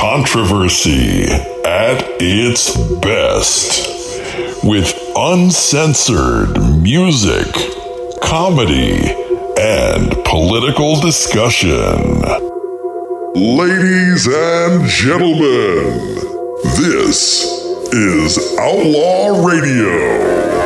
controversy 0.00 1.24
at 1.24 1.98
its 2.20 2.76
best 3.00 4.62
with 4.62 4.94
uncensored 5.16 6.56
music, 6.80 7.52
comedy, 8.22 9.00
and 9.58 10.12
political 10.24 11.00
discussion. 11.00 12.22
Ladies 13.34 14.28
and 14.28 14.86
gentlemen, 14.86 16.14
this 16.78 17.44
is 17.92 18.56
Outlaw 18.56 19.44
Radio. 19.44 20.57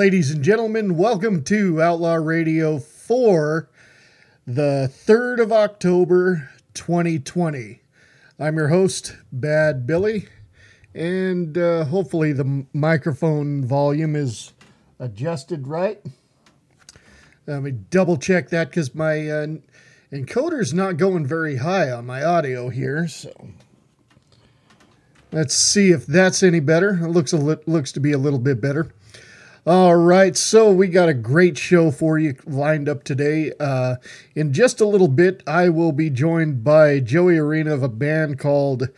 Ladies 0.00 0.30
and 0.30 0.42
gentlemen, 0.42 0.96
welcome 0.96 1.44
to 1.44 1.82
Outlaw 1.82 2.14
Radio 2.14 2.78
for 2.78 3.68
the 4.46 4.90
3rd 4.90 5.42
of 5.42 5.52
October 5.52 6.48
2020. 6.72 7.82
I'm 8.38 8.56
your 8.56 8.68
host, 8.68 9.14
Bad 9.30 9.86
Billy, 9.86 10.26
and 10.94 11.58
uh, 11.58 11.84
hopefully 11.84 12.32
the 12.32 12.64
microphone 12.72 13.62
volume 13.62 14.16
is 14.16 14.54
adjusted 14.98 15.68
right. 15.68 16.02
Let 17.46 17.62
me 17.62 17.72
double 17.72 18.16
check 18.16 18.48
that 18.48 18.70
because 18.70 18.94
my 18.94 19.28
uh, 19.28 19.46
encoder's 20.10 20.72
not 20.72 20.96
going 20.96 21.26
very 21.26 21.56
high 21.56 21.90
on 21.90 22.06
my 22.06 22.24
audio 22.24 22.70
here, 22.70 23.06
so 23.06 23.50
Let's 25.32 25.54
see 25.54 25.92
if 25.92 26.06
that's 26.06 26.42
any 26.42 26.58
better. 26.58 26.98
It 27.04 27.08
looks 27.08 27.32
a 27.32 27.36
li- 27.36 27.62
looks 27.66 27.92
to 27.92 28.00
be 28.00 28.10
a 28.10 28.18
little 28.18 28.40
bit 28.40 28.60
better. 28.60 28.92
All 29.66 29.94
right, 29.94 30.38
so 30.38 30.72
we 30.72 30.88
got 30.88 31.10
a 31.10 31.14
great 31.14 31.58
show 31.58 31.90
for 31.90 32.18
you 32.18 32.34
lined 32.46 32.88
up 32.88 33.04
today. 33.04 33.52
Uh, 33.60 33.96
in 34.34 34.54
just 34.54 34.80
a 34.80 34.86
little 34.86 35.06
bit, 35.06 35.42
I 35.46 35.68
will 35.68 35.92
be 35.92 36.08
joined 36.08 36.64
by 36.64 36.98
Joey 37.00 37.36
Arena 37.36 37.74
of 37.74 37.82
a 37.82 37.88
band 37.88 38.38
called, 38.38 38.88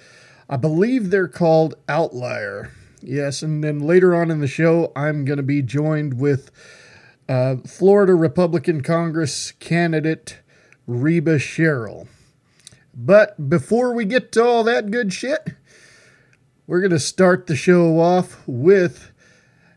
I 0.48 0.56
believe 0.56 1.10
they're 1.10 1.26
called 1.26 1.74
Outlier. 1.88 2.70
Yes, 3.00 3.42
and 3.42 3.64
then 3.64 3.80
later 3.80 4.14
on 4.14 4.30
in 4.30 4.38
the 4.38 4.46
show, 4.46 4.92
I'm 4.94 5.24
going 5.24 5.38
to 5.38 5.42
be 5.42 5.62
joined 5.62 6.20
with 6.20 6.52
uh, 7.28 7.56
Florida 7.66 8.14
Republican 8.14 8.82
Congress 8.82 9.50
candidate 9.58 10.38
Reba 10.86 11.40
Sherrill. 11.40 12.06
But 12.94 13.50
before 13.50 13.94
we 13.94 14.04
get 14.04 14.30
to 14.32 14.44
all 14.44 14.62
that 14.62 14.92
good 14.92 15.12
shit, 15.12 15.54
we're 16.68 16.80
going 16.80 16.90
to 16.92 17.00
start 17.00 17.48
the 17.48 17.56
show 17.56 17.98
off 17.98 18.46
with 18.46 19.11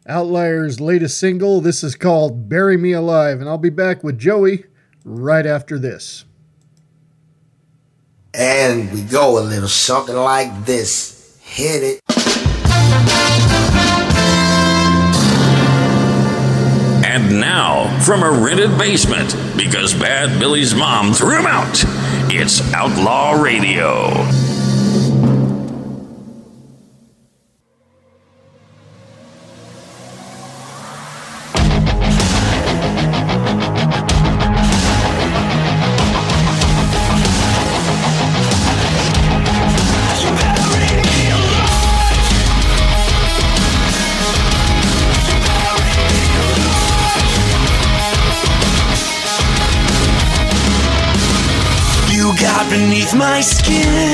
Outlier's 0.07 0.79
latest 0.79 1.19
single. 1.19 1.61
This 1.61 1.83
is 1.83 1.95
called 1.95 2.47
Bury 2.47 2.77
Me 2.77 2.91
Alive, 2.91 3.39
and 3.39 3.49
I'll 3.49 3.57
be 3.57 3.71
back 3.71 4.03
with 4.03 4.19
Joey 4.19 4.65
right 5.03 5.45
after 5.45 5.79
this. 5.79 6.25
And 8.33 8.91
we 8.91 9.01
go 9.01 9.39
a 9.39 9.41
little 9.41 9.67
something 9.67 10.15
like 10.15 10.65
this. 10.65 11.39
Hit 11.41 11.83
it. 11.83 12.01
And 17.03 17.39
now, 17.39 17.99
from 18.01 18.21
a 18.21 18.29
rented 18.29 18.77
basement, 18.77 19.35
because 19.57 19.93
Bad 19.93 20.37
Billy's 20.37 20.75
mom 20.75 21.13
threw 21.13 21.39
him 21.39 21.47
out, 21.47 21.83
it's 22.29 22.61
Outlaw 22.73 23.41
Radio. 23.41 24.54
Skin. 53.65 54.04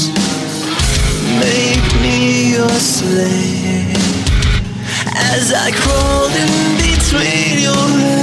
Make 1.39 1.87
me 2.01 2.17
your 2.53 2.77
slave. 2.79 3.97
As 5.15 5.53
I 5.53 5.71
crawled 5.71 6.35
in 6.43 6.77
between 6.77 7.59
your 7.61 7.87
legs. 7.99 8.22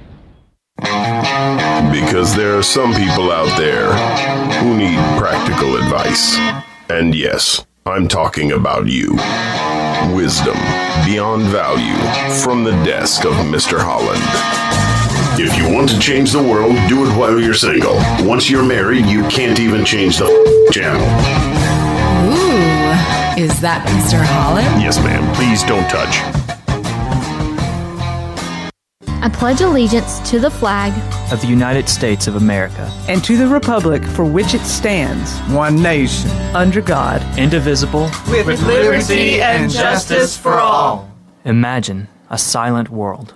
Because 1.91 2.35
there 2.35 2.57
are 2.57 2.63
some 2.63 2.93
people 2.93 3.31
out 3.31 3.57
there 3.57 3.93
who 4.59 4.77
need 4.77 4.97
practical 5.19 5.75
advice. 5.75 6.37
And 6.89 7.13
yes, 7.13 7.65
I'm 7.85 8.07
talking 8.07 8.51
about 8.51 8.87
you. 8.87 9.13
Wisdom 10.15 10.57
beyond 11.05 11.43
value 11.43 11.97
from 12.43 12.63
the 12.63 12.71
desk 12.83 13.25
of 13.25 13.33
Mr. 13.33 13.79
Holland. 13.79 14.21
If 15.39 15.57
you 15.57 15.73
want 15.73 15.89
to 15.89 15.99
change 15.99 16.31
the 16.31 16.43
world, 16.43 16.75
do 16.89 17.05
it 17.05 17.17
while 17.17 17.39
you're 17.39 17.53
single. 17.53 17.95
Once 18.19 18.49
you're 18.49 18.65
married, 18.65 19.05
you 19.05 19.23
can't 19.29 19.59
even 19.59 19.85
change 19.85 20.17
the 20.17 20.27
channel. 20.71 21.01
Ooh, 22.27 23.41
is 23.41 23.59
that 23.61 23.87
Mr. 23.87 24.21
Holland? 24.21 24.81
Yes, 24.81 24.97
ma'am. 24.99 25.33
Please 25.35 25.63
don't 25.63 25.89
touch. 25.89 26.50
I 29.23 29.29
pledge 29.29 29.61
allegiance 29.61 30.17
to 30.31 30.39
the 30.39 30.49
flag 30.49 30.91
of 31.31 31.41
the 31.41 31.47
United 31.47 31.87
States 31.87 32.25
of 32.25 32.37
America 32.37 32.91
and 33.07 33.23
to 33.23 33.37
the 33.37 33.45
republic 33.47 34.03
for 34.03 34.25
which 34.25 34.55
it 34.55 34.61
stands, 34.61 35.37
one 35.53 35.79
nation, 35.79 36.31
under 36.55 36.81
God, 36.81 37.21
indivisible, 37.37 38.09
with, 38.29 38.47
with 38.47 38.63
liberty 38.63 39.39
and 39.39 39.69
justice 39.69 40.35
for 40.35 40.53
all. 40.53 41.07
Imagine 41.45 42.07
a 42.31 42.37
silent 42.39 42.89
world 42.89 43.35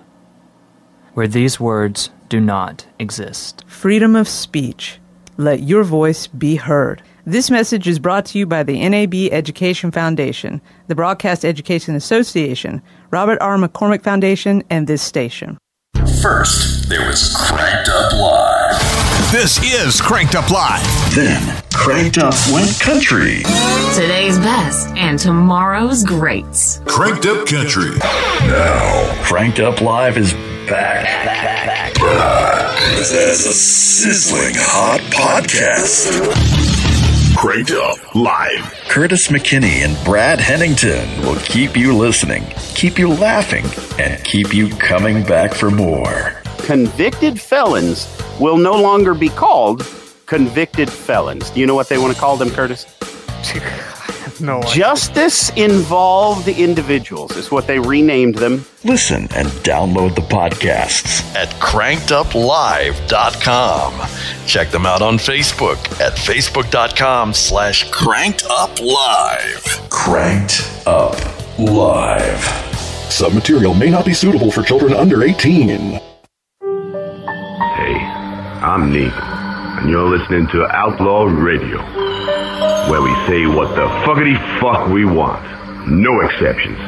where 1.14 1.28
these 1.28 1.60
words 1.60 2.10
do 2.30 2.42
not 2.42 2.88
exist. 2.98 3.64
Freedom 3.68 4.16
of 4.16 4.28
speech. 4.28 5.00
Let 5.38 5.62
your 5.62 5.84
voice 5.84 6.26
be 6.26 6.56
heard. 6.56 7.04
This 7.28 7.52
message 7.52 7.88
is 7.88 8.00
brought 8.00 8.26
to 8.28 8.40
you 8.40 8.48
by 8.48 8.64
the 8.64 8.90
NAB 8.90 9.14
Education 9.32 9.92
Foundation, 9.92 10.62
the 10.88 10.96
Broadcast 10.96 11.46
Education 11.46 11.94
Association, 11.94 12.82
Robert 13.12 13.38
R. 13.40 13.58
McCormick 13.58 14.02
Foundation, 14.02 14.64
and 14.72 14.88
this 14.88 15.04
station. 15.04 15.60
First, 16.26 16.90
there 16.90 17.08
was 17.08 17.38
Cranked 17.38 17.88
Up 17.88 18.12
Live. 18.14 19.32
This 19.32 19.62
is 19.62 20.02
Cranked 20.02 20.34
Up 20.34 20.50
Live. 20.50 20.82
Then, 21.14 21.62
Cranked 21.72 22.18
Up 22.18 22.34
went 22.52 22.80
country. 22.80 23.44
Today's 23.94 24.40
best 24.40 24.88
and 24.96 25.20
tomorrow's 25.20 26.04
greats. 26.04 26.82
Cranked 26.88 27.28
Up 27.28 27.46
Country. 27.46 27.92
Now, 28.48 29.24
Cranked 29.24 29.60
Up 29.60 29.82
Live 29.82 30.18
is 30.18 30.34
back. 30.68 31.04
back, 31.04 31.94
back, 31.94 31.94
back. 31.94 32.82
As 32.98 33.12
a 33.12 33.54
sizzling 33.54 34.56
hot 34.58 35.02
podcast. 35.14 36.65
Cranked 37.46 37.74
Up 37.74 38.16
Live. 38.16 38.74
Curtis 38.90 39.28
McKinney 39.28 39.86
and 39.86 40.04
Brad 40.04 40.40
Hennington 40.40 41.08
will 41.22 41.36
keep 41.42 41.78
you 41.78 41.96
listening, 41.96 42.44
keep 42.74 42.98
you 42.98 43.08
laughing, 43.08 43.64
and 44.00 44.24
keep 44.26 44.52
you 44.52 44.70
coming 44.78 45.22
back 45.22 45.54
for 45.54 45.70
more. 45.70 46.42
Convicted 46.64 47.40
felons 47.40 48.08
will 48.40 48.58
no 48.58 48.74
longer 48.74 49.14
be 49.14 49.30
called 49.30 49.86
convicted 50.26 50.92
felons. 50.92 51.52
Do 51.52 51.60
you 51.60 51.68
know 51.68 51.76
what 51.76 51.88
they 51.88 52.00
want 52.00 52.16
to 52.16 52.20
call 52.20 52.36
them, 52.36 52.50
Curtis? 52.50 52.88
no. 54.42 54.62
Justice 54.64 55.50
involved 55.52 56.48
individuals 56.48 57.36
is 57.36 57.52
what 57.52 57.68
they 57.68 57.78
renamed 57.80 58.36
them. 58.36 58.66
Listen 58.84 59.28
and 59.36 59.48
download 59.64 60.16
the 60.16 60.22
podcasts 60.22 61.24
at 61.36 61.50
crankeduplive.com. 61.62 64.48
Check 64.48 64.70
them 64.70 64.86
out 64.86 65.02
on 65.02 65.18
Facebook 65.18 65.78
at 66.00 66.14
facebook.com 66.14 67.34
slash 67.34 67.90
crankeduplive. 67.90 69.90
Cranked 69.90 70.70
Up 70.86 71.16
Live. 71.58 72.44
Some 73.12 73.34
material 73.34 73.74
may 73.74 73.90
not 73.90 74.06
be 74.06 74.14
suitable 74.14 74.52
for 74.52 74.62
children 74.62 74.94
under 74.94 75.24
18. 75.24 75.70
Hey, 75.70 76.00
I'm 78.62 78.92
Neek, 78.92 79.12
and 79.14 79.90
you're 79.90 80.08
listening 80.10 80.48
to 80.48 80.66
Outlaw 80.68 81.24
Radio, 81.24 81.80
where 82.90 83.02
we 83.02 83.14
say 83.26 83.48
what 83.48 83.76
the 83.76 83.88
fuckity 84.06 84.38
fuck 84.60 84.88
we 84.90 85.06
want. 85.06 85.44
No 85.90 86.22
exceptions. 86.22 86.80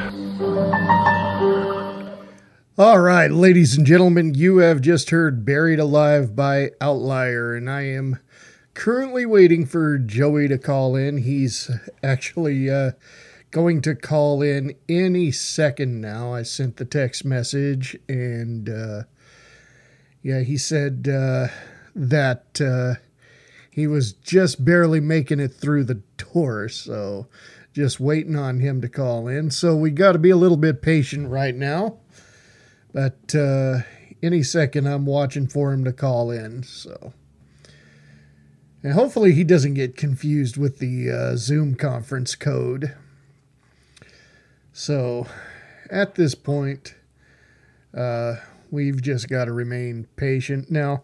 All 2.78 3.00
right, 3.00 3.32
ladies 3.32 3.76
and 3.76 3.88
gentlemen, 3.88 4.36
you 4.36 4.58
have 4.58 4.82
just 4.82 5.10
heard 5.10 5.44
Buried 5.44 5.80
Alive 5.80 6.36
by 6.36 6.70
Outlier, 6.80 7.56
and 7.56 7.68
I 7.68 7.82
am 7.82 8.20
currently 8.76 9.26
waiting 9.26 9.66
for 9.66 9.98
Joey 9.98 10.48
to 10.48 10.60
call 10.60 10.96
in. 10.96 11.18
He's 11.18 11.72
actually 12.04 12.70
uh, 12.70 12.92
going 13.50 13.82
to 13.82 13.96
call 13.96 14.44
in 14.44 14.76
any 14.88 15.32
second 15.32 16.00
now. 16.00 16.36
I 16.36 16.44
sent 16.44 16.78
the 16.78 16.86
text 16.86 17.26
message, 17.26 17.98
and 18.08 18.70
uh, 18.70 19.04
yeah, 20.22 20.42
he 20.42 20.58
said 20.58 21.08
uh, 21.12 21.48
that 21.96 22.62
uh, 22.62 23.02
he 23.78 23.86
was 23.86 24.12
just 24.12 24.66
barely 24.66 25.00
making 25.00 25.40
it 25.40 25.54
through 25.54 25.84
the 25.84 26.02
door, 26.18 26.68
so 26.68 27.28
just 27.74 28.00
waiting 28.00 28.36
on 28.36 28.60
him 28.60 28.82
to 28.82 28.90
call 28.90 29.28
in. 29.28 29.52
So 29.52 29.76
we 29.76 29.92
got 29.92 30.14
to 30.14 30.18
be 30.18 30.32
a 30.32 30.36
little 30.36 30.58
bit 30.58 30.82
patient 30.82 31.30
right 31.30 31.54
now. 31.54 32.00
But 32.92 33.36
uh, 33.36 33.82
any 34.24 34.42
second, 34.42 34.88
I'm 34.88 35.06
watching 35.06 35.46
for 35.46 35.72
him 35.72 35.84
to 35.84 35.94
call 35.94 36.32
in. 36.32 36.64
So, 36.64 37.14
and 38.82 38.94
hopefully, 38.94 39.34
he 39.34 39.44
doesn't 39.44 39.76
get 39.76 39.96
confused 39.96 40.58
with 40.58 40.80
the 40.80 41.12
uh, 41.12 41.36
Zoom 41.36 41.76
conference 41.76 42.34
code. 42.34 42.96
So, 44.74 45.28
at 45.92 46.16
this 46.16 46.34
point, 46.34 46.96
uh, 47.96 48.38
we've 48.72 49.04
just 49.04 49.30
got 49.30 49.46
to 49.46 49.54
remain 49.54 50.08
patient. 50.16 50.72
Now, 50.72 51.04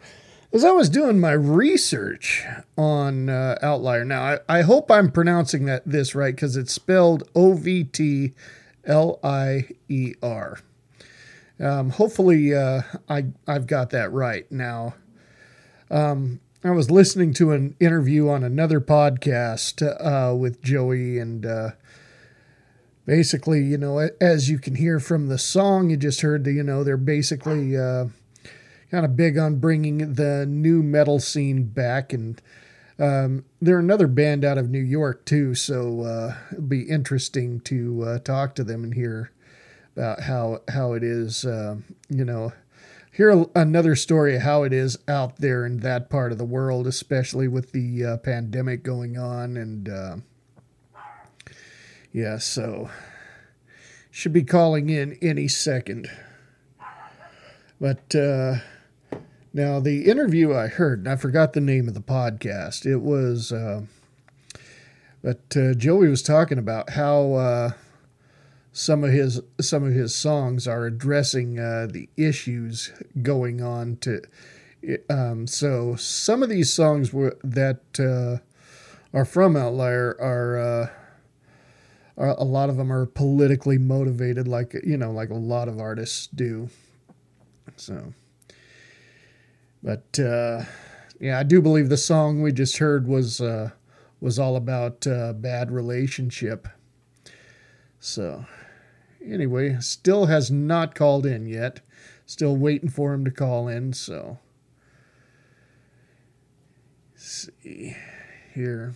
as 0.54 0.64
I 0.64 0.72
was 0.72 0.88
doing 0.88 1.20
my 1.20 1.32
research 1.32 2.46
on 2.78 3.28
uh, 3.28 3.58
Outlier, 3.64 4.06
now 4.06 4.22
I, 4.22 4.40
I 4.48 4.62
hope 4.62 4.92
I'm 4.92 5.12
pronouncing 5.12 5.66
that 5.66 5.82
this 5.84 6.14
right 6.14 6.34
because 6.36 6.56
it's 6.56 6.72
spelled 6.72 7.24
O 7.36 7.54
V 7.54 7.84
T 7.86 8.34
L 8.86 9.20
I 9.24 9.68
E 9.90 10.14
R. 10.22 10.60
Um, 11.60 11.90
hopefully, 11.90 12.54
uh, 12.54 12.84
I 13.10 13.26
I've 13.48 13.66
got 13.66 13.90
that 13.90 14.12
right 14.12 14.50
now. 14.52 14.94
Um, 15.90 16.40
I 16.64 16.72
was 16.72 16.92
listening 16.92 17.34
to 17.36 17.52
an 17.52 17.76
interview 17.80 18.30
on 18.30 18.44
another 18.44 18.80
podcast 18.80 19.82
uh, 19.82 20.36
with 20.36 20.62
Joey, 20.62 21.18
and 21.18 21.46
uh, 21.46 21.72
basically, 23.06 23.64
you 23.64 23.78
know, 23.78 24.10
as 24.22 24.50
you 24.50 24.60
can 24.60 24.76
hear 24.76 25.00
from 25.00 25.28
the 25.28 25.40
song 25.40 25.90
you 25.90 25.98
just 25.98 26.22
heard, 26.22 26.46
you 26.46 26.64
know, 26.64 26.84
they're 26.84 26.96
basically 26.96 27.76
uh, 27.76 28.06
kind 28.94 29.06
of 29.08 29.18
big 29.18 29.40
on 29.40 29.56
bringing 29.56 30.14
the 30.14 30.46
new 30.46 30.84
metal 30.84 31.20
scene 31.20 31.64
back, 31.64 32.14
and 32.14 32.40
um, 33.00 33.44
they're 33.60 33.80
another 33.80 34.06
band 34.06 34.46
out 34.46 34.60
of 34.60 34.70
New 34.70 34.78
York 34.78 35.26
too, 35.26 35.56
so 35.56 36.02
uh, 36.02 36.36
it'll 36.52 36.62
be 36.62 36.84
interesting 36.84 37.60
to 37.62 38.04
uh, 38.04 38.20
talk 38.20 38.54
to 38.54 38.64
them 38.64 38.84
and 38.84 38.94
hear 38.94 39.32
about 39.96 40.22
how 40.22 40.62
how 40.68 40.94
it 40.94 41.02
is, 41.02 41.44
uh, 41.44 41.76
you 42.08 42.24
know, 42.24 42.54
hear 43.12 43.48
another 43.56 43.96
story 43.96 44.36
of 44.36 44.44
how 44.44 44.62
it 44.62 44.72
is 44.72 45.00
out 45.08 45.38
there 45.38 45.66
in 45.66 45.80
that 45.80 46.08
part 46.12 46.32
of 46.32 46.38
the 46.38 46.46
world, 46.46 46.86
especially 46.86 47.48
with 47.48 47.72
the 47.72 48.06
uh, 48.06 48.18
pandemic 48.18 48.84
going 48.84 49.18
on, 49.18 49.58
and 49.58 49.90
uh, 49.90 50.18
yeah, 52.12 52.38
so 52.38 52.92
should 54.12 54.34
be 54.34 54.44
calling 54.44 54.92
in 54.92 55.18
any 55.20 55.48
second. 55.48 56.08
But 57.82 58.16
uh, 58.16 58.58
Now, 59.56 59.80
the 59.80 60.06
interview 60.06 60.56
I 60.56 60.66
heard, 60.66 61.00
and 61.00 61.08
I 61.08 61.16
forgot 61.16 61.54
the 61.54 61.62
name 61.62 61.88
of 61.88 61.94
the 61.94 62.02
podcast. 62.02 62.88
It 62.88 63.02
was, 63.02 63.52
uh, 63.52 63.84
but 65.24 65.56
uh, 65.56 65.76
Joey 65.76 66.08
was 66.08 66.24
talking 66.24 66.58
about 66.58 66.92
how 66.92 67.34
uh, 67.34 67.72
some 68.72 69.04
of 69.04 69.12
his 69.12 69.42
some 69.62 69.84
of 69.84 69.94
his 69.94 70.16
songs 70.16 70.68
are 70.68 70.88
addressing 70.88 71.60
uh, 71.60 71.88
the 71.88 72.10
issues 72.18 72.92
going 73.22 73.62
on. 73.62 73.98
To 73.98 74.24
um, 75.08 75.46
so 75.46 75.96
some 75.98 76.42
of 76.42 76.50
these 76.50 76.74
songs 76.74 77.14
were, 77.14 77.38
that 77.44 78.00
uh, 78.00 78.40
are 79.16 79.26
from 79.26 79.56
Outlier 79.56 80.18
are, 80.20 80.58
uh, 80.58 80.90
are 82.18 82.30
a 82.30 82.44
lot 82.44 82.70
of 82.70 82.78
them 82.78 82.92
are 82.92 83.06
politically 83.06 83.78
motivated, 83.78 84.48
like 84.48 84.74
you 84.84 84.98
know, 84.98 85.12
like 85.12 85.30
a 85.30 85.36
lot 85.36 85.68
of 85.68 85.78
artists 85.78 86.26
do. 86.26 86.70
So. 87.76 88.14
But 89.84 90.20
uh, 90.20 90.64
yeah, 91.20 91.38
I 91.40 91.44
do 91.44 91.62
believe 91.62 91.90
the 91.90 91.98
song 91.98 92.42
we 92.42 92.52
just 92.52 92.78
heard 92.78 93.08
was 93.08 93.42
uh, 93.42 93.72
was 94.22 94.40
all 94.40 94.56
about 94.56 95.06
uh, 95.06 95.34
bad 95.34 95.72
relationship. 95.72 96.68
So 98.00 98.46
anyway, 99.24 99.78
still 99.82 100.28
has 100.28 100.50
not 100.50 100.96
called 100.96 101.26
in 101.26 101.46
yet. 101.46 101.82
Still 102.26 102.56
waiting 102.56 102.90
for 102.90 103.14
him 103.14 103.26
to 103.26 103.32
call 103.32 103.68
in. 103.68 103.92
So 103.94 104.40
Let's 107.24 107.50
see 107.64 107.96
here. 108.54 108.96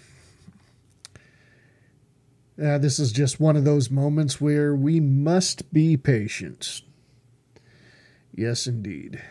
Uh, 2.61 2.77
this 2.77 2.99
is 2.99 3.13
just 3.13 3.39
one 3.39 3.55
of 3.55 3.63
those 3.63 3.89
moments 3.89 4.41
where 4.41 4.75
we 4.75 4.99
must 4.99 5.71
be 5.71 5.95
patient. 5.95 6.81
Yes, 8.35 8.67
indeed. 8.67 9.21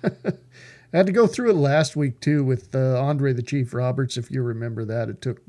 I 0.92 0.98
had 0.98 1.06
to 1.06 1.12
go 1.12 1.26
through 1.26 1.50
it 1.50 1.56
last 1.56 1.96
week 1.96 2.20
too 2.20 2.44
with 2.44 2.74
uh, 2.74 3.00
Andre 3.00 3.32
the 3.32 3.42
Chief 3.42 3.74
Roberts. 3.74 4.16
If 4.16 4.30
you 4.30 4.42
remember 4.42 4.84
that, 4.84 5.08
it 5.08 5.20
took 5.20 5.42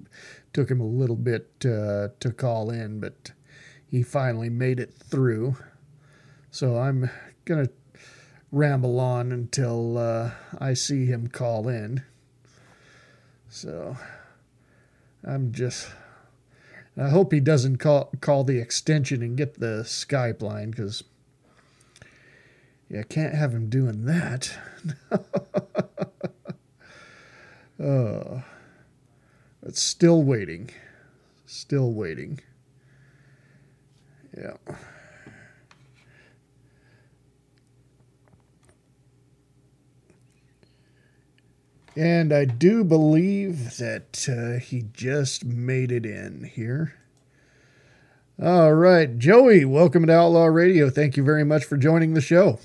took 0.53 0.71
him 0.71 0.81
a 0.81 0.85
little 0.85 1.15
bit 1.15 1.47
uh, 1.63 2.09
to 2.19 2.33
call 2.35 2.71
in, 2.71 2.99
but 2.99 3.31
he 3.89 4.01
finally 4.03 4.49
made 4.49 4.79
it 4.79 4.93
through. 4.93 5.55
So 6.49 6.77
I'm 6.77 7.09
gonna 7.45 7.69
ramble 8.51 8.99
on 8.99 9.31
until 9.31 9.97
uh, 9.97 10.31
I 10.59 10.73
see 10.73 11.05
him 11.05 11.27
call 11.27 11.67
in. 11.67 12.03
So 13.49 13.95
I'm 15.23 15.51
just. 15.51 15.89
I 16.99 17.09
hope 17.09 17.31
he 17.31 17.39
doesn't 17.39 17.77
call 17.77 18.11
call 18.21 18.43
the 18.43 18.57
extension 18.57 19.21
and 19.21 19.37
get 19.37 19.59
the 19.59 19.83
Skype 19.83 20.41
line 20.41 20.71
because 20.71 21.03
yeah, 22.89 23.03
can't 23.03 23.35
have 23.35 23.53
him 23.53 23.69
doing 23.69 24.05
that. 24.05 24.57
oh, 27.79 28.43
but 29.61 29.75
still 29.75 30.23
waiting. 30.23 30.69
Still 31.45 31.91
waiting. 31.91 32.39
Yeah. 34.37 34.53
And 41.97 42.31
I 42.31 42.45
do 42.45 42.83
believe 42.83 43.77
that 43.77 44.29
uh, 44.29 44.59
he 44.59 44.85
just 44.93 45.43
made 45.43 45.91
it 45.91 46.05
in 46.05 46.43
here. 46.43 46.93
All 48.39 48.75
right, 48.75 49.17
Joey, 49.17 49.65
welcome 49.65 50.05
to 50.05 50.13
Outlaw 50.13 50.45
Radio. 50.45 50.91
Thank 50.91 51.17
you 51.17 51.23
very 51.23 51.43
much 51.43 51.65
for 51.65 51.75
joining 51.75 52.13
the 52.13 52.21
show. 52.21 52.59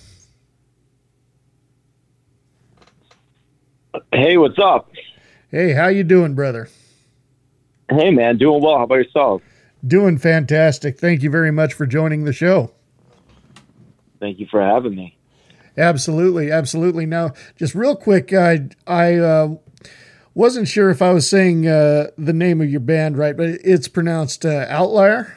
Hey, 4.13 4.37
what's 4.37 4.59
up? 4.59 4.91
Hey, 5.51 5.73
how 5.73 5.89
you 5.89 6.05
doing, 6.05 6.35
brother? 6.35 6.69
Hey, 7.89 8.11
man, 8.11 8.37
doing 8.37 8.63
well. 8.63 8.77
How 8.77 8.85
about 8.85 8.97
yourself? 8.97 9.41
Doing 9.87 10.19
fantastic. 10.19 10.99
Thank 10.99 11.23
you 11.23 11.31
very 11.31 11.51
much 11.51 11.73
for 11.73 11.87
joining 11.87 12.25
the 12.25 12.33
show. 12.35 12.73
Thank 14.21 14.39
you 14.39 14.47
for 14.51 14.61
having 14.63 14.95
me. 14.95 15.17
Absolutely, 15.79 16.51
absolutely. 16.51 17.07
Now, 17.07 17.33
just 17.57 17.75
real 17.75 17.97
quick, 17.97 18.35
I 18.35 18.69
I 18.87 19.17
uh, 19.17 19.55
wasn't 20.35 20.69
sure 20.69 20.91
if 20.91 21.01
I 21.01 21.13
was 21.13 21.29
saying 21.29 21.67
uh, 21.67 22.09
the 22.19 22.35
name 22.35 22.61
of 22.61 22.71
your 22.71 22.81
band 22.81 23.17
right, 23.17 23.37
but 23.37 23.49
it's 23.65 23.89
pronounced 23.89 24.45
uh, 24.45 24.67
Outlier. 24.69 25.35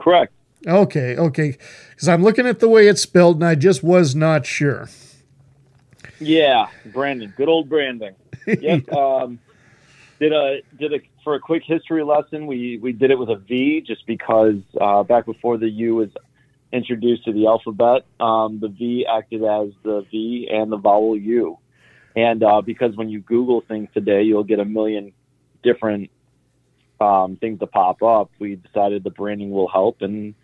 Correct. 0.00 0.32
Okay, 0.66 1.16
okay. 1.16 1.58
Because 1.90 2.08
I'm 2.08 2.22
looking 2.22 2.46
at 2.46 2.60
the 2.60 2.68
way 2.68 2.88
it's 2.88 3.02
spelled, 3.02 3.36
and 3.36 3.44
I 3.44 3.56
just 3.56 3.82
was 3.82 4.14
not 4.14 4.46
sure. 4.46 4.88
Yeah, 6.24 6.68
Brandon. 6.86 7.32
Good 7.36 7.48
old 7.48 7.68
branding. 7.68 8.14
Yep. 8.46 8.92
um, 8.92 9.38
did 10.20 10.32
a 10.32 10.60
did 10.78 10.92
a 10.92 11.00
for 11.24 11.34
a 11.34 11.40
quick 11.40 11.64
history 11.66 12.04
lesson. 12.04 12.46
We 12.46 12.78
we 12.78 12.92
did 12.92 13.10
it 13.10 13.18
with 13.18 13.28
a 13.28 13.36
V 13.36 13.80
just 13.80 14.06
because 14.06 14.60
uh, 14.80 15.02
back 15.02 15.26
before 15.26 15.58
the 15.58 15.68
U 15.68 15.96
was 15.96 16.10
introduced 16.72 17.24
to 17.24 17.32
the 17.32 17.46
alphabet, 17.46 18.06
um, 18.20 18.60
the 18.60 18.68
V 18.68 19.06
acted 19.06 19.42
as 19.42 19.70
the 19.82 20.06
V 20.10 20.48
and 20.50 20.70
the 20.70 20.76
vowel 20.76 21.16
U. 21.16 21.58
And 22.14 22.42
uh, 22.42 22.60
because 22.60 22.94
when 22.94 23.08
you 23.08 23.20
Google 23.20 23.62
things 23.62 23.88
today, 23.94 24.22
you'll 24.22 24.44
get 24.44 24.60
a 24.60 24.64
million 24.64 25.12
different 25.62 26.10
um, 27.00 27.36
things 27.36 27.58
to 27.60 27.66
pop 27.66 28.02
up. 28.02 28.30
We 28.38 28.56
decided 28.56 29.02
the 29.02 29.10
branding 29.10 29.50
will 29.50 29.68
help, 29.68 30.02
and 30.02 30.34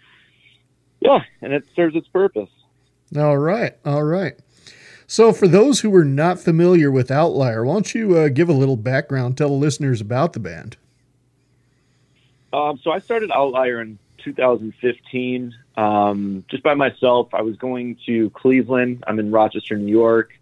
yeah, 1.01 1.21
and 1.41 1.53
it 1.53 1.65
serves 1.77 1.95
its 1.95 2.09
purpose. 2.09 2.51
All 3.17 3.39
right, 3.39 3.77
all 3.85 4.03
right. 4.03 4.35
So, 5.11 5.33
for 5.33 5.49
those 5.49 5.81
who 5.81 5.95
are 5.97 6.05
not 6.05 6.39
familiar 6.39 6.91
with 6.91 7.11
Outlier, 7.11 7.65
why 7.65 7.73
don't 7.73 7.95
you 7.95 8.15
uh, 8.15 8.29
give 8.29 8.51
a 8.51 8.53
little 8.53 8.77
background, 8.77 9.39
tell 9.39 9.49
the 9.49 9.55
listeners 9.55 10.03
about 10.03 10.35
the 10.35 10.39
band? 10.39 10.77
Um, 12.53 12.79
so, 12.83 12.91
I 12.91 12.99
started 12.99 13.31
Outlier 13.33 13.81
in 13.81 13.99
2015 14.19 15.55
um, 15.79 16.45
just 16.51 16.63
by 16.63 16.75
myself. 16.75 17.33
I 17.33 17.41
was 17.41 17.57
going 17.57 17.97
to 18.05 18.29
Cleveland. 18.31 19.03
I'm 19.07 19.19
in 19.19 19.31
Rochester, 19.31 19.79
New 19.79 19.91
York. 19.91 20.33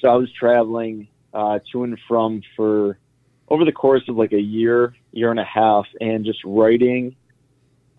So, 0.00 0.08
I 0.08 0.16
was 0.16 0.32
traveling 0.32 1.06
uh, 1.32 1.60
to 1.70 1.84
and 1.84 1.96
from 2.08 2.42
for 2.56 2.98
over 3.46 3.64
the 3.64 3.70
course 3.70 4.02
of 4.08 4.16
like 4.16 4.32
a 4.32 4.42
year, 4.42 4.96
year 5.12 5.30
and 5.30 5.38
a 5.38 5.44
half, 5.44 5.86
and 6.00 6.24
just 6.24 6.40
writing 6.44 7.14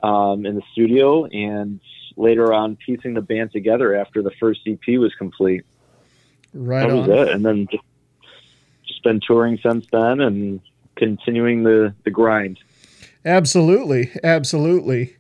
um, 0.04 0.46
in 0.46 0.56
the 0.56 0.64
studio 0.74 1.28
and 1.28 1.80
later 2.18 2.52
on 2.52 2.76
piecing 2.76 3.14
the 3.14 3.22
band 3.22 3.54
together 3.54 3.96
after 3.96 4.22
the 4.22 4.32
first 4.32 4.60
EP 4.68 5.00
was 5.00 5.16
complete. 5.18 5.64
Right 6.54 6.88
that 6.88 6.96
was 6.96 7.08
on. 7.08 7.18
it. 7.18 7.30
And 7.30 7.46
then 7.46 7.68
just, 7.72 7.84
just 8.88 9.04
been 9.04 9.20
touring 9.26 9.60
since 9.62 9.86
then 9.92 10.20
and 10.20 10.62
continuing 10.96 11.64
the, 11.64 11.94
the 12.04 12.12
grind. 12.12 12.60
Absolutely, 13.26 14.12
absolutely. 14.24 15.16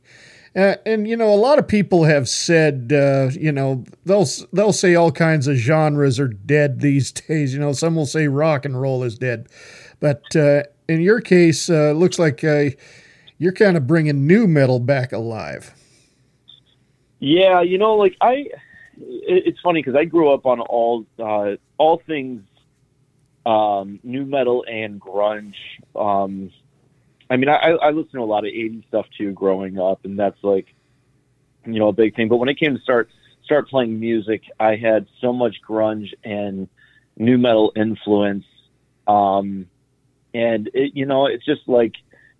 Uh, 0.55 0.75
and 0.85 1.07
you 1.07 1.15
know, 1.15 1.31
a 1.31 1.35
lot 1.35 1.59
of 1.59 1.67
people 1.67 2.05
have 2.05 2.27
said, 2.27 2.91
uh, 2.93 3.29
you 3.33 3.51
know, 3.51 3.83
they'll 4.05 4.25
they'll 4.51 4.73
say 4.73 4.95
all 4.95 5.11
kinds 5.11 5.47
of 5.47 5.55
genres 5.55 6.19
are 6.19 6.27
dead 6.27 6.81
these 6.81 7.11
days. 7.27 7.53
You 7.53 7.59
know, 7.59 7.71
some 7.73 7.95
will 7.95 8.05
say 8.05 8.27
rock 8.27 8.65
and 8.65 8.79
roll 8.79 9.03
is 9.03 9.17
dead, 9.17 9.47
but 9.99 10.23
uh, 10.35 10.63
in 10.87 11.01
your 11.01 11.21
case, 11.21 11.69
uh, 11.69 11.91
looks 11.91 12.17
like 12.17 12.43
uh, 12.43 12.71
you're 13.37 13.53
kind 13.53 13.77
of 13.77 13.85
bringing 13.85 14.25
new 14.25 14.47
metal 14.47 14.79
back 14.79 15.11
alive. 15.11 15.73
Yeah, 17.19 17.61
you 17.61 17.77
know, 17.77 17.95
like 17.95 18.15
I, 18.21 18.47
it's 19.01 19.59
funny 19.61 19.81
because 19.81 19.95
I 19.95 20.05
grew 20.05 20.33
up 20.33 20.45
on 20.45 20.59
all 20.59 21.05
uh, 21.17 21.55
all 21.77 22.01
things 22.05 22.41
um, 23.45 23.99
new 24.03 24.25
metal 24.25 24.63
and 24.69 24.99
grunge. 24.99 25.55
Um, 25.95 26.51
I 27.29 27.37
mean, 27.37 27.49
I, 27.49 27.71
I 27.71 27.91
listen 27.91 28.13
to 28.13 28.21
a 28.21 28.25
lot 28.25 28.45
of 28.45 28.51
'80s 28.51 28.87
stuff 28.87 29.05
too, 29.17 29.31
growing 29.31 29.79
up, 29.79 30.05
and 30.05 30.17
that's 30.17 30.41
like, 30.43 30.67
you 31.65 31.79
know, 31.79 31.89
a 31.89 31.93
big 31.93 32.15
thing. 32.15 32.27
But 32.27 32.37
when 32.37 32.49
it 32.49 32.59
came 32.59 32.75
to 32.75 32.81
start 32.81 33.09
start 33.43 33.69
playing 33.69 33.99
music, 33.99 34.43
I 34.59 34.75
had 34.75 35.07
so 35.21 35.33
much 35.33 35.57
grunge 35.67 36.13
and 36.23 36.67
new 37.17 37.37
metal 37.37 37.71
influence, 37.75 38.45
um, 39.07 39.67
and 40.33 40.69
it, 40.73 40.95
you 40.95 41.05
know, 41.05 41.27
it's 41.27 41.45
just 41.45 41.61
like 41.67 41.93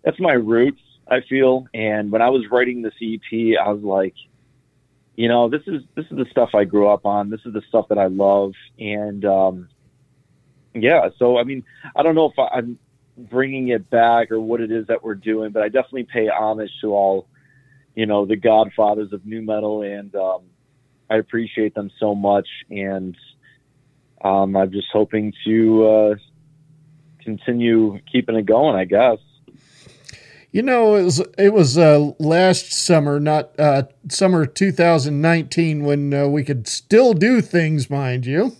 that's 0.04 0.20
my 0.20 0.34
roots. 0.34 0.82
I 1.08 1.22
feel, 1.22 1.66
and 1.74 2.12
when 2.12 2.22
I 2.22 2.30
was 2.30 2.44
writing 2.52 2.84
this 2.84 2.94
EP, 3.02 3.58
I 3.60 3.72
was 3.72 3.82
like, 3.82 4.14
you 5.20 5.28
know, 5.28 5.50
this 5.50 5.64
is 5.68 5.82
this 5.96 6.06
is 6.06 6.16
the 6.16 6.26
stuff 6.32 6.52
I 6.56 6.64
grew 6.64 6.88
up 6.88 7.06
on. 7.06 7.30
This 7.30 7.42
is 7.46 7.52
the 7.52 7.62
stuff 7.68 7.90
that 7.90 7.98
I 7.98 8.06
love, 8.06 8.54
and 8.80 9.26
um, 9.26 9.68
yeah. 10.74 11.10
So 11.18 11.38
I 11.38 11.44
mean, 11.44 11.66
I 11.94 12.04
don't 12.04 12.16
know 12.16 12.28
if 12.28 12.40
I, 12.40 12.48
I'm 12.56 12.80
bringing 13.18 13.68
it 13.68 13.90
back 13.90 14.32
or 14.32 14.40
what 14.40 14.62
it 14.62 14.72
is 14.72 14.88
that 14.88 15.04
we're 15.04 15.16
doing, 15.16 15.52
but 15.52 15.62
I 15.62 15.68
definitely 15.68 16.06
pay 16.06 16.30
homage 16.30 16.72
to 16.80 16.94
all, 16.94 17.28
you 17.96 18.06
know, 18.06 18.26
the 18.26 18.38
godfathers 18.38 19.12
of 19.12 19.26
new 19.26 19.42
metal, 19.42 19.82
and 19.82 20.16
um, 20.16 20.44
I 21.10 21.18
appreciate 21.18 21.76
them 21.76 21.92
so 22.00 22.16
much. 22.16 22.48
And 22.70 23.18
um, 24.24 24.56
I'm 24.56 24.72
just 24.72 24.88
hoping 24.94 25.34
to 25.44 25.86
uh, 25.86 26.16
continue 27.26 28.00
keeping 28.10 28.38
it 28.38 28.46
going, 28.46 28.78
I 28.78 28.86
guess. 28.86 29.18
You 30.52 30.64
know, 30.64 30.96
it 30.96 31.04
was 31.04 31.22
it 31.38 31.54
was 31.54 31.78
uh, 31.78 32.12
last 32.18 32.74
summer, 32.74 33.20
not 33.20 33.52
uh, 33.60 33.84
summer 34.10 34.48
2019, 34.48 35.84
when 35.84 36.14
uh, 36.14 36.28
we 36.28 36.44
could 36.44 36.68
still 36.68 37.14
do 37.14 37.40
things, 37.42 37.90
mind 37.90 38.26
you. 38.26 38.56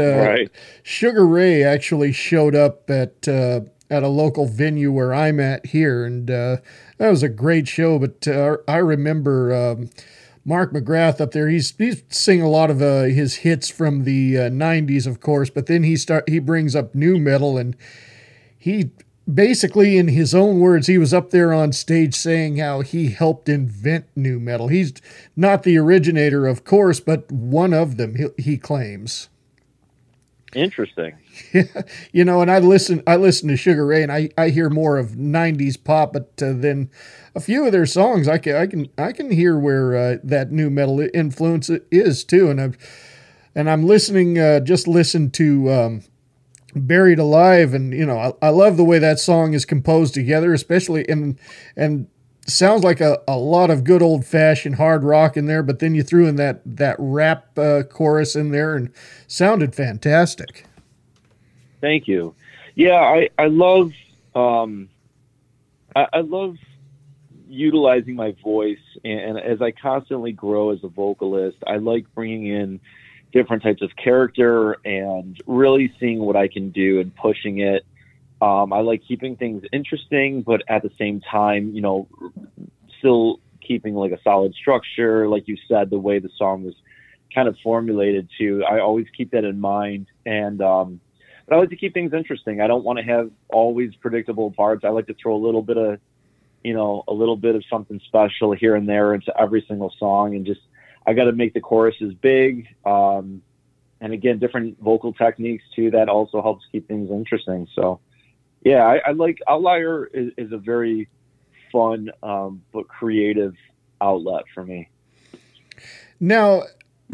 Right. 0.00 0.50
Sugar 0.82 1.26
Ray 1.26 1.62
actually 1.64 2.12
showed 2.12 2.54
up 2.54 2.88
at 2.90 3.26
uh, 3.26 3.62
at 3.90 4.02
a 4.02 4.08
local 4.08 4.46
venue 4.46 4.92
where 4.92 5.12
I'm 5.12 5.40
at 5.40 5.66
here, 5.66 6.04
and 6.04 6.30
uh, 6.30 6.56
that 6.98 7.10
was 7.10 7.22
a 7.22 7.28
great 7.28 7.68
show. 7.68 7.98
But 7.98 8.26
uh, 8.26 8.58
I 8.66 8.76
remember 8.76 9.54
um, 9.54 9.90
Mark 10.44 10.72
McGrath 10.72 11.20
up 11.20 11.32
there. 11.32 11.48
He's 11.48 11.74
he's 11.76 12.02
singing 12.08 12.44
a 12.44 12.48
lot 12.48 12.70
of 12.70 12.82
uh, 12.82 13.02
his 13.02 13.36
hits 13.36 13.68
from 13.68 14.04
the 14.04 14.38
uh, 14.38 14.42
'90s, 14.42 15.06
of 15.06 15.20
course. 15.20 15.50
But 15.50 15.66
then 15.66 15.82
he 15.82 15.96
start 15.96 16.28
he 16.28 16.38
brings 16.38 16.74
up 16.74 16.94
new 16.94 17.18
metal, 17.18 17.58
and 17.58 17.76
he 18.56 18.90
basically, 19.32 19.96
in 19.96 20.08
his 20.08 20.34
own 20.34 20.60
words, 20.60 20.86
he 20.86 20.98
was 20.98 21.14
up 21.14 21.30
there 21.30 21.52
on 21.52 21.72
stage 21.72 22.14
saying 22.14 22.56
how 22.56 22.80
he 22.80 23.10
helped 23.10 23.48
invent 23.48 24.06
new 24.14 24.38
metal. 24.38 24.68
He's 24.68 24.94
not 25.36 25.62
the 25.62 25.78
originator, 25.78 26.46
of 26.46 26.64
course, 26.64 27.00
but 27.00 27.30
one 27.30 27.72
of 27.72 27.96
them. 27.96 28.16
He, 28.16 28.26
he 28.36 28.58
claims. 28.58 29.28
Interesting. 30.54 31.16
you 32.12 32.24
know, 32.24 32.40
and 32.40 32.50
I 32.50 32.60
listen, 32.60 33.02
I 33.06 33.16
listen 33.16 33.48
to 33.48 33.56
Sugar 33.56 33.86
Ray, 33.86 34.02
and 34.02 34.12
I, 34.12 34.30
I 34.38 34.50
hear 34.50 34.70
more 34.70 34.98
of 34.98 35.10
'90s 35.10 35.82
pop, 35.82 36.12
but 36.12 36.30
uh, 36.40 36.52
then 36.52 36.90
a 37.34 37.40
few 37.40 37.66
of 37.66 37.72
their 37.72 37.86
songs, 37.86 38.28
I 38.28 38.38
can, 38.38 38.54
I 38.54 38.66
can, 38.66 38.88
I 38.96 39.12
can 39.12 39.32
hear 39.32 39.58
where 39.58 39.96
uh, 39.96 40.16
that 40.22 40.52
new 40.52 40.70
metal 40.70 41.00
influence 41.12 41.70
is 41.90 42.22
too, 42.22 42.50
and 42.50 42.60
I'm 42.60 42.74
and 43.54 43.70
I'm 43.70 43.84
listening, 43.84 44.38
uh, 44.38 44.60
just 44.60 44.88
listen 44.88 45.30
to 45.32 45.72
um, 45.72 46.02
Buried 46.74 47.18
Alive, 47.18 47.74
and 47.74 47.92
you 47.92 48.04
know, 48.04 48.18
I, 48.18 48.46
I 48.46 48.50
love 48.50 48.76
the 48.76 48.84
way 48.84 48.98
that 48.98 49.18
song 49.18 49.54
is 49.54 49.64
composed 49.64 50.14
together, 50.14 50.52
especially 50.52 51.08
and 51.08 51.38
and 51.76 52.08
sounds 52.46 52.84
like 52.84 53.00
a, 53.00 53.18
a 53.26 53.36
lot 53.36 53.70
of 53.70 53.84
good 53.84 54.02
old 54.02 54.24
fashioned 54.24 54.76
hard 54.76 55.04
rock 55.04 55.36
in 55.36 55.46
there, 55.46 55.62
but 55.62 55.78
then 55.78 55.94
you 55.94 56.02
threw 56.02 56.26
in 56.26 56.36
that 56.36 56.60
that 56.64 56.96
rap 56.98 57.58
uh, 57.58 57.82
chorus 57.84 58.36
in 58.36 58.50
there 58.50 58.74
and 58.74 58.92
sounded 59.26 59.74
fantastic. 59.74 60.66
Thank 61.80 62.08
you. 62.08 62.34
Yeah, 62.74 63.00
I 63.00 63.28
I 63.38 63.46
love 63.46 63.92
um, 64.34 64.88
I, 65.94 66.06
I 66.12 66.20
love 66.20 66.56
utilizing 67.48 68.16
my 68.16 68.34
voice, 68.42 68.78
and, 69.04 69.20
and 69.20 69.38
as 69.38 69.62
I 69.62 69.70
constantly 69.70 70.32
grow 70.32 70.70
as 70.70 70.82
a 70.82 70.88
vocalist, 70.88 71.58
I 71.66 71.76
like 71.76 72.12
bringing 72.14 72.46
in 72.46 72.80
different 73.34 73.64
types 73.64 73.82
of 73.82 73.90
character 73.96 74.78
and 74.84 75.42
really 75.46 75.92
seeing 75.98 76.20
what 76.20 76.36
I 76.36 76.46
can 76.46 76.70
do 76.70 77.00
and 77.00 77.14
pushing 77.14 77.58
it. 77.58 77.84
Um, 78.40 78.72
I 78.72 78.80
like 78.80 79.02
keeping 79.06 79.36
things 79.36 79.64
interesting, 79.72 80.42
but 80.42 80.62
at 80.68 80.82
the 80.82 80.90
same 80.98 81.20
time, 81.20 81.72
you 81.74 81.82
know, 81.82 82.08
still 83.00 83.40
keeping 83.60 83.94
like 83.94 84.12
a 84.12 84.22
solid 84.22 84.54
structure. 84.54 85.28
Like 85.28 85.48
you 85.48 85.56
said, 85.68 85.90
the 85.90 85.98
way 85.98 86.20
the 86.20 86.30
song 86.38 86.64
was 86.64 86.74
kind 87.34 87.48
of 87.48 87.56
formulated 87.62 88.28
to, 88.38 88.62
I 88.64 88.78
always 88.78 89.06
keep 89.16 89.32
that 89.32 89.44
in 89.44 89.60
mind. 89.60 90.06
And, 90.24 90.62
um, 90.62 91.00
but 91.46 91.56
I 91.56 91.58
like 91.58 91.70
to 91.70 91.76
keep 91.76 91.92
things 91.92 92.12
interesting. 92.14 92.60
I 92.60 92.68
don't 92.68 92.84
want 92.84 93.00
to 93.00 93.04
have 93.04 93.30
always 93.48 93.94
predictable 93.96 94.52
parts. 94.52 94.84
I 94.84 94.90
like 94.90 95.08
to 95.08 95.14
throw 95.20 95.34
a 95.34 95.42
little 95.44 95.62
bit 95.62 95.76
of, 95.76 95.98
you 96.62 96.72
know, 96.72 97.02
a 97.08 97.12
little 97.12 97.36
bit 97.36 97.56
of 97.56 97.64
something 97.68 98.00
special 98.06 98.52
here 98.52 98.76
and 98.76 98.88
there 98.88 99.12
into 99.12 99.32
every 99.38 99.64
single 99.66 99.92
song 99.98 100.36
and 100.36 100.46
just, 100.46 100.60
I 101.06 101.12
got 101.12 101.24
to 101.24 101.32
make 101.32 101.54
the 101.54 101.60
choruses 101.60 102.14
big. 102.14 102.66
Um, 102.84 103.42
and 104.00 104.12
again, 104.12 104.38
different 104.38 104.78
vocal 104.80 105.12
techniques 105.12 105.64
too. 105.74 105.90
That 105.90 106.08
also 106.08 106.42
helps 106.42 106.64
keep 106.70 106.86
things 106.88 107.10
interesting. 107.10 107.66
So, 107.74 108.00
yeah, 108.64 108.84
I, 108.84 109.00
I 109.08 109.12
like 109.12 109.38
Outlier 109.48 110.06
is, 110.06 110.32
is, 110.36 110.52
a 110.52 110.58
very 110.58 111.08
fun 111.72 112.10
um, 112.22 112.62
but 112.72 112.88
creative 112.88 113.54
outlet 114.00 114.44
for 114.54 114.64
me. 114.64 114.88
Now, 116.20 116.62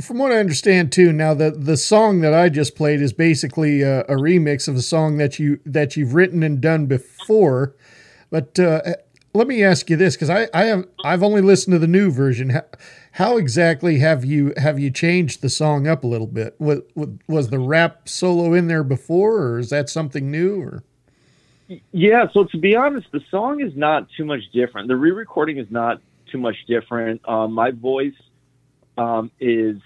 from 0.00 0.18
what 0.18 0.32
I 0.32 0.36
understand 0.36 0.92
too, 0.92 1.12
now 1.12 1.34
the 1.34 1.50
the 1.50 1.76
song 1.76 2.20
that 2.20 2.32
I 2.32 2.48
just 2.48 2.76
played 2.76 3.00
is 3.00 3.12
basically 3.12 3.82
a, 3.82 4.00
a 4.02 4.14
remix 4.14 4.68
of 4.68 4.76
a 4.76 4.82
song 4.82 5.16
that 5.18 5.38
you 5.38 5.60
that 5.66 5.96
you've 5.96 6.14
written 6.14 6.42
and 6.42 6.60
done 6.60 6.86
before. 6.86 7.74
But 8.30 8.58
uh, 8.58 8.82
let 9.34 9.46
me 9.46 9.62
ask 9.62 9.90
you 9.90 9.96
this, 9.96 10.16
because 10.16 10.30
I, 10.30 10.48
I 10.54 10.64
have 10.64 10.86
I've 11.04 11.22
only 11.22 11.42
listened 11.42 11.74
to 11.74 11.78
the 11.78 11.86
new 11.86 12.10
version. 12.10 12.50
How, 12.50 12.62
how, 13.12 13.36
exactly 13.36 13.98
have 13.98 14.24
you 14.24 14.52
have 14.56 14.78
you 14.78 14.90
changed 14.90 15.42
the 15.42 15.48
song 15.48 15.86
up 15.86 16.04
a 16.04 16.06
little 16.06 16.26
bit? 16.26 16.54
Was, 16.60 16.80
was 17.26 17.50
the 17.50 17.58
rap 17.58 18.08
solo 18.08 18.54
in 18.54 18.68
there 18.68 18.84
before, 18.84 19.38
or 19.42 19.58
is 19.58 19.70
that 19.70 19.90
something 19.90 20.30
new? 20.30 20.62
Or 20.62 20.84
yeah, 21.92 22.26
so 22.32 22.44
to 22.44 22.58
be 22.58 22.76
honest, 22.76 23.08
the 23.12 23.20
song 23.30 23.60
is 23.60 23.76
not 23.76 24.08
too 24.16 24.24
much 24.24 24.42
different. 24.52 24.88
The 24.88 24.96
re-recording 24.96 25.58
is 25.58 25.70
not 25.70 26.00
too 26.30 26.38
much 26.38 26.56
different. 26.66 27.26
Um, 27.28 27.52
my 27.52 27.72
voice 27.72 28.14
um, 28.96 29.30
is, 29.40 29.78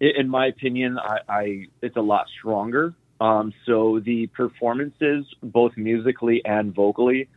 in 0.00 0.28
my 0.28 0.46
opinion, 0.46 0.98
I, 0.98 1.18
I 1.28 1.66
it's 1.80 1.96
a 1.96 2.02
lot 2.02 2.26
stronger. 2.38 2.94
Um, 3.20 3.52
so 3.66 4.00
the 4.00 4.26
performances, 4.28 5.26
both 5.42 5.76
musically 5.76 6.44
and 6.44 6.74
vocally, 6.74 7.28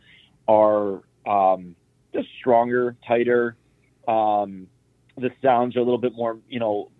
are 0.48 1.02
um, 1.26 1.76
just 2.12 2.28
stronger, 2.40 2.96
tighter. 3.06 3.56
Um, 4.06 4.66
the 5.20 5.30
sounds 5.42 5.76
are 5.76 5.80
a 5.80 5.82
little 5.82 5.98
bit 5.98 6.14
more, 6.14 6.38
you 6.48 6.60
know, 6.60 6.90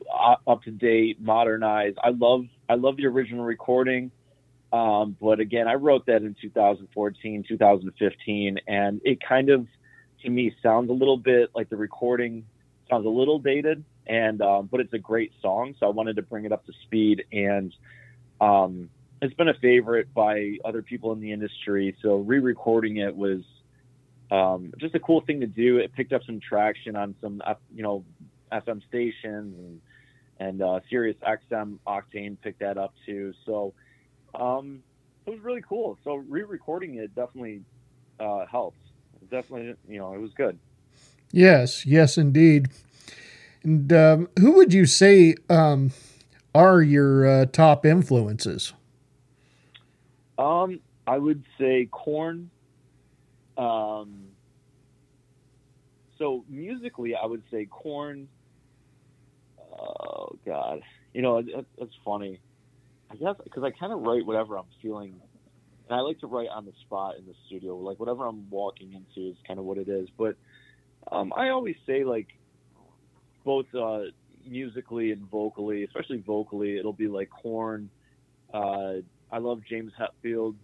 up 0.46 0.62
to 0.64 0.70
date, 0.70 1.20
modernized. 1.20 1.98
I 2.02 2.10
love, 2.10 2.46
I 2.68 2.74
love 2.74 2.96
the 2.96 3.06
original 3.06 3.44
recording. 3.44 4.10
Um, 4.72 5.16
but 5.20 5.40
again, 5.40 5.66
I 5.66 5.74
wrote 5.74 6.06
that 6.06 6.22
in 6.22 6.36
2014, 6.40 7.44
2015, 7.48 8.58
and 8.66 9.00
it 9.04 9.18
kind 9.26 9.48
of, 9.50 9.66
to 10.22 10.30
me, 10.30 10.54
sounds 10.62 10.90
a 10.90 10.92
little 10.92 11.16
bit 11.16 11.50
like 11.54 11.70
the 11.70 11.76
recording 11.76 12.44
sounds 12.88 13.06
a 13.06 13.10
little 13.10 13.38
dated, 13.38 13.84
and 14.06 14.40
um, 14.42 14.68
but 14.70 14.80
it's 14.80 14.92
a 14.92 14.98
great 14.98 15.32
song, 15.40 15.74
so 15.78 15.86
I 15.86 15.90
wanted 15.90 16.16
to 16.16 16.22
bring 16.22 16.44
it 16.44 16.52
up 16.52 16.66
to 16.66 16.72
speed, 16.84 17.24
and 17.32 17.74
um, 18.40 18.90
it's 19.20 19.34
been 19.34 19.48
a 19.48 19.54
favorite 19.54 20.12
by 20.14 20.58
other 20.64 20.82
people 20.82 21.12
in 21.12 21.20
the 21.20 21.32
industry. 21.32 21.96
So 22.02 22.16
re-recording 22.16 22.98
it 22.98 23.14
was 23.14 23.40
um, 24.30 24.72
just 24.78 24.94
a 24.94 25.00
cool 25.00 25.20
thing 25.20 25.40
to 25.40 25.46
do. 25.46 25.78
It 25.78 25.92
picked 25.92 26.12
up 26.12 26.22
some 26.24 26.40
traction 26.40 26.96
on 26.96 27.14
some, 27.20 27.42
you 27.74 27.82
know, 27.82 28.04
FM 28.52 28.82
stations 28.86 29.54
and 29.58 29.80
and 30.40 30.62
uh, 30.62 30.80
Sirius 30.88 31.16
XM 31.26 31.78
Octane 31.86 32.36
picked 32.40 32.60
that 32.60 32.78
up 32.78 32.94
too. 33.04 33.34
So 33.44 33.74
um, 34.34 34.82
it 35.26 35.30
was 35.30 35.40
really 35.40 35.62
cool. 35.68 35.98
So 36.04 36.14
re-recording 36.14 36.94
it 36.94 37.14
definitely 37.14 37.62
uh, 38.20 38.46
helped. 38.46 38.78
Definitely, 39.30 39.74
you 39.88 39.98
know, 39.98 40.14
it 40.14 40.20
was 40.20 40.32
good. 40.34 40.58
Yes, 41.32 41.84
yes, 41.84 42.16
indeed. 42.16 42.68
And 43.62 43.92
um, 43.92 44.28
who 44.38 44.52
would 44.52 44.72
you 44.72 44.86
say 44.86 45.34
um, 45.50 45.90
are 46.54 46.80
your 46.80 47.26
uh, 47.26 47.46
top 47.46 47.84
influences? 47.84 48.72
Um, 50.38 50.80
I 51.06 51.18
would 51.18 51.42
say 51.58 51.88
Korn. 51.90 52.50
Um, 53.58 54.28
so 56.16 56.44
musically, 56.48 57.14
I 57.14 57.26
would 57.26 57.42
say 57.50 57.66
Korn. 57.66 58.28
Oh 59.78 60.36
God, 60.46 60.80
you 61.12 61.22
know, 61.22 61.38
it, 61.38 61.66
it's 61.76 61.94
funny. 62.04 62.40
I 63.10 63.16
guess 63.16 63.36
because 63.42 63.62
I 63.64 63.70
kind 63.70 63.92
of 63.92 64.00
write 64.00 64.24
whatever 64.26 64.56
I'm 64.56 64.66
feeling, 64.80 65.20
and 65.88 65.98
I 65.98 66.00
like 66.00 66.20
to 66.20 66.26
write 66.26 66.48
on 66.48 66.64
the 66.64 66.72
spot 66.82 67.16
in 67.18 67.26
the 67.26 67.34
studio. 67.46 67.76
Like 67.76 67.98
whatever 67.98 68.26
I'm 68.26 68.48
walking 68.50 68.92
into 68.92 69.30
is 69.30 69.36
kind 69.46 69.58
of 69.58 69.64
what 69.64 69.78
it 69.78 69.88
is. 69.88 70.08
But 70.16 70.36
um, 71.10 71.32
I 71.36 71.48
always 71.48 71.76
say 71.86 72.04
like 72.04 72.28
both 73.44 73.66
uh, 73.74 74.02
musically 74.46 75.12
and 75.12 75.22
vocally, 75.30 75.84
especially 75.84 76.18
vocally, 76.18 76.78
it'll 76.78 76.92
be 76.92 77.08
like 77.08 77.30
Korn. 77.30 77.90
Uh, 78.52 78.94
I 79.30 79.38
love 79.38 79.60
James 79.68 79.92
Hetfield. 79.98 80.54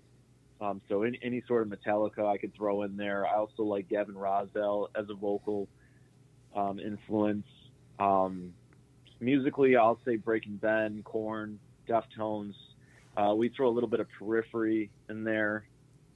Um, 0.61 0.81
so 0.89 1.03
any, 1.03 1.19
any 1.23 1.43
sort 1.47 1.67
of 1.67 1.79
Metallica 1.79 2.27
I 2.27 2.39
could 2.39 2.55
throw 2.55 2.83
in 2.83 2.97
there. 2.97 3.27
I 3.27 3.35
also 3.35 3.65
like 3.65 3.89
Gavin 3.89 4.15
Rossdale 4.15 4.89
as 4.95 5.07
a 5.11 5.15
vocal 5.15 5.69
um, 6.55 6.79
influence. 6.79 7.47
Um, 7.99 8.55
musically, 9.21 9.77
I'll 9.77 9.99
say 10.05 10.17
Breaking 10.17 10.57
Ben, 10.57 11.03
Korn, 11.05 11.59
Deftones. 11.89 12.55
Uh, 13.17 13.35
we 13.35 13.49
throw 13.49 13.69
a 13.69 13.71
little 13.71 13.89
bit 13.89 14.01
of 14.01 14.07
Periphery 14.19 14.91
in 15.09 15.25
there. 15.25 15.67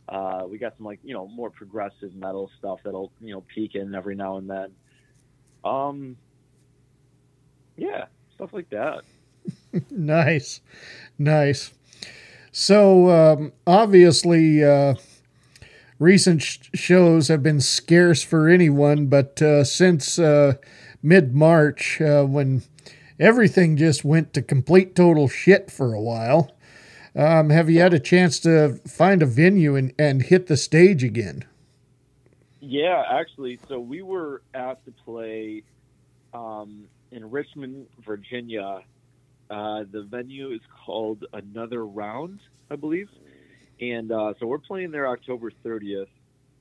Uh, 0.08 0.44
we 0.48 0.56
got 0.56 0.74
some 0.76 0.86
like 0.86 0.98
you 1.02 1.12
know 1.12 1.28
more 1.28 1.50
progressive 1.50 2.14
metal 2.14 2.50
stuff 2.58 2.80
that'll 2.82 3.12
you 3.20 3.34
know 3.34 3.44
peek 3.54 3.74
in 3.74 3.94
every 3.94 4.14
now 4.14 4.38
and 4.38 4.48
then. 4.48 4.70
Um, 5.64 6.16
yeah, 7.76 8.06
stuff 8.34 8.50
like 8.52 8.70
that. 8.70 9.02
nice, 9.90 10.60
nice. 11.18 11.72
So 12.58 13.08
um, 13.10 13.52
obviously, 13.68 14.64
uh, 14.64 14.94
recent 16.00 16.42
sh- 16.42 16.58
shows 16.74 17.28
have 17.28 17.40
been 17.40 17.60
scarce 17.60 18.24
for 18.24 18.48
anyone, 18.48 19.06
but 19.06 19.40
uh, 19.40 19.62
since 19.62 20.18
uh, 20.18 20.54
mid 21.00 21.36
March, 21.36 22.00
uh, 22.00 22.24
when 22.24 22.64
everything 23.20 23.76
just 23.76 24.04
went 24.04 24.34
to 24.34 24.42
complete 24.42 24.96
total 24.96 25.28
shit 25.28 25.70
for 25.70 25.94
a 25.94 26.00
while, 26.00 26.50
um, 27.14 27.50
have 27.50 27.70
you 27.70 27.78
had 27.78 27.94
a 27.94 28.00
chance 28.00 28.40
to 28.40 28.80
find 28.88 29.22
a 29.22 29.26
venue 29.26 29.76
and, 29.76 29.94
and 29.96 30.22
hit 30.24 30.48
the 30.48 30.56
stage 30.56 31.04
again? 31.04 31.44
Yeah, 32.58 33.04
actually. 33.08 33.60
So 33.68 33.78
we 33.78 34.02
were 34.02 34.42
asked 34.52 34.84
to 34.86 34.92
play 35.04 35.62
um, 36.34 36.88
in 37.12 37.30
Richmond, 37.30 37.86
Virginia 38.04 38.82
Uh, 39.50 39.84
the 39.90 40.02
venue 40.02 40.50
is 40.50 40.60
called 40.84 41.24
Another 41.32 41.84
Round, 41.84 42.38
I 42.70 42.76
believe, 42.76 43.08
and 43.80 44.12
uh, 44.12 44.34
so 44.38 44.46
we're 44.46 44.58
playing 44.58 44.90
there 44.90 45.08
October 45.08 45.50
30th. 45.64 46.08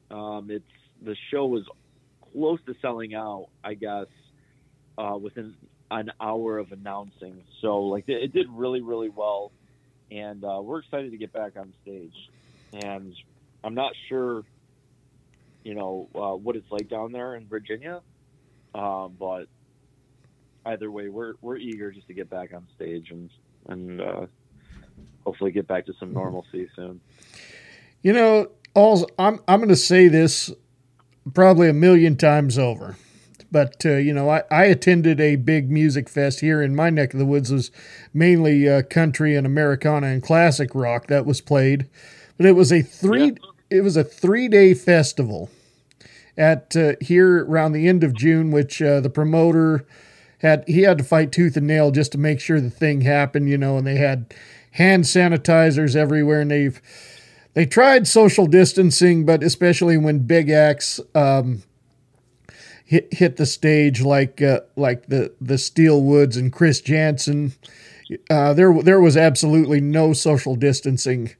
Um, 0.10 0.50
it's 0.50 0.64
the 1.02 1.16
show 1.30 1.48
was 1.48 1.64
close 2.32 2.60
to 2.66 2.76
selling 2.82 3.14
out, 3.14 3.48
I 3.64 3.74
guess, 3.74 4.06
uh, 4.98 5.18
within 5.20 5.56
an 5.92 6.12
hour 6.20 6.58
of 6.58 6.72
announcing. 6.72 7.44
So 7.62 7.84
like 7.84 8.08
it, 8.08 8.24
it 8.24 8.34
did 8.34 8.48
really 8.50 8.82
really 8.82 9.10
well, 9.10 9.52
and 10.10 10.44
uh, 10.44 10.62
we're 10.62 10.80
excited 10.80 11.12
to 11.12 11.18
get 11.18 11.34
back 11.34 11.58
on 11.58 11.74
stage. 11.84 12.16
And 12.72 13.14
I'm 13.64 13.74
not 13.74 13.94
sure, 14.08 14.44
you 15.64 15.76
know, 15.76 16.08
uh, 16.16 16.36
what 16.36 16.56
it's 16.56 16.72
like 16.72 16.90
down 16.90 17.12
there 17.12 17.36
in 17.36 17.48
Virginia, 17.48 18.02
um, 18.74 19.16
but 19.20 19.48
either 20.68 20.92
way, 20.92 21.10
we're 21.10 21.34
we're 21.42 21.58
eager 21.58 21.92
just 21.92 22.08
to 22.08 22.14
get 22.14 22.30
back 22.30 22.54
on 22.54 22.68
stage 22.76 23.12
and 23.12 23.30
and 23.68 24.02
uh, 24.02 24.26
hopefully 25.26 25.52
get 25.52 25.68
back 25.68 25.86
to 25.88 25.94
some 26.00 26.14
normalcy 26.14 26.70
soon. 26.76 27.00
You 28.02 28.14
know, 28.14 28.48
all 28.74 29.10
I'm 29.18 29.40
I'm 29.48 29.60
going 29.60 29.70
to 29.70 29.76
say 29.76 30.08
this 30.08 30.52
probably 31.34 31.70
a 31.70 31.74
million 31.74 32.16
times 32.16 32.58
over. 32.58 32.96
But 33.52 33.86
uh, 33.86 33.96
you 33.96 34.14
know, 34.14 34.30
I, 34.30 34.44
I 34.52 34.66
attended 34.66 35.22
a 35.22 35.38
big 35.38 35.72
music 35.72 36.10
fest 36.10 36.42
here 36.42 36.62
in 36.62 36.76
my 36.76 36.90
neck 36.90 37.14
of 37.14 37.20
the 37.20 37.26
woods. 37.26 37.50
It 37.50 37.56
was 37.56 37.72
mainly 38.14 38.68
uh, 38.68 38.82
country 38.84 39.36
and 39.36 39.48
Americana 39.48 40.08
and 40.08 40.22
classic 40.22 40.76
rock 40.76 41.08
that 41.08 41.26
was 41.26 41.40
played, 41.40 41.88
but 42.36 42.46
it 42.46 42.54
was 42.54 42.72
a 42.74 42.82
three 42.82 43.28
yeah. 43.28 43.50
it 43.70 43.82
was 43.82 43.96
a 43.96 44.04
three 44.04 44.50
day 44.50 44.74
festival 44.74 45.50
at 46.38 46.76
uh, 46.76 46.94
here 47.00 47.46
around 47.46 47.72
the 47.72 47.88
end 47.88 48.04
of 48.04 48.14
June, 48.14 48.52
which 48.52 48.82
uh, 48.82 49.00
the 49.00 49.10
promoter 49.10 49.86
had 50.40 50.64
he 50.68 50.82
had 50.82 50.98
to 51.00 51.04
fight 51.04 51.32
tooth 51.32 51.58
and 51.58 51.68
nail 51.68 51.92
just 51.92 52.12
to 52.14 52.18
make 52.18 52.40
sure 52.40 52.60
the 52.60 52.70
thing 52.70 53.02
happened. 53.02 53.50
You 53.50 53.58
know, 53.58 53.78
and 53.78 53.88
they 53.88 53.98
had 53.98 54.34
hand 54.72 55.06
sanitizers 55.06 55.96
everywhere, 55.96 56.42
and 56.42 56.52
they've 56.52 56.82
they 57.54 57.66
tried 57.66 58.08
social 58.08 58.46
distancing, 58.46 59.26
but 59.26 59.42
especially 59.42 59.98
when 59.98 60.20
big 60.20 60.50
acts 60.50 61.00
um, 61.16 61.64
hit 62.86 63.14
hit 63.14 63.38
the 63.38 63.46
stage, 63.46 64.02
like 64.02 64.42
uh, 64.42 64.62
like 64.76 65.08
the 65.08 65.34
the 65.42 65.58
Steel 65.58 66.02
Woods 66.02 66.38
and 66.38 66.54
Chris 66.54 66.82
Janson, 66.82 67.54
uh, 68.30 68.54
there 68.54 68.74
there 68.82 69.02
was 69.02 69.18
absolutely 69.18 69.82
no 69.82 70.14
social 70.14 70.56
distancing. 70.56 71.32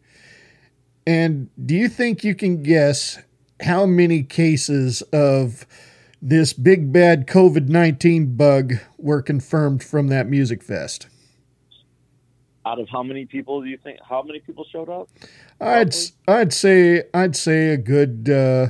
And 1.06 1.50
do 1.66 1.74
you 1.76 1.88
think 1.88 2.24
you 2.24 2.36
can 2.36 2.64
guess 2.64 3.20
how 3.62 3.86
many 3.86 4.24
cases 4.24 5.02
of 5.14 5.66
this 6.22 6.54
big 6.54 6.92
bad 6.92 7.28
COVID 7.28 7.68
nineteen 7.68 8.36
bug 8.36 8.76
were 8.98 9.22
confirmed 9.22 9.84
from 9.84 10.08
that 10.08 10.28
music 10.28 10.64
fest? 10.64 11.08
out 12.68 12.80
of 12.80 12.90
how 12.90 13.02
many 13.02 13.26
people 13.26 13.62
do 13.62 13.68
you 13.70 13.78
think? 13.78 14.00
How 14.08 14.22
many 14.22 14.40
people 14.40 14.66
showed 14.72 14.90
up? 14.90 15.10
I'd 15.62 15.96
I'd 16.28 16.54
say 16.54 17.04
I'd 17.14 17.36
say 17.36 17.70
a 17.70 17.78
good 17.78 18.30
uh, 18.30 18.68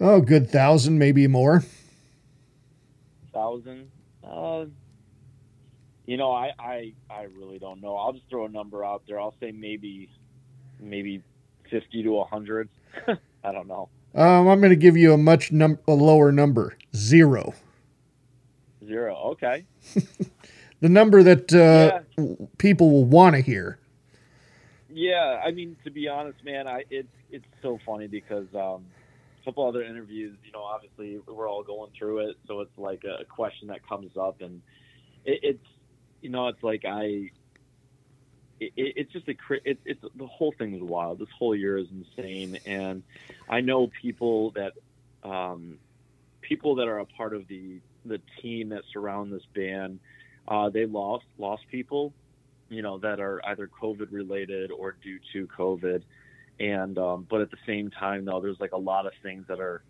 oh 0.00 0.20
good 0.20 0.50
thousand 0.50 0.98
maybe 0.98 1.26
more. 1.26 1.64
Thousand. 3.32 3.90
Uh, 4.24 4.66
you 6.06 6.16
know, 6.16 6.32
I, 6.32 6.52
I 6.58 6.92
I 7.10 7.22
really 7.38 7.58
don't 7.58 7.80
know. 7.82 7.96
I'll 7.96 8.12
just 8.12 8.28
throw 8.30 8.46
a 8.46 8.48
number 8.48 8.84
out 8.84 9.02
there. 9.06 9.20
I'll 9.20 9.34
say 9.40 9.52
maybe 9.52 10.08
maybe 10.80 11.22
fifty 11.70 12.02
to 12.02 12.22
hundred. 12.24 12.68
I 13.44 13.52
don't 13.52 13.68
know. 13.68 13.90
Um, 14.14 14.48
I'm 14.48 14.60
going 14.60 14.70
to 14.70 14.76
give 14.76 14.96
you 14.96 15.12
a 15.12 15.18
much 15.18 15.52
num- 15.52 15.78
a 15.86 15.92
lower 15.92 16.32
number, 16.32 16.76
zero. 16.94 17.54
Zero. 18.84 19.16
Okay. 19.32 19.64
the 20.80 20.88
number 20.88 21.22
that 21.22 21.52
uh, 21.52 22.00
yeah. 22.18 22.34
people 22.58 22.90
will 22.90 23.04
want 23.04 23.36
to 23.36 23.42
hear. 23.42 23.78
Yeah, 24.92 25.40
I 25.44 25.52
mean, 25.52 25.76
to 25.84 25.90
be 25.90 26.08
honest, 26.08 26.44
man, 26.44 26.66
I 26.66 26.84
it's 26.90 27.08
it's 27.30 27.46
so 27.62 27.78
funny 27.86 28.08
because 28.08 28.46
um, 28.54 28.86
a 29.40 29.44
couple 29.44 29.66
other 29.66 29.82
interviews, 29.82 30.36
you 30.44 30.52
know, 30.52 30.62
obviously 30.62 31.20
we're 31.28 31.48
all 31.48 31.62
going 31.62 31.92
through 31.96 32.30
it, 32.30 32.36
so 32.48 32.60
it's 32.60 32.76
like 32.76 33.04
a 33.04 33.24
question 33.24 33.68
that 33.68 33.86
comes 33.86 34.16
up, 34.16 34.40
and 34.40 34.60
it, 35.24 35.40
it's 35.42 35.66
you 36.20 36.30
know, 36.30 36.48
it's 36.48 36.62
like 36.62 36.84
I. 36.84 37.30
It, 38.60 38.72
it's 38.76 39.12
just 39.12 39.28
a 39.28 39.34
it, 39.64 39.80
it's 39.84 40.00
the 40.14 40.26
whole 40.26 40.54
thing 40.56 40.74
is 40.74 40.82
wild. 40.82 41.18
This 41.18 41.28
whole 41.36 41.56
year 41.56 41.78
is 41.78 41.88
insane, 41.90 42.58
and 42.66 43.02
I 43.48 43.60
know 43.60 43.90
people 44.02 44.52
that 44.52 44.72
um, 45.28 45.78
people 46.40 46.76
that 46.76 46.88
are 46.88 46.98
a 46.98 47.06
part 47.06 47.34
of 47.34 47.48
the 47.48 47.80
the 48.04 48.20
team 48.40 48.70
that 48.70 48.82
surround 48.92 49.32
this 49.32 49.42
band 49.54 50.00
uh, 50.50 50.68
they 50.68 50.84
lost 50.84 51.24
lost 51.38 51.62
people, 51.70 52.12
you 52.68 52.82
know, 52.82 52.98
that 52.98 53.20
are 53.20 53.40
either 53.46 53.68
COVID 53.68 54.08
related 54.10 54.70
or 54.70 54.96
due 55.02 55.18
to 55.32 55.46
COVID. 55.46 56.02
And 56.58 56.98
um, 56.98 57.26
but 57.30 57.40
at 57.40 57.50
the 57.50 57.56
same 57.66 57.90
time, 57.90 58.24
though, 58.24 58.40
there's 58.40 58.60
like 58.60 58.72
a 58.72 58.78
lot 58.78 59.06
of 59.06 59.12
things 59.22 59.46
that 59.48 59.60
are 59.60 59.82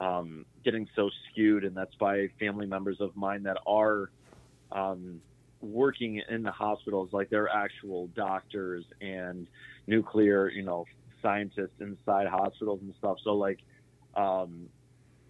um, 0.00 0.44
getting 0.64 0.88
so 0.96 1.10
skewed, 1.30 1.64
and 1.64 1.76
that's 1.76 1.94
by 1.94 2.28
family 2.38 2.66
members 2.66 3.00
of 3.00 3.16
mine 3.16 3.44
that 3.44 3.58
are 3.66 4.10
um, 4.72 5.20
working 5.62 6.20
in 6.28 6.42
the 6.42 6.50
hospitals, 6.50 7.10
like 7.12 7.30
they're 7.30 7.48
actual 7.48 8.08
doctors 8.08 8.84
and 9.00 9.46
nuclear, 9.86 10.50
you 10.50 10.62
know, 10.62 10.84
scientists 11.22 11.80
inside 11.80 12.26
hospitals 12.26 12.80
and 12.82 12.92
stuff. 12.98 13.16
So 13.24 13.34
like, 13.34 13.60
um, 14.16 14.68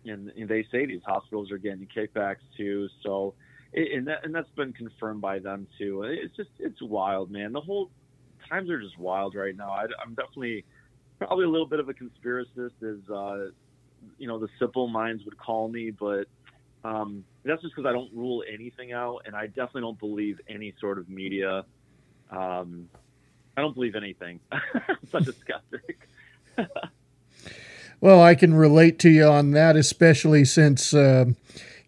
and, 0.05 0.31
and 0.31 0.49
they 0.49 0.65
say 0.73 0.87
these 0.87 1.03
hospitals 1.07 1.53
are 1.53 1.59
getting 1.59 1.87
kickbacks 1.95 2.43
too. 2.57 2.89
So 3.03 3.35
and 3.75 4.07
that 4.07 4.25
and 4.25 4.35
that's 4.35 4.51
been 4.51 4.73
confirmed 4.73 5.21
by 5.21 5.39
them 5.39 5.67
too. 5.79 6.03
It's 6.03 6.37
just 6.37 6.51
it's 6.59 6.81
wild, 6.83 7.31
man. 7.31 7.53
The 7.53 7.61
whole 7.61 7.91
times 8.49 8.69
are 8.71 8.81
just 8.81 8.99
wild 8.99 9.35
right 9.35 9.57
now. 9.57 9.71
I, 9.71 9.85
am 10.05 10.15
definitely 10.15 10.65
probably 11.19 11.45
a 11.45 11.49
little 11.49 11.67
bit 11.67 11.81
of 11.81 11.89
a 11.89 11.95
conspiracist, 11.95 12.83
as 12.83 13.11
uh, 13.11 13.51
you 14.19 14.29
know 14.29 14.39
the 14.39 14.49
simple 14.59 14.89
minds 14.89 15.25
would 15.25 15.39
call 15.39 15.69
me, 15.69 15.91
but 15.91 16.27
um, 16.85 17.25
that's 17.45 17.63
just 17.63 17.75
because 17.75 17.89
I 17.89 17.93
don't 17.93 18.11
rule 18.13 18.45
anything 18.53 18.93
out, 18.93 19.23
and 19.27 19.35
I 19.35 19.47
definitely 19.47 19.83
don't 19.83 19.99
believe 19.99 20.41
any 20.49 20.75
sort 20.81 20.99
of 20.99 21.09
media. 21.09 21.65
Um, 22.31 22.89
I 23.57 23.61
don't 23.61 23.75
believe 23.75 23.95
anything. 23.95 24.41
I'm 24.53 25.07
such 25.11 25.29
a 25.29 25.33
skeptic. 25.33 26.09
well, 28.01 28.23
I 28.23 28.35
can 28.35 28.55
relate 28.55 28.99
to 29.01 29.11
you 29.11 29.27
on 29.27 29.53
that, 29.53 29.77
especially 29.77 30.45
since. 30.45 30.93
Uh, 30.95 31.27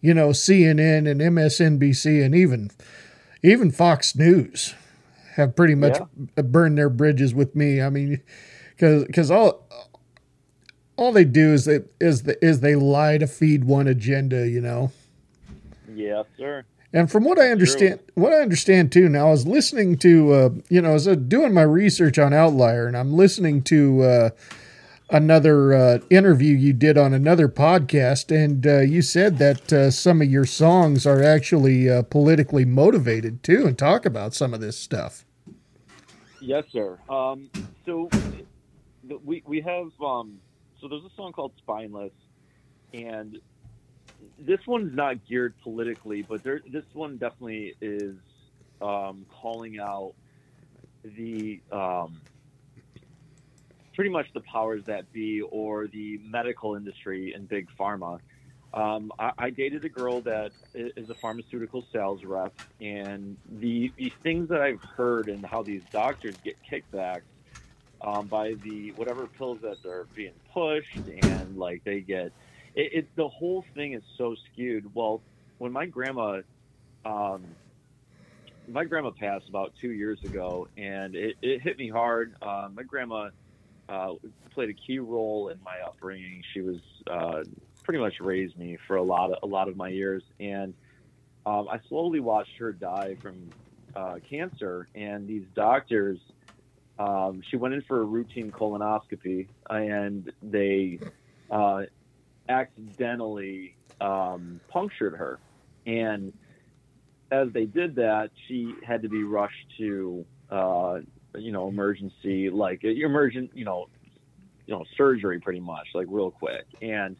you 0.05 0.13
know, 0.13 0.29
CNN 0.29 1.09
and 1.09 1.19
MSNBC 1.19 2.23
and 2.23 2.35
even 2.35 2.69
even 3.41 3.71
Fox 3.71 4.15
News 4.15 4.75
have 5.35 5.55
pretty 5.55 5.73
much 5.73 5.97
yeah. 6.37 6.43
burned 6.43 6.77
their 6.77 6.91
bridges 6.91 7.33
with 7.33 7.55
me. 7.55 7.81
I 7.81 7.89
mean, 7.89 8.21
because 8.69 9.05
because 9.05 9.31
all 9.31 9.67
all 10.97 11.11
they 11.11 11.25
do 11.25 11.53
is 11.53 11.65
they 11.65 11.79
is 11.99 12.23
the, 12.23 12.43
is 12.45 12.59
they 12.59 12.75
lie 12.75 13.17
to 13.17 13.27
feed 13.27 13.65
one 13.65 13.87
agenda. 13.87 14.47
You 14.47 14.61
know. 14.61 14.91
Yes, 15.93 16.25
sir. 16.37 16.65
And 16.93 17.11
from 17.11 17.25
what 17.25 17.37
I 17.37 17.49
understand, 17.49 17.99
True. 17.99 18.23
what 18.23 18.31
I 18.31 18.37
understand 18.37 18.91
too 18.91 19.09
now, 19.09 19.27
I 19.27 19.31
was 19.31 19.45
listening 19.45 19.97
to, 19.97 20.33
uh, 20.33 20.49
you 20.69 20.81
know, 20.81 20.91
I 20.91 20.93
was 20.93 21.09
uh, 21.09 21.15
doing 21.15 21.53
my 21.53 21.61
research 21.61 22.17
on 22.17 22.33
Outlier, 22.33 22.87
and 22.87 22.95
I'm 22.95 23.13
listening 23.13 23.63
to 23.63 24.01
uh, 24.03 24.29
another 25.09 25.73
uh, 25.73 25.99
interview 26.09 26.55
you 26.55 26.71
did 26.71 26.97
on 26.97 27.13
another 27.13 27.49
podcast, 27.49 28.33
and 28.33 28.65
uh, 28.65 28.79
you 28.79 29.01
said 29.01 29.39
that 29.39 29.73
uh, 29.73 29.91
some 29.91 30.21
of 30.21 30.29
your 30.29 30.45
songs 30.45 31.05
are 31.05 31.21
actually 31.21 31.89
uh, 31.89 32.03
politically 32.03 32.63
motivated 32.63 33.43
too, 33.43 33.65
and 33.67 33.77
talk 33.77 34.05
about 34.05 34.33
some 34.33 34.53
of 34.53 34.61
this 34.61 34.79
stuff. 34.79 35.25
Yes, 36.39 36.63
sir. 36.71 36.97
Um, 37.09 37.49
so 37.85 38.09
we 39.23 39.43
we 39.45 39.61
have 39.61 39.89
um, 40.01 40.39
so 40.81 40.87
there's 40.87 41.03
a 41.03 41.15
song 41.15 41.31
called 41.31 41.53
"Spineless," 41.57 42.13
and 42.93 43.37
this 44.39 44.59
one's 44.67 44.95
not 44.95 45.25
geared 45.27 45.53
politically, 45.63 46.21
but 46.21 46.43
there, 46.43 46.61
this 46.71 46.83
one 46.93 47.17
definitely 47.17 47.75
is 47.81 48.15
um, 48.81 49.25
calling 49.41 49.79
out 49.79 50.13
the 51.03 51.61
um, 51.71 52.21
pretty 53.93 54.09
much 54.09 54.27
the 54.33 54.41
powers 54.41 54.83
that 54.87 55.11
be 55.11 55.41
or 55.41 55.87
the 55.87 56.19
medical 56.23 56.75
industry 56.75 57.33
and 57.33 57.47
big 57.47 57.67
pharma. 57.79 58.19
Um, 58.73 59.11
I, 59.17 59.31
I, 59.37 59.49
dated 59.51 59.85
a 59.85 59.89
girl 59.89 60.21
that 60.23 60.51
is 60.73 61.09
a 61.09 61.15
pharmaceutical 61.15 61.85
sales 61.93 62.25
rep, 62.25 62.53
and 62.81 63.37
the 63.49 63.93
the 63.97 64.11
things 64.21 64.49
that 64.49 64.59
I've 64.59 64.81
heard 64.97 65.29
and 65.29 65.45
how 65.45 65.63
these 65.63 65.81
doctors 65.93 66.35
get 66.43 66.57
kickbacks 66.69 67.21
um, 68.01 68.27
by 68.27 68.53
the 68.63 68.91
whatever 68.91 69.27
pills 69.27 69.59
that 69.61 69.77
they're 69.83 70.05
being 70.15 70.33
pushed, 70.53 71.07
and 71.07 71.57
like 71.57 71.83
they 71.83 72.01
get 72.01 72.31
it, 72.75 72.93
it 72.93 73.15
the 73.15 73.27
whole 73.27 73.65
thing 73.73 73.93
is 73.93 74.03
so 74.17 74.35
skewed. 74.51 74.93
Well, 74.93 75.21
when 75.57 75.71
my 75.71 75.85
grandma, 75.85 76.41
um, 77.05 77.43
my 78.67 78.83
grandma 78.83 79.11
passed 79.11 79.47
about 79.49 79.73
two 79.81 79.91
years 79.91 80.23
ago, 80.23 80.67
and 80.77 81.15
it, 81.15 81.35
it 81.41 81.61
hit 81.61 81.77
me 81.77 81.89
hard. 81.89 82.35
Uh, 82.41 82.69
my 82.73 82.83
grandma 82.83 83.29
uh, 83.87 84.13
played 84.51 84.69
a 84.69 84.73
key 84.73 84.99
role 84.99 85.49
in 85.49 85.59
my 85.63 85.79
upbringing. 85.85 86.43
She 86.53 86.61
was 86.61 86.79
uh, 87.09 87.43
pretty 87.83 87.99
much 87.99 88.19
raised 88.19 88.57
me 88.57 88.77
for 88.87 88.97
a 88.97 89.03
lot 89.03 89.31
of 89.31 89.37
a 89.43 89.47
lot 89.47 89.67
of 89.67 89.77
my 89.77 89.89
years, 89.89 90.23
and 90.39 90.73
um, 91.45 91.67
I 91.69 91.79
slowly 91.87 92.19
watched 92.19 92.57
her 92.57 92.73
die 92.73 93.15
from 93.21 93.49
uh, 93.95 94.15
cancer, 94.29 94.87
and 94.95 95.27
these 95.27 95.45
doctors. 95.55 96.19
Um, 96.97 97.41
she 97.49 97.57
went 97.57 97.73
in 97.73 97.81
for 97.81 98.01
a 98.01 98.05
routine 98.05 98.51
colonoscopy, 98.51 99.47
and 99.69 100.31
they 100.41 100.99
uh, 101.51 101.83
accidentally 102.47 103.75
um, 103.99 104.61
punctured 104.69 105.15
her. 105.15 105.39
And 105.85 106.33
as 107.31 107.51
they 107.51 107.65
did 107.65 107.95
that, 107.95 108.31
she 108.47 108.73
had 108.85 109.01
to 109.01 109.09
be 109.09 109.23
rushed 109.23 109.67
to, 109.77 110.25
uh, 110.49 110.99
you 111.35 111.51
know, 111.51 111.67
emergency, 111.67 112.49
like 112.49 112.83
emergent, 112.83 113.51
you 113.55 113.65
know, 113.65 113.87
you 114.65 114.73
know, 114.73 114.85
surgery 114.95 115.39
pretty 115.39 115.59
much, 115.59 115.87
like 115.93 116.07
real 116.09 116.31
quick. 116.31 116.65
And 116.81 117.17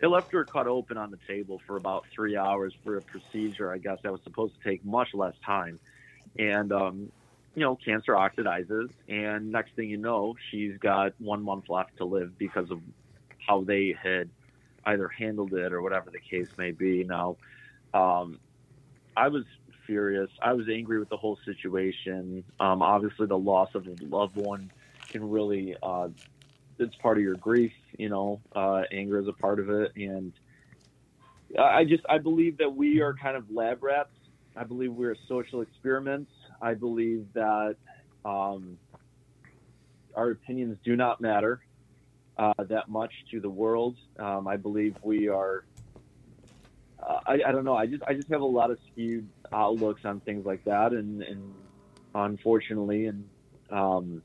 they 0.00 0.06
left 0.06 0.32
her 0.32 0.44
cut 0.44 0.66
open 0.66 0.96
on 0.96 1.10
the 1.10 1.18
table 1.26 1.60
for 1.66 1.76
about 1.76 2.04
three 2.14 2.36
hours 2.36 2.74
for 2.84 2.96
a 2.96 3.02
procedure, 3.02 3.72
I 3.72 3.78
guess 3.78 3.98
that 4.02 4.12
was 4.12 4.20
supposed 4.24 4.54
to 4.54 4.70
take 4.70 4.84
much 4.84 5.08
less 5.14 5.34
time. 5.44 5.80
And, 6.38 6.72
um, 6.72 7.12
you 7.56 7.62
know, 7.62 7.76
cancer 7.82 8.12
oxidizes, 8.12 8.90
and 9.08 9.50
next 9.50 9.74
thing 9.74 9.88
you 9.90 9.96
know, 9.96 10.34
she's 10.50 10.76
got 10.78 11.12
one 11.18 11.42
month 11.42 11.64
left 11.70 11.96
to 11.98 12.04
live 12.04 12.38
because 12.38 12.70
of 12.70 12.80
how 13.48 13.64
they 13.64 13.96
had 14.00 14.30
either 14.84 15.08
handled 15.08 15.54
it 15.54 15.72
or 15.72 15.82
whatever 15.82 16.10
the 16.10 16.20
case 16.30 16.48
may 16.58 16.70
be. 16.70 17.02
Now, 17.02 17.38
um, 17.94 18.40
I 19.16 19.28
was 19.28 19.44
furious. 19.86 20.30
I 20.42 20.52
was 20.52 20.66
angry 20.72 20.98
with 20.98 21.08
the 21.08 21.16
whole 21.16 21.38
situation. 21.46 22.44
Um, 22.60 22.82
obviously, 22.82 23.26
the 23.26 23.38
loss 23.38 23.70
of 23.74 23.86
a 23.86 23.96
loved 24.04 24.36
one 24.36 24.70
can 25.10 25.28
really, 25.28 25.74
uh, 25.82 26.08
it's 26.78 26.94
part 26.96 27.16
of 27.16 27.22
your 27.24 27.36
grief, 27.36 27.72
you 27.98 28.10
know, 28.10 28.42
uh, 28.54 28.82
anger 28.92 29.18
is 29.18 29.28
a 29.28 29.32
part 29.32 29.60
of 29.60 29.70
it. 29.70 29.92
And 29.96 30.34
I 31.58 31.84
just, 31.84 32.04
I 32.08 32.18
believe 32.18 32.58
that 32.58 32.70
we 32.70 33.00
are 33.00 33.14
kind 33.14 33.36
of 33.36 33.44
lab 33.50 33.82
rats. 33.82 34.10
I 34.54 34.64
believe 34.64 34.92
we're 34.92 35.16
social 35.28 35.62
experiments. 35.62 36.30
I 36.60 36.74
believe 36.74 37.26
that 37.34 37.76
um, 38.24 38.78
our 40.14 40.30
opinions 40.30 40.78
do 40.84 40.96
not 40.96 41.20
matter 41.20 41.60
uh, 42.38 42.52
that 42.68 42.88
much 42.88 43.12
to 43.30 43.40
the 43.40 43.48
world. 43.48 43.96
Um, 44.18 44.46
I 44.48 44.56
believe 44.56 44.96
we 45.02 45.28
are. 45.28 45.64
Uh, 47.02 47.20
I, 47.26 47.38
I 47.46 47.52
don't 47.52 47.64
know. 47.64 47.76
I 47.76 47.86
just 47.86 48.02
I 48.04 48.14
just 48.14 48.28
have 48.28 48.40
a 48.40 48.44
lot 48.44 48.70
of 48.70 48.78
skewed 48.92 49.28
outlooks 49.52 50.04
on 50.04 50.20
things 50.20 50.44
like 50.44 50.64
that, 50.64 50.92
and, 50.92 51.22
and 51.22 51.54
unfortunately, 52.14 53.06
and 53.06 53.24
um, 53.70 54.22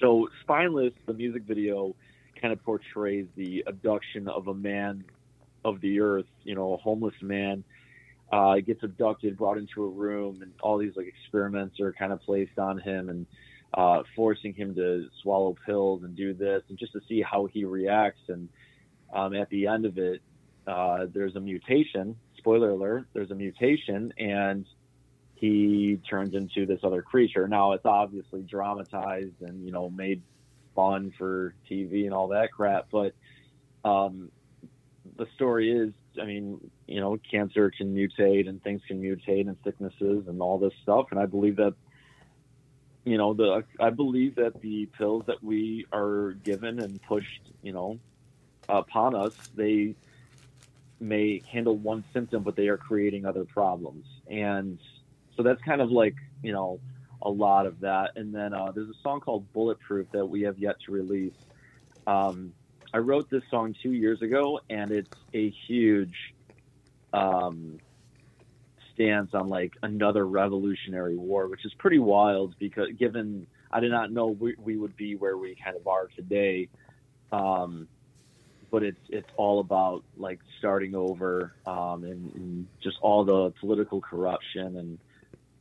so 0.00 0.28
spineless. 0.42 0.92
The 1.06 1.14
music 1.14 1.42
video 1.42 1.94
kind 2.40 2.52
of 2.52 2.62
portrays 2.64 3.26
the 3.36 3.64
abduction 3.66 4.28
of 4.28 4.48
a 4.48 4.54
man 4.54 5.04
of 5.64 5.80
the 5.80 6.00
earth. 6.00 6.26
You 6.44 6.54
know, 6.54 6.74
a 6.74 6.76
homeless 6.76 7.14
man 7.20 7.64
uh, 8.32 8.56
gets 8.56 8.82
abducted, 8.82 9.36
brought 9.36 9.58
into 9.58 9.84
a 9.84 9.88
room, 9.88 10.42
and 10.42 10.52
all 10.60 10.78
these 10.78 10.96
like 10.96 11.06
experiments 11.06 11.80
are 11.80 11.92
kind 11.92 12.12
of 12.12 12.20
placed 12.22 12.58
on 12.58 12.78
him, 12.78 13.08
and 13.08 13.26
uh, 13.74 14.02
forcing 14.14 14.54
him 14.54 14.74
to 14.74 15.08
swallow 15.22 15.56
pills 15.66 16.02
and 16.02 16.16
do 16.16 16.34
this, 16.34 16.62
and 16.68 16.78
just 16.78 16.92
to 16.92 17.00
see 17.08 17.22
how 17.22 17.46
he 17.46 17.64
reacts. 17.64 18.22
And 18.28 18.48
um, 19.14 19.34
at 19.34 19.48
the 19.50 19.66
end 19.66 19.86
of 19.86 19.98
it, 19.98 20.22
uh, 20.66 21.06
there's 21.12 21.36
a 21.36 21.40
mutation. 21.40 22.16
Spoiler 22.38 22.70
alert: 22.70 23.06
there's 23.12 23.30
a 23.30 23.34
mutation, 23.34 24.12
and 24.18 24.66
he 25.36 26.00
turns 26.08 26.34
into 26.34 26.66
this 26.66 26.80
other 26.82 27.02
creature. 27.02 27.46
Now 27.46 27.72
it's 27.72 27.84
obviously 27.84 28.42
dramatized 28.42 29.42
and 29.42 29.64
you 29.64 29.70
know 29.70 29.90
made 29.90 30.22
fun 30.74 31.12
for 31.16 31.54
TV 31.70 32.04
and 32.04 32.12
all 32.12 32.28
that 32.28 32.52
crap, 32.52 32.88
but 32.90 33.14
um, 33.84 34.30
the 35.16 35.26
story 35.34 35.70
is, 35.70 35.92
I 36.20 36.24
mean, 36.24 36.70
you 36.86 37.00
know, 37.00 37.18
cancer 37.30 37.70
can 37.70 37.94
mutate 37.94 38.48
and 38.48 38.62
things 38.62 38.82
can 38.86 39.00
mutate 39.00 39.48
and 39.48 39.56
sicknesses 39.64 40.26
and 40.28 40.40
all 40.40 40.58
this 40.58 40.72
stuff, 40.82 41.06
and 41.10 41.20
I 41.20 41.26
believe 41.26 41.56
that 41.56 41.74
you 43.04 43.18
know 43.18 43.34
the 43.34 43.64
I 43.80 43.90
believe 43.90 44.36
that 44.36 44.60
the 44.60 44.86
pills 44.86 45.24
that 45.26 45.42
we 45.42 45.86
are 45.92 46.32
given 46.44 46.80
and 46.80 47.00
pushed, 47.02 47.42
you 47.62 47.72
know, 47.72 47.98
upon 48.68 49.14
us, 49.14 49.34
they 49.54 49.94
may 50.98 51.42
handle 51.50 51.76
one 51.76 52.04
symptom, 52.12 52.42
but 52.42 52.56
they 52.56 52.68
are 52.68 52.76
creating 52.78 53.26
other 53.26 53.44
problems, 53.44 54.06
and 54.28 54.78
so 55.36 55.42
that's 55.42 55.62
kind 55.62 55.80
of 55.80 55.90
like 55.90 56.16
you 56.42 56.52
know 56.52 56.80
a 57.22 57.30
lot 57.30 57.66
of 57.66 57.80
that. 57.80 58.12
And 58.16 58.34
then 58.34 58.54
uh, 58.54 58.72
there's 58.72 58.88
a 58.88 59.00
song 59.02 59.20
called 59.20 59.52
Bulletproof 59.52 60.10
that 60.12 60.26
we 60.26 60.42
have 60.42 60.58
yet 60.58 60.76
to 60.86 60.92
release. 60.92 61.34
Um, 62.06 62.52
I 62.96 62.98
wrote 63.00 63.28
this 63.28 63.42
song 63.50 63.74
two 63.82 63.92
years 63.92 64.22
ago, 64.22 64.58
and 64.70 64.90
it's 64.90 65.14
a 65.34 65.52
huge 65.68 66.14
um, 67.12 67.78
stance 68.94 69.34
on 69.34 69.50
like 69.50 69.74
another 69.82 70.26
revolutionary 70.26 71.14
war, 71.14 71.46
which 71.46 71.66
is 71.66 71.74
pretty 71.74 71.98
wild 71.98 72.54
because 72.58 72.88
given 72.98 73.48
I 73.70 73.80
did 73.80 73.90
not 73.90 74.12
know 74.12 74.28
we, 74.28 74.54
we 74.56 74.78
would 74.78 74.96
be 74.96 75.14
where 75.14 75.36
we 75.36 75.58
kind 75.62 75.76
of 75.76 75.86
are 75.86 76.08
today. 76.16 76.70
Um, 77.32 77.86
but 78.70 78.82
it's 78.82 79.00
it's 79.10 79.28
all 79.36 79.60
about 79.60 80.02
like 80.16 80.40
starting 80.58 80.94
over 80.94 81.52
um, 81.66 82.02
and, 82.02 82.32
and, 82.34 82.66
just 82.82 82.96
all 83.02 83.26
the 83.26 83.52
political 83.60 84.00
corruption 84.00 84.78
and 84.78 84.98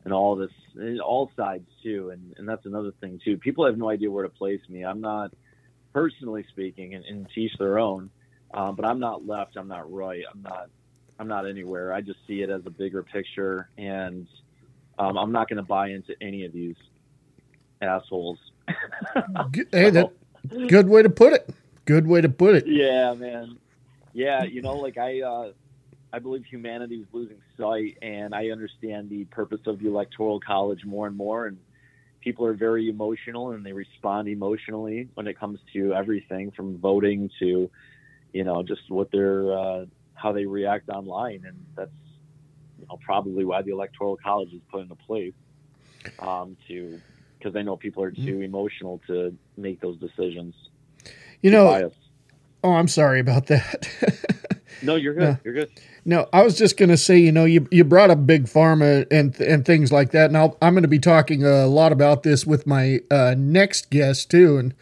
and 0.05 0.13
all 0.13 0.37
this 0.37 0.51
and 0.75 1.01
all 1.01 1.29
sides 1.35 1.67
too 1.83 2.11
and 2.11 2.33
and 2.37 2.47
that's 2.47 2.65
another 2.65 2.93
thing 3.01 3.19
too 3.23 3.37
people 3.37 3.65
have 3.65 3.77
no 3.77 3.89
idea 3.89 4.09
where 4.09 4.23
to 4.23 4.29
place 4.29 4.61
me 4.69 4.83
i'm 4.83 5.01
not 5.01 5.31
personally 5.95 6.45
speaking 6.51 6.93
and, 6.93 7.05
and 7.05 7.27
teach 7.33 7.51
their 7.57 7.79
own 7.79 8.09
um, 8.53 8.75
but 8.75 8.85
i'm 8.85 8.99
not 8.99 9.25
left 9.25 9.55
i'm 9.55 9.69
not 9.69 9.89
right 9.91 10.23
i'm 10.31 10.41
not 10.41 10.67
I'm 11.19 11.27
not 11.27 11.47
anywhere. 11.47 11.93
I 11.93 12.01
just 12.01 12.19
see 12.27 12.41
it 12.41 12.49
as 12.49 12.61
a 12.65 12.69
bigger 12.69 13.03
picture, 13.03 13.69
and 13.77 14.27
um, 14.99 15.17
I'm 15.17 15.31
not 15.31 15.49
going 15.49 15.57
to 15.57 15.63
buy 15.63 15.89
into 15.89 16.13
any 16.21 16.45
of 16.45 16.51
these 16.51 16.75
assholes. 17.81 18.37
hey, 19.71 19.89
that 19.91 20.11
good 20.67 20.89
way 20.89 21.03
to 21.03 21.09
put 21.09 21.33
it. 21.33 21.49
Good 21.85 22.07
way 22.07 22.21
to 22.21 22.29
put 22.29 22.55
it. 22.55 22.67
Yeah, 22.67 23.13
man. 23.13 23.57
Yeah, 24.13 24.43
you 24.43 24.61
know, 24.61 24.75
like 24.75 24.97
I, 24.97 25.21
uh, 25.21 25.51
I 26.11 26.19
believe 26.19 26.45
humanity 26.45 26.95
is 26.95 27.07
losing 27.11 27.41
sight, 27.57 27.97
and 28.01 28.33
I 28.33 28.49
understand 28.49 29.09
the 29.09 29.25
purpose 29.25 29.61
of 29.67 29.79
the 29.79 29.87
electoral 29.87 30.39
college 30.39 30.83
more 30.85 31.07
and 31.07 31.15
more. 31.15 31.45
And 31.45 31.57
people 32.25 32.45
are 32.45 32.53
very 32.53 32.89
emotional, 32.89 33.51
and 33.51 33.65
they 33.65 33.71
respond 33.71 34.27
emotionally 34.27 35.07
when 35.13 35.27
it 35.27 35.39
comes 35.39 35.59
to 35.71 35.93
everything 35.93 36.51
from 36.51 36.77
voting 36.77 37.29
to, 37.39 37.71
you 38.33 38.43
know, 38.43 38.61
just 38.63 38.89
what 38.89 39.09
they're. 39.11 39.57
Uh, 39.57 39.85
how 40.15 40.31
they 40.31 40.45
react 40.45 40.89
online, 40.89 41.43
and 41.45 41.57
that's 41.75 41.91
you 42.79 42.85
know, 42.89 42.97
probably 43.05 43.45
why 43.45 43.61
the 43.61 43.71
electoral 43.71 44.17
college 44.17 44.51
is 44.53 44.61
put 44.71 44.81
into 44.81 44.95
place 44.95 45.33
um, 46.19 46.57
to 46.67 46.99
because 47.37 47.53
they 47.53 47.61
know 47.61 47.77
people 47.77 48.01
are 48.01 48.11
too 48.11 48.21
mm-hmm. 48.21 48.43
emotional 48.43 49.01
to 49.07 49.37
make 49.57 49.79
those 49.81 49.97
decisions. 49.97 50.55
You 51.41 51.51
know, 51.51 51.65
biased. 51.65 51.95
oh, 52.63 52.73
I'm 52.73 52.87
sorry 52.87 53.19
about 53.19 53.47
that. 53.47 53.87
no, 54.81 54.95
you're 54.95 55.13
good. 55.13 55.21
No. 55.21 55.37
You're 55.43 55.53
good. 55.53 55.71
No, 56.05 56.27
I 56.31 56.43
was 56.43 56.57
just 56.57 56.77
going 56.77 56.89
to 56.89 56.97
say, 56.97 57.17
you 57.17 57.31
know, 57.31 57.45
you, 57.45 57.67
you 57.71 57.83
brought 57.83 58.11
up 58.11 58.27
big 58.27 58.45
pharma 58.45 59.07
and 59.09 59.39
and 59.39 59.65
things 59.65 59.91
like 59.91 60.11
that, 60.11 60.29
and 60.29 60.37
i 60.37 60.43
am 60.43 60.73
going 60.73 60.83
to 60.83 60.87
be 60.87 60.99
talking 60.99 61.43
a 61.43 61.65
lot 61.65 61.91
about 61.91 62.23
this 62.23 62.45
with 62.45 62.67
my 62.67 62.99
uh, 63.11 63.35
next 63.37 63.89
guest 63.89 64.31
too, 64.31 64.57
and. 64.57 64.73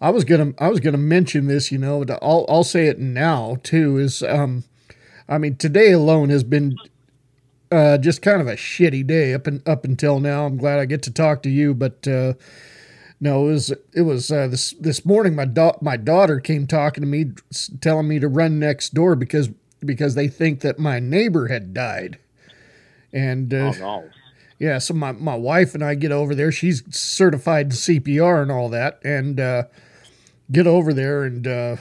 I 0.00 0.10
was 0.10 0.24
gonna 0.24 0.52
I 0.58 0.68
was 0.68 0.80
gonna 0.80 0.98
mention 0.98 1.46
this, 1.46 1.72
you 1.72 1.78
know, 1.78 2.04
I'll 2.20 2.44
I'll 2.46 2.64
say 2.64 2.88
it 2.88 2.98
now 2.98 3.56
too. 3.62 3.96
Is 3.96 4.22
um, 4.22 4.64
I 5.30 5.38
mean, 5.38 5.56
today 5.56 5.92
alone 5.92 6.28
has 6.28 6.44
been 6.44 6.76
uh, 7.72 7.98
just 7.98 8.22
kind 8.22 8.40
of 8.40 8.46
a 8.46 8.54
shitty 8.54 9.06
day 9.06 9.34
up 9.34 9.46
and 9.46 9.66
up 9.66 9.84
until 9.84 10.20
now. 10.20 10.46
I'm 10.46 10.56
glad 10.56 10.78
I 10.78 10.84
get 10.84 11.02
to 11.04 11.10
talk 11.10 11.42
to 11.42 11.50
you, 11.50 11.74
but 11.74 12.06
uh, 12.06 12.34
no, 13.20 13.48
it 13.48 13.52
was 13.52 13.72
it 13.92 14.02
was 14.02 14.30
uh, 14.30 14.48
this 14.48 14.72
this 14.80 15.04
morning. 15.04 15.34
My 15.34 15.44
da- 15.44 15.78
my 15.80 15.96
daughter 15.96 16.40
came 16.40 16.66
talking 16.66 17.02
to 17.02 17.08
me, 17.08 17.32
telling 17.80 18.08
me 18.08 18.18
to 18.18 18.28
run 18.28 18.58
next 18.58 18.94
door 18.94 19.16
because 19.16 19.50
because 19.84 20.14
they 20.14 20.28
think 20.28 20.60
that 20.60 20.78
my 20.78 20.98
neighbor 20.98 21.48
had 21.48 21.72
died, 21.72 22.18
and 23.12 23.52
uh, 23.52 23.72
oh, 23.76 23.78
no. 23.78 24.10
yeah, 24.58 24.78
so 24.78 24.94
my 24.94 25.12
my 25.12 25.36
wife 25.36 25.74
and 25.74 25.84
I 25.84 25.94
get 25.94 26.12
over 26.12 26.34
there. 26.34 26.52
She's 26.52 26.82
certified 26.94 27.70
CPR 27.70 28.42
and 28.42 28.50
all 28.50 28.68
that, 28.70 29.00
and 29.04 29.38
uh, 29.38 29.64
get 30.50 30.66
over 30.66 30.92
there 30.92 31.24
and 31.24 31.46
uh, 31.46 31.76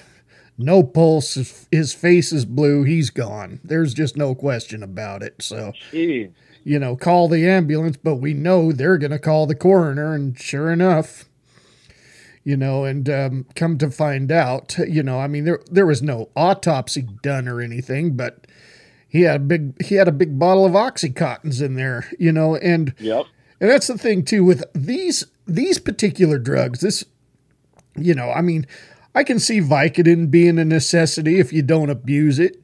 no 0.58 0.84
pulse. 0.84 1.66
His 1.72 1.94
face 1.94 2.32
is 2.32 2.46
blue. 2.46 2.84
He's 2.84 3.10
gone. 3.10 3.60
There's 3.64 3.94
just 3.94 4.16
no 4.16 4.36
question 4.36 4.84
about 4.84 5.24
it. 5.24 5.42
So, 5.42 5.74
Jeez. 5.92 6.32
You 6.64 6.80
know, 6.80 6.96
call 6.96 7.28
the 7.28 7.48
ambulance, 7.48 7.98
but 7.98 8.16
we 8.16 8.34
know 8.34 8.72
they're 8.72 8.98
going 8.98 9.12
to 9.12 9.20
call 9.20 9.46
the 9.46 9.56
coroner. 9.56 10.14
And 10.14 10.40
sure 10.40 10.72
enough, 10.72 11.26
you 12.44 12.58
know, 12.58 12.86
and 12.86 13.10
um, 13.10 13.46
come 13.56 13.78
to 13.78 13.90
find 13.92 14.32
out, 14.32 14.78
you 14.88 15.04
know, 15.04 15.20
I 15.20 15.28
mean, 15.28 15.46
there 15.46 15.60
there 15.72 15.86
was 15.86 16.02
no 16.02 16.30
autopsy 16.36 17.08
done 17.22 17.48
or 17.48 17.62
anything, 17.62 18.16
but 18.16 18.48
he 19.08 19.22
had 19.22 19.36
a 19.36 19.40
big 19.40 19.82
he 19.82 19.96
had 19.96 20.08
a 20.08 20.12
big 20.12 20.40
bottle 20.40 20.66
of 20.66 20.74
oxycontins 20.74 21.62
in 21.62 21.76
there, 21.76 22.10
you 22.20 22.32
know, 22.32 22.56
and 22.56 22.94
yep. 23.00 23.26
And 23.60 23.70
that's 23.70 23.88
the 23.88 23.98
thing 23.98 24.26
too 24.26 24.44
with 24.44 24.64
these 24.74 25.26
these 25.48 25.80
particular 25.80 26.38
drugs. 26.38 26.80
This, 26.82 27.06
you 27.96 28.14
know, 28.14 28.30
I 28.32 28.42
mean, 28.42 28.68
I 29.16 29.24
can 29.24 29.40
see 29.40 29.62
Vicodin 29.62 30.30
being 30.32 30.60
a 30.60 30.66
necessity 30.66 31.40
if 31.40 31.54
you 31.54 31.62
don't 31.62 31.90
abuse 31.90 32.40
it. 32.40 32.58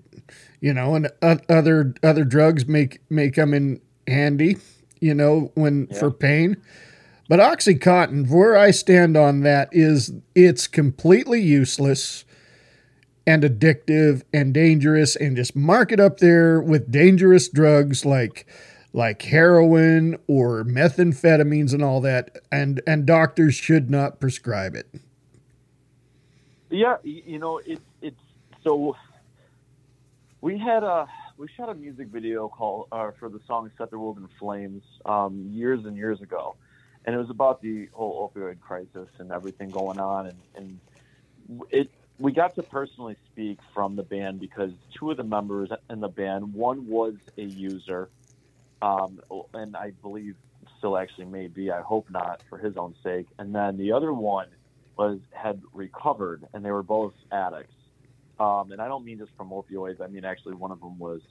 you 0.62 0.74
know, 0.74 0.96
and 0.96 1.10
uh, 1.22 1.38
other 1.48 1.94
other 2.04 2.24
drugs 2.24 2.68
make 2.68 3.00
may 3.10 3.30
come 3.30 3.54
in 3.54 3.82
handy, 4.10 4.58
you 5.00 5.14
know, 5.14 5.52
when 5.56 5.88
yeah. 5.90 6.00
for 6.00 6.12
pain. 6.12 6.58
But 7.28 7.40
OxyContin, 7.40 8.30
where 8.30 8.58
I 8.58 8.72
stand 8.72 9.16
on 9.16 9.42
that 9.42 9.70
is 9.72 10.12
it's 10.34 10.68
completely 10.68 11.40
useless 11.42 12.26
and 13.28 13.44
addictive 13.44 14.24
and 14.34 14.54
dangerous 14.54 15.16
and 15.16 15.36
just 15.36 15.56
mark 15.56 15.92
it 15.92 16.00
up 16.00 16.18
there 16.18 16.60
with 16.60 16.92
dangerous 16.92 17.48
drugs 17.48 18.04
like 18.04 18.48
like 18.92 19.22
heroin 19.22 20.18
or 20.28 20.64
methamphetamines 20.64 21.72
and 21.72 21.84
all 21.84 22.02
that 22.02 22.40
and 22.52 22.82
and 22.88 23.06
doctors 23.06 23.54
should 23.54 23.92
not 23.92 24.20
prescribe 24.20 24.74
it. 24.74 24.88
Yeah, 26.72 26.98
you 27.04 27.38
know, 27.38 27.60
it's 27.64 27.86
it's 28.02 28.20
so 28.64 28.96
we 30.42 30.58
had 30.58 30.84
a 30.84 31.08
we 31.40 31.48
shot 31.56 31.70
a 31.70 31.74
music 31.74 32.08
video 32.10 32.50
called 32.50 32.88
uh, 32.92 33.12
for 33.18 33.30
the 33.30 33.40
song 33.48 33.72
"Set 33.78 33.90
the 33.90 33.98
World 33.98 34.18
in 34.18 34.28
Flames" 34.38 34.84
um, 35.06 35.50
years 35.54 35.80
and 35.86 35.96
years 35.96 36.22
ago, 36.22 36.58
and 37.06 37.16
it 37.16 37.18
was 37.18 37.30
about 37.30 37.62
the 37.62 37.88
whole 37.94 38.30
opioid 38.30 38.60
crisis 38.60 39.08
and 39.20 39.32
everything 39.32 39.72
going 39.72 40.00
on, 40.00 40.28
and, 40.28 40.38
and 40.56 40.80
it 41.72 41.90
we 42.20 42.34
got 42.34 42.54
to 42.56 42.64
personally 42.64 43.16
speak 43.32 43.58
from 43.74 43.96
the 43.96 44.04
band 44.04 44.42
because 44.42 44.72
two 45.00 45.12
of 45.12 45.18
the 45.18 45.24
members 45.24 45.70
in 45.90 46.02
the 46.02 46.10
band, 46.10 46.54
one 46.54 46.86
was 46.86 47.14
a 47.38 47.44
user, 47.44 48.10
um, 48.82 49.22
and 49.54 49.78
I 49.78 49.92
believe 50.02 50.36
still 50.78 50.98
actually 50.98 51.26
may 51.26 51.48
be. 51.48 51.72
I 51.72 51.82
hope 51.82 52.08
not 52.10 52.42
for 52.50 52.58
his 52.58 52.76
own 52.76 52.94
sake. 53.02 53.28
And 53.40 53.56
then 53.56 53.78
the 53.78 53.94
other 53.94 54.14
one 54.14 54.48
was 54.98 55.20
had 55.32 55.62
recovered, 55.74 56.46
and 56.54 56.66
they 56.66 56.72
were 56.72 56.84
both 56.84 57.14
addicts. 57.32 57.74
Um, 58.40 58.72
and 58.72 58.82
I 58.82 58.88
don't 58.88 59.04
mean 59.04 59.18
just 59.18 59.32
from 59.36 59.50
opioids. 59.50 60.02
I 60.02 60.08
mean 60.08 60.26
actually 60.26 60.56
one 60.56 60.72
of 60.72 60.80
them 60.80 60.98
was, 60.98 61.22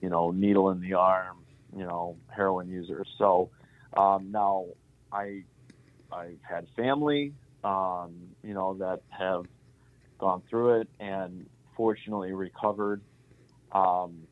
you 0.00 0.08
know, 0.08 0.30
needle 0.30 0.70
in 0.70 0.80
the 0.80 0.94
arm, 0.94 1.38
you 1.76 1.84
know, 1.84 2.16
heroin 2.28 2.68
user. 2.68 3.04
So 3.18 3.50
um, 3.96 4.30
now 4.30 4.66
I 5.12 5.42
I've 6.12 6.38
had 6.42 6.66
family, 6.76 7.32
um, 7.64 8.14
you 8.42 8.54
know, 8.54 8.74
that 8.74 9.02
have 9.10 9.46
gone 10.18 10.42
through 10.48 10.80
it 10.80 10.88
and 10.98 11.46
fortunately 11.76 12.32
recovered. 12.32 13.00
Um, 13.72 14.26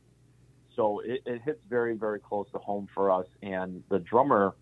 so 0.77 1.01
it, 1.01 1.23
it, 1.27 1.43
hits 1.43 1.61
very, 1.69 1.95
very 1.95 2.21
close 2.21 2.47
to 2.53 2.59
home 2.59 2.89
for 2.95 3.11
us. 3.11 3.27
And 3.43 3.83
the 3.89 3.99
drummer 3.99 4.55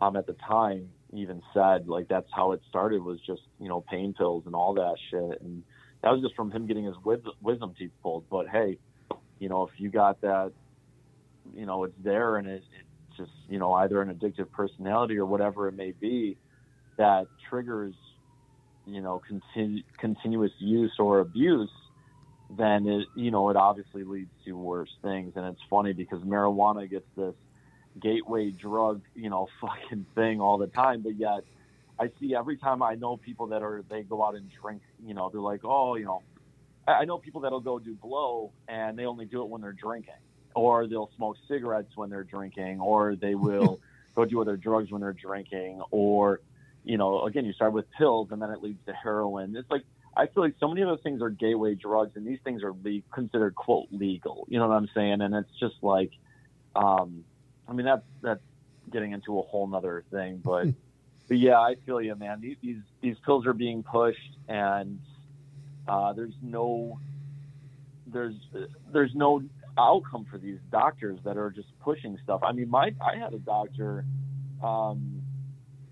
um, 0.00 0.16
at 0.16 0.26
the 0.26 0.34
time 0.34 0.88
even 1.12 1.42
said, 1.52 1.88
like, 1.88 2.08
that's 2.08 2.28
how 2.32 2.52
it 2.52 2.62
started 2.68 3.02
was 3.02 3.20
just, 3.20 3.42
you 3.58 3.68
know, 3.68 3.82
pain 3.90 4.14
pills 4.14 4.44
and 4.46 4.54
all 4.54 4.74
that 4.74 4.96
shit. 5.10 5.42
And 5.42 5.62
that 6.02 6.10
was 6.10 6.22
just 6.22 6.34
from 6.36 6.50
him 6.50 6.66
getting 6.66 6.84
his 6.84 6.96
wisdom 7.04 7.74
teeth 7.78 7.92
pulled. 8.02 8.26
But 8.30 8.48
hey, 8.48 8.78
you 9.38 9.48
know, 9.48 9.64
if 9.64 9.70
you 9.78 9.90
got 9.90 10.20
that, 10.22 10.52
you 11.54 11.66
know, 11.66 11.84
it's 11.84 11.94
there 12.02 12.36
and 12.36 12.48
it, 12.48 12.62
it's 12.80 13.18
just, 13.18 13.32
you 13.48 13.58
know, 13.58 13.72
either 13.74 14.02
an 14.02 14.14
addictive 14.14 14.50
personality 14.52 15.16
or 15.18 15.26
whatever 15.26 15.68
it 15.68 15.74
may 15.74 15.92
be 16.00 16.38
that 16.98 17.26
triggers 17.48 17.94
you 18.86 19.00
know 19.00 19.20
continu- 19.30 19.84
continuous 19.98 20.52
use 20.58 20.92
or 20.98 21.20
abuse 21.20 21.70
then 22.50 22.86
it 22.86 23.06
you 23.14 23.30
know 23.30 23.48
it 23.50 23.56
obviously 23.56 24.04
leads 24.04 24.30
to 24.44 24.52
worse 24.52 24.90
things 25.02 25.32
and 25.36 25.46
it's 25.46 25.60
funny 25.70 25.92
because 25.92 26.20
marijuana 26.22 26.88
gets 26.90 27.06
this 27.16 27.34
gateway 28.00 28.50
drug 28.50 29.02
you 29.14 29.30
know 29.30 29.46
fucking 29.60 30.06
thing 30.14 30.40
all 30.40 30.58
the 30.58 30.66
time 30.68 31.02
but 31.02 31.14
yet 31.16 31.44
i 31.98 32.10
see 32.20 32.34
every 32.34 32.56
time 32.56 32.82
i 32.82 32.94
know 32.94 33.16
people 33.16 33.46
that 33.48 33.62
are 33.62 33.84
they 33.88 34.02
go 34.02 34.24
out 34.24 34.34
and 34.34 34.50
drink 34.60 34.82
you 35.04 35.14
know 35.14 35.30
they're 35.30 35.40
like 35.40 35.60
oh 35.64 35.94
you 35.96 36.04
know 36.04 36.22
i 36.86 37.04
know 37.04 37.18
people 37.18 37.40
that'll 37.40 37.60
go 37.60 37.78
do 37.78 37.94
blow 37.94 38.52
and 38.68 38.98
they 38.98 39.04
only 39.04 39.24
do 39.24 39.42
it 39.42 39.48
when 39.48 39.60
they're 39.60 39.72
drinking 39.72 40.14
or 40.54 40.86
they'll 40.86 41.10
smoke 41.16 41.36
cigarettes 41.48 41.96
when 41.96 42.10
they're 42.10 42.24
drinking 42.24 42.80
or 42.80 43.16
they 43.16 43.34
will 43.34 43.80
go 44.14 44.24
do 44.24 44.40
other 44.40 44.56
drugs 44.56 44.90
when 44.90 45.00
they're 45.00 45.12
drinking 45.12 45.80
or 45.90 46.40
you 46.84 46.98
know, 46.98 47.24
again, 47.24 47.44
you 47.44 47.52
start 47.52 47.72
with 47.72 47.90
pills 47.92 48.28
and 48.30 48.42
then 48.42 48.50
it 48.50 48.62
leads 48.62 48.84
to 48.86 48.92
heroin. 48.92 49.54
It's 49.56 49.70
like 49.70 49.84
I 50.16 50.26
feel 50.26 50.42
like 50.42 50.54
so 50.60 50.68
many 50.68 50.82
of 50.82 50.88
those 50.88 51.00
things 51.02 51.22
are 51.22 51.30
gateway 51.30 51.74
drugs, 51.74 52.16
and 52.16 52.26
these 52.26 52.40
things 52.44 52.62
are 52.62 52.72
le- 52.72 53.00
considered 53.12 53.54
quote 53.54 53.88
legal. 53.90 54.46
You 54.48 54.58
know 54.58 54.68
what 54.68 54.74
I'm 54.74 54.88
saying? 54.94 55.20
And 55.22 55.34
it's 55.34 55.50
just 55.58 55.76
like, 55.80 56.12
um, 56.76 57.24
I 57.66 57.72
mean, 57.72 57.86
that's 57.86 58.04
that's 58.20 58.42
getting 58.90 59.12
into 59.12 59.38
a 59.38 59.42
whole 59.42 59.66
nother 59.66 60.04
thing, 60.10 60.42
but 60.44 60.66
but 61.32 61.38
yeah, 61.38 61.56
I 61.56 61.76
feel 61.86 61.98
you, 62.02 62.14
man. 62.14 62.42
These 62.42 62.58
these, 62.60 62.82
these 63.00 63.16
pills 63.24 63.46
are 63.46 63.54
being 63.54 63.82
pushed, 63.82 64.36
and 64.48 65.00
uh, 65.88 66.12
there's 66.12 66.34
no 66.42 67.00
there's 68.06 68.34
there's 68.92 69.14
no 69.14 69.42
outcome 69.78 70.26
for 70.30 70.36
these 70.36 70.58
doctors 70.70 71.18
that 71.24 71.38
are 71.38 71.48
just 71.48 71.68
pushing 71.80 72.18
stuff. 72.22 72.42
I 72.44 72.52
mean, 72.52 72.68
my 72.68 72.94
I 73.00 73.16
had 73.16 73.32
a 73.32 73.38
doctor. 73.38 74.04
Um, 74.62 75.22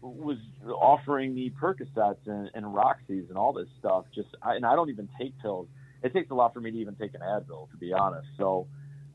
was 0.02 0.36
offering 0.66 1.34
me 1.34 1.50
Percocets 1.50 2.26
and, 2.26 2.50
and 2.52 2.74
Roxy's 2.74 3.30
and 3.30 3.38
all 3.38 3.54
this 3.54 3.68
stuff. 3.78 4.04
Just 4.14 4.28
I, 4.42 4.56
and 4.56 4.66
I 4.66 4.74
don't 4.74 4.90
even 4.90 5.08
take 5.18 5.38
pills. 5.40 5.68
It 6.02 6.12
takes 6.12 6.30
a 6.30 6.34
lot 6.34 6.52
for 6.52 6.60
me 6.60 6.70
to 6.70 6.76
even 6.76 6.96
take 6.96 7.14
an 7.14 7.20
Advil, 7.22 7.70
to 7.70 7.76
be 7.78 7.94
honest. 7.94 8.28
So, 8.36 8.66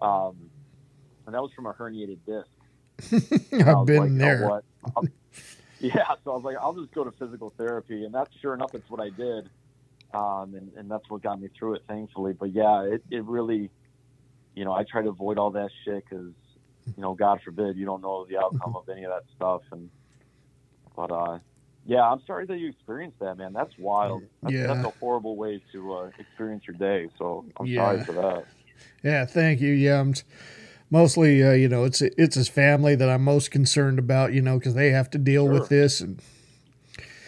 um, 0.02 0.36
and 1.28 1.36
that 1.36 1.42
was 1.42 1.52
from 1.56 1.68
a 1.68 1.74
herniated 1.74 2.18
disc. 2.26 3.44
I've 3.68 3.86
been 3.86 3.98
like, 3.98 4.18
there. 4.18 4.42
You 4.42 5.02
know 5.04 5.10
yeah, 5.93 6.15
so 6.24 6.32
I 6.32 6.36
was 6.36 6.43
like, 6.43 6.58
I'll 6.60 6.74
just 6.74 6.91
go 6.93 7.04
to 7.04 7.12
physical 7.12 7.54
therapy, 7.58 8.06
and 8.06 8.13
that's 8.13 8.32
sure 8.41 8.54
enough, 8.56 8.71
that's 8.71 8.89
what 8.89 9.00
I 9.00 9.10
did, 9.10 9.50
um, 10.13 10.56
and, 10.56 10.71
and 10.76 10.89
that's 10.89 11.08
what 11.10 11.21
got 11.21 11.39
me 11.39 11.50
through 11.58 11.76
it, 11.76 11.84
thankfully. 11.88 12.33
But 12.33 12.54
yeah, 12.54 12.83
it, 12.83 13.04
it 13.12 13.23
really, 13.25 13.69
you 14.56 14.65
know, 14.65 14.73
I 14.73 14.83
try 14.83 15.04
to 15.04 15.10
avoid 15.10 15.38
all 15.38 15.52
that 15.52 15.69
shit 15.83 16.04
because, 16.10 16.33
you 16.88 17.02
know, 17.02 17.13
God 17.13 17.42
forbid, 17.46 17.77
you 17.77 17.86
don't 17.86 18.02
know 18.02 18.25
the 18.25 18.38
outcome 18.38 18.75
of 18.75 18.90
any 18.90 19.04
of 19.04 19.12
that 19.12 19.23
stuff, 19.36 19.62
and 19.71 19.90
but 20.96 21.12
uh, 21.12 21.38
yeah, 21.86 22.02
I'm 22.02 22.21
sorry 22.25 22.48
that 22.48 22.58
you 22.58 22.69
experienced 22.69 23.19
that, 23.19 23.38
man. 23.38 23.54
That's 23.54 23.77
wild. 23.77 24.23
That's, 24.42 24.56
yeah. 24.56 24.67
that's 24.67 24.88
a 24.88 25.00
horrible 25.00 25.36
way 25.36 25.62
to 25.71 25.94
uh, 25.94 26.10
experience 26.17 26.63
your 26.67 26.77
day. 26.77 27.10
So 27.19 27.46
I'm 27.60 27.67
yeah. 27.67 27.81
sorry 27.81 28.04
for 28.06 28.12
that. 28.13 28.46
Yeah, 29.04 29.25
thank 29.25 29.62
you. 29.62 29.71
Yeah, 29.71 30.00
I'm 30.00 30.13
mostly, 30.90 31.44
uh, 31.44 31.52
you 31.52 31.67
know, 31.67 31.83
it's 31.83 32.02
it's 32.02 32.36
his 32.36 32.48
family 32.48 32.96
that 32.96 33.10
I'm 33.10 33.23
most 33.23 33.52
concerned 33.52 34.00
about, 34.00 34.33
you 34.33 34.42
know, 34.42 34.58
because 34.58 34.73
they 34.73 34.92
have 34.92 35.10
to 35.12 35.17
deal 35.17 35.46
sure. 35.46 35.54
with 35.54 35.69
this 35.69 36.02
and. 36.02 36.21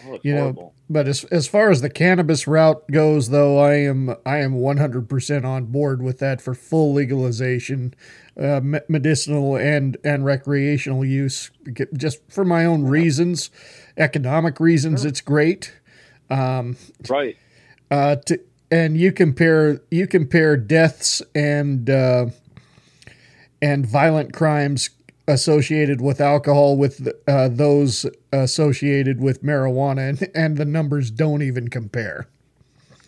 Oh, 0.06 0.18
you 0.22 0.36
horrible. 0.36 0.62
know, 0.62 0.72
but 0.88 1.06
as 1.06 1.24
as 1.24 1.46
far 1.46 1.70
as 1.70 1.82
the 1.82 1.90
cannabis 1.90 2.46
route 2.46 2.90
goes, 2.90 3.28
though, 3.28 3.58
I 3.58 3.74
am 3.74 4.14
I 4.24 4.38
am 4.38 4.54
100% 4.54 5.44
on 5.44 5.66
board 5.66 6.02
with 6.02 6.18
that 6.20 6.40
for 6.40 6.54
full 6.54 6.94
legalization, 6.94 7.94
uh, 8.40 8.60
medicinal 8.88 9.56
and 9.56 9.98
and 10.02 10.24
recreational 10.24 11.04
use, 11.04 11.50
just 11.94 12.20
for 12.30 12.44
my 12.44 12.64
own 12.64 12.84
reasons, 12.84 13.50
economic 13.98 14.60
reasons. 14.60 15.02
Sure. 15.02 15.08
It's 15.08 15.20
great. 15.20 15.74
Um, 16.30 16.76
right. 17.08 17.36
Uh, 17.90 18.16
to, 18.16 18.40
and 18.70 18.96
you 18.96 19.12
compare 19.12 19.80
you 19.90 20.06
compare 20.06 20.56
deaths 20.56 21.22
and 21.34 21.90
uh, 21.90 22.26
and 23.60 23.86
violent 23.86 24.32
crimes 24.32 24.90
associated 25.26 26.00
with 26.00 26.20
alcohol 26.20 26.76
with 26.76 27.06
uh, 27.26 27.48
those 27.48 28.06
associated 28.32 29.20
with 29.20 29.42
marijuana, 29.42 30.08
and, 30.08 30.30
and 30.34 30.56
the 30.56 30.64
numbers 30.64 31.10
don't 31.10 31.42
even 31.42 31.68
compare. 31.68 32.26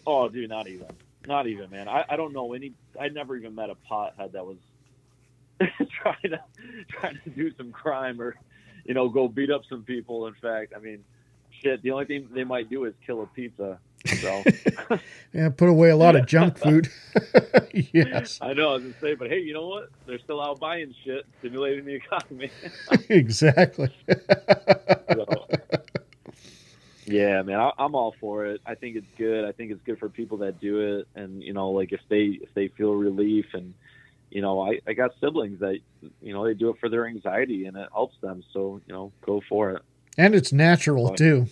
Oh, 0.06 0.28
dude, 0.28 0.50
not 0.50 0.68
even, 0.68 0.86
not 1.26 1.46
even, 1.46 1.70
man. 1.70 1.88
I, 1.88 2.04
I 2.08 2.16
don't 2.16 2.32
know 2.32 2.52
any. 2.52 2.72
I 3.00 3.08
never 3.08 3.36
even 3.36 3.54
met 3.54 3.70
a 3.70 3.76
pothead 3.90 4.32
that 4.32 4.44
was 4.44 4.56
trying 5.60 6.30
to 6.30 6.40
trying 6.88 7.18
to 7.24 7.30
do 7.30 7.54
some 7.56 7.72
crime 7.72 8.20
or, 8.20 8.36
you 8.84 8.94
know, 8.94 9.08
go 9.08 9.28
beat 9.28 9.50
up 9.50 9.62
some 9.68 9.82
people. 9.82 10.26
In 10.26 10.34
fact, 10.34 10.74
I 10.76 10.80
mean, 10.80 11.04
shit. 11.62 11.82
The 11.82 11.90
only 11.92 12.04
thing 12.04 12.28
they 12.32 12.44
might 12.44 12.68
do 12.68 12.84
is 12.84 12.94
kill 13.06 13.22
a 13.22 13.26
pizza. 13.26 13.78
So 14.06 14.42
yeah, 15.32 15.50
put 15.50 15.68
away 15.68 15.90
a 15.90 15.96
lot 15.96 16.16
of 16.16 16.26
junk 16.26 16.58
food. 16.58 16.90
yes, 17.72 18.38
I 18.40 18.54
know. 18.54 18.70
I 18.70 18.72
was 18.74 18.82
gonna 18.82 18.94
say, 19.00 19.14
but 19.14 19.28
hey, 19.28 19.40
you 19.40 19.52
know 19.52 19.66
what? 19.66 19.90
They're 20.06 20.18
still 20.18 20.40
out 20.40 20.58
buying 20.58 20.94
shit, 21.04 21.26
stimulating 21.38 21.84
the 21.84 21.94
economy. 21.94 22.50
exactly. 23.08 23.94
so, 25.12 25.46
yeah, 27.04 27.42
man, 27.42 27.60
I, 27.60 27.72
I'm 27.78 27.94
all 27.94 28.14
for 28.20 28.46
it. 28.46 28.62
I 28.64 28.74
think 28.74 28.96
it's 28.96 29.06
good. 29.18 29.44
I 29.44 29.52
think 29.52 29.70
it's 29.70 29.82
good 29.84 29.98
for 29.98 30.08
people 30.08 30.38
that 30.38 30.60
do 30.60 30.98
it, 30.98 31.08
and 31.14 31.42
you 31.42 31.52
know, 31.52 31.70
like 31.70 31.92
if 31.92 32.00
they 32.08 32.38
if 32.40 32.52
they 32.54 32.68
feel 32.68 32.94
relief, 32.94 33.46
and 33.52 33.74
you 34.30 34.40
know, 34.40 34.62
I 34.62 34.80
I 34.86 34.94
got 34.94 35.12
siblings 35.20 35.60
that 35.60 35.78
you 36.22 36.32
know 36.32 36.44
they 36.44 36.54
do 36.54 36.70
it 36.70 36.76
for 36.80 36.88
their 36.88 37.06
anxiety, 37.06 37.66
and 37.66 37.76
it 37.76 37.88
helps 37.92 38.16
them. 38.22 38.42
So 38.54 38.80
you 38.86 38.94
know, 38.94 39.12
go 39.26 39.42
for 39.46 39.72
it. 39.72 39.82
And 40.16 40.34
it's 40.34 40.52
natural 40.52 41.08
but, 41.08 41.18
too 41.18 41.48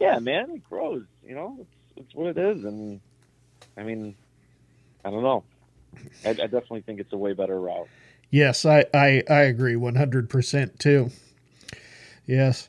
yeah, 0.00 0.18
man, 0.18 0.50
it 0.50 0.64
grows. 0.64 1.04
You 1.24 1.34
know, 1.34 1.56
it's 1.60 1.70
it's 1.96 2.14
what 2.14 2.36
it 2.36 2.38
is, 2.38 2.64
and 2.64 3.00
I 3.76 3.82
mean, 3.82 4.14
I 5.04 5.10
don't 5.10 5.22
know. 5.22 5.44
I, 6.24 6.30
I 6.30 6.32
definitely 6.34 6.82
think 6.82 7.00
it's 7.00 7.12
a 7.12 7.18
way 7.18 7.32
better 7.32 7.60
route. 7.60 7.88
Yes, 8.30 8.64
I 8.64 8.84
I, 8.92 9.22
I 9.28 9.40
agree 9.42 9.76
one 9.76 9.94
hundred 9.96 10.28
percent 10.28 10.78
too. 10.78 11.10
Yes. 12.26 12.68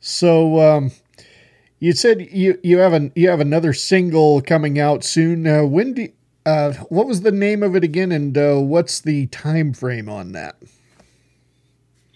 So 0.00 0.60
um, 0.60 0.92
you 1.78 1.92
said 1.92 2.28
you 2.32 2.58
you 2.62 2.78
have 2.78 2.92
an 2.92 3.12
you 3.14 3.28
have 3.28 3.40
another 3.40 3.72
single 3.72 4.40
coming 4.40 4.78
out 4.78 5.04
soon. 5.04 5.46
Uh, 5.46 5.64
when 5.64 5.92
do 5.92 6.08
uh, 6.46 6.72
what 6.88 7.06
was 7.06 7.22
the 7.22 7.32
name 7.32 7.62
of 7.62 7.74
it 7.76 7.84
again, 7.84 8.12
and 8.12 8.36
uh, 8.38 8.56
what's 8.56 9.00
the 9.00 9.26
time 9.26 9.72
frame 9.72 10.08
on 10.08 10.32
that? 10.32 10.56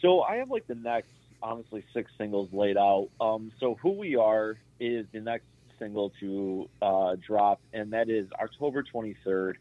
So 0.00 0.22
I 0.22 0.36
have 0.36 0.50
like 0.50 0.66
the 0.66 0.76
next, 0.76 1.10
honestly, 1.42 1.84
six 1.94 2.10
singles 2.18 2.48
laid 2.52 2.76
out. 2.76 3.08
Um, 3.20 3.52
so 3.60 3.76
who 3.82 3.90
we 3.90 4.16
are 4.16 4.58
is 4.78 5.06
the 5.12 5.20
next 5.20 5.46
single 5.78 6.12
to 6.20 6.68
uh, 6.82 7.16
drop, 7.26 7.60
and 7.72 7.92
that 7.92 8.08
is 8.10 8.28
October 8.40 8.82
23rd. 8.82 9.54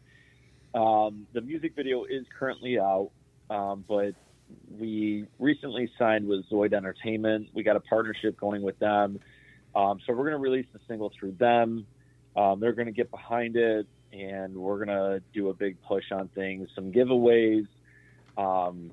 Um, 0.74 1.26
the 1.32 1.40
music 1.40 1.74
video 1.74 2.04
is 2.04 2.26
currently 2.38 2.78
out, 2.78 3.10
um, 3.48 3.84
but 3.88 4.14
we 4.78 5.26
recently 5.38 5.90
signed 5.98 6.26
with 6.26 6.48
Zoid 6.50 6.72
Entertainment. 6.72 7.48
We 7.54 7.62
got 7.62 7.76
a 7.76 7.80
partnership 7.80 8.38
going 8.38 8.62
with 8.62 8.78
them. 8.78 9.18
Um, 9.74 10.00
so 10.06 10.12
we're 10.12 10.30
going 10.30 10.32
to 10.32 10.38
release 10.38 10.66
the 10.72 10.80
single 10.88 11.12
through 11.18 11.32
them. 11.32 11.86
Um, 12.36 12.60
they're 12.60 12.72
going 12.72 12.86
to 12.86 12.92
get 12.92 13.10
behind 13.10 13.56
it, 13.56 13.86
and 14.12 14.54
we're 14.54 14.84
going 14.84 14.88
to 14.88 15.22
do 15.32 15.48
a 15.48 15.54
big 15.54 15.80
push 15.82 16.04
on 16.12 16.28
things, 16.28 16.68
some 16.74 16.92
giveaways. 16.92 17.66
Um, 18.36 18.92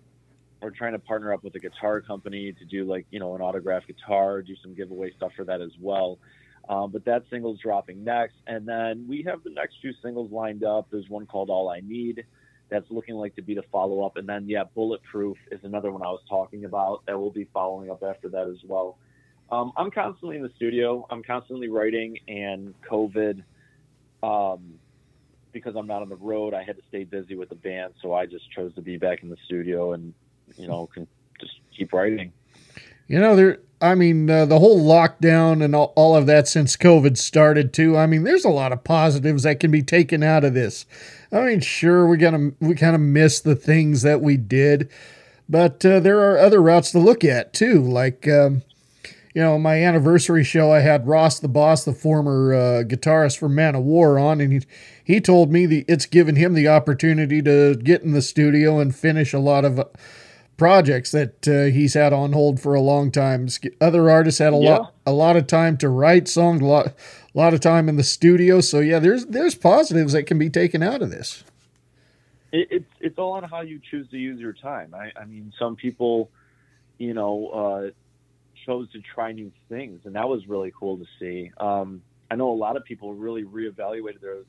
we're 0.62 0.72
trying 0.72 0.94
to 0.94 1.00
partner 1.00 1.34
up 1.34 1.44
with 1.44 1.56
a 1.56 1.60
guitar 1.60 2.02
company 2.02 2.54
to 2.54 2.66
do 2.66 2.86
like 2.86 3.06
you 3.12 3.20
know 3.20 3.36
an 3.36 3.42
autographed 3.42 3.88
guitar, 3.88 4.42
do 4.42 4.56
some 4.62 4.74
giveaway 4.74 5.12
stuff 5.16 5.32
for 5.36 5.46
that 5.46 5.62
as 5.62 5.72
well. 5.80 6.20
Um, 6.70 6.92
but 6.92 7.06
that 7.06 7.24
single's 7.30 7.60
dropping 7.60 8.04
next, 8.04 8.36
and 8.46 8.68
then 8.68 9.06
we 9.08 9.24
have 9.24 9.44
the 9.44 9.52
next 9.52 9.76
two 9.82 9.92
singles 10.04 10.32
lined 10.32 10.64
up. 10.64 10.88
There's 10.92 11.08
one 11.08 11.26
called 11.26 11.50
All 11.50 11.70
I 11.70 11.80
Need, 11.80 12.26
that's 12.70 12.86
looking 12.90 13.16
like 13.16 13.36
to 13.36 13.42
be 13.42 13.56
the 13.56 13.64
follow 13.72 14.06
up, 14.06 14.18
and 14.18 14.28
then 14.28 14.50
yeah, 14.50 14.64
Bulletproof 14.76 15.38
is 15.52 15.60
another 15.64 15.92
one 15.92 16.02
I 16.02 16.08
was 16.08 16.22
talking 16.28 16.66
about 16.66 17.06
that 17.08 17.18
will 17.18 17.32
be 17.32 17.48
following 17.54 17.90
up 17.90 18.04
after 18.04 18.28
that 18.30 18.48
as 18.48 18.58
well. 18.66 18.98
Um, 19.50 19.72
I'm 19.78 19.92
constantly 19.92 20.36
in 20.36 20.44
the 20.44 20.52
studio. 20.58 21.08
I'm 21.10 21.24
constantly 21.24 21.70
writing, 21.70 22.18
and 22.28 22.74
COVID, 22.92 23.44
um, 24.22 24.74
because 25.54 25.76
I'm 25.78 25.88
not 25.88 26.02
on 26.02 26.10
the 26.10 26.18
road, 26.18 26.54
I 26.54 26.64
had 26.64 26.76
to 26.76 26.82
stay 26.90 27.06
busy 27.06 27.36
with 27.36 27.48
the 27.48 27.56
band, 27.56 27.94
so 28.02 28.14
I 28.14 28.26
just 28.26 28.52
chose 28.52 28.76
to 28.76 28.82
be 28.82 28.98
back 28.98 29.24
in 29.24 29.30
the 29.30 29.38
studio 29.46 29.94
and 29.94 30.14
you 30.56 30.68
know 30.68 30.88
can 30.88 31.08
just 31.40 31.54
keep 31.76 31.94
writing. 31.94 32.32
You 33.08 33.20
know, 33.20 33.36
there. 33.36 33.60
I 33.80 33.94
mean, 33.94 34.28
uh, 34.28 34.46
the 34.46 34.58
whole 34.58 34.84
lockdown 34.84 35.64
and 35.64 35.76
all, 35.76 35.94
all 35.96 36.16
of 36.16 36.26
that 36.26 36.48
since 36.48 36.76
COVID 36.76 37.16
started 37.16 37.74
too. 37.74 37.96
I 37.96 38.08
mean, 38.08 38.24
there's 38.24 38.44
a 38.44 38.50
lot 38.50 38.72
of 38.72 38.84
positives 38.84 39.44
that 39.44 39.60
can 39.60 39.70
be 39.70 39.84
taken 39.84 40.24
out 40.24 40.44
of 40.44 40.56
this. 40.56 40.88
I 41.32 41.42
mean, 41.42 41.60
sure, 41.60 42.08
we 42.08 42.18
gotta 42.18 42.54
we 42.60 42.74
kind 42.76 42.96
of 42.96 43.02
miss 43.02 43.40
the 43.40 43.56
things 43.56 44.02
that 44.02 44.22
we 44.22 44.36
did, 44.36 44.90
but 45.48 45.86
uh, 45.86 46.00
there 46.00 46.20
are 46.20 46.38
other 46.38 46.62
routes 46.62 46.92
to 46.92 47.00
look 47.00 47.24
at 47.24 47.54
too. 47.54 47.82
Like, 47.82 48.28
um, 48.28 48.64
you 49.36 49.44
know, 49.44 49.60
my 49.60 49.84
anniversary 49.84 50.44
show, 50.44 50.72
I 50.72 50.80
had 50.80 51.08
Ross 51.08 51.40
the 51.40 51.48
Boss, 51.48 51.84
the 51.84 51.94
former 51.94 52.56
uh, 52.56 52.84
guitarist 52.84 53.38
for 53.38 53.48
Manowar, 53.48 54.20
on, 54.20 54.42
and 54.42 54.54
he 54.54 54.62
he 55.04 55.22
told 55.22 55.52
me 55.52 55.68
the 55.68 55.86
it's 55.88 56.08
given 56.08 56.36
him 56.36 56.56
the 56.56 56.68
opportunity 56.68 57.44
to 57.44 57.76
get 57.76 58.02
in 58.02 58.14
the 58.14 58.24
studio 58.24 58.80
and 58.80 58.96
finish 58.96 59.34
a 59.34 59.40
lot 59.40 59.64
of 59.64 59.80
projects 60.58 61.12
that 61.12 61.48
uh, 61.48 61.72
he's 61.72 61.94
had 61.94 62.12
on 62.12 62.34
hold 62.34 62.60
for 62.60 62.74
a 62.74 62.82
long 62.82 63.12
time. 63.12 63.48
Other 63.80 64.10
artists 64.10 64.40
had 64.40 64.54
a 64.54 64.58
yeah. 64.58 64.78
lot 64.78 64.94
a 65.06 65.12
lot 65.12 65.36
of 65.38 65.48
time 65.48 65.78
to 65.78 65.90
write 65.90 66.28
songs, 66.28 66.62
a 66.62 66.66
lot 66.66 66.88
a 66.88 66.94
lot 67.38 67.54
of 67.54 67.60
time 67.60 67.88
in 67.88 67.96
the 67.96 68.04
studio. 68.04 68.60
So 68.62 68.80
yeah, 68.80 69.00
there's 69.00 69.26
there's 69.28 69.56
positives 69.56 70.14
that 70.14 70.24
can 70.24 70.38
be 70.38 70.50
taken 70.50 70.84
out 70.84 71.02
of 71.02 71.12
this. 71.12 71.44
It, 72.52 72.68
it's 72.72 72.92
it's 73.00 73.18
all 73.18 73.34
on 73.34 73.44
how 73.44 73.62
you 73.62 73.80
choose 73.90 74.10
to 74.10 74.18
use 74.18 74.40
your 74.40 74.54
time. 74.54 74.94
I, 74.94 75.12
I 75.20 75.26
mean, 75.26 75.54
some 75.60 75.76
people, 75.76 76.30
you 76.98 77.14
know, 77.14 77.48
uh, 77.48 77.90
chose 78.66 78.92
to 78.92 79.02
try 79.02 79.32
new 79.32 79.52
things, 79.70 80.02
and 80.06 80.16
that 80.16 80.28
was 80.28 80.48
really 80.48 80.74
cool 80.78 80.98
to 80.98 81.06
see. 81.20 81.52
Um, 81.58 82.02
I 82.30 82.36
know 82.36 82.52
a 82.52 82.56
lot 82.56 82.76
of 82.76 82.84
people 82.84 83.14
really 83.14 83.44
reevaluated 83.44 84.22
their 84.22 84.40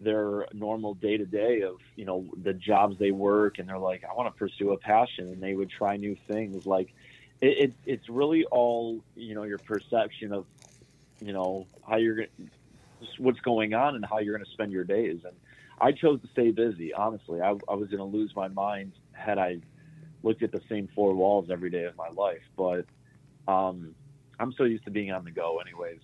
their 0.00 0.46
normal 0.52 0.94
day 0.94 1.16
to 1.16 1.24
day 1.24 1.62
of 1.62 1.76
you 1.94 2.04
know 2.04 2.26
the 2.42 2.52
jobs 2.52 2.96
they 2.98 3.10
work 3.10 3.58
and 3.58 3.68
they're 3.68 3.78
like 3.78 4.02
i 4.04 4.14
want 4.14 4.32
to 4.32 4.38
pursue 4.38 4.72
a 4.72 4.78
passion 4.78 5.28
and 5.28 5.42
they 5.42 5.54
would 5.54 5.70
try 5.70 5.96
new 5.96 6.16
things. 6.26 6.64
Like 6.66 6.92
it, 7.40 7.70
it 7.70 7.72
it's 7.84 8.08
really 8.08 8.44
all 8.46 9.00
you 9.14 9.34
know 9.34 9.44
your 9.44 9.58
perception 9.58 10.32
of 10.32 10.46
you 11.20 11.32
know 11.32 11.66
how 11.86 11.96
you're 11.96 12.26
what's 13.18 13.40
going 13.40 13.74
on 13.74 13.94
and 13.94 14.04
how 14.04 14.18
you're 14.18 14.34
going 14.34 14.44
to 14.44 14.52
spend 14.52 14.72
your 14.72 14.84
days. 14.84 15.20
And 15.24 15.34
i 15.80 15.92
chose 15.92 16.20
to 16.22 16.28
stay 16.28 16.50
busy 16.50 16.92
honestly. 16.92 17.40
I, 17.40 17.50
I 17.50 17.74
was 17.74 17.88
going 17.88 17.98
to 17.98 18.04
lose 18.04 18.32
my 18.36 18.48
mind 18.48 18.92
had 19.12 19.38
i 19.38 19.58
looked 20.22 20.42
at 20.42 20.52
the 20.52 20.60
same 20.68 20.88
four 20.94 21.14
walls 21.14 21.48
every 21.50 21.70
day 21.70 21.84
of 21.84 21.96
my 21.96 22.08
life. 22.08 22.42
But 22.56 22.86
um 23.50 23.94
i'm 24.38 24.52
so 24.52 24.64
used 24.64 24.84
to 24.84 24.90
being 24.90 25.10
on 25.10 25.24
the 25.24 25.30
go 25.30 25.58
anyways. 25.58 26.00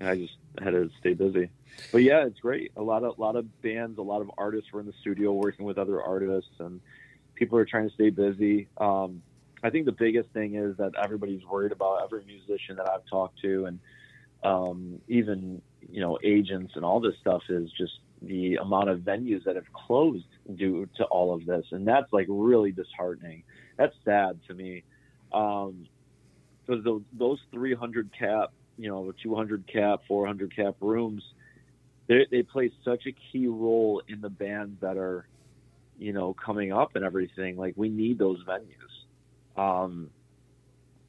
And 0.00 0.08
i 0.08 0.16
just 0.16 0.36
had 0.62 0.70
to 0.70 0.90
stay 1.00 1.14
busy 1.14 1.50
but 1.92 2.02
yeah, 2.02 2.26
it's 2.26 2.40
great. 2.40 2.72
A 2.76 2.82
lot 2.82 3.04
of 3.04 3.18
a 3.18 3.20
lot 3.20 3.36
of 3.36 3.62
bands, 3.62 3.98
a 3.98 4.02
lot 4.02 4.20
of 4.20 4.30
artists 4.38 4.72
were 4.72 4.80
in 4.80 4.86
the 4.86 4.94
studio 5.00 5.32
working 5.32 5.64
with 5.64 5.78
other 5.78 6.02
artists, 6.02 6.50
and 6.58 6.80
people 7.34 7.58
are 7.58 7.64
trying 7.64 7.88
to 7.88 7.94
stay 7.94 8.10
busy. 8.10 8.68
Um, 8.78 9.22
I 9.62 9.70
think 9.70 9.86
the 9.86 9.92
biggest 9.92 10.30
thing 10.30 10.56
is 10.56 10.76
that 10.76 10.92
everybody's 11.02 11.44
worried 11.44 11.72
about 11.72 12.02
every 12.04 12.24
musician 12.24 12.76
that 12.76 12.88
I've 12.88 13.06
talked 13.06 13.40
to, 13.42 13.66
and 13.66 13.78
um, 14.42 15.00
even 15.08 15.62
you 15.90 16.00
know 16.00 16.18
agents 16.22 16.72
and 16.76 16.84
all 16.84 17.00
this 17.00 17.14
stuff 17.20 17.42
is 17.48 17.70
just 17.72 17.98
the 18.22 18.56
amount 18.56 18.88
of 18.88 19.00
venues 19.00 19.44
that 19.44 19.56
have 19.56 19.70
closed 19.72 20.26
due 20.54 20.88
to 20.96 21.04
all 21.04 21.34
of 21.34 21.44
this, 21.46 21.66
and 21.72 21.86
that's 21.86 22.12
like 22.12 22.26
really 22.28 22.72
disheartening. 22.72 23.42
That's 23.76 23.94
sad 24.04 24.40
to 24.48 24.54
me, 24.54 24.84
because 25.30 25.72
um, 26.68 26.82
those, 26.84 27.02
those 27.12 27.38
300 27.52 28.10
cap, 28.16 28.52
you 28.76 28.88
know, 28.88 29.12
200 29.22 29.66
cap, 29.66 30.00
400 30.08 30.54
cap 30.54 30.76
rooms 30.80 31.22
they 32.06 32.26
they 32.30 32.42
play 32.42 32.70
such 32.84 33.06
a 33.06 33.12
key 33.12 33.46
role 33.46 34.02
in 34.08 34.20
the 34.20 34.28
bands 34.28 34.80
that 34.80 34.96
are, 34.96 35.26
you 35.98 36.12
know, 36.12 36.34
coming 36.34 36.72
up 36.72 36.96
and 36.96 37.04
everything. 37.04 37.56
Like 37.56 37.74
we 37.76 37.88
need 37.88 38.18
those 38.18 38.42
venues. 38.44 39.60
Um, 39.60 40.10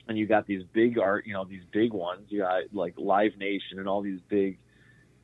and 0.08 0.18
you 0.18 0.28
got 0.28 0.46
these 0.46 0.64
big 0.72 1.00
art, 1.00 1.26
you 1.26 1.34
know, 1.34 1.46
these 1.46 1.64
big 1.72 1.92
ones. 1.92 2.28
You 2.30 2.42
got 2.42 2.64
like 2.74 2.94
Live 2.98 3.38
Nation 3.38 3.80
and 3.80 3.88
all 3.88 4.02
these 4.02 4.20
big 4.30 4.60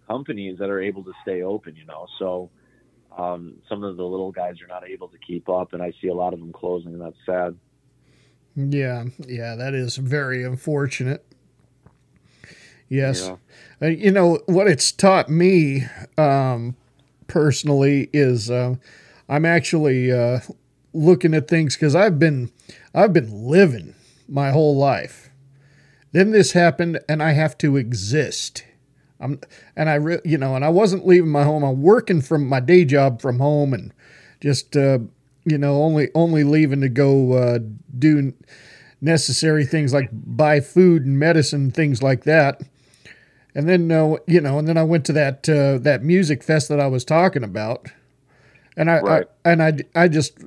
companies 0.07 0.57
that 0.59 0.69
are 0.69 0.81
able 0.81 1.03
to 1.03 1.13
stay 1.21 1.43
open. 1.43 1.75
You 1.75 1.85
know, 1.85 2.07
so 2.19 2.49
um, 3.17 3.55
some 3.69 3.83
of 3.83 3.95
the 3.95 4.03
little 4.03 4.31
guys 4.31 4.55
are 4.61 4.67
not 4.67 4.87
able 4.87 5.07
to 5.09 5.17
keep 5.17 5.47
up, 5.47 5.73
and 5.73 5.81
I 5.81 5.93
see 6.01 6.07
a 6.07 6.15
lot 6.15 6.33
of 6.33 6.39
them 6.39 6.51
closing, 6.51 6.93
and 6.93 7.01
that's 7.01 7.17
sad. 7.25 7.57
Yeah, 8.55 9.05
yeah, 9.25 9.55
that 9.55 9.73
is 9.73 9.95
very 9.95 10.43
unfortunate. 10.43 11.25
Yes. 12.91 13.29
Yeah. 13.29 13.87
Uh, 13.87 13.89
you 13.89 14.11
know, 14.11 14.39
what 14.47 14.67
it's 14.67 14.91
taught 14.91 15.29
me 15.29 15.85
um, 16.17 16.75
personally 17.27 18.09
is 18.11 18.51
uh, 18.51 18.75
I'm 19.29 19.45
actually 19.45 20.11
uh, 20.11 20.41
looking 20.93 21.33
at 21.33 21.47
things 21.47 21.77
because 21.77 21.95
I've 21.95 22.19
been 22.19 22.51
I've 22.93 23.13
been 23.13 23.47
living 23.47 23.95
my 24.27 24.51
whole 24.51 24.75
life. 24.75 25.29
Then 26.11 26.31
this 26.31 26.51
happened, 26.51 26.99
and 27.07 27.23
I 27.23 27.31
have 27.31 27.57
to 27.59 27.77
exist. 27.77 28.65
I'm, 29.21 29.39
and 29.77 29.89
I, 29.89 29.95
re, 29.95 30.19
you 30.25 30.37
know, 30.37 30.57
and 30.57 30.65
I 30.65 30.69
wasn't 30.69 31.07
leaving 31.07 31.29
my 31.29 31.43
home. 31.43 31.63
I'm 31.63 31.81
working 31.81 32.21
from 32.21 32.45
my 32.45 32.59
day 32.59 32.83
job 32.83 33.21
from 33.21 33.39
home, 33.39 33.73
and 33.73 33.93
just, 34.41 34.75
uh, 34.75 34.99
you 35.45 35.57
know, 35.57 35.81
only 35.81 36.09
only 36.13 36.43
leaving 36.43 36.81
to 36.81 36.89
go 36.89 37.33
uh, 37.33 37.59
do 37.97 38.33
necessary 38.99 39.65
things 39.65 39.93
like 39.93 40.09
buy 40.11 40.59
food 40.59 41.05
and 41.05 41.17
medicine, 41.17 41.71
things 41.71 42.03
like 42.03 42.25
that. 42.25 42.61
And 43.54 43.68
then, 43.68 43.91
uh, 43.91 44.16
you 44.28 44.39
know, 44.39 44.60
and 44.60 44.68
then 44.68 44.78
I 44.78 44.84
went 44.84 45.06
to 45.06 45.14
that 45.14 45.47
uh, 45.49 45.78
that 45.80 46.04
music 46.04 46.43
fest 46.43 46.70
that 46.70 46.80
I 46.80 46.88
was 46.88 47.04
talking 47.04 47.43
about, 47.43 47.88
and 48.78 48.89
I, 48.89 48.99
right. 49.02 49.28
I 49.43 49.49
and 49.49 49.62
I 49.62 49.74
I 49.93 50.08
just 50.08 50.38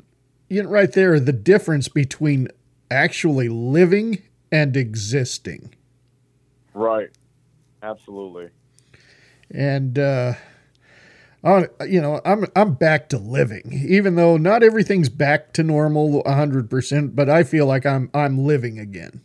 you 0.49 0.63
know 0.63 0.71
right 0.71 0.91
there 0.91 1.21
the 1.21 1.33
difference 1.33 1.89
between 1.89 2.49
actually 2.91 3.49
living 3.49 4.23
and 4.51 4.77
existing. 4.77 5.75
Right. 6.73 7.11
Absolutely. 7.83 8.49
And 9.51 9.99
uh, 9.99 10.35
I, 11.45 11.69
you 11.87 12.01
know, 12.01 12.23
I'm 12.25 12.47
I'm 12.57 12.73
back 12.73 13.11
to 13.11 13.19
living, 13.19 13.85
even 13.87 14.17
though 14.17 14.39
not 14.39 14.63
everything's 14.63 15.11
back 15.11 15.53
to 15.55 15.63
normal 15.63 16.23
hundred 16.27 16.71
percent, 16.71 17.15
but 17.15 17.29
I 17.29 17.43
feel 17.45 17.67
like 17.67 17.85
I'm 17.85 18.11
I'm 18.15 18.39
living 18.39 18.79
again 18.79 19.21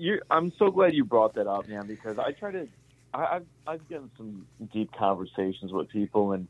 you 0.00 0.20
I'm 0.30 0.52
so 0.58 0.70
glad 0.70 0.94
you 0.94 1.04
brought 1.04 1.34
that 1.34 1.46
up, 1.46 1.68
man, 1.68 1.86
because 1.86 2.18
I 2.18 2.32
try 2.32 2.52
to. 2.52 2.68
I, 3.12 3.36
I've 3.36 3.46
I've 3.66 3.88
gotten 3.88 4.10
some 4.16 4.46
deep 4.72 4.90
conversations 4.92 5.72
with 5.72 5.88
people, 5.88 6.32
and 6.32 6.48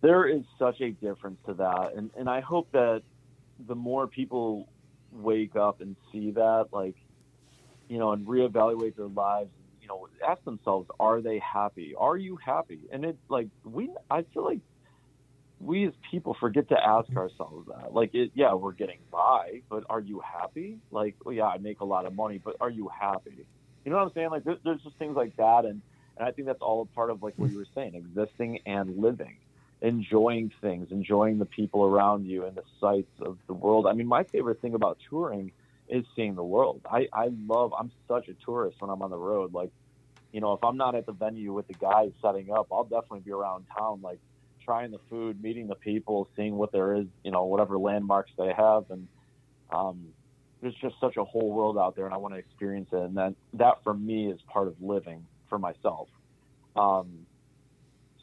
there 0.00 0.26
is 0.26 0.42
such 0.58 0.80
a 0.80 0.90
difference 0.90 1.38
to 1.46 1.54
that, 1.54 1.92
and 1.96 2.10
and 2.16 2.28
I 2.28 2.40
hope 2.40 2.70
that 2.72 3.02
the 3.66 3.74
more 3.74 4.06
people 4.06 4.68
wake 5.12 5.56
up 5.56 5.80
and 5.80 5.96
see 6.12 6.30
that, 6.30 6.68
like, 6.72 6.94
you 7.88 7.98
know, 7.98 8.12
and 8.12 8.26
reevaluate 8.26 8.96
their 8.96 9.06
lives, 9.08 9.50
you 9.82 9.88
know, 9.88 10.08
ask 10.26 10.42
themselves, 10.44 10.88
are 10.98 11.20
they 11.20 11.38
happy? 11.40 11.94
Are 11.96 12.16
you 12.16 12.36
happy? 12.36 12.80
And 12.92 13.04
it 13.04 13.16
like 13.28 13.48
we, 13.64 13.90
I 14.10 14.22
feel 14.32 14.44
like 14.44 14.60
we 15.60 15.86
as 15.86 15.92
people 16.10 16.36
forget 16.40 16.68
to 16.70 16.76
ask 16.76 17.08
mm-hmm. 17.08 17.18
ourselves 17.18 17.68
that. 17.68 17.94
Like, 17.94 18.14
it, 18.14 18.32
yeah, 18.34 18.54
we're 18.54 18.72
getting 18.72 18.98
by, 19.12 19.62
but 19.68 19.84
are 19.88 20.00
you 20.00 20.20
happy? 20.20 20.78
Like, 20.90 21.16
well, 21.24 21.34
yeah, 21.34 21.46
I 21.46 21.58
make 21.58 21.80
a 21.80 21.84
lot 21.84 22.06
of 22.06 22.14
money, 22.14 22.38
but 22.42 22.56
are 22.60 22.70
you 22.70 22.88
happy? 22.88 23.46
You 23.84 23.90
know 23.90 23.98
what 23.98 24.04
I'm 24.04 24.12
saying? 24.14 24.30
Like, 24.30 24.44
there, 24.44 24.56
there's 24.64 24.82
just 24.82 24.96
things 24.96 25.16
like 25.16 25.36
that, 25.36 25.64
and 25.64 25.80
And 26.20 26.28
I 26.28 26.32
think 26.32 26.46
that's 26.46 26.60
all 26.60 26.82
a 26.82 26.94
part 26.94 27.10
of 27.10 27.22
like 27.22 27.34
what 27.36 27.50
you 27.50 27.56
were 27.56 27.64
mm-hmm. 27.64 27.80
saying, 27.80 27.94
existing 27.94 28.60
and 28.66 28.98
living, 28.98 29.36
enjoying 29.80 30.52
things, 30.60 30.88
enjoying 30.90 31.38
the 31.38 31.46
people 31.46 31.84
around 31.84 32.26
you 32.26 32.44
and 32.44 32.54
the 32.54 32.64
sights 32.78 33.14
of 33.20 33.38
the 33.46 33.54
world. 33.54 33.86
I 33.86 33.94
mean, 33.94 34.06
my 34.06 34.24
favorite 34.24 34.60
thing 34.60 34.74
about 34.74 34.98
touring 35.08 35.52
is 35.88 36.04
seeing 36.14 36.34
the 36.34 36.44
world. 36.44 36.82
I, 36.84 37.08
I 37.12 37.30
love, 37.46 37.72
I'm 37.78 37.90
such 38.06 38.28
a 38.28 38.34
tourist 38.44 38.76
when 38.80 38.90
I'm 38.90 39.00
on 39.00 39.10
the 39.10 39.16
road. 39.16 39.54
Like, 39.54 39.72
you 40.30 40.40
know, 40.40 40.52
if 40.52 40.62
I'm 40.62 40.76
not 40.76 40.94
at 40.94 41.06
the 41.06 41.12
venue 41.12 41.52
with 41.54 41.66
the 41.66 41.74
guys 41.74 42.12
setting 42.20 42.52
up, 42.52 42.66
I'll 42.70 42.84
definitely 42.84 43.20
be 43.20 43.32
around 43.32 43.64
town, 43.76 44.00
like 44.02 44.20
trying 44.64 44.90
the 44.90 45.00
food, 45.08 45.42
meeting 45.42 45.66
the 45.66 45.74
people, 45.74 46.28
seeing 46.36 46.56
what 46.56 46.72
there 46.72 46.94
is, 46.94 47.06
you 47.24 47.30
know, 47.30 47.44
whatever 47.44 47.78
landmarks 47.78 48.30
they 48.38 48.52
have. 48.52 48.84
And, 48.90 49.08
um, 49.70 50.06
there's 50.60 50.74
just 50.74 50.96
such 51.00 51.16
a 51.16 51.24
whole 51.24 51.50
world 51.52 51.78
out 51.78 51.96
there 51.96 52.04
and 52.04 52.12
I 52.12 52.18
want 52.18 52.34
to 52.34 52.38
experience 52.38 52.88
it. 52.92 53.00
And 53.00 53.16
that, 53.16 53.34
that 53.54 53.82
for 53.82 53.94
me 53.94 54.30
is 54.30 54.40
part 54.42 54.68
of 54.68 54.74
living 54.80 55.26
for 55.48 55.58
myself. 55.58 56.08
Um, 56.76 57.26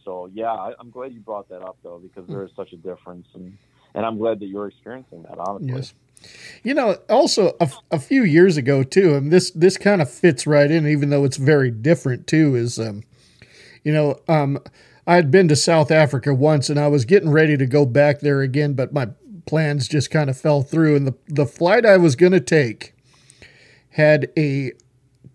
so 0.05 0.29
yeah, 0.33 0.51
I, 0.51 0.73
I'm 0.79 0.89
glad 0.89 1.13
you 1.13 1.19
brought 1.19 1.49
that 1.49 1.61
up 1.61 1.77
though, 1.83 1.99
because 1.99 2.27
there 2.27 2.43
is 2.43 2.51
such 2.55 2.73
a 2.73 2.77
difference 2.77 3.27
and, 3.33 3.57
and 3.95 4.05
I'm 4.05 4.17
glad 4.17 4.39
that 4.41 4.45
you're 4.45 4.67
experiencing 4.67 5.23
that, 5.23 5.39
honestly. 5.39 5.73
Yes. 5.73 5.93
You 6.63 6.73
know, 6.73 6.97
also 7.09 7.55
a, 7.59 7.69
a 7.91 7.99
few 7.99 8.23
years 8.23 8.57
ago 8.57 8.83
too, 8.83 9.15
and 9.15 9.31
this 9.31 9.51
this 9.51 9.77
kind 9.77 10.01
of 10.01 10.11
fits 10.11 10.47
right 10.47 10.69
in, 10.69 10.87
even 10.87 11.09
though 11.11 11.23
it's 11.23 11.37
very 11.37 11.69
different 11.69 12.25
too. 12.25 12.55
Is 12.55 12.79
um, 12.79 13.03
you 13.83 13.93
know, 13.93 14.19
um, 14.27 14.59
I 15.07 15.15
had 15.15 15.31
been 15.31 15.47
to 15.47 15.55
South 15.55 15.89
Africa 15.89 16.33
once, 16.33 16.69
and 16.69 16.77
I 16.77 16.89
was 16.89 17.05
getting 17.05 17.31
ready 17.31 17.55
to 17.55 17.65
go 17.65 17.85
back 17.85 18.19
there 18.19 18.41
again, 18.41 18.73
but 18.73 18.91
my 18.91 19.07
plans 19.45 19.87
just 19.87 20.11
kind 20.11 20.29
of 20.29 20.37
fell 20.37 20.61
through. 20.61 20.97
And 20.97 21.07
the 21.07 21.15
the 21.27 21.45
flight 21.45 21.85
I 21.85 21.95
was 21.95 22.17
going 22.17 22.33
to 22.33 22.41
take 22.41 22.93
had 23.91 24.29
a 24.37 24.73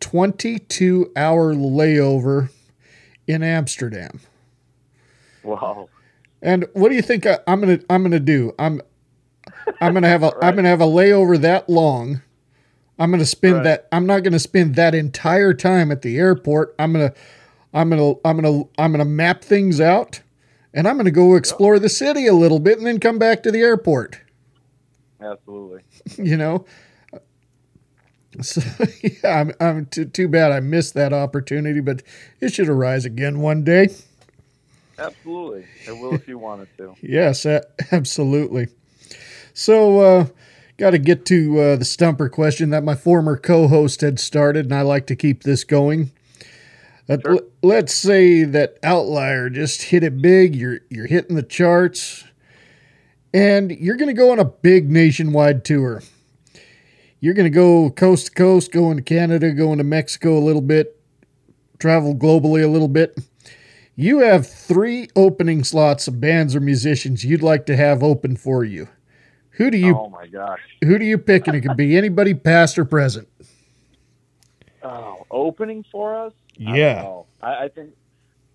22 0.01 1.11
hour 1.17 1.55
layover 1.55 2.51
in 3.27 3.43
Amsterdam. 3.43 4.21
Wow. 5.43 5.89
And 6.43 6.67
what 6.75 6.91
do 6.91 6.95
you 6.95 7.03
think 7.03 7.25
I, 7.25 7.39
am 7.47 7.61
gonna 7.61 7.81
I'm 7.89 8.03
gonna 8.03 8.21
do? 8.21 8.53
I'm 8.59 8.83
I'm 9.81 9.95
gonna 9.95 10.09
have 10.09 10.23
a 10.23 10.33
am 10.43 10.55
gonna 10.55 10.69
have 10.69 10.83
a 10.83 10.87
layover 10.87 11.41
that 11.41 11.71
long. 11.71 12.21
I'm 12.99 13.11
gonna 13.11 13.25
spend 13.25 13.55
right. 13.55 13.65
that. 13.65 13.89
I'm 13.91 14.05
not 14.05 14.23
gonna 14.23 14.39
spend 14.39 14.75
that 14.75 14.95
entire 14.95 15.55
time 15.55 15.91
at 15.91 16.03
the 16.03 16.19
airport. 16.19 16.75
I'm 16.79 16.93
gonna 16.93 17.15
I'm 17.73 17.91
gonna 17.91 18.15
I'm 18.25 18.41
gonna 18.41 18.65
I'm 18.79 18.93
gonna 18.93 19.05
map 19.05 19.43
things 19.43 19.81
out, 19.81 20.21
and 20.75 20.87
I'm 20.87 20.97
gonna 20.97 21.11
go 21.11 21.35
explore 21.35 21.79
the 21.79 21.89
city 21.89 22.27
a 22.27 22.35
little 22.35 22.61
bit, 22.61 22.79
and 22.79 22.87
then 22.87 23.01
come 23.01 23.19
back 23.19 23.43
to 23.45 23.51
the 23.51 23.61
airport. 23.61 24.21
Absolutely. 25.21 25.83
you 26.19 26.37
know. 26.37 26.67
So 28.41 28.63
yeah, 29.03 29.41
I'm, 29.41 29.53
I'm 29.61 29.87
too, 29.87 30.07
too 30.07 30.29
bad 30.29 30.53
I 30.53 30.61
missed 30.61 30.95
that 30.95 31.13
opportunity, 31.13 31.81
but 31.81 32.03
it 32.41 32.53
should 32.55 32.69
arise 32.69 33.05
again 33.05 33.41
one 33.41 33.63
day. 33.63 33.89
Absolutely, 34.99 35.67
it 35.87 35.93
will 35.93 36.15
if 36.15 36.29
you 36.29 36.39
wanted 36.39 36.69
to. 36.79 36.95
yes, 37.03 37.47
absolutely. 37.91 38.69
So, 39.55 40.01
uh, 40.01 40.27
got 40.79 40.91
to 40.91 40.99
get 40.99 41.27
to 41.27 41.61
uh, 41.61 41.77
the 41.77 41.85
stumper 41.85 42.29
question 42.29 42.71
that 42.71 42.85
my 42.85 42.95
former 42.95 43.37
co-host 43.37 44.01
had 44.01 44.19
started, 44.19 44.67
and 44.67 44.75
I 44.75 44.83
like 44.83 45.07
to 45.09 45.17
keep 45.17 45.43
this 45.43 45.65
going. 45.65 46.11
Uh, 47.09 47.19
sure. 47.25 47.41
let's 47.63 47.93
say 47.93 48.45
that 48.45 48.79
Outlier 48.83 49.51
just 49.51 49.83
hit 49.83 50.05
it 50.05 50.23
big. 50.23 50.55
You're 50.55 50.81
you're 50.89 51.07
hitting 51.07 51.37
the 51.37 51.43
charts, 51.43 52.25
and 53.35 53.71
you're 53.71 53.97
going 53.97 54.15
to 54.15 54.19
go 54.19 54.31
on 54.31 54.39
a 54.39 54.45
big 54.45 54.91
nationwide 54.91 55.65
tour. 55.65 56.03
You're 57.21 57.35
going 57.35 57.51
to 57.51 57.51
go 57.51 57.91
coast 57.91 58.27
to 58.27 58.33
coast, 58.33 58.73
going 58.73 58.97
to 58.97 59.03
Canada, 59.03 59.53
going 59.53 59.79
to 59.79 59.85
Mexico 59.85 60.37
a 60.37 60.41
little 60.41 60.63
bit, 60.63 61.01
travel 61.79 62.15
globally 62.15 62.65
a 62.65 62.69
little 62.69 62.89
bit. 62.89 63.17
You 63.95 64.21
have 64.21 64.49
three 64.49 65.09
opening 65.15 65.65
slots 65.65 66.09
of 66.09 66.21
bands 66.21 66.57
or 66.57 66.61
musicians 66.61 67.25
you'd 67.25 67.43
like 67.43 67.67
to 67.67 67.77
have 67.77 68.03
open 68.03 68.37
for 68.37 68.65
you. 68.65 68.89
Who 69.51 69.71
do 69.71 69.77
you? 69.77 69.97
Oh 69.97 70.09
my 70.09 70.27
gosh! 70.27 70.61
Who 70.83 70.99
do 70.99 71.05
you 71.05 71.19
pick? 71.19 71.47
And 71.47 71.57
it 71.57 71.61
could 71.61 71.77
be 71.77 71.97
anybody, 71.97 72.33
past 72.33 72.79
or 72.79 72.85
present. 72.85 73.29
Oh, 74.83 75.27
opening 75.31 75.85
for 75.93 76.15
us? 76.15 76.33
Yeah. 76.57 77.23
I, 77.43 77.65
I, 77.65 77.69
think 77.69 77.95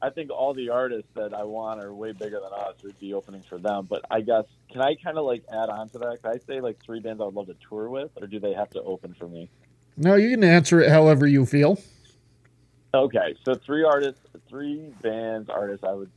I 0.01 0.09
think 0.09 0.31
all 0.31 0.53
the 0.53 0.69
artists 0.69 1.09
that 1.15 1.33
I 1.33 1.43
want 1.43 1.83
are 1.83 1.93
way 1.93 2.11
bigger 2.11 2.39
than 2.39 2.53
us. 2.53 2.75
Would 2.83 2.99
be 2.99 3.13
opening 3.13 3.43
for 3.47 3.57
them. 3.57 3.87
But 3.89 4.05
I 4.11 4.21
guess 4.21 4.45
can 4.71 4.81
I 4.81 4.95
kind 4.95 5.17
of 5.17 5.25
like 5.25 5.43
add 5.51 5.69
on 5.69 5.89
to 5.89 5.99
that? 5.99 6.21
Can 6.21 6.31
I 6.31 6.37
say 6.47 6.61
like 6.61 6.81
three 6.83 6.99
bands 6.99 7.21
I 7.21 7.25
would 7.25 7.33
love 7.33 7.47
to 7.47 7.55
tour 7.67 7.89
with, 7.89 8.11
or 8.21 8.27
do 8.27 8.39
they 8.39 8.53
have 8.53 8.69
to 8.71 8.81
open 8.81 9.15
for 9.17 9.27
me? 9.27 9.49
No, 9.97 10.15
you 10.15 10.29
can 10.29 10.43
answer 10.43 10.79
it 10.81 10.89
however 10.89 11.25
you 11.25 11.45
feel. 11.45 11.79
Okay, 12.93 13.35
so 13.43 13.55
three 13.55 13.83
artists, 13.83 14.21
three 14.47 14.91
bands, 15.01 15.49
artists 15.49 15.83
I 15.83 15.93
would 15.93 16.11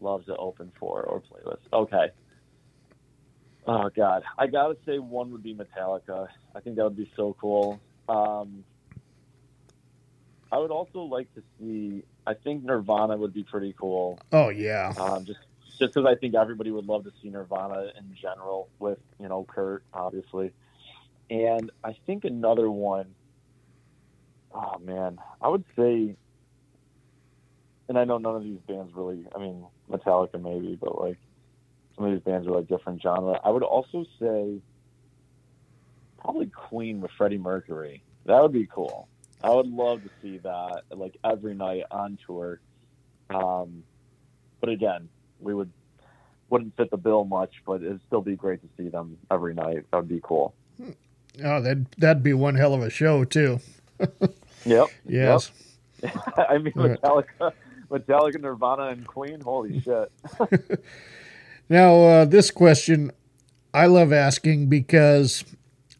love 0.00 0.26
to 0.26 0.36
open 0.36 0.70
for 0.78 1.02
or 1.02 1.20
play 1.20 1.40
with. 1.44 1.58
Okay. 1.72 2.10
Oh 3.66 3.90
God, 3.94 4.22
I 4.38 4.46
gotta 4.46 4.76
say 4.86 4.98
one 4.98 5.30
would 5.32 5.42
be 5.42 5.54
Metallica. 5.54 6.28
I 6.54 6.60
think 6.60 6.76
that 6.76 6.84
would 6.84 6.96
be 6.96 7.10
so 7.16 7.36
cool. 7.40 7.80
Um, 8.08 8.64
I 10.52 10.58
would 10.58 10.70
also 10.70 11.00
like 11.00 11.32
to 11.34 11.42
see. 11.58 12.02
I 12.26 12.34
think 12.34 12.64
Nirvana 12.64 13.16
would 13.16 13.32
be 13.32 13.42
pretty 13.42 13.74
cool. 13.78 14.18
Oh 14.32 14.48
yeah. 14.48 14.92
Um, 14.98 15.24
just 15.24 15.40
just 15.78 15.94
because 15.94 16.06
I 16.06 16.14
think 16.14 16.34
everybody 16.34 16.70
would 16.70 16.86
love 16.86 17.04
to 17.04 17.12
see 17.22 17.28
Nirvana 17.28 17.90
in 17.98 18.14
general, 18.20 18.68
with 18.78 18.98
you 19.18 19.28
know 19.28 19.44
Kurt 19.48 19.84
obviously, 19.92 20.52
and 21.30 21.70
I 21.84 21.96
think 22.06 22.24
another 22.24 22.70
one. 22.70 23.14
Oh 24.54 24.78
man, 24.78 25.18
I 25.42 25.48
would 25.48 25.64
say, 25.76 26.16
and 27.88 27.98
I 27.98 28.04
know 28.04 28.18
none 28.18 28.36
of 28.36 28.42
these 28.44 28.60
bands 28.66 28.92
really. 28.94 29.26
I 29.34 29.38
mean, 29.38 29.66
Metallica 29.90 30.40
maybe, 30.40 30.78
but 30.80 30.98
like 30.98 31.18
some 31.96 32.06
of 32.06 32.12
these 32.12 32.22
bands 32.22 32.46
are 32.46 32.52
like 32.52 32.68
different 32.68 33.02
genre. 33.02 33.40
I 33.44 33.50
would 33.50 33.62
also 33.62 34.04
say 34.20 34.60
probably 36.18 36.46
Queen 36.46 37.00
with 37.00 37.10
Freddie 37.18 37.38
Mercury. 37.38 38.02
That 38.24 38.40
would 38.42 38.52
be 38.52 38.66
cool. 38.66 39.08
I 39.42 39.50
would 39.50 39.66
love 39.66 40.02
to 40.02 40.10
see 40.22 40.38
that 40.38 40.82
like 40.90 41.16
every 41.24 41.54
night 41.54 41.84
on 41.90 42.18
tour. 42.26 42.60
Um, 43.30 43.82
but 44.60 44.70
again, 44.70 45.08
we 45.40 45.54
would 45.54 45.70
wouldn't 46.48 46.76
fit 46.76 46.90
the 46.90 46.96
bill 46.96 47.24
much, 47.24 47.62
but 47.66 47.82
it'd 47.82 48.00
still 48.06 48.22
be 48.22 48.36
great 48.36 48.60
to 48.62 48.68
see 48.76 48.88
them 48.88 49.18
every 49.30 49.54
night. 49.54 49.84
That 49.90 49.98
would 49.98 50.08
be 50.08 50.20
cool. 50.22 50.54
Oh, 51.44 51.60
that 51.60 51.90
that'd 51.98 52.22
be 52.22 52.32
one 52.32 52.54
hell 52.54 52.74
of 52.74 52.82
a 52.82 52.90
show 52.90 53.24
too. 53.24 53.60
yep. 54.64 54.88
Yes. 55.06 55.50
Yep. 56.02 56.16
I 56.48 56.58
mean, 56.58 56.72
Metallica, 56.74 57.52
Metallica, 57.90 58.40
Nirvana, 58.40 58.88
and 58.88 59.06
Queen. 59.06 59.40
Holy 59.40 59.80
shit. 59.80 60.12
Now, 61.68 61.96
uh, 62.04 62.24
this 62.24 62.50
question 62.50 63.10
I 63.74 63.86
love 63.86 64.12
asking 64.12 64.68
because 64.68 65.44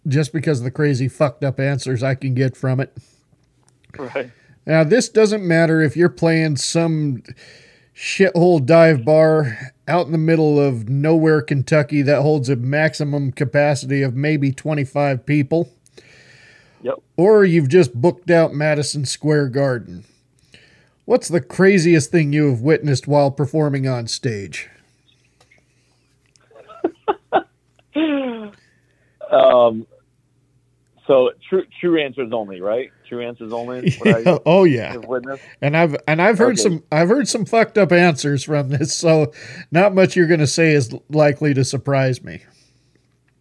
just 0.07 0.33
because 0.33 0.61
of 0.61 0.65
the 0.65 0.71
crazy 0.71 1.09
fucked 1.09 1.43
up 1.43 1.59
answers 1.59 2.03
I 2.03 2.15
can 2.15 2.35
get 2.35 2.57
from 2.57 2.81
it. 2.81 2.97
Right. 4.15 4.31
Now, 4.67 4.83
this 4.83 5.09
doesn't 5.09 5.47
matter 5.47 5.81
if 5.81 5.97
you're 5.97 6.09
playing 6.09 6.57
some 6.57 7.23
shithole 7.95 8.65
dive 8.65 9.05
bar 9.05 9.73
out 9.89 10.07
in 10.07 10.13
the 10.13 10.19
middle 10.19 10.59
of 10.61 10.89
nowhere, 10.89 11.41
Kentucky, 11.41 12.03
that 12.03 12.23
holds 12.23 12.49
a 12.49 12.57
maximum 12.57 13.31
capacity 13.31 14.03
of 14.03 14.17
maybe 14.17 14.51
25 14.51 15.25
people. 15.25 15.73
Yep. 16.83 16.97
Or 17.17 17.45
you've 17.45 17.69
just 17.69 17.95
booked 17.95 18.31
out 18.31 18.55
Madison 18.55 19.05
Square 19.05 19.51
Garden. 19.51 20.05
What's 21.05 21.29
the 21.29 21.41
craziest 21.41 22.11
thing 22.11 22.33
you 22.33 22.51
have 22.51 22.61
witnessed 22.61 23.07
while 23.07 23.31
performing 23.31 23.87
on 23.87 24.09
stage? 24.09 24.69
um, 29.31 29.87
so 31.07 31.31
true 31.49 31.65
true 31.81 32.03
answers 32.03 32.33
only, 32.33 32.61
right? 32.61 32.91
True 33.09 33.23
answers 33.23 33.53
only. 33.53 33.97
Yeah. 34.05 34.39
oh 34.47 34.65
yeah. 34.65 34.97
And 35.61 35.77
I've 35.77 35.97
and 36.07 36.21
I've 36.21 36.39
heard 36.39 36.55
okay. 36.55 36.63
some 36.63 36.83
I've 36.91 37.09
heard 37.09 37.29
some 37.29 37.45
fucked 37.45 37.79
up 37.79 37.93
answers 37.93 38.45
from 38.45 38.69
this, 38.69 38.95
so 38.95 39.33
not 39.71 39.95
much 39.95 40.17
you're 40.17 40.27
going 40.27 40.41
to 40.41 40.47
say 40.47 40.73
is 40.73 40.95
likely 41.09 41.55
to 41.55 41.65
surprise 41.65 42.23
me. 42.23 42.43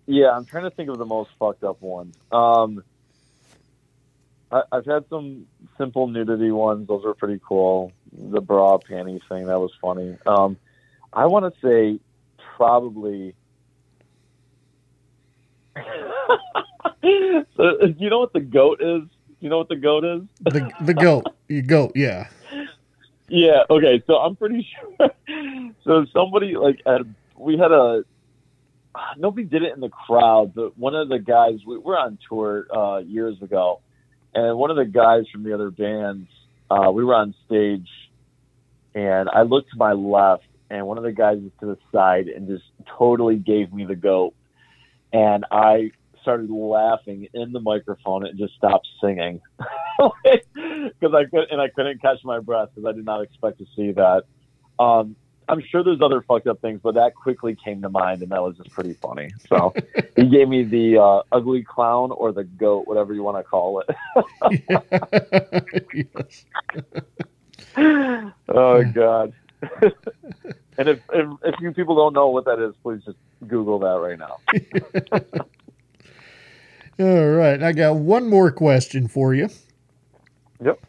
Yeah, 0.07 0.31
I'm 0.31 0.45
trying 0.45 0.63
to 0.65 0.71
think 0.71 0.89
of 0.89 0.97
the 0.97 1.05
most 1.05 1.31
fucked 1.39 1.63
up 1.63 1.81
ones. 1.81 2.15
Um, 2.31 2.83
I, 4.51 4.61
have 4.71 4.85
had 4.85 5.05
some 5.09 5.47
simple 5.77 6.07
nudity 6.07 6.51
ones; 6.51 6.87
those 6.87 7.03
were 7.03 7.15
pretty 7.15 7.39
cool. 7.47 7.91
The 8.11 8.41
bra 8.41 8.77
panties 8.77 9.21
thing 9.27 9.47
that 9.47 9.59
was 9.59 9.71
funny. 9.81 10.17
Um, 10.25 10.57
I 11.11 11.25
want 11.25 11.53
to 11.53 11.59
say 11.67 11.99
probably 12.55 13.35
so, 15.75 15.81
you 17.97 18.09
know 18.09 18.19
what 18.19 18.33
the 18.33 18.39
goat 18.39 18.81
is? 18.81 19.03
You 19.45 19.51
know 19.51 19.59
what 19.59 19.69
the 19.69 19.75
goat 19.75 20.03
is? 20.03 20.23
The 20.41 20.71
the 20.81 20.95
goat. 20.95 21.27
You 21.47 21.61
goat, 21.61 21.91
yeah. 21.93 22.29
Yeah, 23.27 23.61
okay. 23.69 24.01
So 24.07 24.15
I'm 24.15 24.35
pretty 24.35 24.67
sure 24.97 25.11
so 25.83 26.03
somebody 26.11 26.55
like 26.55 26.81
we 27.37 27.55
had 27.55 27.71
a 27.71 28.03
nobody 29.17 29.45
did 29.45 29.61
it 29.61 29.71
in 29.71 29.81
the 29.81 29.89
crowd, 29.89 30.55
but 30.55 30.75
one 30.79 30.95
of 30.95 31.09
the 31.09 31.19
guys 31.19 31.59
we 31.63 31.77
were 31.77 31.95
on 31.95 32.17
tour 32.27 32.65
uh 32.75 33.03
years 33.05 33.39
ago 33.43 33.81
and 34.33 34.57
one 34.57 34.71
of 34.71 34.77
the 34.77 34.85
guys 34.85 35.25
from 35.31 35.43
the 35.43 35.53
other 35.53 35.69
bands 35.69 36.27
uh, 36.71 36.89
we 36.91 37.03
were 37.03 37.13
on 37.13 37.35
stage, 37.45 37.87
and 38.95 39.29
I 39.29 39.43
looked 39.43 39.69
to 39.73 39.77
my 39.77 39.93
left, 39.93 40.47
and 40.71 40.87
one 40.87 40.97
of 40.97 41.03
the 41.03 41.11
guys 41.11 41.37
was 41.37 41.51
to 41.59 41.67
the 41.67 41.77
side 41.91 42.29
and 42.29 42.47
just 42.47 42.65
totally 42.97 43.35
gave 43.35 43.71
me 43.71 43.85
the 43.85 43.95
goat, 43.95 44.33
and 45.13 45.45
I 45.51 45.91
started 46.25 46.49
laughing 46.49 47.27
in 47.35 47.51
the 47.51 47.59
microphone 47.59 48.25
and 48.25 48.37
just 48.37 48.55
stopped 48.55 48.87
singing 48.99 49.39
because 50.23 51.13
I 51.13 51.25
could 51.25 51.51
and 51.51 51.61
I 51.61 51.69
couldn't 51.69 52.01
catch 52.01 52.17
my 52.23 52.39
breath 52.39 52.69
because 52.73 52.89
I 52.89 52.93
did 52.93 53.05
not 53.05 53.21
expect 53.21 53.59
to 53.59 53.65
see 53.75 53.91
that. 53.91 54.23
Um, 54.79 55.15
I'm 55.47 55.61
sure 55.69 55.83
there's 55.83 56.01
other 56.01 56.23
fucked 56.27 56.47
up 56.47 56.59
things, 56.61 56.79
but 56.81 56.95
that 56.95 57.13
quickly 57.13 57.55
came 57.63 57.83
to 57.83 57.89
mind, 57.89 58.23
and 58.23 58.31
that 58.31 58.41
was 58.41 58.57
just 58.57 58.71
pretty 58.71 58.93
funny. 58.93 59.31
So 59.47 59.75
he 60.15 60.27
gave 60.27 60.49
me 60.49 60.63
the 60.63 60.99
uh, 60.99 61.21
ugly 61.31 61.61
clown 61.63 62.11
or 62.11 62.31
the 62.31 62.45
goat, 62.45 62.87
whatever 62.87 63.13
you 63.13 63.21
want 63.21 63.37
to 63.37 63.43
call 63.43 63.81
it. 63.81 63.95
oh 68.49 68.83
God! 68.91 69.33
and 70.77 70.89
if, 70.89 70.99
if 71.13 71.29
if 71.43 71.55
you 71.61 71.71
people 71.73 71.95
don't 71.95 72.13
know 72.13 72.29
what 72.29 72.45
that 72.45 72.59
is, 72.59 72.73
please 72.81 73.03
just 73.05 73.17
Google 73.47 73.77
that 73.79 73.99
right 73.99 74.17
now. 74.17 74.39
All 76.97 77.27
right, 77.27 77.61
I 77.61 77.73
got 77.73 77.97
one 77.97 78.29
more 78.29 78.51
question 78.51 79.07
for 79.07 79.33
you. 79.33 79.49
Yep. 80.63 80.79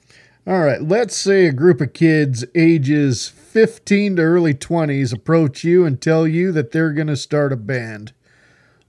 All 0.46 0.61
right, 0.61 0.80
let's 0.80 1.16
say 1.16 1.46
a 1.46 1.52
group 1.52 1.80
of 1.80 1.92
kids 1.92 2.44
ages 2.54 3.28
15 3.28 4.14
to 4.16 4.22
early 4.22 4.54
20s 4.54 5.12
approach 5.12 5.64
you 5.64 5.84
and 5.84 6.00
tell 6.00 6.24
you 6.28 6.52
that 6.52 6.70
they're 6.70 6.92
going 6.92 7.09
to 7.09 7.16
start 7.16 7.52
a 7.52 7.57
band. 7.57 8.12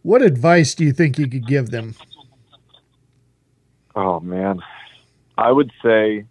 What 0.04 0.22
advice 0.22 0.76
do 0.76 0.86
you 0.86 0.94
think 0.94 1.18
you 1.18 1.28
could 1.28 1.48
give 1.48 1.72
them? 1.72 1.96
Oh 3.96 4.20
man, 4.20 4.60
I 5.36 5.52
would 5.52 5.72
say 5.84 6.26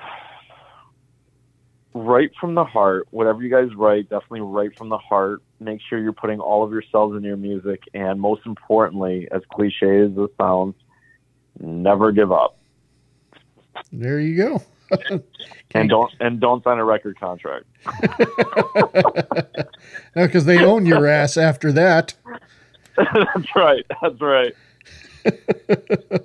write 1.94 2.30
from 2.40 2.54
the 2.54 2.64
heart. 2.64 3.08
Whatever 3.10 3.42
you 3.42 3.50
guys 3.50 3.74
write, 3.76 4.08
definitely 4.08 4.40
write 4.40 4.78
from 4.78 4.88
the 4.88 4.96
heart. 4.96 5.42
Make 5.60 5.80
sure 5.88 5.98
you're 5.98 6.12
putting 6.12 6.40
all 6.40 6.64
of 6.64 6.72
yourselves 6.72 7.16
in 7.16 7.22
your 7.22 7.36
music, 7.36 7.82
and 7.92 8.18
most 8.20 8.46
importantly, 8.46 9.28
as 9.30 9.42
cliche 9.52 10.00
as 10.00 10.14
this 10.14 10.30
sounds, 10.38 10.74
never 11.60 12.12
give 12.12 12.32
up. 12.32 12.56
There 13.92 14.18
you 14.18 14.36
go. 14.36 14.62
and 15.74 15.88
don't 15.88 16.12
and 16.18 16.40
don't 16.40 16.64
sign 16.64 16.78
a 16.78 16.84
record 16.84 17.18
contract. 17.20 17.66
no, 20.16 20.26
because 20.26 20.44
they 20.44 20.64
own 20.64 20.86
your 20.86 21.06
ass 21.06 21.36
after 21.36 21.70
that. 21.72 22.14
that's 22.96 23.54
right. 23.54 23.84
That's 24.02 24.20
right. 24.20 24.54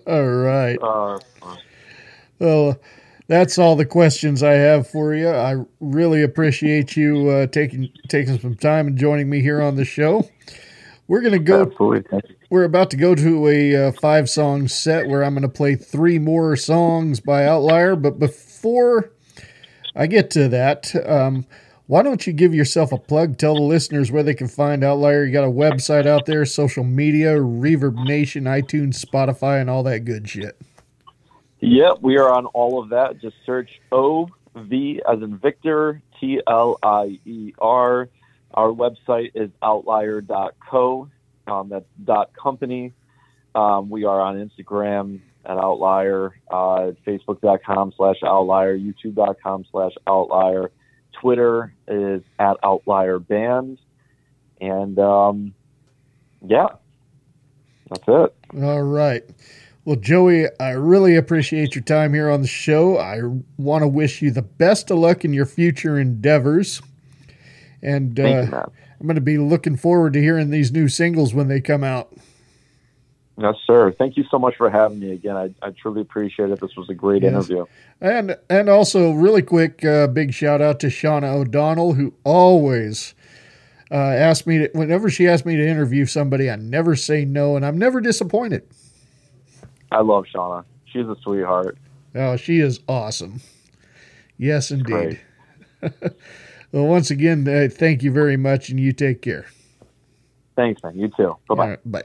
all 0.08 0.26
right. 0.26 0.78
Uh, 0.82 1.20
well, 2.40 2.80
that's 3.28 3.58
all 3.58 3.76
the 3.76 3.86
questions 3.86 4.44
I 4.44 4.54
have 4.54 4.88
for 4.88 5.16
you. 5.16 5.30
I 5.30 5.56
really 5.80 6.24
appreciate 6.24 6.96
you 6.96 7.30
uh, 7.30 7.48
taking 7.48 7.90
taking 8.08 8.40
some 8.40 8.56
time 8.56 8.88
and 8.88 8.98
joining 8.98 9.30
me 9.30 9.42
here 9.42 9.62
on 9.62 9.76
the 9.76 9.86
show. 9.86 10.30
We're 11.08 11.22
gonna 11.22 11.40
go. 11.40 11.64
Absolutely. 11.64 12.22
We're 12.50 12.64
about 12.64 12.92
to 12.92 12.98
go 12.98 13.16
to 13.16 13.48
a 13.48 13.88
uh, 13.88 13.92
five 13.94 14.30
song 14.30 14.68
set 14.68 15.08
where 15.08 15.24
I'm 15.24 15.34
going 15.34 15.42
to 15.42 15.50
play 15.50 15.76
three 15.76 16.20
more 16.20 16.56
songs 16.56 17.20
by 17.20 17.46
Outlier. 17.46 17.96
But 17.96 18.20
before 18.20 19.12
I 19.96 20.08
get 20.08 20.30
to 20.32 20.48
that, 20.50 20.96
um, 21.08 21.46
why 21.88 22.04
don't 22.04 22.26
you 22.26 22.34
give 22.34 22.54
yourself 22.54 22.92
a 22.92 22.98
plug? 22.98 23.38
Tell 23.38 23.56
the 23.56 23.62
listeners 23.62 24.12
where 24.12 24.24
they 24.24 24.36
can 24.36 24.48
find 24.48 24.84
Outlier. 24.84 25.26
You 25.26 25.34
got 25.34 25.44
a 25.44 25.52
website 25.52 26.06
out 26.06 26.26
there, 26.28 26.46
social 26.46 26.84
media, 26.84 27.36
Reverb 27.36 28.06
Nation, 28.06 28.46
iTunes, 28.46 29.04
Spotify, 29.04 29.60
and 29.60 29.70
all 29.70 29.84
that 29.84 30.06
good 30.06 30.30
shit. 30.30 30.58
Yep, 31.68 31.98
we 32.02 32.18
are 32.18 32.32
on 32.32 32.46
all 32.46 32.80
of 32.80 32.90
that. 32.90 33.20
Just 33.20 33.36
search 33.44 33.82
O 33.92 34.30
V 34.56 35.02
as 35.12 35.20
in 35.24 35.40
Victor, 35.40 36.00
T 36.20 36.40
L 36.46 36.78
I 36.84 37.20
E 37.26 37.54
R. 37.58 38.08
Our 38.54 38.70
website 38.70 39.32
is 39.34 39.50
outlier.co. 39.64 41.10
Um, 41.48 41.70
that's 41.70 41.86
dot 42.04 42.32
company. 42.36 42.94
Um, 43.56 43.90
we 43.90 44.06
are 44.06 44.22
on 44.22 44.36
Instagram 44.36 45.22
at 45.44 45.58
Outlier, 45.58 46.40
uh, 46.52 46.92
Facebook.com 47.06 47.94
slash 47.98 48.18
Outlier, 48.24 48.78
YouTube.com 48.78 49.66
slash 49.72 49.94
Outlier. 50.06 50.72
Twitter 51.14 51.74
is 51.88 52.22
at 52.38 52.58
Outlier 52.62 53.18
Band. 53.18 53.80
And 54.62 55.00
um, 55.00 55.56
yeah, 56.46 56.68
that's 57.90 58.04
it. 58.08 58.36
All 58.64 58.84
right. 58.84 59.24
Well, 59.86 59.98
Joey, 59.98 60.48
I 60.60 60.72
really 60.72 61.16
appreciate 61.16 61.76
your 61.76 61.84
time 61.84 62.16
here 62.16 62.28
on 62.28 62.42
the 62.42 62.48
show. 62.48 62.98
I 62.98 63.20
want 63.58 63.84
to 63.84 63.88
wish 63.88 64.20
you 64.20 64.32
the 64.32 64.42
best 64.42 64.90
of 64.90 64.98
luck 64.98 65.24
in 65.24 65.32
your 65.32 65.46
future 65.46 66.00
endeavors. 66.00 66.82
And 67.84 68.20
uh, 68.20 68.24
you, 68.24 68.40
I'm 69.00 69.06
going 69.06 69.14
to 69.14 69.22
be 69.22 69.38
looking 69.38 69.78
forward 69.78 70.14
to 70.14 70.20
hearing 70.20 70.50
these 70.50 70.72
new 70.72 70.88
singles 70.88 71.36
when 71.36 71.50
they 71.50 71.62
come 71.62 71.84
out. 71.84 72.12
Yes, 73.38 73.56
sir. 73.68 73.92
Thank 73.92 74.18
you 74.18 74.24
so 74.32 74.40
much 74.40 74.56
for 74.56 74.72
having 74.72 75.00
me 75.00 75.12
again. 75.12 75.36
I, 75.36 75.54
I 75.62 75.70
truly 75.70 76.02
appreciate 76.02 76.50
it. 76.50 76.60
This 76.60 76.76
was 76.76 76.90
a 76.90 76.96
great 76.96 77.22
yes. 77.22 77.34
interview. 77.34 77.66
And 78.02 78.38
and 78.50 78.70
also, 78.70 79.12
really 79.12 79.44
quick, 79.44 79.86
uh, 79.86 80.08
big 80.08 80.34
shout 80.34 80.62
out 80.62 80.80
to 80.80 80.88
Shauna 80.88 81.32
O'Donnell, 81.36 81.94
who 81.94 82.14
always 82.24 83.14
uh, 83.92 83.96
asked 83.96 84.48
me 84.48 84.60
to, 84.60 84.70
whenever 84.74 85.12
she 85.12 85.28
asked 85.28 85.46
me 85.46 85.58
to 85.58 85.68
interview 85.68 86.06
somebody, 86.06 86.50
I 86.50 86.56
never 86.56 86.96
say 86.96 87.24
no, 87.24 87.56
and 87.56 87.66
I'm 87.66 87.78
never 87.78 88.02
disappointed. 88.02 88.66
I 89.96 90.02
love 90.02 90.26
Shauna. 90.26 90.66
She's 90.92 91.08
a 91.08 91.16
sweetheart. 91.24 91.78
Oh, 92.16 92.36
she 92.36 92.60
is 92.60 92.82
awesome. 92.86 93.40
Yes, 94.38 94.70
indeed. 94.70 95.22
well, 95.82 96.86
once 96.86 97.10
again, 97.12 97.48
uh, 97.48 97.70
thank 97.72 98.04
you 98.04 98.12
very 98.12 98.36
much, 98.36 98.70
and 98.70 98.78
you 98.78 98.92
take 98.92 99.22
care. 99.22 99.46
Thanks, 100.58 100.84
man. 100.84 101.00
You 101.00 101.10
too. 101.16 101.38
Bye 101.48 101.56
bye. 101.56 101.70
Right, 101.70 101.92
bye. 101.92 102.04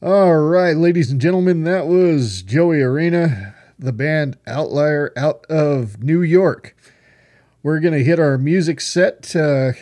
All 0.00 0.36
right, 0.36 0.76
ladies 0.76 1.10
and 1.10 1.20
gentlemen, 1.20 1.64
that 1.64 1.88
was 1.88 2.42
Joey 2.42 2.80
Arena, 2.80 3.56
the 3.76 3.92
band 3.92 4.38
Outlier 4.46 5.12
out 5.16 5.44
of 5.46 6.00
New 6.00 6.22
York. 6.22 6.76
We're 7.64 7.80
going 7.80 7.94
to 7.94 8.04
hit 8.04 8.20
our 8.20 8.38
music 8.38 8.80
set. 8.80 9.34
Uh, 9.34 9.72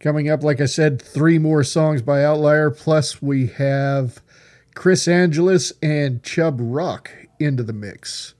coming 0.00 0.28
up, 0.28 0.42
like 0.42 0.60
I 0.60 0.66
said, 0.66 1.00
three 1.00 1.38
more 1.38 1.64
songs 1.64 2.02
by 2.02 2.22
Outlier, 2.22 2.70
plus 2.70 3.22
we 3.22 3.46
have 3.46 4.20
Chris 4.74 5.08
Angelus 5.08 5.72
and 5.82 6.22
Chub 6.22 6.58
Rock 6.60 7.10
into 7.38 7.62
the 7.62 7.72
mix. 7.72 8.34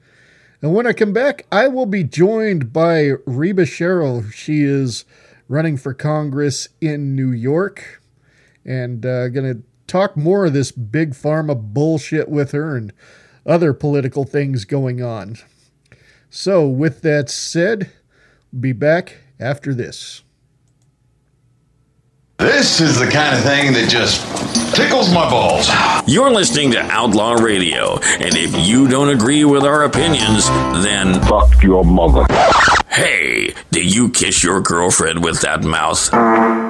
And 0.62 0.74
when 0.74 0.86
I 0.86 0.92
come 0.92 1.12
back, 1.12 1.46
I 1.50 1.68
will 1.68 1.86
be 1.86 2.04
joined 2.04 2.72
by 2.72 3.12
Reba 3.26 3.64
Sherrill. 3.64 4.30
She 4.30 4.62
is 4.62 5.04
running 5.48 5.76
for 5.76 5.94
Congress 5.94 6.68
in 6.80 7.16
New 7.16 7.32
York 7.32 8.02
and 8.64 9.04
uh, 9.04 9.28
going 9.28 9.54
to 9.54 9.62
talk 9.86 10.16
more 10.16 10.46
of 10.46 10.52
this 10.52 10.70
big 10.70 11.12
pharma 11.12 11.60
bullshit 11.60 12.28
with 12.28 12.52
her 12.52 12.76
and 12.76 12.92
other 13.46 13.72
political 13.72 14.24
things 14.24 14.64
going 14.64 15.02
on. 15.02 15.36
So, 16.28 16.68
with 16.68 17.02
that 17.02 17.28
said, 17.28 17.90
be 18.58 18.72
back 18.72 19.16
after 19.40 19.74
this. 19.74 20.22
This 22.40 22.80
is 22.80 22.98
the 22.98 23.06
kind 23.06 23.36
of 23.36 23.42
thing 23.42 23.74
that 23.74 23.90
just 23.90 24.24
tickles 24.74 25.12
my 25.12 25.28
balls. 25.28 25.68
You're 26.06 26.30
listening 26.30 26.70
to 26.70 26.80
Outlaw 26.80 27.34
Radio, 27.34 27.98
and 27.98 28.34
if 28.34 28.66
you 28.66 28.88
don't 28.88 29.10
agree 29.10 29.44
with 29.44 29.62
our 29.64 29.84
opinions, 29.84 30.48
then 30.82 31.20
fuck 31.24 31.62
your 31.62 31.84
mother. 31.84 32.24
Hey, 32.88 33.54
did 33.70 33.94
you 33.94 34.08
kiss 34.08 34.42
your 34.42 34.62
girlfriend 34.62 35.22
with 35.22 35.42
that 35.42 35.62
mouth? 35.62 36.69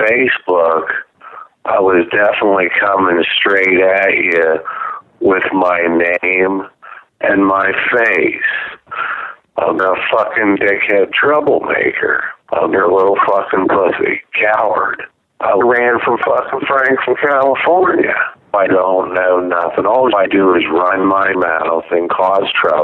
Facebook, 0.00 0.86
I 1.66 1.78
was 1.78 2.06
definitely 2.10 2.68
coming 2.80 3.22
straight 3.36 3.80
at 3.80 4.16
you 4.16 4.58
with 5.20 5.44
my 5.52 5.80
name 6.22 6.62
and 7.20 7.46
my 7.46 7.70
face. 7.92 8.88
I'm 9.58 9.78
a 9.78 9.94
fucking 10.10 10.56
dickhead 10.56 11.12
troublemaker. 11.12 12.24
I'm 12.52 12.72
your 12.72 12.90
little 12.90 13.18
fucking 13.26 13.68
pussy 13.68 14.22
coward. 14.32 15.02
I 15.40 15.52
ran 15.62 16.00
from 16.04 16.18
fucking 16.18 16.66
Franklin, 16.66 17.16
California. 17.20 18.14
I 18.52 18.66
don't 18.66 19.14
know 19.14 19.40
nothing. 19.40 19.86
All 19.86 20.10
I 20.16 20.26
do 20.26 20.54
is 20.54 20.64
run 20.72 21.06
my 21.06 21.32
mouth 21.34 21.84
and 21.90 22.10
cause 22.10 22.50
trouble. 22.60 22.79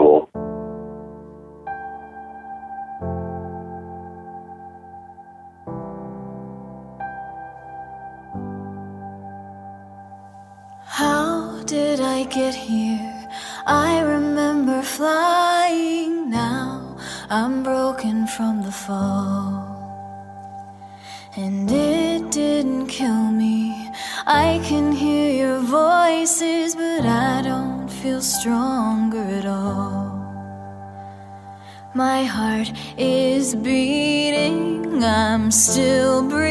is 33.47 33.55
beating, 33.55 35.05
I'm 35.05 35.53
still 35.53 36.20
breathing. 36.28 36.45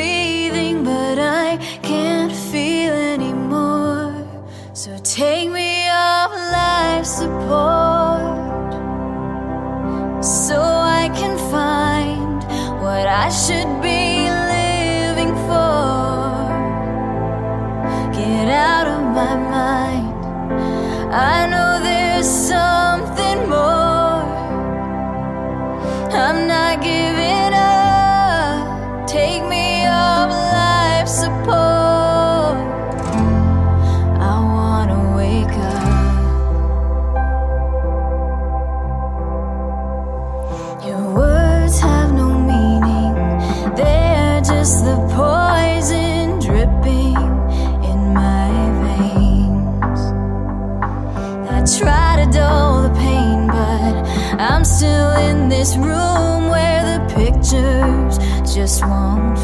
room 55.77 56.49
where 56.49 56.83
the 56.83 57.13
pictures 57.13 58.17
just 58.53 58.81
won't 58.85 59.34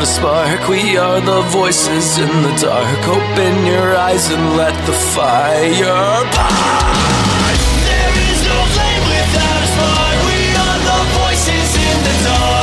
found 0.00 0.02
a 0.02 0.06
spark. 0.06 0.68
We 0.68 0.96
are 0.96 1.20
the 1.20 1.42
voices 1.50 2.18
in 2.18 2.42
the 2.42 2.54
dark. 2.60 3.08
Open 3.08 3.66
your 3.66 3.96
eyes 3.96 4.30
and 4.30 4.56
let 4.56 4.74
the 4.86 4.92
fire 4.92 6.24
burn. 6.34 7.56
There 7.84 8.14
is 8.30 8.40
no 8.44 8.58
flame 8.74 9.04
without 9.08 9.62
a 9.62 9.68
spark. 9.74 10.18
We 10.28 10.40
are 10.64 10.80
the 10.88 11.00
voices 11.18 11.76
in 11.76 12.04
the 12.04 12.24
dark. 12.24 12.59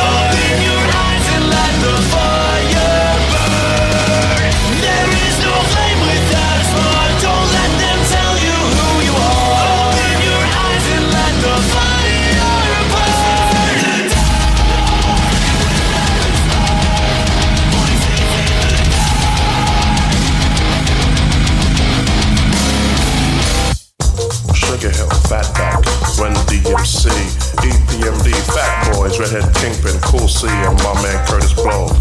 Fatback, 25.28 25.84
Run 26.16 26.32
DMC, 26.48 27.12
EPMD, 27.60 28.32
Fat 28.48 28.96
Boys, 28.96 29.20
Redhead 29.20 29.44
Kingpin, 29.60 30.00
Cool 30.00 30.24
C, 30.24 30.48
and 30.48 30.80
my 30.88 30.96
man 31.04 31.20
Kurtis 31.28 31.52
Blow. 31.52 31.92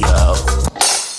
Yo. 0.00 0.32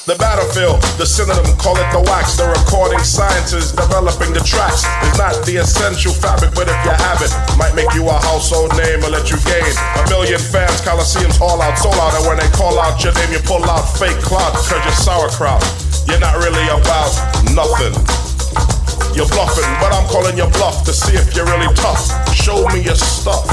The 0.10 0.18
battlefield, 0.18 0.82
the 0.98 1.06
synonym, 1.06 1.46
call 1.62 1.78
it 1.78 1.86
the 1.94 2.02
wax. 2.10 2.34
The 2.34 2.50
recording 2.50 3.06
sciences 3.06 3.78
developing 3.78 4.34
the 4.34 4.42
tracks 4.42 4.82
is 5.06 5.14
not 5.22 5.38
the 5.46 5.62
essential 5.62 6.10
fabric, 6.10 6.58
but 6.58 6.66
if 6.66 6.74
you 6.82 6.98
have 6.98 7.22
it, 7.22 7.30
might 7.62 7.78
make 7.78 7.94
you 7.94 8.10
a 8.10 8.18
household 8.26 8.74
name 8.74 9.06
or 9.06 9.14
let 9.14 9.30
you 9.30 9.38
gain 9.46 9.62
a 9.62 10.04
million 10.10 10.42
fans. 10.42 10.82
Coliseums 10.82 11.38
all 11.38 11.62
out, 11.62 11.78
sold 11.78 11.94
out, 12.02 12.18
and 12.18 12.26
when 12.26 12.42
they 12.42 12.50
call 12.58 12.82
out 12.82 13.06
your 13.06 13.14
name, 13.22 13.38
you 13.38 13.42
pull 13.46 13.62
out 13.70 13.86
fake 14.02 14.18
clout, 14.26 14.58
cause 14.58 14.82
you're 14.82 14.98
sauerkraut. 14.98 15.62
You're 16.10 16.18
not 16.18 16.42
really 16.42 16.66
about 16.74 17.14
nothing. 17.54 18.21
You're 19.16 19.28
bluffing, 19.28 19.70
but 19.80 19.94
I'm 19.94 20.08
calling 20.08 20.38
your 20.38 20.50
bluff 20.52 20.84
to 20.86 20.94
see 20.94 21.16
if 21.18 21.36
you're 21.36 21.46
really 21.46 21.74
tough. 21.76 22.08
Show 22.34 22.68
me 22.70 22.82
your 22.82 22.96
stuff. 22.96 23.46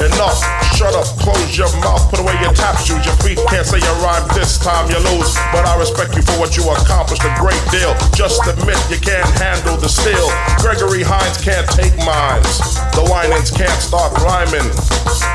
Enough. 0.00 0.57
Shut 0.78 0.94
up, 0.94 1.10
close 1.18 1.58
your 1.58 1.66
mouth, 1.82 2.06
put 2.06 2.22
away 2.22 2.38
your 2.38 2.54
tap 2.54 2.78
shoes. 2.78 3.02
Your 3.02 3.18
feet 3.26 3.42
can't 3.50 3.66
say 3.66 3.82
your 3.82 3.98
rhyme 3.98 4.22
this 4.38 4.62
time, 4.62 4.86
you 4.86 5.02
lose. 5.10 5.34
But 5.50 5.66
I 5.66 5.74
respect 5.74 6.14
you 6.14 6.22
for 6.22 6.38
what 6.38 6.54
you 6.54 6.62
accomplished 6.70 7.26
a 7.26 7.34
great 7.34 7.58
deal. 7.74 7.98
Just 8.14 8.46
admit 8.46 8.78
you 8.86 9.02
can't 9.02 9.26
handle 9.42 9.74
the 9.74 9.90
steel. 9.90 10.30
Gregory 10.62 11.02
Hines 11.02 11.34
can't 11.42 11.66
take 11.74 11.98
mines. 12.06 12.78
The 12.94 13.02
Winans 13.10 13.50
can't 13.50 13.74
start 13.82 14.14
rhyming. 14.22 14.70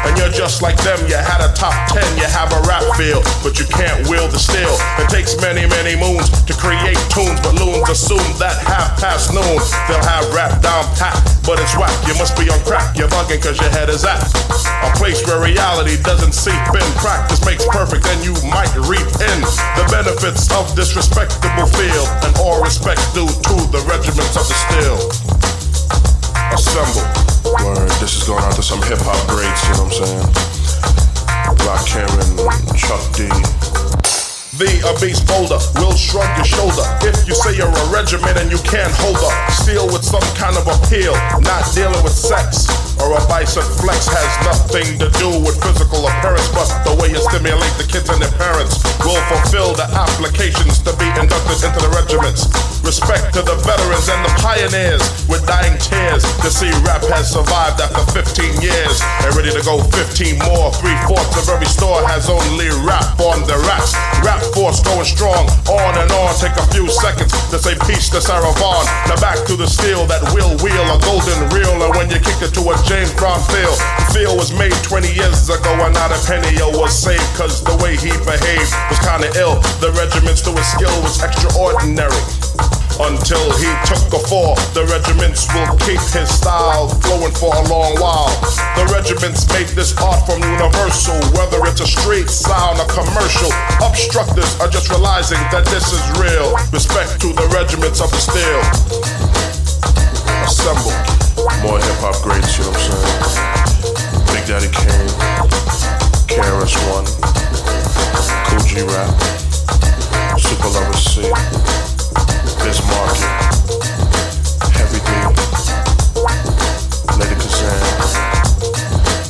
And 0.07 0.15
you're 0.15 0.31
just 0.31 0.63
like 0.63 0.79
them, 0.79 0.99
you 1.11 1.19
had 1.19 1.43
a 1.43 1.51
top 1.59 1.75
10, 1.91 1.99
you 2.15 2.27
have 2.27 2.47
a 2.55 2.61
rap 2.63 2.83
feel, 2.95 3.19
but 3.43 3.59
you 3.59 3.67
can't 3.67 4.07
wield 4.07 4.31
the 4.31 4.39
steel. 4.39 4.71
It 4.95 5.11
takes 5.11 5.35
many, 5.43 5.67
many 5.67 5.99
moons 5.99 6.31
to 6.47 6.53
create 6.55 6.99
tunes, 7.11 7.39
but 7.43 7.55
loons 7.59 7.87
assume 7.91 8.31
that 8.39 8.63
half 8.63 8.95
past 8.99 9.35
noon 9.35 9.59
they'll 9.91 10.07
have 10.07 10.23
rap 10.31 10.63
down 10.63 10.87
pat. 10.95 11.15
But 11.43 11.59
it's 11.59 11.75
whack, 11.75 11.91
you 12.07 12.15
must 12.15 12.35
be 12.39 12.47
on 12.47 12.59
crack, 12.63 12.95
you're 12.95 13.11
bugging 13.11 13.43
cause 13.43 13.59
your 13.59 13.71
head 13.71 13.87
is 13.87 14.03
at 14.03 14.23
a 14.83 14.91
place 14.95 15.23
where 15.27 15.32
reality 15.39 15.95
doesn't 16.03 16.33
seep 16.33 16.59
in. 16.73 16.87
Practice 16.99 17.39
makes 17.45 17.65
perfect, 17.71 18.05
and 18.11 18.19
you 18.25 18.33
might 18.49 18.73
reap 18.89 19.07
in 19.23 19.37
the 19.79 19.85
benefits 19.89 20.51
of 20.51 20.75
this 20.75 20.95
respectable 20.95 21.69
field, 21.73 22.09
and 22.27 22.35
all 22.37 22.61
respect 22.61 22.99
due 23.15 23.29
to 23.29 23.55
the 23.71 23.81
regiments 23.87 24.35
of 24.35 24.45
the 24.45 24.57
steel. 24.67 24.97
Assemble. 26.51 27.07
Word, 27.63 27.89
this 28.03 28.17
is 28.17 28.23
going 28.27 28.43
out 28.43 28.55
to 28.55 28.63
some 28.63 28.81
hip 28.83 28.99
hop 29.01 29.19
greats, 29.27 29.63
you 29.69 29.73
know 29.79 29.87
what 29.87 30.01
I'm 30.01 30.05
saying? 30.05 30.53
Rock 31.65 31.83
Cameron, 31.87 32.29
Chuck 32.75 33.03
D. 33.15 33.29
The 34.61 34.85
obese 34.85 35.19
boulder 35.25 35.57
will 35.81 35.97
shrug 35.97 36.29
your 36.37 36.45
shoulder 36.45 36.85
if 37.01 37.27
you 37.27 37.33
say 37.33 37.57
you're 37.57 37.73
a 37.73 37.85
regiment 37.89 38.37
and 38.37 38.51
you 38.51 38.61
can't 38.61 38.93
hold 39.01 39.17
up. 39.17 39.33
Steal 39.49 39.87
with 39.87 40.05
some 40.05 40.21
kind 40.37 40.55
of 40.57 40.69
appeal, 40.69 41.17
not 41.41 41.65
dealing 41.73 42.03
with 42.03 42.13
sex. 42.13 42.92
Or 43.03 43.19
a 43.19 43.27
bicep 43.27 43.67
flex 43.83 44.07
has 44.07 44.31
nothing 44.47 44.95
to 45.03 45.11
do 45.19 45.27
with 45.43 45.59
physical 45.59 46.07
appearance, 46.07 46.47
but 46.55 46.71
the 46.87 46.95
way 46.95 47.11
you 47.11 47.19
stimulate 47.19 47.75
the 47.75 47.83
kids 47.83 48.07
and 48.07 48.23
their 48.23 48.31
parents 48.39 48.79
will 49.03 49.19
fulfill 49.27 49.75
the 49.75 49.83
applications 49.91 50.79
to 50.87 50.95
be 50.95 51.11
inducted 51.19 51.59
into 51.67 51.83
the 51.83 51.91
regiments. 51.91 52.47
Respect 52.83 53.31
to 53.35 53.41
the 53.43 53.55
veterans 53.63 54.07
and 54.11 54.23
the 54.27 54.33
pioneers 54.43 55.03
with 55.31 55.43
dying 55.47 55.75
tears 55.79 56.23
to 56.43 56.51
see 56.51 56.67
rap 56.83 56.99
has 57.15 57.31
survived 57.31 57.79
after 57.79 58.03
15 58.11 58.59
years 58.59 58.99
and 59.23 59.31
ready 59.39 59.51
to 59.55 59.63
go 59.63 59.79
15 59.79 60.39
more. 60.47 60.67
Three 60.79 60.95
fourths 61.07 61.35
of 61.39 61.47
every 61.47 61.67
store 61.67 62.03
has 62.07 62.27
only 62.27 62.67
rap 62.83 63.19
on 63.23 63.43
the 63.47 63.55
racks. 63.67 63.95
Rap 64.23 64.43
force 64.51 64.83
going 64.83 65.07
strong, 65.07 65.47
on 65.67 65.95
and 65.95 66.11
on. 66.11 66.35
Take 66.39 66.55
a 66.59 66.67
few 66.75 66.87
seconds 66.91 67.31
to 67.51 67.59
say 67.59 67.75
peace 67.87 68.11
to 68.11 68.19
Sarah 68.19 68.51
Vaughan. 68.59 68.83
Now 69.07 69.19
back 69.23 69.39
to 69.47 69.55
the 69.55 69.67
steel 69.67 70.03
that 70.11 70.19
will 70.35 70.51
wheel 70.59 70.83
a 70.91 70.99
golden 71.07 71.39
reel. 71.55 71.75
And 71.87 71.91
when 71.95 72.11
you 72.11 72.19
kick 72.19 72.43
it 72.43 72.51
to 72.59 72.61
a 72.67 72.75
James 72.93 73.13
Brown 73.17 73.41
feel, 73.49 73.73
feel 74.13 74.37
was 74.37 74.53
made 74.53 74.77
20 74.85 75.09
years 75.17 75.49
ago 75.49 75.73
and 75.81 75.97
not 75.97 76.13
a 76.13 76.19
penny 76.29 76.53
was 76.77 76.93
saved. 76.93 77.25
Cause 77.33 77.57
the 77.65 77.73
way 77.81 77.97
he 77.97 78.13
behaved 78.21 78.69
was 78.85 79.01
kinda 79.01 79.33
ill. 79.33 79.57
The 79.81 79.89
regiment's 79.97 80.45
to 80.45 80.53
his 80.53 80.69
skill 80.69 80.93
was 81.01 81.17
extraordinary 81.25 82.21
until 83.01 83.49
he 83.57 83.65
took 83.89 84.05
a 84.13 84.21
fall. 84.29 84.53
The 84.77 84.85
regiments 84.93 85.49
will 85.57 85.73
keep 85.81 85.97
his 86.13 86.29
style 86.29 86.85
flowing 87.01 87.33
for 87.33 87.49
a 87.49 87.65
long 87.65 87.97
while. 87.97 88.29
The 88.77 88.85
regiments 88.93 89.49
make 89.49 89.73
this 89.73 89.97
art 89.97 90.21
from 90.29 90.45
universal, 90.45 91.17
whether 91.33 91.65
it's 91.65 91.81
a 91.81 91.89
street 91.89 92.29
sound, 92.29 92.77
or 92.77 92.85
commercial. 92.93 93.49
Obstructors 93.81 94.53
are 94.61 94.69
just 94.69 94.93
realizing 94.93 95.41
that 95.49 95.65
this 95.73 95.89
is 95.89 96.03
real. 96.21 96.53
Respect 96.69 97.17
to 97.25 97.33
the 97.33 97.49
regiments 97.57 98.05
of 98.05 98.13
the 98.13 98.21
steel. 98.21 98.61
Assemble. 100.45 101.22
More 101.43 101.75
hip 101.77 101.99
hop 101.99 102.15
greats, 102.23 102.57
you 102.57 102.63
know 102.63 102.71
what 102.71 102.79
I'm 102.79 102.87
saying? 102.87 103.43
Big 104.31 104.47
Daddy 104.47 104.71
Kane, 104.71 105.11
KRS 106.31 106.75
One, 106.87 107.03
Kool 108.47 108.63
G 108.63 108.79
Rap, 108.87 109.11
Super 110.39 110.71
Lover 110.71 110.95
Cee, 110.95 111.27
Biz 112.63 112.79
Markie, 112.87 113.27
Heavy 114.71 115.03
D, 115.03 115.11
Lady 117.19 117.35
Kazan, 117.35 117.75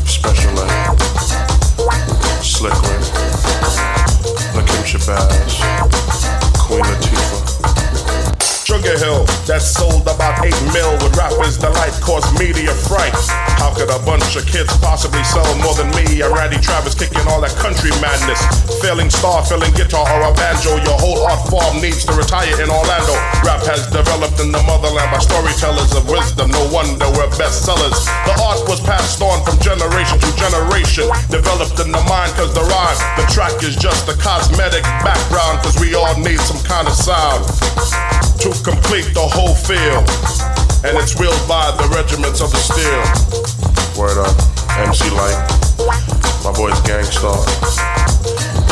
Special 0.05 0.53
Ed, 0.59 0.69
Slick 2.45 2.77
Rick, 2.77 3.09
Lakim 4.53 4.85
Shabazz, 4.85 5.53
Queen 6.59 6.83
Latifah. 6.83 7.12
Sugar 8.73 8.97
Hill 8.97 9.21
that 9.45 9.61
sold 9.61 10.01
about 10.09 10.41
8 10.41 10.49
mil 10.73 10.97
with 10.97 11.13
rappers 11.13 11.61
delight 11.61 11.93
cause 12.01 12.25
media 12.41 12.73
fright. 12.89 13.13
How 13.61 13.69
could 13.69 13.85
a 13.93 14.01
bunch 14.01 14.33
of 14.33 14.49
kids 14.49 14.73
possibly 14.81 15.21
sell 15.29 15.45
more 15.61 15.77
than 15.77 15.93
me? 15.93 16.25
And 16.25 16.33
Randy 16.33 16.57
Travis 16.57 16.97
kicking 16.97 17.21
all 17.29 17.37
that 17.45 17.53
country 17.61 17.93
madness. 18.01 18.41
Failing 18.81 19.13
star, 19.13 19.45
filling 19.45 19.69
guitar 19.77 20.09
or 20.17 20.25
a 20.25 20.33
banjo. 20.33 20.81
Your 20.81 20.97
whole 20.97 21.21
art 21.21 21.45
form 21.53 21.85
needs 21.85 22.01
to 22.09 22.17
retire 22.17 22.49
in 22.57 22.73
Orlando. 22.73 23.13
Rap 23.45 23.61
has 23.69 23.85
developed 23.93 24.41
in 24.41 24.49
the 24.49 24.63
motherland 24.65 25.13
by 25.13 25.21
storytellers 25.21 25.93
of 25.93 26.09
wisdom. 26.09 26.49
No 26.49 26.65
wonder 26.73 27.05
we're 27.13 27.29
bestsellers. 27.37 28.09
The 28.25 28.33
art 28.41 28.65
was 28.65 28.81
passed 28.81 29.21
on 29.21 29.45
from 29.45 29.61
generation 29.61 30.17
to 30.17 30.29
generation. 30.33 31.05
Developed 31.29 31.77
in 31.77 31.93
the 31.93 32.01
mind 32.09 32.33
cause 32.33 32.49
the 32.57 32.65
rhyme. 32.65 32.99
The 33.21 33.29
track 33.29 33.53
is 33.61 33.77
just 33.77 34.09
a 34.09 34.17
cosmetic 34.17 34.81
background 35.05 35.61
cause 35.61 35.77
we 35.77 35.93
all 35.93 36.17
need 36.17 36.41
some 36.41 36.57
kind 36.65 36.89
of 36.89 36.97
sound 36.97 37.45
to 38.43 38.51
complete 38.63 39.11
the 39.13 39.19
whole 39.19 39.53
field. 39.53 40.07
And 40.87 40.95
it's 40.97 41.19
wheeled 41.19 41.47
by 41.47 41.71
the 41.75 41.87
regiments 41.91 42.39
of 42.39 42.49
the 42.51 42.63
steel. 42.63 43.03
Word 43.99 44.17
up, 44.17 44.35
MC 44.79 45.11
Lyte, 45.11 45.43
my 46.43 46.51
boys 46.55 46.79
Gang 46.87 47.03
Starr, 47.03 47.43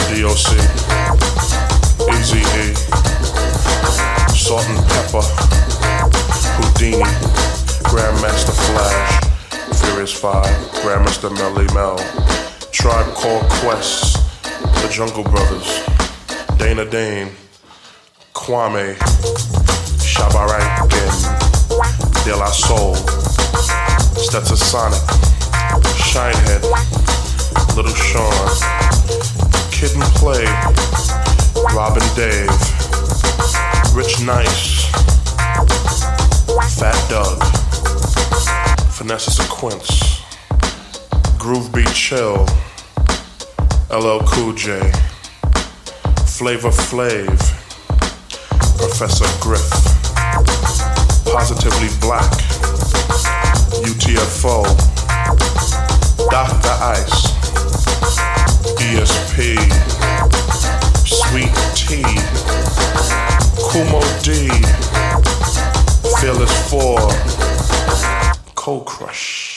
DOC, 0.09 0.55
Easy 2.15 2.41
Salt 4.33 4.65
and 4.67 4.83
Pepper, 4.87 5.23
Houdini, 6.57 7.03
Grandmaster 7.91 8.55
Flash, 8.71 9.81
Furious 9.81 10.13
Five, 10.13 10.47
Grandmaster 10.81 11.29
Melle 11.35 11.67
Mel, 11.73 11.97
Tribe 12.71 13.13
Called 13.13 13.43
Quest, 13.59 14.15
The 14.43 14.89
Jungle 14.91 15.23
Brothers, 15.23 15.85
Dana 16.57 16.85
Dane, 16.85 17.31
Kwame, 18.33 18.97
Shabarankin, 20.11 21.13
De 22.25 22.35
La 22.35 22.51
Soul, 22.51 22.95
Stetsasonic, 24.17 24.99
Shinehead, 25.95 26.63
Little 27.77 27.95
Sean, 27.95 28.49
Kid 29.71 29.95
and 29.95 30.03
Play, 30.19 30.43
Robin 31.73 32.03
Dave, 32.15 32.51
Rich 33.95 34.19
Nice, 34.25 34.91
Fat 36.77 36.99
Doug, 37.09 37.41
Vanessa 38.97 39.31
Sequence, 39.31 40.23
Groove 41.39 41.71
Beat 41.71 41.87
Chill, 41.93 42.45
LL 43.89 44.19
Cool 44.25 44.53
J, 44.55 44.91
Flavor 46.25 46.71
Flav, 46.71 47.39
Professor 48.77 49.29
Griff, 49.39 50.00
Positively 51.31 51.87
Black, 52.01 52.29
UTFO, 53.83 54.63
Dr. 56.29 56.75
Ice, 56.83 57.27
ESP, 58.77 59.57
Sweet 61.07 61.55
Tea, 61.73 62.03
Kumo 63.71 64.01
D, 64.21 64.49
Phyllis 66.19 66.69
4, 66.69 67.09
Cold 68.55 68.85
Crush. 68.85 69.50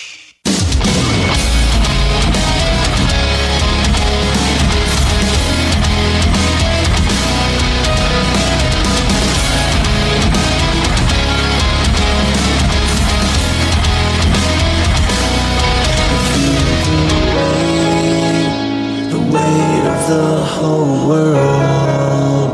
Whole 20.65 21.09
world. 21.09 22.51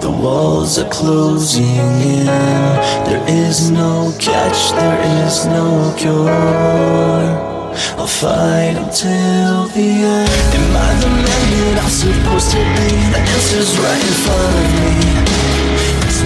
The 0.00 0.10
walls 0.10 0.78
are 0.78 0.90
closing 0.90 1.90
in. 2.16 2.26
There 3.08 3.24
is 3.28 3.70
no 3.70 4.12
catch, 4.18 4.60
there 4.80 5.00
is 5.24 5.46
no 5.46 5.94
cure. 5.96 7.30
I'll 8.00 8.06
fight 8.06 8.76
until 8.84 9.68
the 9.76 9.88
end. 10.16 10.30
Am 10.56 10.76
I 10.86 10.90
the 11.02 11.10
man 11.24 11.44
that 11.56 11.76
I'm 11.84 11.92
supposed 12.02 12.50
to 12.54 12.60
be? 12.76 12.90
The 13.14 13.20
answer's 13.34 13.72
right 13.84 14.02
in 14.10 14.16
front 14.24 14.54
of 14.60 14.68
me. 14.76 14.92
It's 16.06 16.20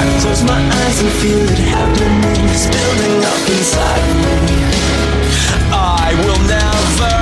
I 0.00 0.04
close 0.20 0.42
my 0.52 0.62
eyes 0.80 0.98
and 1.04 1.12
feel 1.20 1.44
it 1.54 1.60
happening. 1.76 2.46
It's 2.54 2.66
building 2.74 3.18
up 3.32 3.44
inside 3.56 4.06
me. 4.24 4.36
I 5.72 6.08
will 6.22 6.40
never 6.46 7.21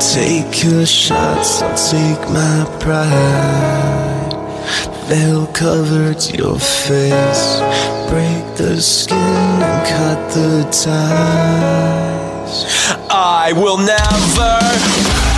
Take 0.00 0.64
your 0.64 0.86
shots, 0.86 1.60
I'll 1.60 1.76
take 1.76 2.28
my 2.30 2.64
pride. 2.80 4.32
They'll 5.10 5.46
cover 5.48 6.14
your 6.34 6.58
face. 6.58 7.60
Break 8.08 8.56
the 8.56 8.80
skin 8.80 9.18
and 9.18 9.86
cut 9.86 10.30
the 10.32 10.64
ties. 10.72 12.64
I 13.10 13.52
will 13.54 13.76
never 13.76 15.29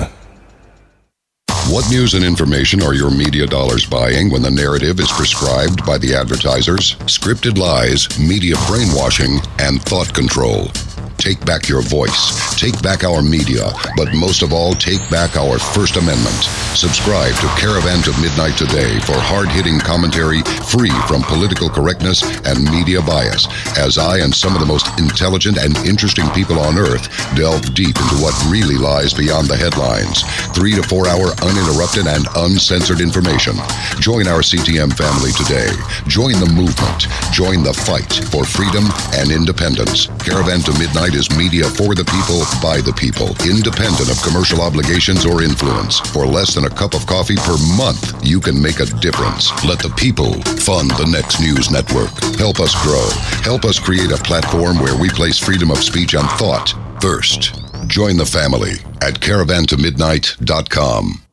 What 1.70 1.88
news 1.91 2.16
and 2.16 2.26
information 2.26 2.82
are 2.82 2.96
your 2.96 3.12
media 3.12 3.46
dollars 3.46 3.86
buying 3.86 4.32
when 4.32 4.41
the 4.41 4.50
narrative 4.50 5.00
is 5.00 5.12
prescribed 5.12 5.86
by 5.86 6.00
the 6.00 6.16
advertisers? 6.16 6.96
Scripted 7.06 7.60
lies, 7.60 8.10
media 8.20 8.56
brainwashing, 8.68 9.38
and 9.60 9.80
thought 9.84 10.12
control. 10.12 10.70
Take 11.20 11.44
back 11.46 11.68
your 11.68 11.82
voice. 11.82 12.56
Take 12.56 12.82
back 12.82 13.04
our 13.04 13.22
media. 13.22 13.68
But 13.98 14.16
most 14.16 14.41
of 14.41 14.54
all, 14.54 14.72
take 14.74 15.04
back 15.12 15.36
our 15.36 15.60
First 15.60 15.98
Amendment. 16.00 16.48
Subscribe 16.80 17.36
to 17.44 17.48
Caravan 17.60 18.00
to 18.08 18.16
Midnight 18.24 18.56
today 18.56 18.96
for 19.04 19.20
hard 19.20 19.52
hitting 19.52 19.84
commentary 19.84 20.40
free 20.72 20.96
from 21.12 21.28
political 21.28 21.68
correctness 21.68 22.24
and 22.48 22.64
media 22.72 23.04
bias, 23.04 23.52
as 23.76 23.98
I 24.00 24.24
and 24.24 24.34
some 24.34 24.56
of 24.56 24.64
the 24.64 24.72
most 24.72 24.88
intelligent 24.96 25.60
and 25.60 25.76
interesting 25.84 26.24
people 26.32 26.56
on 26.58 26.80
earth 26.80 27.12
delve 27.36 27.68
deep 27.76 28.00
into 28.00 28.24
what 28.24 28.32
really 28.48 28.80
lies 28.80 29.12
beyond 29.12 29.52
the 29.52 29.60
headlines. 29.60 30.24
Three 30.56 30.72
to 30.80 30.84
four 30.88 31.04
hour 31.12 31.36
uninterrupted 31.44 32.08
and 32.08 32.32
uncensored 32.48 33.04
information. 33.04 33.60
Join 34.00 34.32
our 34.32 34.40
CTM 34.40 34.96
family 34.96 35.36
today. 35.36 35.68
Join 36.08 36.40
the 36.40 36.48
movement. 36.56 37.12
Join 37.36 37.60
the 37.68 37.76
fight 37.76 38.24
for 38.32 38.48
freedom 38.48 38.88
and 39.20 39.36
independence. 39.36 40.08
Caravan 40.24 40.64
to 40.64 40.72
Midnight 40.80 41.09
is 41.15 41.30
media 41.38 41.65
for 41.65 41.95
the 41.95 42.06
people, 42.06 42.44
by 42.61 42.81
the 42.81 42.94
people, 42.94 43.30
independent 43.48 44.10
of 44.10 44.22
commercial 44.22 44.61
obligations 44.61 45.26
or 45.26 45.44
influence. 45.44 45.99
For 46.11 46.26
less 46.26 46.56
than 46.56 46.65
a 46.65 46.69
cup 46.69 46.94
of 46.94 47.06
coffee 47.06 47.38
per 47.38 47.57
month, 47.77 48.26
you 48.26 48.40
can 48.40 48.61
make 48.61 48.80
a 48.80 48.86
difference. 48.99 49.52
Let 49.64 49.80
the 49.80 49.94
people 49.95 50.34
fund 50.65 50.91
the 50.91 51.10
next 51.10 51.40
news 51.40 51.72
network. 51.72 52.11
Help 52.36 52.60
us 52.60 52.76
grow. 52.84 53.07
Help 53.44 53.65
us 53.65 53.80
create 53.80 54.11
a 54.11 54.18
platform 54.18 54.80
where 54.80 54.99
we 54.99 55.10
place 55.10 55.40
freedom 55.40 55.72
of 55.72 55.84
speech 55.84 56.14
and 56.14 56.27
thought 56.41 56.73
first. 57.02 57.56
Join 57.88 58.18
the 58.18 58.26
family 58.26 58.73
at 59.02 59.19
caravantomidnight.com. 59.19 61.28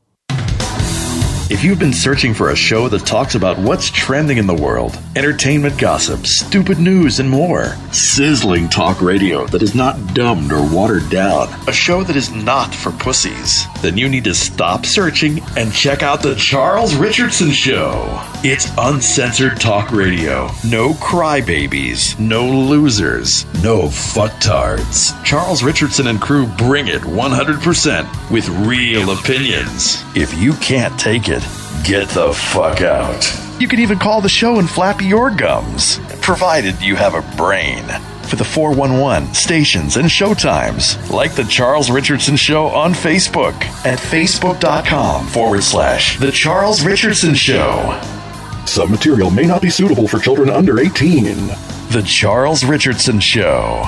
If 1.49 1.63
you've 1.63 1.79
been 1.79 1.93
searching 1.93 2.35
for 2.35 2.51
a 2.51 2.57
show 2.57 2.89
that 2.89 3.07
talks 3.07 3.37
about 3.37 3.57
what's 3.57 3.89
trending 3.89 4.39
in 4.39 4.49
the 4.49 4.55
world, 4.55 4.99
entertainment 5.15 5.79
gossip, 5.79 6.27
stupid 6.27 6.81
news, 6.81 7.21
and 7.21 7.31
more, 7.31 7.77
sizzling 7.93 8.69
talk 8.69 9.01
radio 9.01 9.47
that 9.47 9.63
is 9.63 9.73
not 9.73 10.13
dumbed 10.13 10.51
or 10.51 10.69
watered 10.75 11.09
down, 11.09 11.49
a 11.69 11.73
show 11.73 12.03
that 12.03 12.17
is 12.17 12.33
not 12.33 12.75
for 12.75 12.91
pussies, 12.91 13.65
then 13.81 13.97
you 13.97 14.09
need 14.09 14.25
to 14.25 14.35
stop 14.35 14.85
searching 14.85 15.41
and 15.57 15.73
check 15.73 16.03
out 16.03 16.21
The 16.21 16.35
Charles 16.35 16.97
Richardson 16.97 17.53
Show. 17.53 18.21
It's 18.43 18.69
uncensored 18.77 19.61
talk 19.61 19.93
radio. 19.93 20.49
No 20.69 20.95
crybabies, 20.95 22.19
no 22.19 22.45
losers, 22.45 23.45
no 23.63 23.83
fucktards. 23.85 25.15
Charles 25.25 25.63
Richardson 25.63 26.09
and 26.09 26.21
crew 26.21 26.47
bring 26.59 26.89
it 26.89 27.03
100% 27.03 28.31
with 28.33 28.49
real 28.67 29.13
opinions. 29.13 30.03
If 30.17 30.37
you 30.37 30.53
can't 30.55 30.99
take 30.99 31.29
it, 31.29 31.36
get 31.85 32.09
the 32.11 32.33
fuck 32.33 32.81
out. 32.83 33.25
You 33.61 33.69
can 33.69 33.81
even 33.81 33.99
call 33.99 34.21
the 34.21 34.29
show 34.29 34.59
and 34.59 34.69
flap 34.69 35.01
your 35.01 35.31
gums, 35.31 35.99
provided 36.21 36.81
you 36.83 36.97
have 36.97 37.15
a 37.15 37.37
brain. 37.37 37.85
for 38.27 38.35
the 38.35 38.45
411 38.45 39.33
stations 39.35 39.97
and 39.97 40.07
showtimes. 40.07 40.99
Like 41.11 41.35
The 41.37 41.45
Charles 41.45 41.91
Richardson 41.93 42.35
Show 42.35 42.67
on 42.67 42.93
Facebook 42.93 43.55
at 43.87 44.01
facebook.com 44.01 45.27
forward 45.29 45.63
slash 45.63 46.19
The 46.19 46.33
Charles 46.33 46.85
Richardson 46.85 47.37
Show. 47.37 48.01
Some 48.67 48.91
material 48.91 49.31
may 49.31 49.45
not 49.45 49.63
be 49.63 49.71
suitable 49.71 50.09
for 50.09 50.19
children 50.19 50.51
under 50.51 50.81
18. 50.81 51.23
The 51.93 52.03
Charles 52.05 52.65
Richardson 52.65 53.21
Show. 53.21 53.85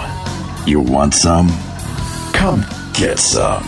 You 0.67 0.79
want 0.79 1.15
some? 1.15 1.49
Come 2.33 2.65
get 2.95 3.19
some. 3.19 3.65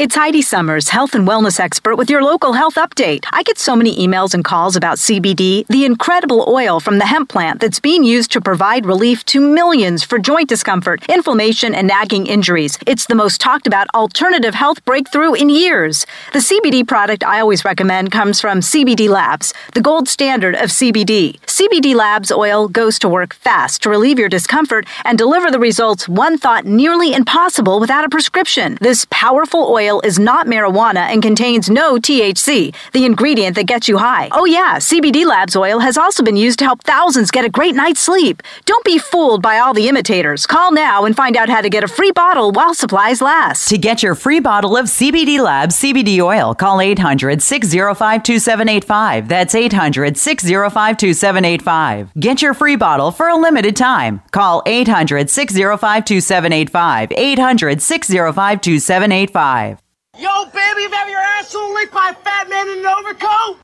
It's 0.00 0.14
Heidi 0.14 0.40
Summers, 0.40 0.88
health 0.88 1.14
and 1.14 1.28
wellness 1.28 1.60
expert 1.60 1.96
with 1.96 2.08
your 2.08 2.22
local 2.22 2.54
health 2.54 2.76
update. 2.76 3.26
I 3.32 3.42
get 3.42 3.58
so 3.58 3.76
many 3.76 3.94
emails 3.98 4.32
and 4.32 4.42
calls 4.42 4.74
about 4.74 4.96
CBD, 4.96 5.66
the 5.66 5.84
incredible 5.84 6.46
oil 6.48 6.80
from 6.80 6.96
the 6.96 7.04
hemp 7.04 7.28
plant 7.28 7.60
that's 7.60 7.80
being 7.80 8.02
used 8.02 8.32
to 8.32 8.40
provide 8.40 8.86
relief 8.86 9.26
to 9.26 9.42
millions 9.42 10.02
for 10.02 10.18
joint 10.18 10.48
discomfort, 10.48 11.04
inflammation, 11.10 11.74
and 11.74 11.86
nagging 11.86 12.26
injuries. 12.26 12.78
It's 12.86 13.04
the 13.04 13.14
most 13.14 13.42
talked 13.42 13.66
about 13.66 13.88
alternative 13.94 14.54
health 14.54 14.82
breakthrough 14.86 15.34
in 15.34 15.50
years. 15.50 16.06
The 16.32 16.38
CBD 16.38 16.88
product 16.88 17.22
I 17.22 17.40
always 17.40 17.66
recommend 17.66 18.10
comes 18.10 18.40
from 18.40 18.60
CBD 18.60 19.06
Labs, 19.06 19.52
the 19.74 19.82
gold 19.82 20.08
standard 20.08 20.54
of 20.54 20.70
CBD. 20.70 21.38
CBD 21.40 21.94
Labs 21.94 22.32
oil 22.32 22.68
goes 22.68 22.98
to 23.00 23.08
work 23.10 23.34
fast 23.34 23.82
to 23.82 23.90
relieve 23.90 24.18
your 24.18 24.30
discomfort 24.30 24.86
and 25.04 25.18
deliver 25.18 25.50
the 25.50 25.60
results 25.60 26.08
one 26.08 26.38
thought 26.38 26.64
nearly 26.64 27.12
impossible 27.12 27.78
without 27.78 28.06
a 28.06 28.08
prescription. 28.08 28.78
This 28.80 29.06
powerful 29.10 29.68
oil 29.68 29.89
is 29.98 30.20
not 30.20 30.46
marijuana 30.46 31.10
and 31.10 31.20
contains 31.20 31.68
no 31.68 31.96
THC, 31.96 32.72
the 32.92 33.04
ingredient 33.04 33.56
that 33.56 33.66
gets 33.66 33.88
you 33.88 33.98
high. 33.98 34.28
Oh, 34.30 34.44
yeah, 34.44 34.76
CBD 34.76 35.26
Labs 35.26 35.56
oil 35.56 35.80
has 35.80 35.98
also 35.98 36.22
been 36.22 36.36
used 36.36 36.60
to 36.60 36.64
help 36.64 36.84
thousands 36.84 37.32
get 37.32 37.44
a 37.44 37.48
great 37.48 37.74
night's 37.74 38.00
sleep. 38.00 38.42
Don't 38.66 38.84
be 38.84 38.98
fooled 38.98 39.42
by 39.42 39.58
all 39.58 39.74
the 39.74 39.88
imitators. 39.88 40.46
Call 40.46 40.70
now 40.70 41.04
and 41.04 41.16
find 41.16 41.36
out 41.36 41.48
how 41.48 41.60
to 41.60 41.68
get 41.68 41.82
a 41.82 41.88
free 41.88 42.12
bottle 42.12 42.52
while 42.52 42.74
supplies 42.74 43.20
last. 43.20 43.68
To 43.70 43.78
get 43.78 44.02
your 44.04 44.14
free 44.14 44.38
bottle 44.38 44.76
of 44.76 44.86
CBD 44.86 45.40
Labs 45.40 45.80
CBD 45.80 46.20
oil, 46.20 46.54
call 46.54 46.80
800 46.80 47.42
605 47.42 48.22
2785. 48.22 49.28
That's 49.28 49.54
800 49.54 50.16
605 50.16 50.96
2785. 50.96 52.14
Get 52.14 52.42
your 52.42 52.54
free 52.54 52.76
bottle 52.76 53.10
for 53.10 53.28
a 53.28 53.36
limited 53.36 53.74
time. 53.74 54.20
Call 54.30 54.62
800 54.66 55.30
605 55.30 56.04
2785. 56.04 57.12
800 57.12 57.82
605 57.82 58.60
2785. 58.60 59.79
Yo, 60.20 60.44
baby, 60.52 60.82
you 60.82 60.90
have 60.90 61.08
your 61.08 61.18
asshole 61.18 61.72
licked 61.72 61.94
by 61.94 62.10
a 62.10 62.14
fat 62.14 62.46
man 62.50 62.68
in 62.68 62.80
an 62.80 62.84
overcoat? 62.84 63.56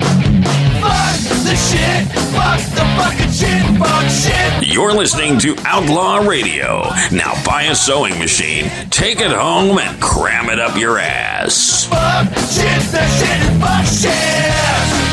Fuck 0.81 1.45
the 1.45 1.55
shit, 1.55 2.09
fuck 2.33 2.61
the 2.73 2.81
fucking 2.97 3.31
shit, 3.31 3.79
fuck 3.79 4.09
shit. 4.09 4.67
You're 4.67 4.95
listening 4.95 5.39
to 5.41 5.55
Outlaw 5.67 6.27
Radio. 6.27 6.85
Now 7.13 7.35
buy 7.45 7.65
a 7.65 7.75
sewing 7.75 8.19
machine, 8.19 8.71
take 8.89 9.21
it 9.21 9.33
home, 9.33 9.79
and 9.79 10.01
cram 10.01 10.49
it 10.49 10.59
up 10.59 10.79
your 10.79 10.99
ass. 10.99 11.85
Fuck 11.91 12.29
shit, 12.29 12.81
the 12.91 13.07
shit, 13.07 13.29
and 13.29 13.61
fuck 13.61 13.85
shit. 13.85 15.06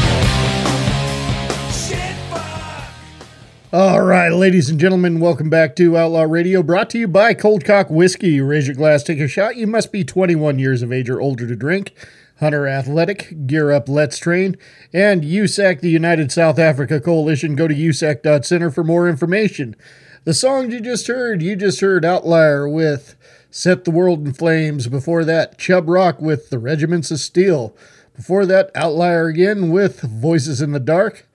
All 3.74 4.04
right, 4.04 4.30
ladies 4.30 4.70
and 4.70 4.80
gentlemen, 4.80 5.20
welcome 5.20 5.50
back 5.50 5.76
to 5.78 5.98
Outlaw 5.98 6.26
Radio, 6.26 6.62
brought 6.62 6.92
to 6.92 7.00
you 7.00 7.08
by 7.08 7.34
Cold 7.34 7.66
Cock 7.66 7.90
Whiskey. 7.90 8.40
Raise 8.40 8.68
your 8.68 8.76
glass, 8.76 9.02
take 9.02 9.20
a 9.20 9.28
shot. 9.28 9.56
You 9.56 9.66
must 9.66 9.92
be 9.92 10.04
21 10.04 10.60
years 10.60 10.84
of 10.84 10.94
age 10.94 11.10
or 11.10 11.20
older 11.20 11.48
to 11.48 11.56
drink. 11.56 11.92
Hunter 12.40 12.68
Athletic, 12.68 13.48
Gear 13.48 13.72
Up, 13.72 13.90
Let's 13.90 14.20
Train, 14.20 14.58
and 14.94 15.24
USAC, 15.24 15.82
the 15.82 15.90
United 15.90 16.32
South 16.32 16.60
Africa 16.60 17.02
Coalition. 17.02 17.56
Go 17.56 17.68
to 17.68 17.74
usac.center 17.74 18.70
for 18.70 18.84
more 18.84 19.10
information. 19.10 19.76
The 20.24 20.36
song 20.36 20.70
you 20.70 20.80
just 20.80 21.08
heard, 21.08 21.42
you 21.42 21.56
just 21.56 21.82
heard 21.82 22.06
Outlier 22.06 22.70
with 22.70 23.16
Set 23.50 23.86
the 23.86 23.92
World 23.92 24.24
in 24.28 24.34
Flames. 24.34 24.88
Before 24.88 25.26
that, 25.26 25.58
Chubb 25.58 25.90
Rock 25.90 26.22
with 26.22 26.52
The 26.52 26.60
Regiments 26.60 27.10
of 27.10 27.20
Steel. 27.20 27.76
Before 28.16 28.46
that, 28.46 28.70
Outlier 28.76 29.26
again 29.26 29.72
with 29.72 30.02
Voices 30.02 30.62
in 30.62 30.74
the 30.74 30.80
Dark. 30.80 31.28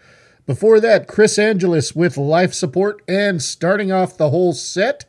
Before 0.49 0.81
that, 0.81 1.07
Chris 1.07 1.39
Angelus 1.39 1.95
with 1.95 2.16
Life 2.16 2.55
Support, 2.55 3.03
and 3.07 3.43
starting 3.43 3.93
off 3.93 4.16
the 4.16 4.31
whole 4.31 4.55
set, 4.55 5.05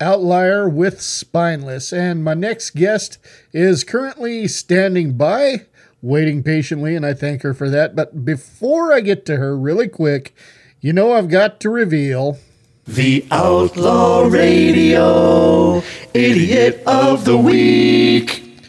Outlier 0.00 0.70
with 0.70 1.02
Spineless. 1.02 1.92
And 1.92 2.24
my 2.24 2.32
next 2.32 2.70
guest 2.70 3.18
is 3.52 3.84
currently 3.84 4.48
standing 4.48 5.18
by, 5.18 5.66
waiting 6.00 6.42
patiently, 6.42 6.96
and 6.96 7.04
I 7.04 7.12
thank 7.12 7.42
her 7.42 7.52
for 7.52 7.68
that. 7.68 7.94
But 7.94 8.24
before 8.24 8.90
I 8.90 9.02
get 9.02 9.26
to 9.26 9.36
her, 9.36 9.54
really 9.54 9.86
quick, 9.86 10.34
you 10.80 10.94
know 10.94 11.12
I've 11.12 11.28
got 11.28 11.60
to 11.60 11.68
reveal. 11.68 12.38
The 12.86 13.26
Outlaw 13.30 14.28
Radio 14.28 15.82
Idiot 16.14 16.82
of 16.86 17.26
the 17.26 17.36
Week. 17.36 18.64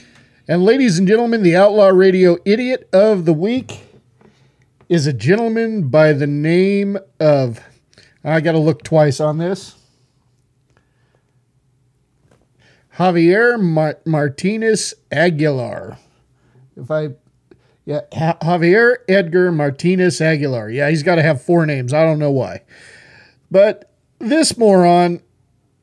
And 0.46 0.66
ladies 0.66 1.00
and 1.00 1.08
gentlemen, 1.08 1.42
the 1.42 1.56
Outlaw 1.56 1.88
Radio 1.88 2.38
Idiot 2.44 2.90
of 2.92 3.24
the 3.24 3.32
Week 3.32 3.80
is 4.90 5.08
a 5.08 5.14
gentleman 5.14 5.90
by 5.90 6.14
the 6.14 6.28
name 6.28 6.98
of. 7.20 7.60
I 8.24 8.40
got 8.40 8.54
to 8.54 8.60
look 8.60 8.84
twice 8.84 9.20
on 9.20 9.38
this. 9.38 9.76
Javier 12.98 13.60
Mar- 13.60 14.00
Martinez 14.06 14.94
Aguilar. 15.12 15.98
If 16.76 16.90
I. 16.92 17.10
Yeah, 17.86 18.02
ha- 18.14 18.38
Javier 18.42 18.98
Edgar 19.10 19.52
Martinez 19.52 20.22
Aguilar. 20.22 20.70
Yeah, 20.70 20.90
he's 20.90 21.04
got 21.04 21.16
to 21.16 21.22
have 21.22 21.42
four 21.42 21.66
names. 21.66 21.94
I 21.94 22.04
don't 22.04 22.20
know 22.20 22.32
why. 22.32 22.62
But 23.52 23.92
this 24.20 24.58
moron 24.58 25.22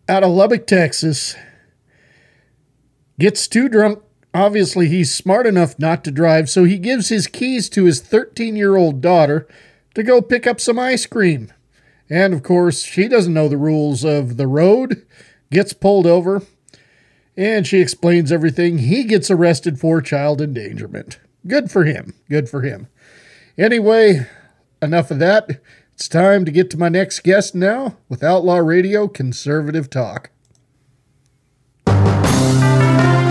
out 0.09 0.25
of 0.25 0.31
Lubbock, 0.31 0.67
Texas, 0.67 1.37
gets 3.19 3.47
too 3.47 3.69
drunk 3.69 4.03
Obviously, 4.33 4.89
he's 4.89 5.15
smart 5.15 5.47
enough 5.47 5.79
not 5.79 6.05
to 6.05 6.11
drive, 6.11 6.49
so 6.49 6.65
he 6.65 6.79
gives 6.79 7.09
his 7.09 7.27
keys 7.27 7.69
to 7.71 7.85
his 7.85 8.01
13 8.01 8.57
year 8.57 8.77
old 8.77 9.01
daughter 9.01 9.49
to 9.95 10.03
go 10.03 10.23
pick 10.23 10.47
up 10.47 10.61
some 10.61 10.79
ice 10.79 11.07
cream. 11.07 11.53
And 12.09 12.33
of 12.33 12.43
course, 12.43 12.83
she 12.83 13.09
doesn't 13.09 13.35
know 13.35 13.49
the 13.49 13.57
rules 13.57 14.05
of 14.05 14.37
the 14.37 14.47
road, 14.47 15.05
gets 15.51 15.73
pulled 15.73 16.07
over, 16.07 16.43
and 17.37 17.67
she 17.67 17.81
explains 17.81 18.31
everything. 18.31 18.79
He 18.79 19.05
gets 19.05 19.31
arrested 19.31 19.81
for 19.81 20.01
child 20.01 20.41
endangerment. 20.41 21.19
Good 21.47 21.71
for 21.71 21.85
him. 21.85 22.15
Good 22.29 22.49
for 22.49 22.63
him. 22.63 22.89
Anyway, 23.57 24.27
enough 24.83 25.11
of 25.11 25.19
that. 25.21 25.61
It's 25.95 26.09
time 26.09 26.45
to 26.45 26.51
get 26.51 26.71
to 26.71 26.79
my 26.79 26.89
next 26.89 27.21
guest 27.21 27.55
now 27.55 27.97
with 28.09 28.23
Outlaw 28.23 28.59
Radio 28.59 29.07
Conservative 29.07 29.91
Talk. 29.91 30.31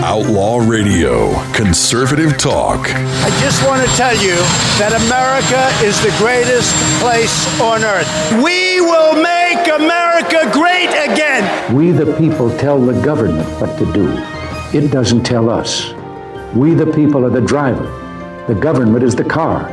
Outlaw 0.02 0.58
Radio, 0.58 1.30
conservative 1.52 2.38
talk. 2.38 2.88
I 2.88 3.28
just 3.40 3.62
want 3.66 3.86
to 3.86 3.96
tell 3.96 4.14
you 4.14 4.34
that 4.80 4.96
America 5.06 5.68
is 5.86 6.00
the 6.00 6.10
greatest 6.16 6.74
place 7.00 7.60
on 7.60 7.84
earth. 7.84 8.08
We 8.42 8.80
will 8.80 9.14
make 9.14 9.68
America 9.68 10.50
great 10.52 10.88
again. 10.88 11.74
We, 11.74 11.90
the 11.90 12.16
people, 12.16 12.48
tell 12.58 12.80
the 12.80 12.98
government 13.02 13.46
what 13.60 13.78
to 13.78 13.92
do. 13.92 14.08
It 14.76 14.90
doesn't 14.90 15.22
tell 15.22 15.50
us. 15.50 15.92
We, 16.54 16.72
the 16.72 16.90
people, 16.92 17.26
are 17.26 17.30
the 17.30 17.42
driver. 17.42 17.84
The 18.48 18.54
government 18.54 19.04
is 19.04 19.14
the 19.14 19.24
car. 19.24 19.68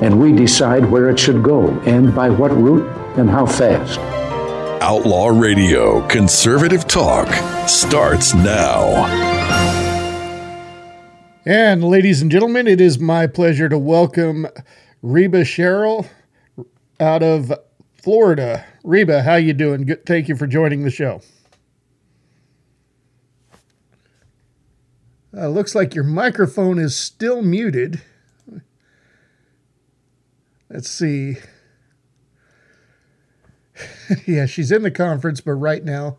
And 0.00 0.18
we 0.18 0.32
decide 0.32 0.90
where 0.90 1.10
it 1.10 1.18
should 1.18 1.42
go 1.42 1.68
and 1.80 2.14
by 2.14 2.30
what 2.30 2.50
route 2.50 2.88
and 3.18 3.28
how 3.28 3.44
fast. 3.44 3.98
Outlaw 4.80 5.28
Radio, 5.28 6.06
conservative 6.08 6.88
talk 6.88 7.28
starts 7.68 8.34
now. 8.34 9.35
And 11.48 11.84
ladies 11.84 12.22
and 12.22 12.30
gentlemen, 12.30 12.66
it 12.66 12.80
is 12.80 12.98
my 12.98 13.28
pleasure 13.28 13.68
to 13.68 13.78
welcome 13.78 14.48
Reba 15.00 15.44
Sherrill 15.44 16.06
out 16.98 17.22
of 17.22 17.52
Florida. 18.02 18.64
Reba, 18.82 19.22
how 19.22 19.36
you 19.36 19.52
doing? 19.52 19.86
Good. 19.86 20.04
Thank 20.06 20.28
you 20.28 20.34
for 20.34 20.48
joining 20.48 20.82
the 20.82 20.90
show. 20.90 21.20
Uh, 25.36 25.48
looks 25.48 25.74
like 25.74 25.94
your 25.94 26.02
microphone 26.02 26.78
is 26.78 26.96
still 26.96 27.42
muted. 27.42 28.02
Let's 30.68 30.90
see. 30.90 31.36
yeah, 34.26 34.46
she's 34.46 34.72
in 34.72 34.82
the 34.82 34.90
conference, 34.90 35.40
but 35.40 35.52
right 35.52 35.84
now. 35.84 36.18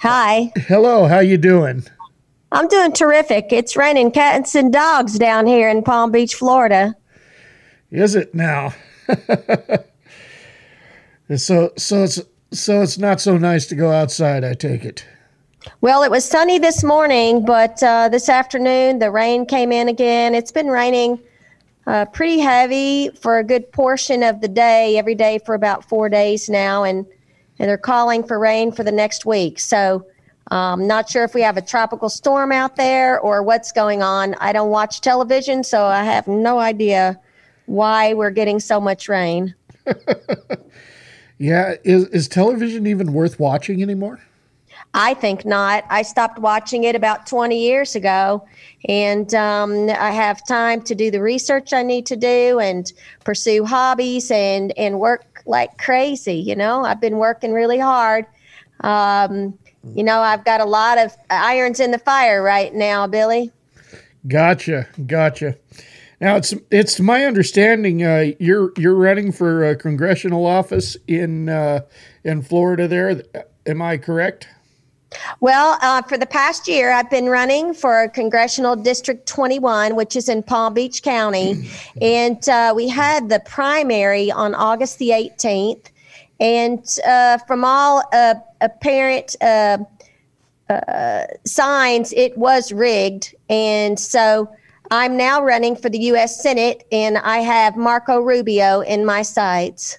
Hi. 0.00 0.52
Hello, 0.56 1.06
how 1.06 1.18
you 1.18 1.36
doing? 1.36 1.84
I'm 2.54 2.68
doing 2.68 2.92
terrific. 2.92 3.52
It's 3.52 3.76
raining 3.76 4.12
cats 4.12 4.54
and 4.54 4.72
dogs 4.72 5.18
down 5.18 5.44
here 5.44 5.68
in 5.68 5.82
Palm 5.82 6.12
Beach, 6.12 6.36
Florida. 6.36 6.94
Is 7.90 8.14
it 8.14 8.32
now? 8.32 8.72
so 11.36 11.72
so 11.76 12.04
it's 12.04 12.20
so 12.52 12.82
it's 12.82 12.96
not 12.96 13.20
so 13.20 13.36
nice 13.36 13.66
to 13.66 13.74
go 13.74 13.90
outside, 13.90 14.44
I 14.44 14.54
take 14.54 14.84
it. 14.84 15.04
Well, 15.80 16.04
it 16.04 16.12
was 16.12 16.24
sunny 16.24 16.60
this 16.60 16.84
morning, 16.84 17.44
but 17.44 17.82
uh, 17.82 18.08
this 18.08 18.28
afternoon 18.28 19.00
the 19.00 19.10
rain 19.10 19.46
came 19.46 19.72
in 19.72 19.88
again. 19.88 20.32
It's 20.32 20.52
been 20.52 20.68
raining 20.68 21.18
uh, 21.88 22.04
pretty 22.04 22.38
heavy 22.38 23.08
for 23.20 23.38
a 23.38 23.44
good 23.44 23.72
portion 23.72 24.22
of 24.22 24.40
the 24.40 24.48
day, 24.48 24.96
every 24.96 25.16
day 25.16 25.40
for 25.44 25.56
about 25.56 25.88
four 25.88 26.08
days 26.08 26.48
now, 26.48 26.84
and 26.84 27.04
and 27.58 27.68
they're 27.68 27.78
calling 27.78 28.22
for 28.22 28.38
rain 28.38 28.70
for 28.70 28.84
the 28.84 28.92
next 28.92 29.26
week. 29.26 29.58
So. 29.58 30.06
Um, 30.50 30.86
not 30.86 31.08
sure 31.08 31.24
if 31.24 31.34
we 31.34 31.40
have 31.40 31.56
a 31.56 31.62
tropical 31.62 32.08
storm 32.08 32.52
out 32.52 32.76
there 32.76 33.18
or 33.18 33.42
what's 33.42 33.72
going 33.72 34.02
on. 34.02 34.34
I 34.34 34.52
don't 34.52 34.70
watch 34.70 35.00
television, 35.00 35.64
so 35.64 35.84
I 35.84 36.04
have 36.04 36.28
no 36.28 36.58
idea 36.58 37.18
why 37.66 38.12
we're 38.14 38.30
getting 38.30 38.60
so 38.60 38.80
much 38.80 39.08
rain. 39.08 39.54
Yeah, 41.38 41.74
is 41.82 42.06
is 42.08 42.28
television 42.28 42.86
even 42.86 43.12
worth 43.12 43.40
watching 43.40 43.82
anymore? 43.82 44.20
I 44.96 45.14
think 45.14 45.44
not. 45.44 45.84
I 45.90 46.02
stopped 46.02 46.38
watching 46.38 46.84
it 46.84 46.94
about 46.94 47.26
20 47.26 47.60
years 47.60 47.96
ago, 47.96 48.46
and 48.88 49.34
um, 49.34 49.90
I 49.90 50.12
have 50.12 50.46
time 50.46 50.82
to 50.82 50.94
do 50.94 51.10
the 51.10 51.20
research 51.20 51.72
I 51.72 51.82
need 51.82 52.06
to 52.06 52.16
do 52.16 52.60
and 52.60 52.90
pursue 53.24 53.64
hobbies 53.64 54.30
and 54.30 54.72
and 54.78 55.00
work 55.00 55.42
like 55.46 55.76
crazy. 55.78 56.36
You 56.36 56.54
know, 56.54 56.84
I've 56.84 57.00
been 57.00 57.18
working 57.18 57.52
really 57.52 57.80
hard. 57.80 58.26
Um, 58.80 59.58
you 59.94 60.02
know, 60.02 60.20
I've 60.20 60.44
got 60.44 60.60
a 60.60 60.64
lot 60.64 60.98
of 60.98 61.16
irons 61.30 61.80
in 61.80 61.90
the 61.90 61.98
fire 61.98 62.42
right 62.42 62.74
now, 62.74 63.06
Billy. 63.06 63.52
Gotcha, 64.26 64.86
gotcha. 65.06 65.56
Now 66.20 66.36
it's 66.36 66.54
it's 66.70 67.00
my 67.00 67.24
understanding 67.24 68.02
uh, 68.02 68.32
you're 68.38 68.72
you're 68.78 68.94
running 68.94 69.32
for 69.32 69.68
a 69.68 69.76
congressional 69.76 70.46
office 70.46 70.96
in 71.06 71.48
uh, 71.48 71.80
in 72.22 72.42
Florida. 72.42 72.88
There, 72.88 73.22
am 73.66 73.82
I 73.82 73.98
correct? 73.98 74.48
Well, 75.40 75.78
uh, 75.80 76.02
for 76.02 76.18
the 76.18 76.26
past 76.26 76.66
year, 76.66 76.92
I've 76.92 77.10
been 77.10 77.26
running 77.26 77.74
for 77.74 78.08
Congressional 78.08 78.74
District 78.76 79.26
21, 79.26 79.94
which 79.94 80.16
is 80.16 80.28
in 80.28 80.42
Palm 80.42 80.74
Beach 80.74 81.02
County. 81.02 81.68
and 82.00 82.48
uh, 82.48 82.72
we 82.74 82.88
had 82.88 83.28
the 83.28 83.40
primary 83.40 84.30
on 84.30 84.54
August 84.54 84.98
the 84.98 85.10
18th. 85.10 85.86
And 86.40 86.84
uh, 87.06 87.38
from 87.38 87.64
all 87.64 88.02
uh, 88.12 88.34
apparent 88.60 89.36
uh, 89.40 89.78
uh, 90.68 91.24
signs, 91.44 92.12
it 92.12 92.36
was 92.36 92.72
rigged. 92.72 93.34
And 93.48 93.98
so 93.98 94.50
I'm 94.90 95.16
now 95.16 95.42
running 95.42 95.76
for 95.76 95.88
the 95.88 95.98
U.S. 95.98 96.42
Senate, 96.42 96.84
and 96.92 97.18
I 97.18 97.38
have 97.38 97.76
Marco 97.76 98.20
Rubio 98.20 98.80
in 98.80 99.04
my 99.04 99.22
sights. 99.22 99.98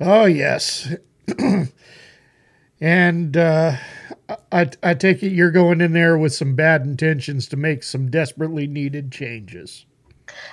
Oh, 0.00 0.26
yes. 0.26 0.94
and 2.80 3.36
uh, 3.36 3.76
I, 4.52 4.70
I 4.82 4.94
take 4.94 5.22
it 5.22 5.32
you're 5.32 5.50
going 5.50 5.80
in 5.80 5.92
there 5.92 6.18
with 6.18 6.34
some 6.34 6.54
bad 6.54 6.82
intentions 6.82 7.48
to 7.48 7.56
make 7.56 7.82
some 7.82 8.10
desperately 8.10 8.66
needed 8.66 9.10
changes. 9.10 9.86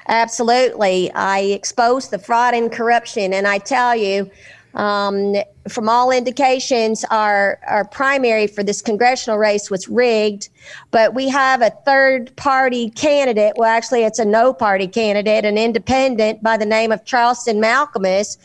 Absolutely. 0.07 1.11
I 1.13 1.39
expose 1.39 2.09
the 2.09 2.19
fraud 2.19 2.53
and 2.53 2.71
corruption, 2.71 3.33
and 3.33 3.47
I 3.47 3.57
tell 3.57 3.95
you, 3.95 4.29
um, 4.73 5.35
from 5.67 5.87
all 5.87 6.11
indications, 6.11 7.05
our, 7.11 7.59
our 7.67 7.85
primary 7.85 8.47
for 8.47 8.63
this 8.63 8.81
congressional 8.81 9.37
race 9.37 9.69
was 9.69 9.87
rigged, 9.87 10.49
but 10.91 11.13
we 11.13 11.29
have 11.29 11.61
a 11.61 11.69
third 11.85 12.35
party 12.35 12.89
candidate. 12.89 13.53
Well, 13.55 13.69
actually, 13.69 14.03
it's 14.03 14.19
a 14.19 14.25
no 14.25 14.51
party 14.51 14.87
candidate, 14.87 15.45
an 15.45 15.57
independent 15.57 16.41
by 16.41 16.57
the 16.57 16.65
name 16.65 16.91
of 16.91 17.05
Charleston 17.05 17.61
Malkemus, 17.61 18.37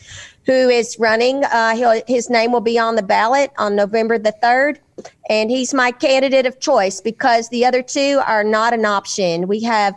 who 0.44 0.68
is 0.68 0.98
running. 0.98 1.44
Uh, 1.44 2.00
his 2.06 2.28
name 2.28 2.52
will 2.52 2.60
be 2.60 2.78
on 2.78 2.96
the 2.96 3.02
ballot 3.02 3.50
on 3.58 3.74
November 3.74 4.18
the 4.18 4.34
3rd. 4.42 4.78
And 5.30 5.50
he's 5.50 5.72
my 5.72 5.92
candidate 5.92 6.46
of 6.46 6.58
choice 6.60 7.00
because 7.00 7.48
the 7.48 7.64
other 7.64 7.82
two 7.82 8.20
are 8.26 8.44
not 8.44 8.74
an 8.74 8.84
option. 8.84 9.46
We 9.46 9.62
have 9.62 9.94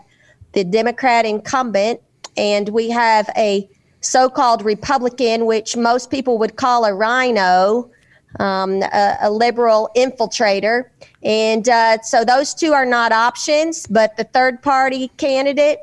the 0.53 0.63
Democrat 0.63 1.25
incumbent, 1.25 2.01
and 2.37 2.69
we 2.69 2.89
have 2.89 3.29
a 3.37 3.69
so 4.01 4.29
called 4.29 4.65
Republican, 4.65 5.45
which 5.45 5.77
most 5.77 6.09
people 6.09 6.37
would 6.39 6.55
call 6.55 6.85
a 6.85 6.93
rhino, 6.93 7.89
um, 8.39 8.81
a, 8.81 9.17
a, 9.21 9.31
liberal 9.31 9.89
infiltrator. 9.95 10.85
And 11.23 11.67
uh, 11.69 12.01
so 12.01 12.25
those 12.25 12.53
two 12.53 12.73
are 12.73 12.85
not 12.85 13.11
options, 13.11 13.85
but 13.87 14.17
the 14.17 14.23
third 14.23 14.61
party 14.61 15.09
candidate, 15.17 15.79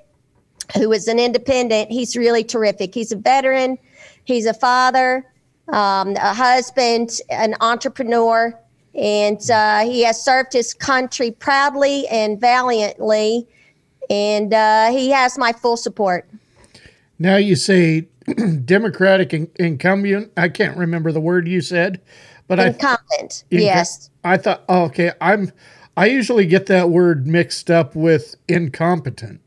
who 0.74 0.92
is 0.92 1.08
an 1.08 1.18
independent, 1.18 1.90
he's 1.90 2.16
really 2.16 2.42
terrific. 2.42 2.94
He's 2.94 3.12
a 3.12 3.16
veteran, 3.16 3.78
he's 4.24 4.46
a 4.46 4.54
father, 4.54 5.24
um, 5.68 6.16
a 6.16 6.34
husband, 6.34 7.20
an 7.30 7.54
entrepreneur. 7.60 8.58
And 8.94 9.50
uh, 9.50 9.84
he 9.84 10.02
has 10.02 10.22
served 10.22 10.52
his 10.52 10.74
country 10.74 11.30
proudly 11.30 12.08
and 12.08 12.40
valiantly. 12.40 13.46
And 14.10 14.54
uh, 14.54 14.90
he 14.90 15.10
has 15.10 15.38
my 15.38 15.52
full 15.52 15.76
support. 15.76 16.28
Now 17.18 17.36
you 17.36 17.56
say 17.56 18.08
Democratic 18.64 19.34
in- 19.34 19.50
incumbent. 19.56 20.32
I 20.36 20.48
can't 20.48 20.76
remember 20.76 21.12
the 21.12 21.20
word 21.20 21.48
you 21.48 21.60
said, 21.60 22.00
but 22.46 22.58
incumbent. 22.58 23.44
I, 23.52 23.56
yes. 23.56 24.10
I 24.24 24.36
thought 24.36 24.64
oh, 24.68 24.84
okay. 24.84 25.12
I'm. 25.20 25.52
I 25.96 26.06
usually 26.06 26.46
get 26.46 26.66
that 26.66 26.90
word 26.90 27.26
mixed 27.26 27.70
up 27.70 27.96
with 27.96 28.36
incompetent. 28.46 29.40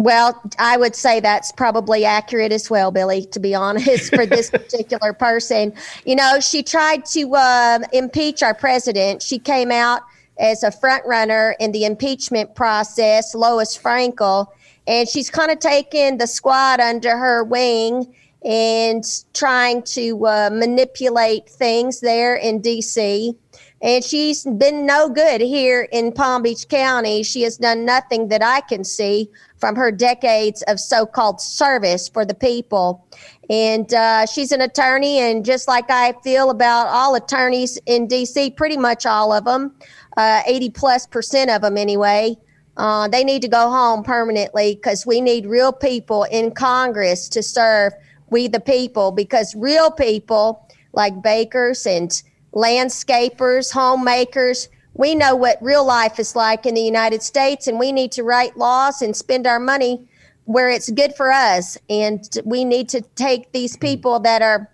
Well, 0.00 0.40
I 0.58 0.78
would 0.78 0.96
say 0.96 1.20
that's 1.20 1.52
probably 1.52 2.06
accurate 2.06 2.52
as 2.52 2.70
well, 2.70 2.90
Billy, 2.90 3.26
to 3.26 3.40
be 3.40 3.54
honest, 3.54 4.14
for 4.14 4.24
this 4.24 4.50
particular 4.50 5.12
person. 5.12 5.74
You 6.06 6.16
know, 6.16 6.40
she 6.40 6.62
tried 6.62 7.04
to 7.06 7.34
uh, 7.34 7.80
impeach 7.92 8.42
our 8.42 8.54
president. 8.54 9.22
She 9.22 9.38
came 9.38 9.70
out 9.70 10.00
as 10.40 10.62
a 10.62 10.70
front 10.70 11.04
runner 11.06 11.54
in 11.60 11.70
the 11.70 11.84
impeachment 11.84 12.54
process, 12.54 13.34
Lois 13.34 13.78
Frankel, 13.78 14.46
and 14.86 15.08
she's 15.08 15.30
kind 15.30 15.50
of 15.50 15.58
taken 15.60 16.16
the 16.16 16.26
squad 16.26 16.80
under 16.80 17.16
her 17.16 17.44
wing 17.44 18.12
and 18.44 19.04
trying 19.34 19.82
to 19.82 20.26
uh, 20.26 20.50
manipulate 20.50 21.48
things 21.48 22.00
there 22.00 22.34
in 22.36 22.62
DC. 22.62 23.36
And 23.82 24.04
she's 24.04 24.44
been 24.44 24.84
no 24.84 25.08
good 25.08 25.40
here 25.40 25.88
in 25.90 26.12
Palm 26.12 26.42
Beach 26.42 26.68
County. 26.68 27.22
She 27.22 27.42
has 27.42 27.56
done 27.56 27.84
nothing 27.84 28.28
that 28.28 28.42
I 28.42 28.60
can 28.60 28.84
see 28.84 29.30
from 29.56 29.74
her 29.76 29.90
decades 29.90 30.62
of 30.62 30.78
so 30.78 31.06
called 31.06 31.40
service 31.40 32.08
for 32.08 32.26
the 32.26 32.34
people. 32.34 33.06
And 33.48 33.92
uh, 33.92 34.26
she's 34.26 34.52
an 34.52 34.60
attorney, 34.60 35.18
and 35.18 35.44
just 35.44 35.66
like 35.66 35.90
I 35.90 36.14
feel 36.22 36.50
about 36.50 36.88
all 36.88 37.14
attorneys 37.14 37.78
in 37.86 38.06
DC, 38.06 38.54
pretty 38.56 38.76
much 38.76 39.06
all 39.06 39.32
of 39.32 39.44
them, 39.44 39.74
uh, 40.16 40.42
80 40.46 40.70
plus 40.70 41.06
percent 41.06 41.50
of 41.50 41.62
them 41.62 41.76
anyway, 41.76 42.36
uh, 42.76 43.08
they 43.08 43.24
need 43.24 43.42
to 43.42 43.48
go 43.48 43.70
home 43.70 44.02
permanently 44.02 44.74
because 44.74 45.06
we 45.06 45.20
need 45.20 45.46
real 45.46 45.72
people 45.72 46.24
in 46.24 46.50
Congress 46.52 47.28
to 47.28 47.42
serve 47.42 47.92
we 48.30 48.48
the 48.48 48.60
people 48.60 49.12
because 49.12 49.54
real 49.54 49.90
people 49.90 50.66
like 50.92 51.22
bakers 51.22 51.86
and 51.86 52.22
landscapers, 52.54 53.72
homemakers, 53.72 54.68
we 54.94 55.14
know 55.14 55.36
what 55.36 55.58
real 55.60 55.84
life 55.84 56.18
is 56.18 56.34
like 56.34 56.66
in 56.66 56.74
the 56.74 56.80
United 56.80 57.22
States 57.22 57.66
and 57.66 57.78
we 57.78 57.92
need 57.92 58.12
to 58.12 58.22
write 58.22 58.56
laws 58.56 59.02
and 59.02 59.16
spend 59.16 59.46
our 59.46 59.60
money 59.60 60.06
where 60.44 60.68
it's 60.68 60.90
good 60.90 61.14
for 61.14 61.30
us. 61.30 61.78
And 61.88 62.28
we 62.44 62.64
need 62.64 62.88
to 62.90 63.02
take 63.14 63.52
these 63.52 63.76
people 63.76 64.20
that 64.20 64.42
are 64.42 64.68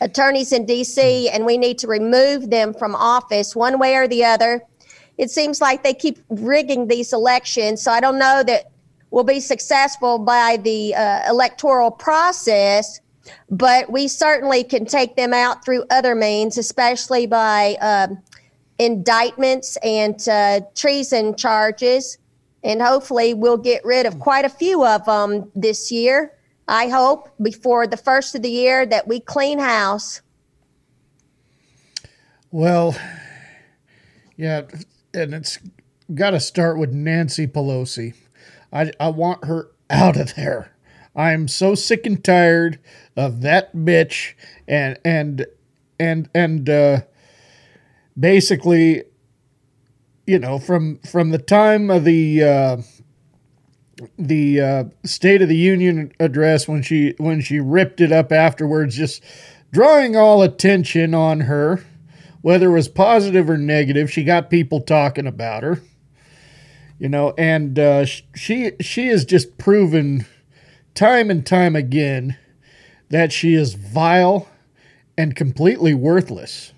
attorneys 0.00 0.52
in 0.52 0.66
DC 0.66 1.28
and 1.32 1.46
we 1.46 1.58
need 1.58 1.78
to 1.78 1.86
remove 1.86 2.50
them 2.50 2.74
from 2.74 2.94
office 2.94 3.56
one 3.56 3.78
way 3.78 3.96
or 3.96 4.06
the 4.08 4.24
other 4.24 4.62
it 5.18 5.30
seems 5.30 5.60
like 5.60 5.82
they 5.82 5.94
keep 5.94 6.18
rigging 6.28 6.88
these 6.88 7.12
elections. 7.12 7.82
So 7.82 7.90
I 7.90 8.00
don't 8.00 8.18
know 8.18 8.42
that 8.42 8.70
we'll 9.10 9.24
be 9.24 9.40
successful 9.40 10.18
by 10.18 10.58
the 10.58 10.94
uh, 10.94 11.22
electoral 11.28 11.90
process, 11.90 13.00
but 13.50 13.90
we 13.90 14.08
certainly 14.08 14.62
can 14.62 14.84
take 14.84 15.16
them 15.16 15.32
out 15.32 15.64
through 15.64 15.84
other 15.90 16.14
means, 16.14 16.58
especially 16.58 17.26
by 17.26 17.76
um, 17.80 18.22
indictments 18.78 19.76
and 19.82 20.28
uh, 20.28 20.60
treason 20.74 21.34
charges. 21.36 22.18
And 22.62 22.82
hopefully, 22.82 23.32
we'll 23.32 23.58
get 23.58 23.84
rid 23.84 24.06
of 24.06 24.18
quite 24.18 24.44
a 24.44 24.48
few 24.48 24.84
of 24.84 25.04
them 25.06 25.50
this 25.54 25.92
year. 25.92 26.32
I 26.68 26.88
hope 26.88 27.30
before 27.40 27.86
the 27.86 27.96
first 27.96 28.34
of 28.34 28.42
the 28.42 28.50
year 28.50 28.84
that 28.86 29.06
we 29.06 29.20
clean 29.20 29.58
house. 29.58 30.20
Well, 32.50 32.96
yeah, 34.36 34.62
and 35.14 35.34
it's 35.34 35.58
got 36.14 36.30
to 36.30 36.40
start 36.40 36.78
with 36.78 36.92
Nancy 36.92 37.46
Pelosi. 37.46 38.14
I, 38.72 38.92
I 38.98 39.08
want 39.08 39.44
her 39.44 39.70
out 39.90 40.16
of 40.16 40.34
there. 40.34 40.72
I'm 41.14 41.48
so 41.48 41.74
sick 41.74 42.04
and 42.04 42.22
tired 42.22 42.78
of 43.16 43.40
that 43.40 43.74
bitch 43.74 44.34
and 44.68 44.98
and 45.04 45.46
and 45.98 46.28
and 46.34 46.68
uh, 46.68 47.00
basically, 48.18 49.04
you 50.26 50.38
know, 50.38 50.58
from 50.58 50.98
from 50.98 51.30
the 51.30 51.38
time 51.38 51.90
of 51.90 52.04
the 52.04 52.42
uh, 52.42 52.76
the 54.18 54.60
uh, 54.60 54.84
State 55.04 55.42
of 55.42 55.48
the 55.48 55.56
Union 55.56 56.12
address 56.20 56.68
when 56.68 56.82
she 56.82 57.14
when 57.18 57.40
she 57.40 57.60
ripped 57.60 58.00
it 58.00 58.12
up 58.12 58.32
afterwards, 58.32 58.96
just 58.96 59.22
drawing 59.72 60.16
all 60.16 60.42
attention 60.42 61.14
on 61.14 61.40
her 61.40 61.82
whether 62.46 62.68
it 62.68 62.74
was 62.74 62.86
positive 62.86 63.50
or 63.50 63.58
negative, 63.58 64.08
she 64.08 64.22
got 64.22 64.50
people 64.50 64.80
talking 64.80 65.26
about 65.26 65.64
her. 65.64 65.82
You 66.96 67.08
know, 67.08 67.34
and 67.36 67.76
uh, 67.76 68.04
she 68.04 68.70
she 68.80 69.08
has 69.08 69.24
just 69.24 69.58
proven 69.58 70.26
time 70.94 71.28
and 71.28 71.44
time 71.44 71.74
again 71.74 72.38
that 73.08 73.32
she 73.32 73.54
is 73.54 73.74
vile 73.74 74.48
and 75.18 75.34
completely 75.34 75.92
worthless. 75.92 76.72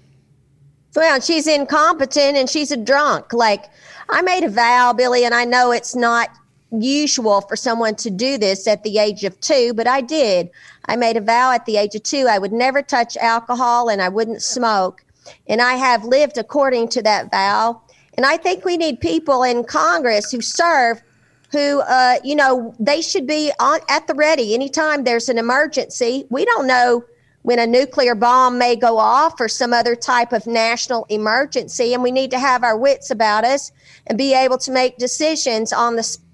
Well, 0.97 1.21
she's 1.21 1.47
incompetent 1.47 2.39
and 2.39 2.49
she's 2.49 2.71
a 2.73 2.77
drunk. 2.79 3.35
Like 3.35 3.67
I 4.09 4.23
made 4.23 4.45
a 4.45 4.49
vow, 4.49 4.95
Billy, 4.95 5.27
and 5.27 5.35
I 5.35 5.45
know 5.45 5.73
it's 5.73 5.95
not 5.95 6.31
usual 6.71 7.41
for 7.43 7.57
someone 7.57 7.95
to 7.97 8.11
do 8.11 8.39
this 8.39 8.67
at 8.67 8.83
the 8.83 8.99
age 8.99 9.25
of 9.25 9.41
two, 9.41 9.73
but 9.75 9.87
I 9.87 10.01
did. 10.01 10.51
I 10.87 10.97
made 10.97 11.17
a 11.17 11.21
vow 11.21 11.53
at 11.53 11.67
the 11.67 11.77
age 11.77 11.95
of 11.95 12.03
two 12.03 12.27
I 12.29 12.39
would 12.39 12.53
never 12.53 12.83
touch 12.83 13.17
alcohol 13.17 13.89
and 13.89 14.03
I 14.03 14.09
wouldn't 14.09 14.43
smoke. 14.43 15.05
And 15.47 15.61
I 15.61 15.75
have 15.75 16.05
lived 16.05 16.39
according 16.39 16.89
to 16.89 17.03
that 17.03 17.31
vow. 17.31 17.81
And 18.17 18.27
I 18.27 18.37
think 18.37 18.65
we 18.65 18.77
need 18.77 19.01
people 19.01 19.43
in 19.43 19.65
Congress 19.65 20.31
who 20.33 20.41
serve 20.41 21.03
who, 21.51 21.81
uh, 21.81 22.19
you 22.23 22.37
know, 22.37 22.75
they 22.79 23.01
should 23.01 23.27
be 23.27 23.51
on, 23.59 23.81
at 23.89 24.07
the 24.07 24.15
ready 24.15 24.55
anytime 24.55 25.05
there's 25.05 25.29
an 25.29 25.39
emergency. 25.39 26.27
We 26.31 26.45
don't 26.45 26.67
know 26.67 27.05
when 27.43 27.59
a 27.59 27.67
nuclear 27.67 28.15
bomb 28.15 28.59
may 28.59 28.77
go 28.77 28.99
off 28.99 29.41
or 29.41 29.49
some 29.49 29.73
other 29.73 29.97
type 29.97 30.33
of 30.33 30.47
national 30.47 31.07
emergency. 31.09 31.95
And 31.95 32.03
we 32.03 32.11
need 32.11 32.31
to 32.33 32.39
have 32.39 32.65
our 32.65 32.77
wits 32.77 33.11
about 33.11 33.45
us 33.45 33.73
and 34.07 34.19
be 34.19 34.35
able 34.35 34.59
to 34.59 34.71
make 34.71 34.99
decisions 34.99 35.73
on 35.73 35.97
the 35.97 36.03
spot. 36.03 36.25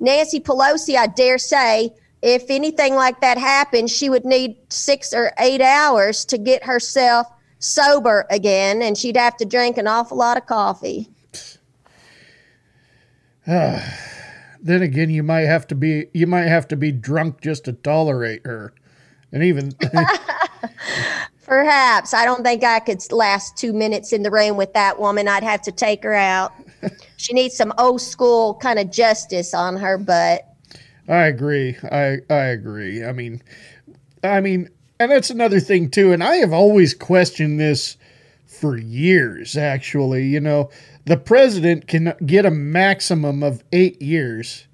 Nancy 0.00 0.40
Pelosi, 0.40 0.96
I 0.96 1.06
dare 1.06 1.38
say, 1.38 1.92
if 2.22 2.44
anything 2.48 2.94
like 2.94 3.20
that 3.20 3.38
happened, 3.38 3.90
she 3.90 4.08
would 4.08 4.24
need 4.24 4.56
six 4.68 5.12
or 5.12 5.32
eight 5.38 5.60
hours 5.60 6.24
to 6.26 6.38
get 6.38 6.64
herself 6.64 7.26
sober 7.58 8.26
again, 8.30 8.82
and 8.82 8.96
she'd 8.96 9.16
have 9.16 9.36
to 9.38 9.44
drink 9.44 9.76
an 9.78 9.86
awful 9.86 10.18
lot 10.18 10.36
of 10.36 10.46
coffee. 10.46 11.08
then 13.46 14.82
again, 14.82 15.10
you 15.10 15.22
might 15.22 15.46
have 15.46 15.66
to 15.68 15.74
be 15.74 16.06
you 16.12 16.26
might 16.26 16.46
have 16.46 16.68
to 16.68 16.76
be 16.76 16.92
drunk 16.92 17.40
just 17.40 17.64
to 17.64 17.72
tolerate 17.72 18.42
her, 18.44 18.72
and 19.32 19.42
even 19.42 19.72
Perhaps. 21.44 22.14
I 22.14 22.24
don't 22.24 22.44
think 22.44 22.62
I 22.62 22.78
could 22.78 23.00
last 23.12 23.56
two 23.56 23.72
minutes 23.72 24.12
in 24.12 24.22
the 24.22 24.30
room 24.30 24.56
with 24.56 24.72
that 24.74 24.98
woman. 24.98 25.26
I'd 25.26 25.42
have 25.42 25.60
to 25.62 25.72
take 25.72 26.04
her 26.04 26.14
out. 26.14 26.52
She 27.16 27.32
needs 27.32 27.56
some 27.56 27.72
old 27.78 28.00
school 28.00 28.54
kind 28.54 28.78
of 28.78 28.90
justice 28.90 29.54
on 29.54 29.76
her 29.76 29.98
butt. 29.98 30.46
I 31.08 31.26
agree. 31.26 31.76
I 31.82 32.18
I 32.30 32.44
agree. 32.46 33.04
I 33.04 33.12
mean, 33.12 33.42
I 34.22 34.40
mean, 34.40 34.68
and 35.00 35.10
that's 35.10 35.30
another 35.30 35.60
thing 35.60 35.90
too. 35.90 36.12
And 36.12 36.22
I 36.22 36.36
have 36.36 36.52
always 36.52 36.94
questioned 36.94 37.58
this 37.58 37.96
for 38.46 38.76
years. 38.76 39.56
Actually, 39.56 40.26
you 40.26 40.40
know, 40.40 40.70
the 41.04 41.16
president 41.16 41.88
can 41.88 42.14
get 42.24 42.46
a 42.46 42.50
maximum 42.50 43.42
of 43.42 43.64
eight 43.72 44.00
years, 44.00 44.66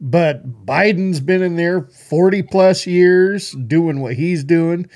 but 0.00 0.66
Biden's 0.66 1.20
been 1.20 1.42
in 1.42 1.56
there 1.56 1.82
forty 1.82 2.42
plus 2.42 2.86
years 2.86 3.52
doing 3.52 4.00
what 4.00 4.14
he's 4.14 4.44
doing. 4.44 4.88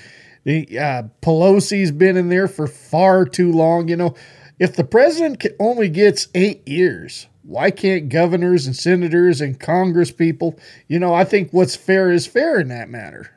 Uh, 0.47 1.03
Pelosi's 1.21 1.91
been 1.91 2.15
in 2.15 2.29
there 2.29 2.47
for 2.47 2.67
far 2.67 3.25
too 3.25 3.51
long. 3.51 3.87
You 3.87 3.97
know, 3.97 4.15
if 4.59 4.75
the 4.75 4.83
president 4.83 5.45
only 5.59 5.89
gets 5.89 6.27
eight 6.35 6.67
years, 6.67 7.27
why 7.43 7.71
can't 7.71 8.09
governors 8.09 8.67
and 8.67 8.75
senators 8.75 9.41
and 9.41 9.59
Congress 9.59 10.11
people? 10.11 10.59
You 10.87 10.99
know, 10.99 11.13
I 11.13 11.23
think 11.23 11.51
what's 11.51 11.75
fair 11.75 12.11
is 12.11 12.27
fair 12.27 12.59
in 12.59 12.67
that 12.67 12.89
matter. 12.89 13.31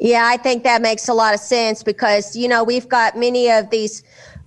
Yeah, 0.00 0.26
I 0.26 0.36
think 0.36 0.64
that 0.64 0.82
makes 0.82 1.08
a 1.08 1.14
lot 1.14 1.32
of 1.32 1.40
sense 1.40 1.82
because, 1.82 2.34
you 2.34 2.48
know, 2.48 2.64
we've 2.64 2.88
got 2.88 3.16
many 3.16 3.50
of 3.50 3.70
these 3.70 4.02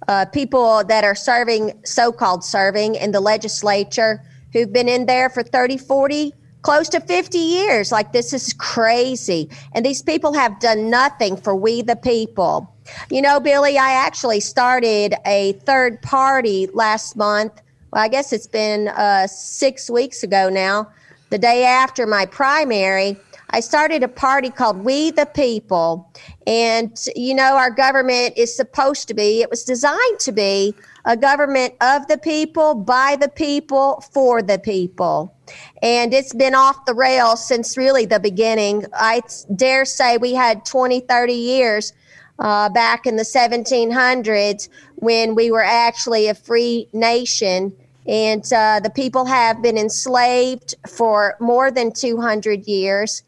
uh, 0.08 0.26
people 0.26 0.84
that 0.84 1.04
are 1.04 1.16
serving, 1.16 1.80
so 1.86 2.12
called 2.12 2.44
serving 2.44 2.96
in 2.96 3.12
the 3.12 3.22
legislature 3.22 4.22
who've 4.52 4.72
been 4.72 4.90
in 4.90 5.06
there 5.06 5.30
for 5.30 5.44
30, 5.44 5.78
40, 5.78 6.34
close 6.62 6.90
to 6.90 7.00
50 7.00 7.38
years. 7.38 7.92
Like, 7.92 8.12
this 8.12 8.34
is 8.34 8.54
crazy. 8.54 9.50
And 9.74 9.86
these 9.86 10.02
people 10.02 10.34
have 10.34 10.60
done 10.60 10.90
nothing 10.90 11.38
for 11.38 11.56
we 11.56 11.82
the 11.82 11.96
people. 11.96 12.75
You 13.10 13.22
know, 13.22 13.40
Billy, 13.40 13.78
I 13.78 13.92
actually 13.92 14.40
started 14.40 15.16
a 15.26 15.54
third 15.66 16.02
party 16.02 16.68
last 16.74 17.16
month. 17.16 17.62
Well, 17.92 18.04
I 18.04 18.08
guess 18.08 18.34
it's 18.34 18.48
been 18.48 18.90
uh, 18.90 19.28
six 19.28 19.90
weeks 19.90 20.24
ago 20.24 20.50
now, 20.50 20.92
the 21.30 21.38
day 21.38 21.66
after 21.66 22.06
my 22.06 22.26
primary. 22.26 23.18
I 23.52 23.60
started 23.60 24.04
a 24.04 24.08
party 24.08 24.50
called 24.50 24.84
We 24.84 25.12
the 25.12 25.28
People. 25.28 26.12
And, 26.48 26.98
you 27.16 27.34
know, 27.34 27.56
our 27.56 27.70
government 27.70 28.34
is 28.38 28.56
supposed 28.56 29.08
to 29.08 29.14
be, 29.14 29.42
it 29.42 29.50
was 29.50 29.64
designed 29.64 30.20
to 30.20 30.32
be 30.32 30.74
a 31.06 31.16
government 31.16 31.76
of 31.80 32.08
the 32.08 32.18
people, 32.18 32.76
by 32.76 33.16
the 33.20 33.30
people, 33.30 34.04
for 34.12 34.42
the 34.42 34.60
people. 34.60 35.34
And 35.82 36.14
it's 36.14 36.34
been 36.34 36.56
off 36.56 36.86
the 36.86 36.96
rails 36.96 37.48
since 37.48 37.78
really 37.78 38.06
the 38.06 38.20
beginning. 38.20 38.86
I 38.94 39.22
dare 39.56 39.86
say 39.86 40.18
we 40.18 40.34
had 40.34 40.66
20, 40.66 41.02
30 41.02 41.34
years 41.34 41.94
uh, 42.40 42.70
back 42.70 43.06
in 43.06 43.16
the 43.16 43.24
1700s 43.24 44.70
when 44.96 45.36
we 45.36 45.52
were 45.52 45.64
actually 45.64 46.28
a 46.28 46.36
free 46.36 46.88
nation. 46.94 47.76
And 48.08 48.44
uh, 48.54 48.80
the 48.82 48.90
people 48.90 49.26
have 49.26 49.62
been 49.62 49.78
enslaved 49.78 50.76
for 50.88 51.36
more 51.40 51.72
than 51.72 51.92
200 51.92 52.68
years. 52.68 53.24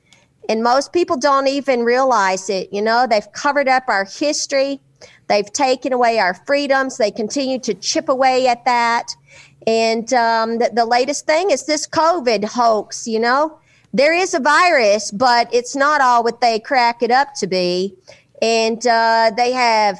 And 0.49 0.63
most 0.63 0.93
people 0.93 1.17
don't 1.17 1.47
even 1.47 1.83
realize 1.83 2.49
it. 2.49 2.71
You 2.71 2.81
know, 2.81 3.07
they've 3.09 3.31
covered 3.33 3.67
up 3.67 3.83
our 3.87 4.05
history, 4.05 4.79
they've 5.27 5.51
taken 5.51 5.91
away 5.93 6.19
our 6.19 6.33
freedoms, 6.33 6.97
they 6.97 7.11
continue 7.11 7.59
to 7.59 7.73
chip 7.73 8.07
away 8.07 8.47
at 8.47 8.63
that. 8.65 9.15
And 9.65 10.13
um, 10.13 10.59
the, 10.59 10.71
the 10.73 10.85
latest 10.85 11.25
thing 11.25 11.51
is 11.51 11.65
this 11.65 11.85
COVID 11.87 12.45
hoax, 12.45 13.07
you 13.07 13.19
know. 13.19 13.59
There 13.93 14.13
is 14.13 14.33
a 14.33 14.39
virus, 14.39 15.11
but 15.11 15.53
it's 15.53 15.75
not 15.75 16.01
all 16.01 16.23
what 16.23 16.39
they 16.39 16.59
crack 16.59 17.01
it 17.01 17.11
up 17.11 17.33
to 17.35 17.47
be. 17.47 17.95
And 18.41 18.85
uh, 18.85 19.31
they 19.35 19.51
have, 19.51 19.99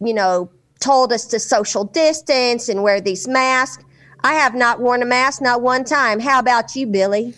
you 0.00 0.14
know, 0.14 0.50
told 0.80 1.12
us 1.12 1.24
to 1.26 1.38
social 1.38 1.84
distance 1.84 2.68
and 2.68 2.82
wear 2.82 3.00
these 3.00 3.26
masks. 3.26 3.84
I 4.22 4.34
have 4.34 4.54
not 4.54 4.80
worn 4.80 5.02
a 5.02 5.06
mask 5.06 5.40
not 5.40 5.62
one 5.62 5.84
time. 5.84 6.20
How 6.20 6.38
about 6.38 6.74
you, 6.74 6.86
Billy? 6.86 7.34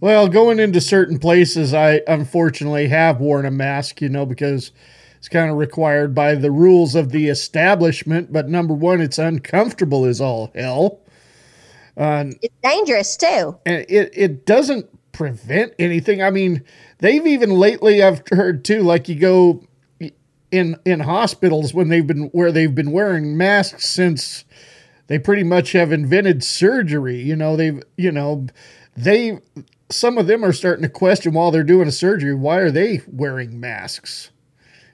Well, 0.00 0.28
going 0.28 0.60
into 0.60 0.80
certain 0.80 1.18
places, 1.18 1.74
I 1.74 2.02
unfortunately 2.06 2.88
have 2.88 3.20
worn 3.20 3.44
a 3.44 3.50
mask, 3.50 4.00
you 4.00 4.08
know, 4.08 4.24
because 4.24 4.70
it's 5.16 5.28
kind 5.28 5.50
of 5.50 5.56
required 5.56 6.14
by 6.14 6.36
the 6.36 6.52
rules 6.52 6.94
of 6.94 7.10
the 7.10 7.28
establishment. 7.28 8.32
But 8.32 8.48
number 8.48 8.74
one, 8.74 9.00
it's 9.00 9.18
uncomfortable 9.18 10.04
as 10.04 10.20
all 10.20 10.52
hell. 10.54 11.00
Uh, 11.96 12.26
it's 12.40 12.54
dangerous 12.62 13.16
too. 13.16 13.58
And 13.66 13.84
it, 13.88 14.12
it 14.14 14.46
doesn't 14.46 14.86
prevent 15.10 15.74
anything. 15.80 16.22
I 16.22 16.30
mean, 16.30 16.62
they've 16.98 17.26
even 17.26 17.50
lately, 17.50 18.00
I've 18.00 18.22
heard 18.30 18.64
too, 18.64 18.82
like 18.82 19.08
you 19.08 19.16
go 19.16 19.64
in 20.50 20.76
in 20.84 21.00
hospitals 21.00 21.74
when 21.74 21.88
they've 21.88 22.06
been 22.06 22.24
where 22.32 22.52
they've 22.52 22.74
been 22.74 22.92
wearing 22.92 23.36
masks 23.36 23.88
since 23.88 24.44
they 25.06 25.18
pretty 25.18 25.44
much 25.44 25.72
have 25.72 25.92
invented 25.92 26.44
surgery. 26.44 27.20
You 27.20 27.36
know, 27.36 27.56
they've 27.56 27.82
you 27.96 28.12
know 28.12 28.46
they 28.96 29.38
some 29.90 30.18
of 30.18 30.26
them 30.26 30.44
are 30.44 30.52
starting 30.52 30.82
to 30.82 30.88
question 30.88 31.32
while 31.32 31.50
they're 31.50 31.62
doing 31.62 31.88
a 31.88 31.92
surgery 31.92 32.34
why 32.34 32.58
are 32.58 32.70
they 32.70 33.00
wearing 33.06 33.58
masks 33.58 34.30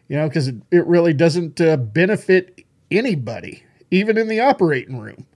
you 0.09 0.17
know 0.17 0.29
because 0.29 0.49
it, 0.49 0.57
it 0.71 0.87
really 0.87 1.13
doesn't 1.13 1.61
uh, 1.61 1.77
benefit 1.77 2.65
anybody 2.91 3.65
even 3.91 4.19
in 4.19 4.29
the 4.29 4.41
operating 4.41 4.99
room 4.99 5.27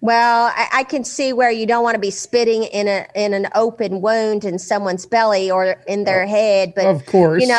well 0.00 0.52
I, 0.54 0.68
I, 0.72 0.84
can 0.84 1.04
see 1.04 1.32
where 1.32 1.50
you 1.50 1.66
don't 1.66 1.82
want 1.82 1.94
to 1.94 2.00
be 2.00 2.10
spitting 2.10 2.64
in 2.64 2.86
a 2.86 3.06
in 3.14 3.34
an 3.34 3.48
open 3.54 4.00
wound 4.00 4.44
in 4.44 4.58
someone's 4.58 5.06
belly 5.06 5.50
or 5.50 5.76
in 5.86 6.04
their 6.04 6.26
head 6.26 6.74
but 6.74 6.86
of 6.86 7.04
course 7.06 7.42
you 7.42 7.48
know 7.48 7.58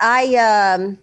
i 0.00 0.34
um 0.36 0.98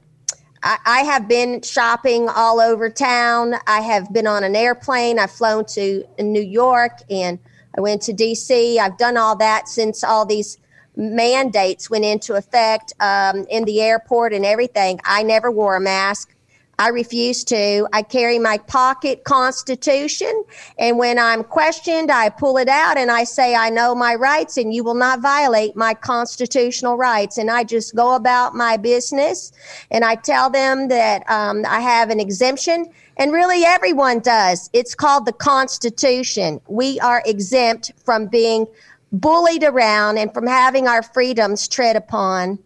I, 0.66 0.80
I 0.84 1.00
have 1.02 1.28
been 1.28 1.62
shopping 1.62 2.28
all 2.28 2.60
over 2.60 2.90
town. 2.90 3.54
I 3.68 3.82
have 3.82 4.12
been 4.12 4.26
on 4.26 4.44
an 4.44 4.56
airplane. 4.56 5.20
I've 5.20 5.32
flown 5.32 5.66
to 5.66 6.04
New 6.20 6.42
York 6.42 7.00
and 7.10 7.38
I 7.78 7.82
went 7.82 8.02
to 8.04 8.14
DC. 8.14 8.78
I've 8.78 8.98
done 8.98 9.16
all 9.16 9.36
that 9.38 9.70
since 9.70 10.04
all 10.04 10.26
these 10.26 10.58
mandates 10.96 11.90
went 11.90 12.04
into 12.04 12.34
effect 12.34 12.94
um, 13.00 13.46
in 13.50 13.66
the 13.66 13.80
airport 13.80 14.34
and 14.34 14.46
everything. 14.46 15.00
I 15.06 15.24
never 15.24 15.52
wore 15.52 15.76
a 15.76 15.80
mask. 15.80 16.35
I 16.80 16.90
refuse 16.90 17.44
to. 17.46 17.88
I 17.94 18.02
carry 18.02 18.40
my 18.40 18.58
pocket 18.58 19.24
constitution, 19.24 20.44
and 20.78 20.98
when 20.98 21.18
I'm 21.18 21.44
questioned, 21.44 22.12
I 22.12 22.30
pull 22.30 22.58
it 22.58 22.68
out 22.68 22.98
and 22.98 23.12
I 23.12 23.24
say, 23.24 23.56
I 23.56 23.70
know 23.70 23.96
my 23.96 24.16
rights, 24.16 24.58
and 24.58 24.74
you 24.74 24.84
will 24.84 24.96
not 24.96 25.22
violate 25.22 25.76
my 25.76 25.94
constitutional 25.94 26.98
rights. 26.98 27.38
And 27.38 27.50
I 27.50 27.64
just 27.64 27.96
go 27.96 28.16
about 28.16 28.56
my 28.56 28.78
business, 28.78 29.52
and 29.92 30.04
I 30.04 30.16
tell 30.16 30.50
them 30.50 30.88
that 30.90 31.30
um, 31.30 31.64
I 31.68 31.80
have 31.80 32.10
an 32.10 32.20
exemption 32.20 32.88
and 33.18 33.32
really, 33.32 33.64
everyone 33.64 34.20
does. 34.20 34.70
It's 34.74 34.94
called 34.94 35.26
the 35.26 35.34
Constitution. 35.34 36.60
We 36.68 37.00
are 37.00 37.24
exempt 37.26 37.94
from 38.04 38.28
being 38.28 38.68
bullied 39.12 39.64
around 39.64 40.18
and 40.18 40.34
from 40.34 40.46
having 40.46 40.88
our 40.88 41.02
freedoms 41.02 41.68
tread 41.68 41.96
upon. 41.96 42.60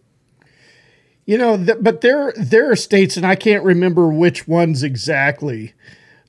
You 1.30 1.38
know, 1.38 1.56
th- 1.56 1.78
but 1.80 2.00
there 2.00 2.32
there 2.36 2.72
are 2.72 2.74
states, 2.74 3.16
and 3.16 3.24
I 3.24 3.36
can't 3.36 3.62
remember 3.62 4.08
which 4.08 4.48
ones 4.48 4.82
exactly, 4.82 5.74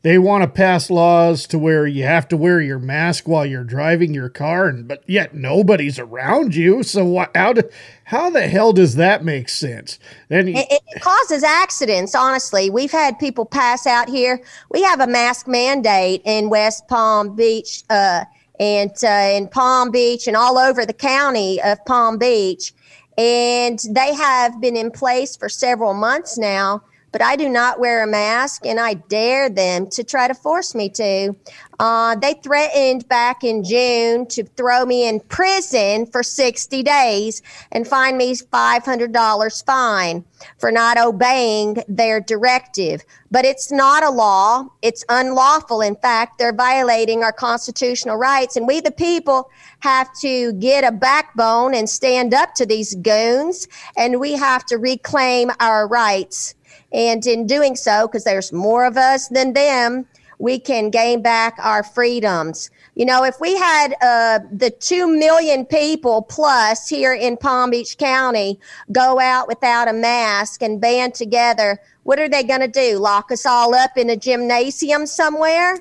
they 0.03 0.19
want 0.19 0.43
to 0.43 0.47
pass 0.47 0.91
laws 0.91 1.47
to 1.47 1.57
where 1.57 1.87
you 1.87 2.03
have 2.03 2.27
to 2.27 2.37
wear 2.37 2.61
your 2.61 2.77
mask 2.77 3.27
while 3.27 3.43
you're 3.43 3.63
driving 3.63 4.13
your 4.13 4.29
car, 4.29 4.67
and 4.67 4.87
but 4.87 5.03
yet 5.07 5.33
nobody's 5.33 5.97
around 5.97 6.53
you. 6.53 6.83
So 6.83 7.03
what? 7.03 7.35
How 7.35 7.53
do, 7.53 7.63
how 8.03 8.29
the 8.29 8.47
hell 8.47 8.73
does 8.73 8.93
that 8.93 9.25
make 9.25 9.49
sense? 9.49 9.97
Then 10.29 10.49
it, 10.49 10.67
it 10.69 11.01
causes 11.01 11.41
accidents. 11.41 12.13
Honestly, 12.13 12.69
we've 12.69 12.91
had 12.91 13.17
people 13.17 13.47
pass 13.47 13.87
out 13.87 14.07
here. 14.07 14.39
We 14.69 14.83
have 14.83 14.99
a 14.99 15.07
mask 15.07 15.47
mandate 15.47 16.21
in 16.25 16.51
West 16.51 16.87
Palm 16.87 17.35
Beach, 17.35 17.83
uh, 17.89 18.25
and 18.59 18.91
uh, 19.03 19.31
in 19.33 19.47
Palm 19.47 19.89
Beach, 19.89 20.27
and 20.27 20.37
all 20.37 20.59
over 20.59 20.85
the 20.85 20.93
county 20.93 21.59
of 21.63 21.83
Palm 21.85 22.19
Beach, 22.19 22.71
and 23.17 23.79
they 23.89 24.13
have 24.13 24.61
been 24.61 24.75
in 24.75 24.91
place 24.91 25.35
for 25.35 25.49
several 25.49 25.93
months 25.93 26.37
now 26.37 26.83
but 27.11 27.21
I 27.21 27.35
do 27.35 27.49
not 27.49 27.79
wear 27.79 28.03
a 28.03 28.07
mask 28.07 28.65
and 28.65 28.79
I 28.79 28.95
dare 28.95 29.49
them 29.49 29.89
to 29.91 30.03
try 30.03 30.27
to 30.27 30.33
force 30.33 30.73
me 30.73 30.89
to. 30.89 31.35
Uh, 31.79 32.15
they 32.15 32.35
threatened 32.35 33.07
back 33.07 33.43
in 33.43 33.63
June 33.63 34.27
to 34.27 34.43
throw 34.43 34.85
me 34.85 35.07
in 35.07 35.19
prison 35.19 36.05
for 36.05 36.21
60 36.23 36.83
days 36.83 37.41
and 37.71 37.87
fine 37.87 38.17
me 38.17 38.35
$500 38.35 39.65
fine 39.65 40.23
for 40.57 40.71
not 40.71 40.97
obeying 40.97 41.83
their 41.87 42.19
directive. 42.19 43.03
But 43.31 43.45
it's 43.45 43.71
not 43.71 44.03
a 44.03 44.09
law, 44.09 44.67
it's 44.81 45.03
unlawful. 45.09 45.81
In 45.81 45.95
fact, 45.95 46.37
they're 46.37 46.53
violating 46.53 47.23
our 47.23 47.31
constitutional 47.31 48.17
rights. 48.17 48.55
And 48.55 48.67
we, 48.67 48.81
the 48.81 48.91
people, 48.91 49.49
have 49.79 50.09
to 50.19 50.53
get 50.53 50.83
a 50.83 50.91
backbone 50.91 51.73
and 51.73 51.89
stand 51.89 52.33
up 52.33 52.53
to 52.55 52.65
these 52.65 52.93
goons, 52.95 53.67
and 53.97 54.19
we 54.19 54.33
have 54.33 54.65
to 54.67 54.77
reclaim 54.77 55.49
our 55.59 55.87
rights. 55.87 56.55
And 56.93 57.25
in 57.25 57.47
doing 57.47 57.75
so, 57.75 58.07
because 58.07 58.23
there's 58.23 58.51
more 58.51 58.85
of 58.85 58.97
us 58.97 59.27
than 59.29 59.53
them, 59.53 60.05
we 60.41 60.57
can 60.59 60.89
gain 60.89 61.21
back 61.21 61.55
our 61.59 61.83
freedoms. 61.83 62.71
You 62.95 63.05
know, 63.05 63.23
if 63.23 63.39
we 63.39 63.55
had 63.57 63.93
uh, 64.01 64.39
the 64.51 64.71
2 64.71 65.07
million 65.07 65.65
people 65.65 66.23
plus 66.23 66.89
here 66.89 67.13
in 67.13 67.37
Palm 67.37 67.69
Beach 67.69 67.95
County 67.97 68.59
go 68.91 69.19
out 69.19 69.47
without 69.47 69.87
a 69.87 69.93
mask 69.93 70.63
and 70.63 70.81
band 70.81 71.13
together, 71.13 71.79
what 72.03 72.19
are 72.19 72.27
they 72.27 72.43
going 72.43 72.61
to 72.61 72.67
do? 72.67 72.97
Lock 72.97 73.31
us 73.31 73.45
all 73.45 73.75
up 73.75 73.97
in 73.97 74.09
a 74.09 74.17
gymnasium 74.17 75.05
somewhere? 75.05 75.77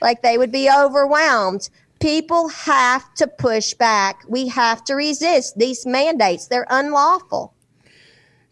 Like 0.00 0.22
they 0.22 0.38
would 0.38 0.52
be 0.52 0.70
overwhelmed. 0.70 1.68
People 1.98 2.48
have 2.48 3.12
to 3.14 3.26
push 3.26 3.74
back. 3.74 4.22
We 4.28 4.46
have 4.48 4.84
to 4.84 4.94
resist 4.94 5.58
these 5.58 5.84
mandates. 5.84 6.46
They're 6.46 6.66
unlawful. 6.70 7.55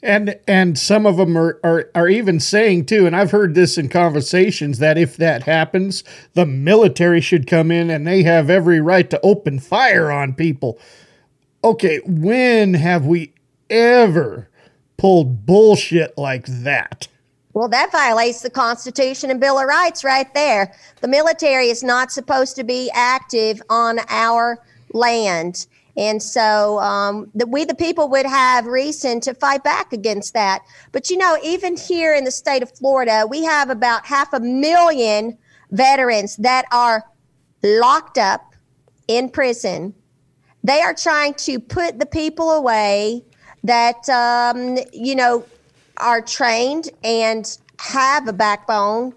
And 0.04 0.38
and 0.46 0.78
some 0.78 1.06
of 1.06 1.16
them 1.16 1.36
are, 1.36 1.58
are 1.64 1.90
are 1.94 2.08
even 2.08 2.38
saying 2.38 2.84
too, 2.84 3.06
and 3.06 3.16
I've 3.16 3.30
heard 3.30 3.54
this 3.54 3.78
in 3.78 3.88
conversations 3.88 4.78
that 4.78 4.98
if 4.98 5.16
that 5.16 5.44
happens, 5.44 6.04
the 6.34 6.44
military 6.44 7.22
should 7.22 7.46
come 7.46 7.70
in 7.70 7.88
and 7.88 8.06
they 8.06 8.22
have 8.22 8.50
every 8.50 8.82
right 8.82 9.08
to 9.08 9.20
open 9.22 9.58
fire 9.58 10.10
on 10.10 10.34
people. 10.34 10.78
Okay, 11.64 12.00
when 12.04 12.74
have 12.74 13.06
we 13.06 13.32
ever 13.70 14.50
pulled 14.98 15.46
bullshit 15.46 16.18
like 16.18 16.44
that? 16.48 17.08
Well, 17.54 17.68
that 17.68 17.90
violates 17.90 18.42
the 18.42 18.50
Constitution 18.50 19.30
and 19.30 19.40
Bill 19.40 19.58
of 19.58 19.66
Rights 19.66 20.04
right 20.04 20.32
there. 20.34 20.74
The 21.00 21.08
military 21.08 21.70
is 21.70 21.82
not 21.82 22.12
supposed 22.12 22.56
to 22.56 22.64
be 22.64 22.90
active 22.92 23.62
on 23.70 24.00
our 24.10 24.58
land. 24.92 25.66
And 25.96 26.22
so 26.22 26.78
um, 26.80 27.30
the, 27.34 27.46
we, 27.46 27.64
the 27.64 27.74
people, 27.74 28.08
would 28.08 28.26
have 28.26 28.66
reason 28.66 29.20
to 29.20 29.34
fight 29.34 29.62
back 29.62 29.92
against 29.92 30.34
that. 30.34 30.62
But 30.92 31.10
you 31.10 31.16
know, 31.16 31.38
even 31.42 31.76
here 31.76 32.14
in 32.14 32.24
the 32.24 32.30
state 32.30 32.62
of 32.62 32.76
Florida, 32.76 33.26
we 33.28 33.44
have 33.44 33.70
about 33.70 34.04
half 34.04 34.32
a 34.32 34.40
million 34.40 35.38
veterans 35.70 36.36
that 36.36 36.64
are 36.72 37.04
locked 37.62 38.18
up 38.18 38.54
in 39.08 39.28
prison. 39.28 39.94
They 40.62 40.80
are 40.80 40.94
trying 40.94 41.34
to 41.34 41.60
put 41.60 41.98
the 41.98 42.06
people 42.06 42.50
away 42.50 43.24
that, 43.62 44.08
um, 44.08 44.78
you 44.92 45.14
know, 45.14 45.44
are 45.98 46.20
trained 46.20 46.90
and 47.04 47.58
have 47.78 48.26
a 48.28 48.32
backbone, 48.32 49.14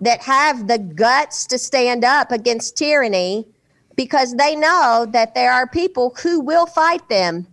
that 0.00 0.20
have 0.20 0.68
the 0.68 0.78
guts 0.78 1.46
to 1.46 1.58
stand 1.58 2.04
up 2.04 2.32
against 2.32 2.76
tyranny 2.76 3.46
because 3.96 4.34
they 4.34 4.56
know 4.56 5.06
that 5.10 5.34
there 5.34 5.52
are 5.52 5.66
people 5.66 6.14
who 6.22 6.40
will 6.40 6.66
fight 6.66 7.08
them. 7.08 7.46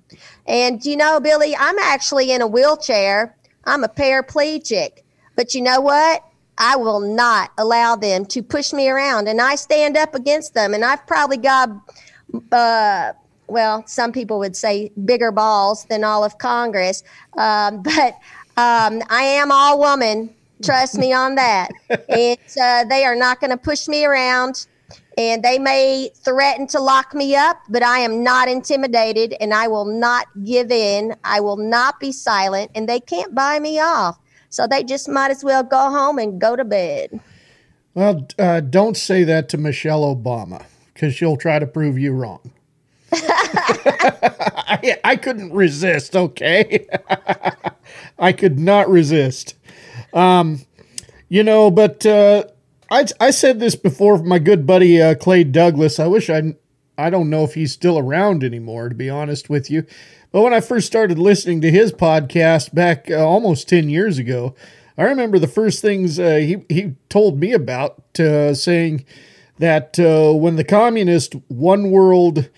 And 0.46 0.84
you 0.86 0.96
know, 0.96 1.20
Billy, 1.20 1.56
I'm 1.56 1.78
actually 1.80 2.32
in 2.32 2.42
a 2.42 2.48
wheelchair. 2.48 3.36
I'm 3.66 3.84
a 3.84 3.90
paraplegic. 3.90 5.04
But 5.36 5.54
you 5.54 5.62
know 5.62 5.82
what? 5.82 6.24
I 6.58 6.76
will 6.76 7.00
not 7.00 7.52
allow 7.58 7.96
them 7.96 8.26
to 8.28 8.42
push 8.42 8.74
me 8.74 8.90
around. 8.90 9.28
And 9.28 9.40
I 9.40 9.56
stand 9.56 9.96
up 9.96 10.16
against 10.16 10.54
them. 10.54 10.74
And 10.74 10.84
I've 10.84 11.06
probably 11.06 11.38
got, 11.38 11.70
uh, 12.52 13.14
well, 13.48 13.86
some 13.86 14.12
people 14.12 14.40
would 14.40 14.56
say 14.56 14.92
bigger 15.06 15.32
balls 15.32 15.86
than 15.86 16.04
all 16.04 16.24
of 16.24 16.38
Congress. 16.40 17.04
Um, 17.38 17.82
but 17.84 18.14
um, 18.58 19.04
I 19.10 19.24
am 19.24 19.52
all 19.52 19.80
woman. 19.80 20.34
Trust 20.64 20.98
me 20.98 21.14
on 21.14 21.36
that. 21.36 21.70
and 22.10 22.40
uh, 22.60 22.86
they 22.86 23.06
are 23.06 23.16
not 23.16 23.40
going 23.40 23.52
to 23.52 23.58
push 23.58 23.88
me 23.88 24.06
around 24.06 24.66
and 25.18 25.44
they 25.44 25.58
may 25.58 26.12
threaten 26.24 26.68
to 26.68 26.80
lock 26.80 27.16
me 27.16 27.36
up, 27.36 27.58
but 27.70 27.82
I 27.82 28.00
am 28.00 28.24
not 28.24 28.48
intimidated 28.48 29.36
and 29.42 29.54
I 29.54 29.68
will 29.68 29.86
not 29.86 30.28
give 30.44 30.72
in. 30.72 31.16
I 31.24 31.40
will 31.40 31.58
not 31.58 32.00
be 32.00 32.12
silent, 32.12 32.72
and 32.76 32.88
they 32.88 33.00
can't 33.00 33.34
buy 33.34 33.60
me 33.60 33.80
off. 33.80 34.20
So 34.50 34.68
they 34.68 34.84
just 34.84 35.10
might 35.10 35.32
as 35.32 35.44
well 35.44 35.64
go 35.64 35.90
home 35.90 36.20
and 36.20 36.40
go 36.40 36.56
to 36.56 36.64
bed. 36.64 37.20
Well, 37.96 38.28
uh, 38.38 38.62
don't 38.62 38.96
say 38.96 39.24
that 39.24 39.50
to 39.50 39.58
Michelle 39.58 40.04
Obama 40.04 40.64
because 40.94 41.16
she'll 41.16 41.36
try 41.36 41.58
to 41.58 41.66
prove 41.66 41.98
you 41.98 42.14
wrong. 42.14 42.52
I, 43.12 45.00
I 45.04 45.16
couldn't 45.16 45.52
resist, 45.52 46.16
okay? 46.16 46.88
I 48.20 48.32
could 48.34 48.60
not 48.60 48.88
resist. 48.90 49.56
Um, 50.14 50.62
you 51.28 51.44
know, 51.44 51.72
but 51.72 52.06
uh, 52.06 52.46
I, 52.90 53.06
I 53.20 53.32
said 53.32 53.60
this 53.60 53.76
before. 53.76 54.18
My 54.20 54.40
good 54.40 54.66
buddy 54.66 55.02
uh, 55.02 55.16
Clay 55.16 55.44
Douglas. 55.44 56.00
I 56.00 56.08
wish 56.08 56.30
I 56.30 56.56
I 56.98 57.10
don't 57.10 57.30
know 57.30 57.44
if 57.44 57.54
he's 57.54 57.74
still 57.74 58.00
around 58.00 58.44
anymore. 58.44 58.90
To 58.90 58.96
be 58.96 59.10
honest 59.10 59.50
with 59.50 59.70
you, 59.70 59.86
but 60.32 60.42
when 60.42 60.54
I 60.54 60.62
first 60.62 60.88
started 60.88 61.20
listening 61.20 61.62
to 61.62 61.72
his 61.72 61.92
podcast 61.92 62.74
back 62.74 63.12
uh, 63.12 63.16
almost 63.16 63.68
ten 63.68 63.90
years 63.90 64.18
ago, 64.18 64.56
I 64.98 65.04
remember 65.04 65.38
the 65.40 65.48
first 65.48 65.82
things 65.82 66.20
uh, 66.20 66.38
he 66.38 66.64
he 66.70 66.94
told 67.10 67.40
me 67.40 67.52
about, 67.52 68.20
uh, 68.20 68.54
saying 68.54 69.06
that 69.60 70.00
uh, 70.00 70.34
when 70.34 70.56
the 70.56 70.64
communist 70.64 71.36
one 71.48 71.92
world 71.92 72.50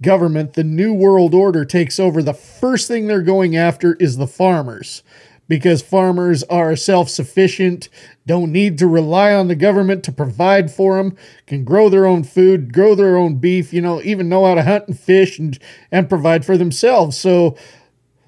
government, 0.00 0.54
the 0.54 0.64
new 0.64 0.94
world 0.94 1.34
order 1.34 1.64
takes 1.64 2.00
over, 2.00 2.22
the 2.22 2.34
first 2.34 2.88
thing 2.88 3.06
they're 3.06 3.22
going 3.22 3.56
after 3.56 3.94
is 3.94 4.16
the 4.16 4.26
farmers 4.26 5.02
because 5.48 5.82
farmers 5.82 6.42
are 6.44 6.76
self 6.76 7.08
sufficient, 7.08 7.88
don't 8.26 8.52
need 8.52 8.78
to 8.78 8.86
rely 8.86 9.34
on 9.34 9.48
the 9.48 9.54
government 9.54 10.02
to 10.04 10.12
provide 10.12 10.70
for 10.70 10.96
them, 10.96 11.16
can 11.46 11.64
grow 11.64 11.88
their 11.88 12.06
own 12.06 12.24
food, 12.24 12.72
grow 12.72 12.94
their 12.94 13.16
own 13.16 13.36
beef, 13.36 13.72
you 13.72 13.80
know, 13.80 14.00
even 14.02 14.28
know 14.28 14.46
how 14.46 14.54
to 14.54 14.62
hunt 14.62 14.88
and 14.88 14.98
fish 14.98 15.38
and, 15.38 15.58
and 15.90 16.08
provide 16.08 16.44
for 16.44 16.56
themselves. 16.56 17.18
So, 17.18 17.56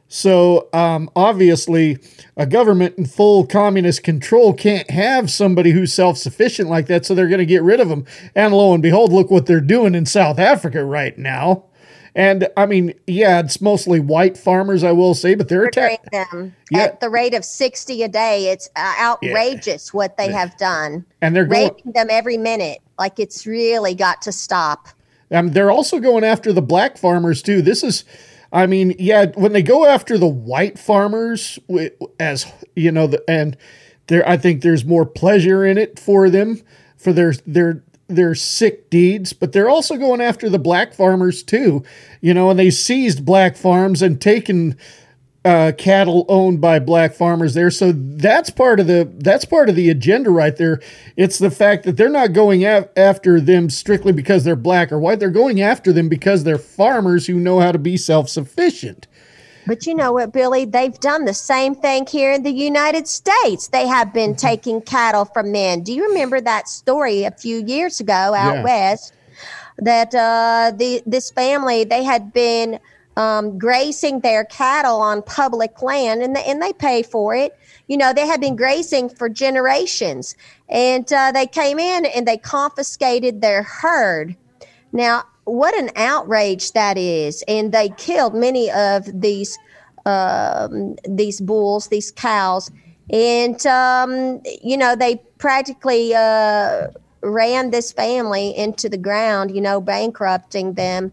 so 0.09 0.69
um, 0.73 1.11
obviously, 1.17 1.99
a 2.37 2.47
government 2.47 2.97
in 2.99 3.07
full 3.07 3.47
communist 3.47 4.03
control 4.03 4.53
can't 4.53 4.91
have 4.91 5.31
somebody 5.31 5.71
who's 5.71 5.93
self 5.93 6.19
sufficient 6.19 6.69
like 6.69 6.87
that. 6.87 7.07
So 7.07 7.15
they're 7.15 7.29
going 7.29 7.39
to 7.39 7.47
get 7.47 7.63
rid 7.63 7.81
of 7.81 7.89
them. 7.89 8.05
And 8.35 8.55
lo 8.55 8.73
and 8.75 8.83
behold, 8.83 9.13
look 9.13 9.31
what 9.31 9.47
they're 9.47 9.61
doing 9.61 9.95
in 9.95 10.07
South 10.07 10.39
Africa 10.39 10.85
right 10.85 11.17
now. 11.17 11.65
And 12.17 12.49
I 12.57 12.65
mean, 12.65 12.95
yeah, 13.07 13.41
it's 13.41 13.61
mostly 13.61 14.01
white 14.01 14.39
farmers, 14.39 14.83
I 14.83 14.93
will 14.93 15.13
say, 15.13 15.35
but 15.35 15.51
they're 15.51 15.67
attacking 15.67 16.09
them 16.11 16.57
yeah. 16.71 16.85
at 16.85 17.01
the 17.01 17.11
rate 17.11 17.35
of 17.35 17.45
sixty 17.45 18.03
a 18.03 18.09
day. 18.09 18.49
It's 18.49 18.71
uh, 18.75 18.95
outrageous 18.99 19.91
yeah. 19.93 19.97
what 19.97 20.17
they 20.17 20.33
have 20.33 20.57
done, 20.57 21.05
and 21.21 21.37
they're 21.37 21.45
raping 21.45 21.93
them 21.93 22.07
every 22.11 22.39
minute. 22.39 22.79
Like 22.99 23.21
it's 23.21 23.47
really 23.47 23.95
got 23.95 24.23
to 24.23 24.33
stop. 24.33 24.89
Um, 25.31 25.53
they're 25.53 25.71
also 25.71 26.01
going 26.01 26.25
after 26.25 26.55
the 26.55 26.63
black 26.63 26.97
farmers 26.97 27.43
too. 27.43 27.61
This 27.61 27.85
is, 27.85 28.05
I 28.51 28.67
mean, 28.67 28.95
yeah, 28.99 29.27
when 29.35 29.53
they 29.53 29.63
go 29.63 29.85
after 29.85 30.17
the 30.17 30.27
white 30.27 30.79
farmers, 30.79 31.59
as 32.19 32.47
you 32.75 32.93
know, 32.93 33.09
the, 33.09 33.23
and 33.29 33.59
there, 34.07 34.27
I 34.27 34.39
think 34.39 34.63
there's 34.63 34.87
more 34.87 35.05
pleasure 35.05 35.67
in 35.67 35.77
it 35.77 35.99
for 35.99 36.31
them 36.31 36.63
for 36.97 37.13
their 37.13 37.35
their 37.47 37.83
their 38.09 38.35
sick 38.35 38.89
deeds, 38.91 39.33
but 39.33 39.53
they're 39.53 39.69
also 39.69 39.97
going 39.97 40.21
after 40.21 40.49
the 40.49 40.59
black 40.59 40.95
farmers 40.95 41.43
too. 41.43 41.85
You 42.21 42.35
know, 42.35 42.51
and 42.51 42.59
they 42.59 42.71
seized 42.71 43.25
black 43.25 43.57
farms 43.57 44.03
and 44.03 44.21
taken 44.21 44.77
uh, 45.47 45.71
cattle 45.79 46.25
owned 46.29 46.61
by 46.61 46.81
black 46.81 47.15
farmers 47.15 47.55
there. 47.55 47.71
So 47.71 47.93
that's 47.95 48.51
part 48.51 48.81
of 48.81 48.89
the 48.89 49.09
that's 49.19 49.45
part 49.45 49.69
of 49.69 49.77
the 49.77 49.89
agenda 49.89 50.31
right 50.31 50.57
there. 50.57 50.81
It's 51.17 51.39
the 51.39 51.53
fact 51.53 51.85
that 51.85 51.97
they're 51.97 52.09
not 52.09 52.33
going 52.33 52.65
af- 52.65 52.89
after 52.97 53.41
them 53.41 53.71
strictly 53.71 54.13
because 54.13 54.43
they're 54.43 54.57
black 54.57 54.91
or 54.91 54.99
white. 54.99 55.21
They're 55.21 55.31
going 55.31 55.61
after 55.61 55.93
them 55.93 56.09
because 56.09 56.43
they're 56.43 56.59
farmers 56.59 57.27
who 57.27 57.35
know 57.39 57.61
how 57.61 57.71
to 57.71 57.79
be 57.79 57.97
self 57.97 58.29
sufficient. 58.29 59.07
But 59.67 59.87
you 59.87 59.95
know 59.95 60.13
what, 60.13 60.33
Billy? 60.33 60.65
They've 60.65 60.99
done 61.01 61.25
the 61.25 61.35
same 61.35 61.75
thing 61.75 62.07
here 62.07 62.33
in 62.33 62.43
the 62.45 62.53
United 62.53 63.09
States. 63.09 63.69
They 63.69 63.87
have 63.89 64.13
been 64.13 64.35
Mm-hmm. 64.35 64.37
taking 64.37 64.81
cattle 64.83 65.25
from 65.25 65.53
men. 65.53 65.83
Do 65.83 65.93
you 65.93 66.09
remember 66.09 66.41
that 66.41 66.69
story 66.69 67.25
a 67.25 67.33
few 67.33 67.65
years 67.67 68.01
ago 68.01 68.13
out 68.13 68.61
Yeah. 68.61 68.63
west? 68.63 69.15
That 69.79 70.15
uh, 70.15 70.73
the 70.77 71.03
this 71.07 71.31
family 71.31 71.85
they 71.85 72.05
had 72.05 72.33
been 72.33 72.79
um, 73.17 73.59
grazing 73.59 74.21
their 74.21 74.45
cattle 74.45 75.01
on 75.01 75.23
public 75.23 75.83
land, 75.83 76.23
and 76.23 76.37
they, 76.37 76.45
and 76.45 76.63
they 76.63 76.73
pay 76.73 77.03
for 77.03 77.35
it. 77.35 77.53
You 77.89 77.97
know, 77.97 78.13
they 78.13 78.27
had 78.27 78.41
been 78.41 78.57
grazing 78.57 79.11
for 79.11 79.29
generations, 79.29 80.37
and 80.69 81.11
uh, 81.13 81.33
they 81.33 81.47
came 81.47 81.79
in 81.79 82.07
and 82.07 82.27
they 82.27 82.39
confiscated 82.39 83.41
their 83.41 83.63
herd. 83.63 84.37
Now, 84.93 85.25
what 85.47 85.75
an 85.75 85.91
outrage 85.97 86.73
that 86.73 86.99
is! 86.99 87.43
And 87.49 87.73
they 87.73 87.89
killed 87.91 88.35
many 88.35 88.71
of 88.71 89.09
these 89.21 89.59
um, 90.05 90.97
these 91.09 91.41
bulls, 91.41 91.89
these 91.89 92.13
cows, 92.13 92.71
and 93.11 93.65
um, 93.67 94.43
you 94.63 94.77
know 94.77 94.95
they 94.95 95.17
practically 95.39 96.15
uh, 96.15 96.89
ran 97.23 97.71
this 97.71 97.93
family 97.93 98.57
into 98.57 98.89
the 98.89 98.99
ground. 98.99 99.55
You 99.55 99.61
know, 99.61 99.81
bankrupting 99.81 100.75
them. 100.75 101.13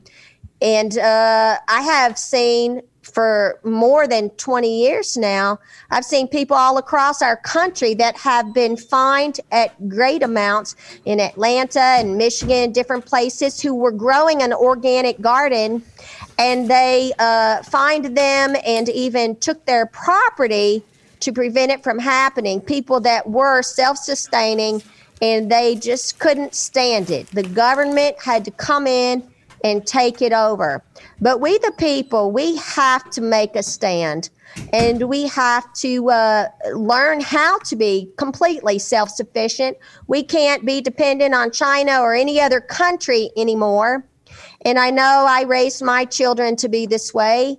And 0.61 0.97
uh, 0.97 1.57
I 1.67 1.81
have 1.81 2.17
seen 2.17 2.81
for 3.03 3.59
more 3.63 4.07
than 4.07 4.29
20 4.31 4.81
years 4.81 5.17
now, 5.17 5.59
I've 5.91 6.05
seen 6.05 6.27
people 6.27 6.55
all 6.55 6.77
across 6.77 7.21
our 7.21 7.37
country 7.37 7.93
that 7.95 8.17
have 8.17 8.53
been 8.53 8.77
fined 8.77 9.39
at 9.51 9.89
great 9.89 10.23
amounts 10.23 10.75
in 11.05 11.19
Atlanta 11.19 11.79
and 11.79 12.17
Michigan, 12.17 12.71
different 12.71 13.05
places, 13.05 13.61
who 13.61 13.75
were 13.75 13.91
growing 13.91 14.41
an 14.41 14.53
organic 14.53 15.19
garden 15.21 15.83
and 16.39 16.69
they 16.69 17.13
uh, 17.19 17.61
fined 17.63 18.17
them 18.17 18.55
and 18.65 18.89
even 18.89 19.35
took 19.35 19.65
their 19.65 19.85
property 19.87 20.83
to 21.19 21.31
prevent 21.31 21.71
it 21.71 21.83
from 21.83 21.99
happening. 21.99 22.59
People 22.59 22.99
that 23.01 23.29
were 23.29 23.61
self 23.61 23.97
sustaining 23.97 24.81
and 25.21 25.51
they 25.51 25.75
just 25.75 26.19
couldn't 26.19 26.53
stand 26.53 27.09
it. 27.09 27.27
The 27.27 27.43
government 27.43 28.21
had 28.21 28.43
to 28.45 28.51
come 28.51 28.87
in 28.87 29.23
and 29.63 29.85
take 29.87 30.21
it 30.21 30.33
over. 30.33 30.83
But 31.21 31.39
we, 31.39 31.57
the 31.59 31.73
people, 31.77 32.31
we 32.31 32.57
have 32.57 33.09
to 33.11 33.21
make 33.21 33.55
a 33.55 33.63
stand 33.63 34.29
and 34.73 35.03
we 35.03 35.27
have 35.27 35.71
to 35.73 36.09
uh, 36.09 36.47
learn 36.73 37.21
how 37.21 37.59
to 37.59 37.75
be 37.75 38.11
completely 38.17 38.79
self 38.79 39.09
sufficient. 39.09 39.77
We 40.07 40.23
can't 40.23 40.65
be 40.65 40.81
dependent 40.81 41.33
on 41.33 41.51
China 41.51 42.01
or 42.01 42.13
any 42.13 42.41
other 42.41 42.59
country 42.59 43.31
anymore. 43.37 44.05
And 44.65 44.79
I 44.79 44.89
know 44.89 45.25
I 45.27 45.43
raised 45.43 45.83
my 45.83 46.05
children 46.05 46.55
to 46.57 46.69
be 46.69 46.85
this 46.85 47.13
way. 47.13 47.57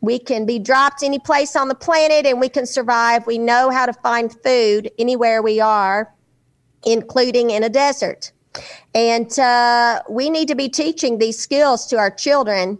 We 0.00 0.18
can 0.18 0.46
be 0.46 0.58
dropped 0.58 1.02
any 1.02 1.18
place 1.18 1.56
on 1.56 1.68
the 1.68 1.74
planet 1.74 2.26
and 2.26 2.40
we 2.40 2.48
can 2.48 2.66
survive. 2.66 3.26
We 3.26 3.38
know 3.38 3.70
how 3.70 3.86
to 3.86 3.92
find 3.92 4.32
food 4.42 4.90
anywhere 4.98 5.42
we 5.42 5.60
are, 5.60 6.14
including 6.84 7.50
in 7.50 7.64
a 7.64 7.68
desert. 7.68 8.32
And 8.94 9.38
uh, 9.38 10.02
we 10.08 10.30
need 10.30 10.48
to 10.48 10.54
be 10.54 10.68
teaching 10.68 11.18
these 11.18 11.38
skills 11.38 11.86
to 11.86 11.96
our 11.96 12.10
children 12.10 12.78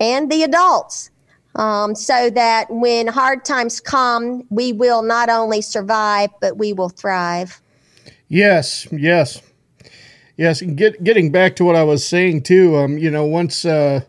and 0.00 0.30
the 0.30 0.42
adults 0.42 1.10
um, 1.56 1.94
so 1.94 2.30
that 2.30 2.66
when 2.70 3.06
hard 3.06 3.44
times 3.44 3.80
come, 3.80 4.44
we 4.50 4.72
will 4.72 5.02
not 5.02 5.28
only 5.28 5.62
survive, 5.62 6.30
but 6.40 6.58
we 6.58 6.72
will 6.72 6.90
thrive. 6.90 7.60
Yes, 8.28 8.86
yes, 8.92 9.40
yes. 10.36 10.60
And 10.60 10.76
get 10.76 11.02
getting 11.02 11.32
back 11.32 11.56
to 11.56 11.64
what 11.64 11.76
I 11.76 11.82
was 11.82 12.06
saying 12.06 12.42
too. 12.42 12.76
Um, 12.76 12.98
you 12.98 13.10
know, 13.10 13.24
once 13.24 13.64
uh, 13.64 14.00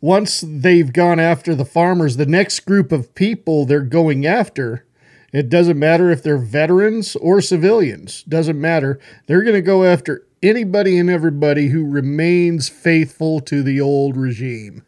once 0.00 0.42
they've 0.46 0.92
gone 0.92 1.20
after 1.20 1.54
the 1.54 1.64
farmers, 1.64 2.16
the 2.16 2.26
next 2.26 2.60
group 2.60 2.90
of 2.90 3.14
people 3.14 3.66
they're 3.66 3.82
going 3.82 4.26
after, 4.26 4.86
it 5.32 5.48
doesn't 5.48 5.78
matter 5.78 6.10
if 6.10 6.22
they're 6.22 6.38
veterans 6.38 7.16
or 7.16 7.40
civilians. 7.40 8.22
Doesn't 8.24 8.60
matter. 8.60 8.98
They're 9.26 9.42
going 9.42 9.54
to 9.54 9.62
go 9.62 9.84
after 9.84 10.26
anybody 10.42 10.98
and 10.98 11.10
everybody 11.10 11.68
who 11.68 11.84
remains 11.84 12.68
faithful 12.68 13.40
to 13.40 13.62
the 13.62 13.80
old 13.80 14.16
regime. 14.16 14.84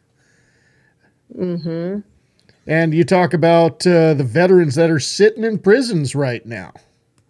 Mm-hmm. 1.35 1.99
And 2.65 2.93
you 2.93 3.03
talk 3.03 3.33
about 3.33 3.85
uh, 3.85 4.13
the 4.13 4.23
veterans 4.23 4.75
that 4.75 4.89
are 4.89 4.99
sitting 4.99 5.43
in 5.43 5.59
prisons 5.59 6.15
right 6.15 6.45
now. 6.45 6.73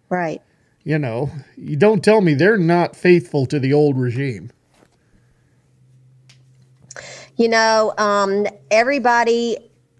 Right. 0.08 0.40
You 0.84 0.98
know, 0.98 1.30
you 1.56 1.76
don't 1.76 2.04
tell 2.04 2.20
me 2.20 2.34
they're 2.34 2.58
not 2.58 2.94
faithful 2.94 3.46
to 3.46 3.58
the 3.58 3.72
old 3.72 3.98
regime. 3.98 4.50
You 7.36 7.48
know, 7.48 7.94
um, 7.98 8.46
everybody 8.70 9.56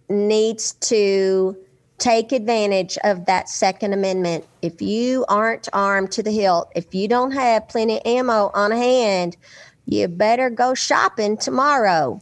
needs 0.08 0.74
to 0.74 1.56
take 2.04 2.32
advantage 2.32 2.98
of 3.02 3.24
that 3.24 3.48
Second 3.48 3.94
Amendment. 3.94 4.44
If 4.60 4.82
you 4.82 5.24
aren't 5.26 5.70
armed 5.72 6.12
to 6.12 6.22
the 6.22 6.30
hilt, 6.30 6.70
if 6.76 6.94
you 6.94 7.08
don't 7.08 7.30
have 7.30 7.66
plenty 7.66 7.96
of 7.96 8.02
ammo 8.04 8.50
on 8.52 8.72
hand, 8.72 9.38
you 9.86 10.06
better 10.08 10.50
go 10.50 10.74
shopping 10.74 11.38
tomorrow 11.38 12.20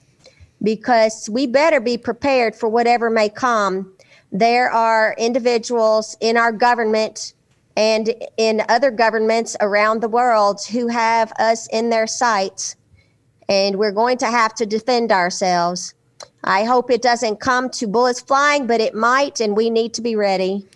because 0.62 1.28
we 1.28 1.48
better 1.48 1.80
be 1.80 1.98
prepared 1.98 2.54
for 2.54 2.68
whatever 2.68 3.10
may 3.10 3.28
come. 3.28 3.92
There 4.30 4.70
are 4.70 5.16
individuals 5.18 6.16
in 6.20 6.36
our 6.36 6.52
government 6.52 7.34
and 7.76 8.14
in 8.36 8.62
other 8.68 8.92
governments 8.92 9.56
around 9.60 10.00
the 10.00 10.08
world 10.08 10.64
who 10.64 10.86
have 10.86 11.32
us 11.40 11.66
in 11.72 11.90
their 11.90 12.06
sights, 12.06 12.76
and 13.48 13.80
we're 13.80 13.90
going 13.90 14.18
to 14.18 14.26
have 14.26 14.54
to 14.54 14.64
defend 14.64 15.10
ourselves. 15.10 15.94
I 16.44 16.64
hope 16.64 16.90
it 16.90 17.02
doesn't 17.02 17.40
come 17.40 17.70
to 17.70 17.86
bullets 17.86 18.20
flying, 18.20 18.66
but 18.66 18.80
it 18.80 18.94
might, 18.94 19.40
and 19.40 19.56
we 19.56 19.70
need 19.70 19.94
to 19.94 20.02
be 20.02 20.16
ready. 20.16 20.66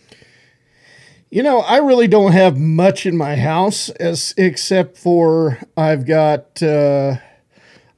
You 1.28 1.43
know, 1.43 1.59
I 1.60 1.78
really 1.78 2.06
don't 2.06 2.32
have 2.32 2.56
much 2.56 3.05
in 3.05 3.16
my 3.16 3.36
house 3.36 3.88
as 3.90 4.32
except 4.36 4.97
for 4.97 5.59
I've 5.76 6.06
got 6.06 6.62
uh 6.62 7.16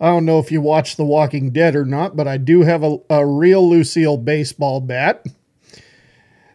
I 0.00 0.06
don't 0.06 0.24
know 0.24 0.38
if 0.38 0.50
you 0.50 0.60
watch 0.60 0.96
The 0.96 1.04
Walking 1.04 1.50
Dead 1.50 1.76
or 1.76 1.84
not, 1.84 2.16
but 2.16 2.26
I 2.26 2.36
do 2.36 2.62
have 2.62 2.82
a, 2.82 2.98
a 3.10 3.26
real 3.26 3.68
Lucille 3.68 4.16
baseball 4.16 4.80
bat. 4.80 5.26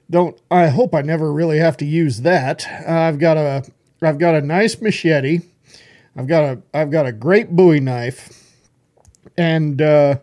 Don't 0.10 0.40
I 0.50 0.68
hope 0.68 0.96
I 0.96 1.02
never 1.02 1.32
really 1.32 1.60
have 1.60 1.78
to 1.78 1.86
use 1.86 2.22
that. 2.22 2.68
I've 2.88 3.20
got 3.20 3.38
a 3.38 3.64
I've 4.02 4.18
got 4.18 4.36
a 4.36 4.42
nice 4.42 4.82
machete. 4.82 5.42
I've 6.16 6.28
got 6.28 6.44
a 6.44 6.62
I've 6.74 6.90
got 6.90 7.06
a 7.06 7.12
great 7.12 7.52
Bowie 7.52 7.82
knife. 7.82 8.52
And 9.38 9.80
uh 9.80 10.18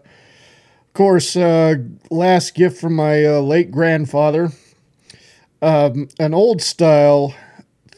course, 1.01 1.35
uh, 1.35 1.77
last 2.10 2.55
gift 2.55 2.78
from 2.78 2.94
my 2.94 3.24
uh, 3.24 3.40
late 3.40 3.70
grandfather, 3.70 4.52
um, 5.62 6.09
an 6.18 6.35
old 6.35 6.60
style 6.60 7.35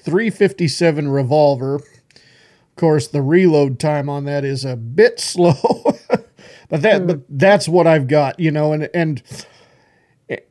357 0.04 1.08
revolver. 1.08 1.74
Of 1.74 2.76
course, 2.76 3.08
the 3.08 3.20
reload 3.20 3.80
time 3.80 4.08
on 4.08 4.24
that 4.26 4.44
is 4.44 4.64
a 4.64 4.76
bit 4.76 5.18
slow, 5.20 5.56
but 6.68 6.82
that 6.82 7.08
but 7.08 7.22
that's 7.28 7.68
what 7.68 7.88
I've 7.88 8.06
got, 8.06 8.38
you 8.38 8.52
know, 8.52 8.72
and 8.72 8.88
and 8.94 9.20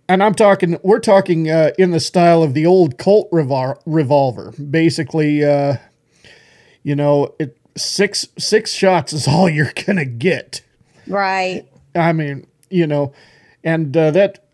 and 0.09 0.21
I'm 0.21 0.35
talking 0.35 0.77
we're 0.83 0.99
talking 0.99 1.49
uh, 1.49 1.71
in 1.79 1.91
the 1.91 2.01
style 2.01 2.43
of 2.43 2.53
the 2.53 2.65
old 2.65 2.97
Colt 2.97 3.31
revol- 3.31 3.79
revolver. 3.85 4.51
Basically, 4.61 5.45
uh, 5.45 5.77
you 6.83 6.97
know, 6.97 7.33
it 7.39 7.57
six 7.77 8.27
six 8.37 8.73
shots 8.73 9.13
is 9.13 9.25
all 9.29 9.49
you're 9.49 9.71
gonna 9.85 10.03
get. 10.03 10.63
Right. 11.07 11.65
I 11.95 12.13
mean, 12.13 12.47
you 12.69 12.87
know, 12.87 13.13
and 13.63 13.95
uh, 13.95 14.11
that 14.11 14.45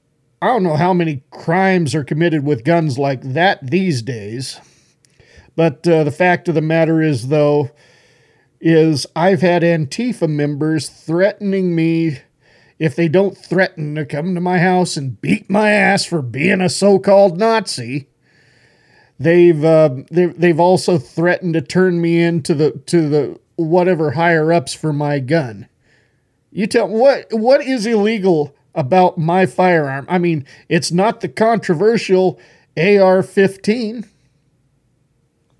I 0.41 0.47
don't 0.47 0.64
know 0.64 0.76
how 0.76 0.93
many 0.93 1.23
crimes 1.31 1.95
are 1.95 2.03
committed 2.03 2.45
with 2.45 2.64
guns 2.64 2.97
like 2.97 3.22
that 3.22 3.65
these 3.65 4.01
days. 4.01 4.59
But 5.55 5.88
uh, 5.88 6.03
the 6.03 6.11
fact 6.11 6.47
of 6.47 6.55
the 6.55 6.61
matter 6.61 7.01
is, 7.01 7.30
though, 7.30 7.72
is 8.61 9.07
I've 9.15 9.41
had 9.41 9.64
Antifa 9.64 10.30
members 10.30 10.89
threatening 10.89 11.76
me 11.76 12.19
if 12.77 12.95
they 12.95 13.07
don't 13.07 13.35
threaten 13.35 13.95
to 13.95 14.05
come 14.05 14.35
to 14.35 14.41
my 14.41 14.59
house 14.59 14.97
and 14.97 15.19
beat 15.19 15.49
my 15.49 15.72
ass 15.72 16.05
for 16.05 16.22
being 16.22 16.61
a 16.61 16.69
so-called 16.69 17.39
Nazi. 17.39 18.07
They've 19.19 19.64
uh, 19.65 19.95
they've 20.11 20.39
they've 20.39 20.59
also 20.59 20.99
threatened 20.99 21.55
to 21.55 21.61
turn 21.61 21.99
me 21.99 22.22
into 22.22 22.53
the 22.53 22.72
to 22.85 23.09
the 23.09 23.39
whatever 23.55 24.11
higher 24.11 24.53
ups 24.53 24.76
for 24.76 24.93
my 24.93 25.18
gun. 25.18 25.68
You 26.52 26.68
tell 26.68 26.88
what 26.88 27.28
what 27.32 27.61
is 27.61 27.86
illegal 27.86 28.56
about 28.74 29.18
my 29.18 29.45
firearm? 29.45 30.06
I 30.10 30.18
mean, 30.18 30.45
it's 30.69 30.91
not 30.91 31.22
the 31.22 31.28
controversial 31.28 32.40
AR-15. 32.78 34.07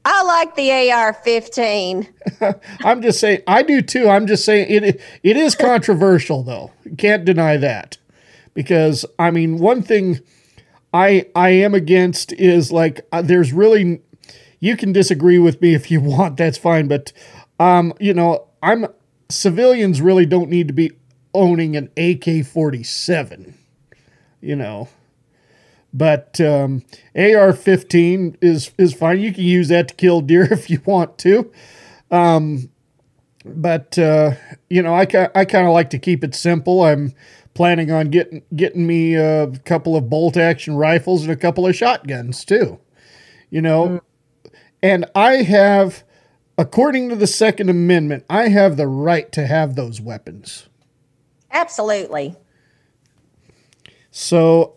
I 0.10 0.24
like 0.24 0.56
the 0.56 0.90
AR 0.92 1.12
15. 1.12 2.08
I'm 2.86 3.02
just 3.02 3.20
saying 3.20 3.42
I 3.46 3.62
do 3.62 3.82
too. 3.82 4.08
I'm 4.08 4.26
just 4.26 4.46
saying 4.46 4.68
it 4.70 5.02
it 5.22 5.36
is 5.36 5.54
controversial 5.54 6.44
though. 6.44 6.72
Can't 6.98 7.26
deny 7.26 7.58
that. 7.58 7.98
Because 8.54 9.06
I 9.20 9.32
mean, 9.32 9.58
one 9.58 9.84
thing 9.84 10.22
I 10.94 11.26
I 11.36 11.50
am 11.50 11.74
against 11.74 12.32
is 12.34 12.72
like 12.72 13.06
uh, 13.12 13.22
there's 13.22 13.52
really 13.52 14.02
you 14.62 14.78
can 14.78 14.94
disagree 14.94 15.40
with 15.40 15.62
me 15.62 15.74
if 15.74 15.92
you 15.92 16.00
want, 16.02 16.38
that's 16.38 16.58
fine, 16.58 16.88
but 16.88 17.12
um 17.60 17.94
you 18.00 18.14
know, 18.14 18.48
I'm 18.64 18.88
civilians 19.30 20.02
really 20.02 20.26
don't 20.26 20.50
need 20.50 20.68
to 20.68 20.74
be 20.74 20.92
owning 21.34 21.76
an 21.76 21.86
AK-47. 21.98 23.54
you 24.42 24.56
know. 24.56 24.90
But 25.94 26.40
um, 26.42 26.84
AR-15 27.16 28.38
is 28.42 28.72
is 28.78 28.94
fine. 28.94 29.20
You 29.20 29.34
can 29.34 29.44
use 29.44 29.70
that 29.70 29.88
to 29.90 29.94
kill 29.96 30.22
deer 30.22 30.44
if 30.52 30.70
you 30.70 30.82
want 30.86 31.18
to. 31.20 31.52
Um, 32.12 32.70
but 33.46 33.98
uh, 33.98 34.32
you 34.70 34.82
know, 34.82 34.94
I 34.94 35.02
I 35.34 35.46
kind 35.46 35.68
of 35.68 35.74
like 35.74 35.90
to 35.92 36.00
keep 36.00 36.24
it 36.24 36.36
simple. 36.36 36.84
I'm 36.84 37.14
planning 37.54 37.92
on 37.92 38.10
getting 38.10 38.44
getting 38.56 38.86
me 38.86 39.16
a 39.16 39.48
couple 39.66 39.96
of 39.96 40.10
bolt 40.10 40.38
action 40.38 40.76
rifles 40.76 41.24
and 41.24 41.32
a 41.32 41.36
couple 41.36 41.66
of 41.66 41.76
shotguns 41.76 42.46
too. 42.46 42.80
You 43.50 43.62
know, 43.62 44.02
and 44.84 45.06
I 45.16 45.38
have, 45.44 46.04
according 46.58 47.10
to 47.10 47.16
the 47.16 47.28
Second 47.28 47.70
Amendment, 47.70 48.26
I 48.30 48.50
have 48.50 48.78
the 48.78 48.88
right 48.88 49.32
to 49.34 49.46
have 49.48 49.76
those 49.76 50.02
weapons. 50.02 50.68
Absolutely. 51.52 52.36
So 54.12 54.74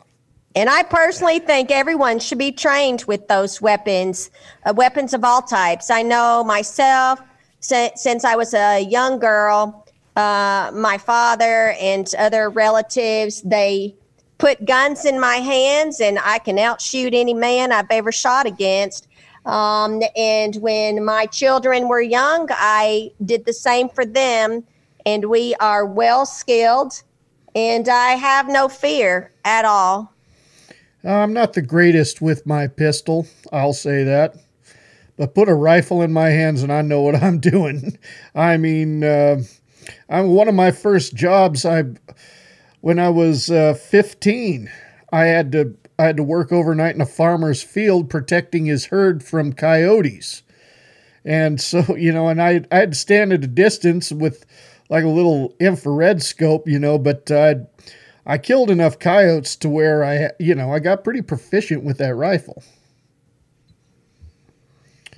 And 0.55 0.69
I 0.69 0.83
personally 0.83 1.39
think 1.39 1.71
everyone 1.71 2.19
should 2.19 2.39
be 2.39 2.53
trained 2.53 3.05
with 3.05 3.29
those 3.29 3.63
weapons, 3.63 4.31
uh, 4.67 4.73
weapons 4.75 5.15
of 5.15 5.25
all 5.25 5.43
types. 5.43 5.91
I 5.91 6.03
know 6.03 6.43
myself, 6.45 7.21
si- 7.61 7.93
since 7.95 8.25
I 8.25 8.35
was 8.35 8.53
a 8.53 8.81
young 8.81 9.19
girl, 9.21 9.87
uh, 10.17 10.73
my 10.75 10.99
father 10.99 11.75
and 11.81 12.13
other 12.19 12.51
relatives, 12.51 13.43
they 13.43 13.95
put 14.39 14.65
guns 14.65 15.05
in 15.05 15.21
my 15.21 15.37
hands, 15.37 16.01
and 16.01 16.19
I 16.25 16.39
can 16.39 16.59
outshoot 16.59 17.15
any 17.15 17.35
man 17.35 17.73
I've 17.73 17.91
ever 17.91 18.11
shot 18.11 18.47
against. 18.47 19.07
Um, 19.47 20.03
and 20.17 20.57
when 20.57 21.05
my 21.05 21.27
children 21.27 21.89
were 21.89 22.01
young, 22.01 22.49
I 22.51 23.13
did 23.25 23.45
the 23.45 23.53
same 23.53 23.89
for 23.89 24.05
them, 24.05 24.65
and 25.07 25.25
we 25.27 25.55
are 25.57 25.87
well 25.87 26.27
skilled, 26.27 27.03
and 27.55 27.89
I 27.89 28.11
have 28.11 28.49
no 28.49 28.69
fear 28.69 29.33
at 29.45 29.65
all. 29.65 30.13
I'm 31.03 31.33
not 31.33 31.55
the 31.55 31.63
greatest 31.63 32.21
with 32.21 32.47
my 32.47 32.67
pistol, 32.67 33.27
I'll 33.53 33.73
say 33.73 34.05
that. 34.05 34.37
But 35.17 35.35
put 35.35 35.49
a 35.49 35.55
rifle 35.55 36.03
in 36.03 36.13
my 36.13 36.31
hands 36.31 36.63
and 36.63 36.73
I 36.73 36.83
know 36.83 37.03
what 37.03 37.15
I'm 37.23 37.41
doing. 37.41 37.99
I 38.35 38.57
mean, 38.57 39.03
uh, 39.05 39.43
I'm 40.09 40.29
one 40.29 40.49
of 40.49 40.55
my 40.55 40.71
first 40.71 41.15
jobs. 41.15 41.65
I, 41.65 41.85
when 42.81 42.99
I 42.99 43.09
was 43.09 43.51
uh, 43.51 43.75
15, 43.75 44.71
I 45.13 45.25
had 45.25 45.53
to 45.53 45.75
I 46.01 46.07
had 46.07 46.17
to 46.19 46.25
work 46.25 46.53
overnight 46.53 46.97
in 46.97 47.03
a 47.03 47.07
farmer's 47.07 47.63
field 47.63 48.11
protecting 48.11 48.67
his 48.67 48.87
herd 48.87 49.23
from 49.23 49.53
coyotes. 49.53 50.43
And 51.25 51.61
so, 51.61 51.97
you 51.99 52.13
know, 52.13 52.29
and 52.29 52.43
I 52.43 52.65
I 52.73 52.79
had 52.79 52.93
to 52.93 52.99
stand 52.99 53.33
at 53.33 53.45
a 53.45 53.49
distance 53.49 54.13
with 54.13 54.47
like 54.91 55.05
a 55.05 55.09
little 55.09 55.55
infrared 55.61 56.23
scope, 56.23 56.69
you 56.69 56.79
know, 56.79 56.99
but 56.99 57.31
uh, 57.31 57.57
I 58.27 58.39
killed 58.39 58.71
enough 58.71 58.99
coyotes 58.99 59.57
to 59.57 59.69
where 59.69 60.05
I, 60.05 60.31
you 60.41 60.55
know, 60.55 60.73
I 60.73 60.81
got 60.81 61.05
pretty 61.05 61.23
proficient 61.23 61.85
with 61.85 61.99
that 61.99 62.15
rifle. 62.17 62.65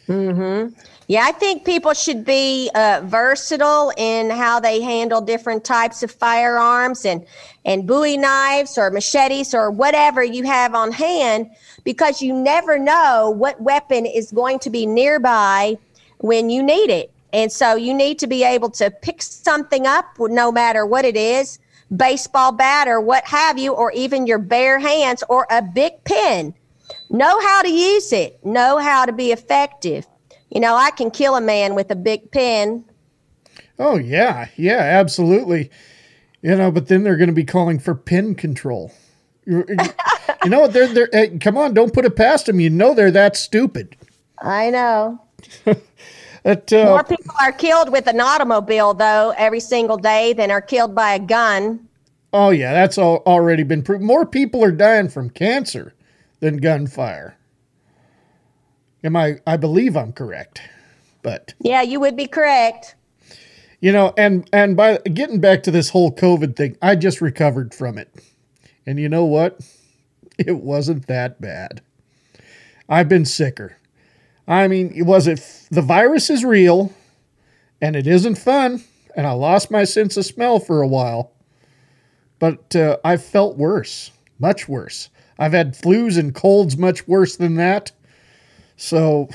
hmm 0.07 0.69
Yeah, 1.13 1.25
I 1.27 1.33
think 1.33 1.67
people 1.67 1.93
should 1.93 2.25
be 2.25 2.71
uh, 2.75 3.03
versatile 3.05 3.93
in 3.99 4.31
how 4.31 4.61
they 4.61 4.81
handle 4.81 5.21
different 5.21 5.63
types 5.63 6.03
of 6.03 6.11
firearms 6.11 7.05
and 7.05 7.27
and 7.67 7.87
Bowie 7.87 8.17
knives 8.17 8.79
or 8.79 8.91
machetes 8.91 9.53
or 9.53 9.71
whatever 9.71 10.25
you 10.25 10.45
have 10.45 10.75
on 10.75 10.91
hand, 10.91 11.51
because 11.85 12.23
you 12.23 12.33
never 12.33 12.79
know 12.79 13.29
what 13.29 13.61
weapon 13.61 14.07
is 14.07 14.33
going 14.33 14.59
to 14.61 14.71
be 14.71 14.87
nearby 14.87 15.77
when 16.21 16.49
you 16.49 16.63
need 16.63 16.89
it. 16.89 17.13
And 17.35 17.53
so 17.53 17.75
you 17.75 17.93
need 17.93 18.19
to 18.21 18.27
be 18.27 18.43
able 18.43 18.71
to 18.71 18.91
pick 18.91 19.21
something 19.21 19.87
up, 19.87 20.07
no 20.19 20.51
matter 20.51 20.87
what 20.87 21.05
it 21.05 21.19
is, 21.19 21.59
baseball 21.95 22.53
bat 22.53 22.89
or 22.89 23.03
what 23.03 23.27
have 23.27 23.59
you, 23.59 23.75
or 23.75 23.93
even 23.93 24.27
your 24.27 24.39
bare 24.39 24.79
hands 24.79 25.23
or 25.29 25.47
a 25.51 25.61
big 25.61 25.93
pen. 26.05 26.55
Know 27.11 27.39
how 27.41 27.61
to 27.61 27.71
use 27.71 28.15
it. 28.15 28.43
Know 28.47 28.79
how 28.79 29.05
to 29.05 29.13
be 29.13 29.31
effective. 29.31 30.07
You 30.55 30.61
know, 30.61 30.77
I 30.77 30.91
can 30.91 31.11
kill 31.11 31.35
a 31.35 31.41
man 31.41 31.75
with 31.75 31.91
a 31.91 31.97
big 31.97 32.31
pen. 32.31 32.85
Oh 33.79 33.97
yeah, 33.97 34.49
yeah, 34.57 34.79
absolutely. 34.79 35.71
You 36.43 36.57
know, 36.57 36.71
but 36.71 36.89
then 36.89 37.05
they're 37.05 37.17
going 37.17 37.29
to 37.29 37.35
be 37.35 37.45
calling 37.45 37.79
for 37.79 37.95
pin 37.95 38.35
control. 38.35 38.93
You 39.47 39.65
you 40.45 40.51
know, 40.51 40.69
they're 40.69 40.89
they're 40.89 41.09
hey, 41.11 41.39
come 41.39 41.57
on, 41.57 41.73
don't 41.73 41.95
put 41.95 42.05
it 42.05 42.17
past 42.17 42.47
them. 42.47 42.61
You 42.61 42.69
know 42.69 42.93
they're 42.93 43.11
that 43.11 43.37
stupid. 43.37 43.97
I 44.39 44.71
know. 44.71 45.21
That, 46.45 46.73
uh, 46.73 46.87
More 46.87 47.05
people 47.05 47.35
are 47.41 47.53
killed 47.53 47.93
with 47.93 48.09
an 48.09 48.21
automobile, 48.21 48.95
though, 48.95 49.33
every 49.39 49.61
single 49.61 49.97
day 49.97 50.33
than 50.33 50.51
are 50.51 50.61
killed 50.61 50.93
by 50.93 51.15
a 51.15 51.21
gun. 51.21 51.89
oh 52.33 52.51
yeah, 52.51 52.73
that's 52.73 52.99
all, 52.99 53.19
already 53.27 53.63
been 53.63 53.83
proved. 53.83 54.03
More 54.03 54.27
people 54.27 54.65
are 54.65 54.73
dying 54.73 55.09
from 55.09 55.31
cancer 55.31 55.95
than 56.41 56.57
gunfire. 56.57 57.37
Am 59.05 59.17
I? 59.17 59.41
I 59.47 59.57
believe 59.57 59.97
I'm 59.97 60.13
correct, 60.13 60.63
but 61.23 61.55
Yeah, 61.61 61.83
you 61.83 62.01
would 62.01 62.17
be 62.17 62.27
correct. 62.27 62.95
You 63.81 63.93
know, 63.93 64.15
and 64.17 64.49
and 64.53 64.77
by 64.77 64.99
getting 64.99 65.41
back 65.41 65.63
to 65.65 65.71
this 65.71 65.91
whole 65.91 66.15
COVID 66.15 66.57
thing, 66.57 66.77
I 66.81 66.95
just 66.95 67.21
recovered 67.21 67.75
from 67.75 67.99
it. 67.99 68.15
And 68.87 68.99
you 68.99 69.09
know 69.09 69.25
what? 69.25 69.61
It 70.39 70.57
wasn't 70.57 71.07
that 71.09 71.41
bad. 71.41 71.83
I've 72.89 73.09
been 73.09 73.27
sicker. 73.27 73.77
I 74.49 74.67
mean, 74.67 74.93
it 74.95 75.03
was 75.03 75.27
it 75.27 75.67
the 75.71 75.83
virus 75.83 76.31
is 76.31 76.45
real 76.45 76.93
and 77.81 77.95
it 77.95 78.07
isn't 78.07 78.37
fun 78.37 78.83
and 79.17 79.27
I 79.27 79.33
lost 79.33 79.71
my 79.71 79.85
sense 79.85 80.17
of 80.17 80.25
smell 80.25 80.59
for 80.59 80.83
a 80.83 80.89
while. 80.89 81.33
But 82.39 82.75
uh, 82.75 82.97
I 83.05 83.17
felt 83.19 83.57
worse, 83.57 84.11
much 84.39 84.69
worse. 84.69 85.11
I've 85.39 85.53
had 85.53 85.75
flus 85.75 86.19
and 86.19 86.35
colds 86.35 86.77
much 86.77 87.07
worse 87.07 87.37
than 87.37 87.55
that. 87.57 87.93
So 88.83 89.29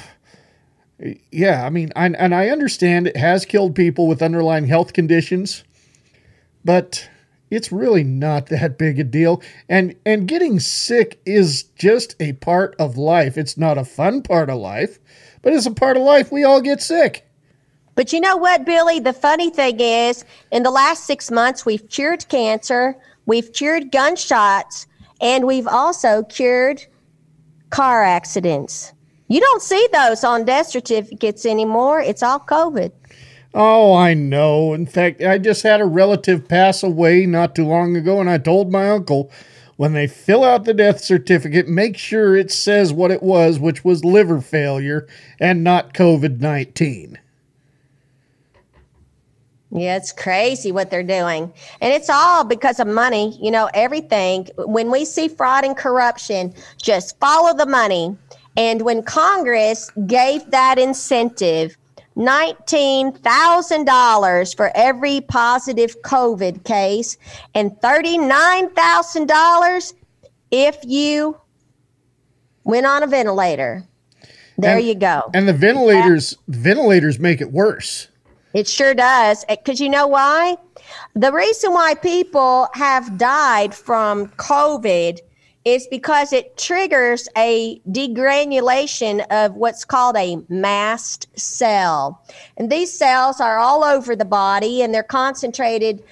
yeah, 1.31 1.65
I 1.65 1.69
mean, 1.69 1.93
I, 1.95 2.07
and 2.07 2.35
I 2.35 2.49
understand 2.49 3.07
it 3.07 3.15
has 3.15 3.45
killed 3.45 3.75
people 3.75 4.05
with 4.05 4.21
underlying 4.21 4.67
health 4.67 4.91
conditions, 4.91 5.63
but 6.65 7.09
it's 7.49 7.71
really 7.71 8.03
not 8.03 8.47
that 8.47 8.77
big 8.77 8.99
a 8.99 9.05
deal. 9.05 9.41
And 9.69 9.95
and 10.05 10.27
getting 10.27 10.59
sick 10.59 11.21
is 11.25 11.63
just 11.63 12.17
a 12.19 12.33
part 12.33 12.75
of 12.77 12.97
life. 12.97 13.37
It's 13.37 13.57
not 13.57 13.77
a 13.77 13.85
fun 13.85 14.21
part 14.21 14.49
of 14.49 14.57
life, 14.57 14.99
but 15.41 15.53
it's 15.53 15.65
a 15.65 15.71
part 15.71 15.95
of 15.95 16.03
life. 16.03 16.29
We 16.29 16.43
all 16.43 16.59
get 16.59 16.81
sick. 16.81 17.25
But 17.95 18.11
you 18.11 18.19
know 18.19 18.35
what, 18.35 18.65
Billy? 18.65 18.99
The 18.99 19.13
funny 19.13 19.49
thing 19.49 19.79
is, 19.79 20.25
in 20.51 20.63
the 20.63 20.71
last 20.71 21.05
six 21.05 21.31
months, 21.31 21.65
we've 21.65 21.87
cured 21.87 22.27
cancer, 22.27 22.97
we've 23.25 23.53
cured 23.53 23.93
gunshots, 23.93 24.87
and 25.21 25.47
we've 25.47 25.67
also 25.67 26.23
cured 26.23 26.85
car 27.69 28.03
accidents. 28.03 28.91
You 29.27 29.39
don't 29.39 29.61
see 29.61 29.87
those 29.91 30.23
on 30.23 30.45
death 30.45 30.67
certificates 30.67 31.45
anymore. 31.45 31.99
It's 31.99 32.23
all 32.23 32.39
COVID. 32.39 32.91
Oh, 33.53 33.93
I 33.93 34.13
know. 34.13 34.73
In 34.73 34.85
fact, 34.85 35.21
I 35.21 35.37
just 35.37 35.63
had 35.63 35.81
a 35.81 35.85
relative 35.85 36.47
pass 36.47 36.83
away 36.83 37.25
not 37.25 37.55
too 37.55 37.65
long 37.65 37.95
ago, 37.95 38.19
and 38.21 38.29
I 38.29 38.37
told 38.37 38.71
my 38.71 38.89
uncle 38.89 39.31
when 39.77 39.93
they 39.93 40.07
fill 40.07 40.43
out 40.43 40.65
the 40.65 40.73
death 40.73 41.01
certificate, 41.01 41.67
make 41.67 41.97
sure 41.97 42.35
it 42.35 42.51
says 42.51 42.91
what 42.91 43.11
it 43.11 43.23
was, 43.23 43.59
which 43.59 43.83
was 43.83 44.03
liver 44.03 44.41
failure 44.41 45.07
and 45.39 45.63
not 45.63 45.93
COVID 45.93 46.39
19. 46.39 47.19
Yeah, 49.69 49.97
it's 49.97 50.13
crazy 50.13 50.71
what 50.71 50.89
they're 50.89 51.03
doing. 51.03 51.51
And 51.81 51.93
it's 51.93 52.09
all 52.09 52.43
because 52.43 52.79
of 52.79 52.87
money. 52.87 53.37
You 53.41 53.51
know, 53.51 53.69
everything. 53.73 54.47
When 54.57 54.89
we 54.89 55.03
see 55.03 55.27
fraud 55.27 55.65
and 55.65 55.75
corruption, 55.75 56.53
just 56.81 57.19
follow 57.19 57.55
the 57.55 57.65
money. 57.65 58.17
And 58.57 58.81
when 58.81 59.03
Congress 59.03 59.89
gave 60.07 60.49
that 60.51 60.79
incentive, 60.79 61.77
$19,000 62.17 64.55
for 64.55 64.71
every 64.73 65.21
positive 65.21 66.01
COVID 66.01 66.63
case 66.63 67.17
and 67.53 67.71
$39,000 67.79 69.93
if 70.49 70.77
you 70.83 71.37
went 72.63 72.87
on 72.87 73.03
a 73.03 73.07
ventilator. 73.07 73.83
There 74.57 74.77
And- 74.77 74.87
you 74.87 74.95
go. 74.95 75.29
And 75.35 75.47
the 75.47 75.53
ventilators 75.53 76.35
ventilators 76.47 77.19
make 77.19 77.39
it 77.41 77.51
worse. 77.51 78.07
It 78.55 78.67
sure 78.67 78.95
does. 78.95 79.45
Uh, 79.47 79.55
because 79.55 79.79
you 79.79 79.89
know 79.89 80.07
why? 80.07 80.57
The 81.15 81.31
reason 81.31 81.73
why 81.73 81.93
people 81.93 82.69
have 82.73 83.19
died 83.19 83.75
from 83.75 84.29
COVID 84.29 85.19
is 85.73 85.87
because 85.87 86.31
it 86.31 86.55
triggers 86.57 87.27
a 87.35 87.81
degranulation 87.91 89.25
of 89.29 89.55
what's 89.55 89.83
called 89.83 90.15
a 90.15 90.37
mast 90.49 91.27
cell. 91.37 92.23
And 92.57 92.71
these 92.71 92.91
cells 93.03 93.41
are 93.41 93.57
all 93.57 93.83
over 93.83 94.15
the 94.15 94.25
body 94.43 94.81
and 94.81 94.93
they're 94.93 95.03
concentrated 95.03 96.03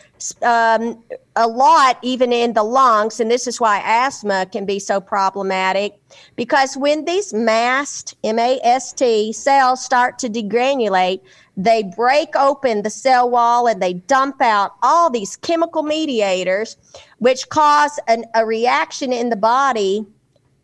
um, 0.42 1.04
a 1.36 1.48
lot 1.48 2.00
even 2.02 2.32
in 2.32 2.54
the 2.54 2.64
lungs, 2.64 3.20
and 3.20 3.30
this 3.30 3.48
is 3.48 3.60
why 3.60 3.82
asthma 3.84 4.46
can 4.46 4.66
be 4.66 4.80
so 4.80 5.02
problematic. 5.02 6.00
Because 6.36 6.78
when 6.78 7.06
these 7.06 7.34
mast, 7.34 8.16
M 8.24 8.40
A 8.40 8.60
S 8.64 8.94
T, 8.94 9.34
cells 9.34 9.84
start 9.84 10.18
to 10.20 10.30
degranulate, 10.30 11.20
they 11.58 11.84
break 11.84 12.36
open 12.36 12.82
the 12.82 12.90
cell 12.90 13.30
wall 13.30 13.68
and 13.68 13.82
they 13.82 13.94
dump 13.94 14.42
out 14.42 14.76
all 14.84 15.10
these 15.10 15.36
chemical 15.36 15.84
mediators, 15.84 16.78
which 17.20 17.48
cause 17.50 18.00
an, 18.08 18.26
a 18.34 18.46
reaction 18.46 19.14
in 19.14 19.30
the 19.30 19.36
body 19.36 20.06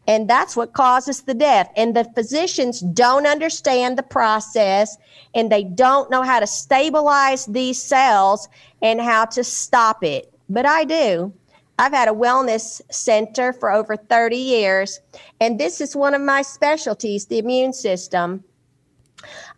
and 0.08 0.30
that's 0.30 0.56
what 0.56 0.74
causes 0.74 1.22
the 1.22 1.34
death. 1.34 1.72
And 1.76 1.96
the 1.96 2.04
physicians 2.16 2.80
don't 2.80 3.28
understand 3.28 3.98
the 3.98 4.04
process 4.04 4.98
and 5.36 5.52
they 5.52 5.64
don't 5.64 6.10
know 6.10 6.24
how 6.24 6.40
to 6.40 6.48
stabilize 6.48 7.46
these 7.46 7.82
cells 7.82 8.50
and 8.82 9.00
how 9.00 9.26
to 9.26 9.44
stop 9.44 10.04
it. 10.04 10.34
But 10.50 10.66
I 10.66 10.84
do. 10.84 11.34
I've 11.80 11.94
had 11.94 12.10
a 12.10 12.14
wellness 12.14 12.82
center 12.92 13.54
for 13.54 13.72
over 13.72 13.96
30 13.96 14.36
years, 14.36 15.00
and 15.40 15.60
this 15.60 15.82
is 15.82 15.96
one 15.96 16.14
of 16.14 16.22
my 16.22 16.42
specialties 16.42 17.26
the 17.26 17.40
immune 17.40 17.74
system. 17.74 18.44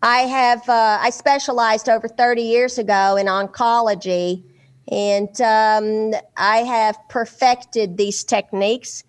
I 0.03 0.19
have 0.19 0.69
uh, 0.69 0.99
I 1.01 1.09
specialized 1.09 1.89
over 1.89 2.07
30 2.07 2.43
years 2.43 2.77
ago 2.77 3.15
in 3.15 3.25
oncology, 3.25 4.43
and 4.91 5.41
um, 5.41 6.13
I 6.37 6.57
have 6.57 6.97
perfected 7.09 7.97
these 7.97 8.23
techniques 8.23 9.03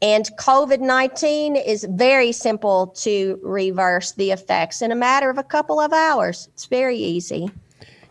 and 0.00 0.28
COVID 0.36 0.80
19 0.80 1.56
is 1.56 1.86
very 1.90 2.32
simple 2.32 2.88
to 2.98 3.38
reverse 3.42 4.12
the 4.12 4.30
effects 4.30 4.80
in 4.80 4.92
a 4.92 4.94
matter 4.94 5.28
of 5.28 5.38
a 5.38 5.42
couple 5.42 5.80
of 5.80 5.92
hours. 5.92 6.48
It's 6.52 6.66
very 6.66 6.96
easy. 6.96 7.50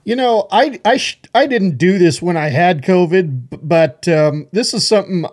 You 0.04 0.16
know, 0.16 0.48
I, 0.52 0.80
I, 0.86 0.98
sh- 0.98 1.20
I 1.34 1.48
didn't 1.48 1.78
do 1.78 1.98
this 1.98 2.22
when 2.22 2.38
I 2.38 2.50
had 2.50 2.82
COVID, 2.82 3.60
but 3.62 4.08
um, 4.08 4.48
this 4.52 4.74
is 4.74 4.88
something 4.88 5.26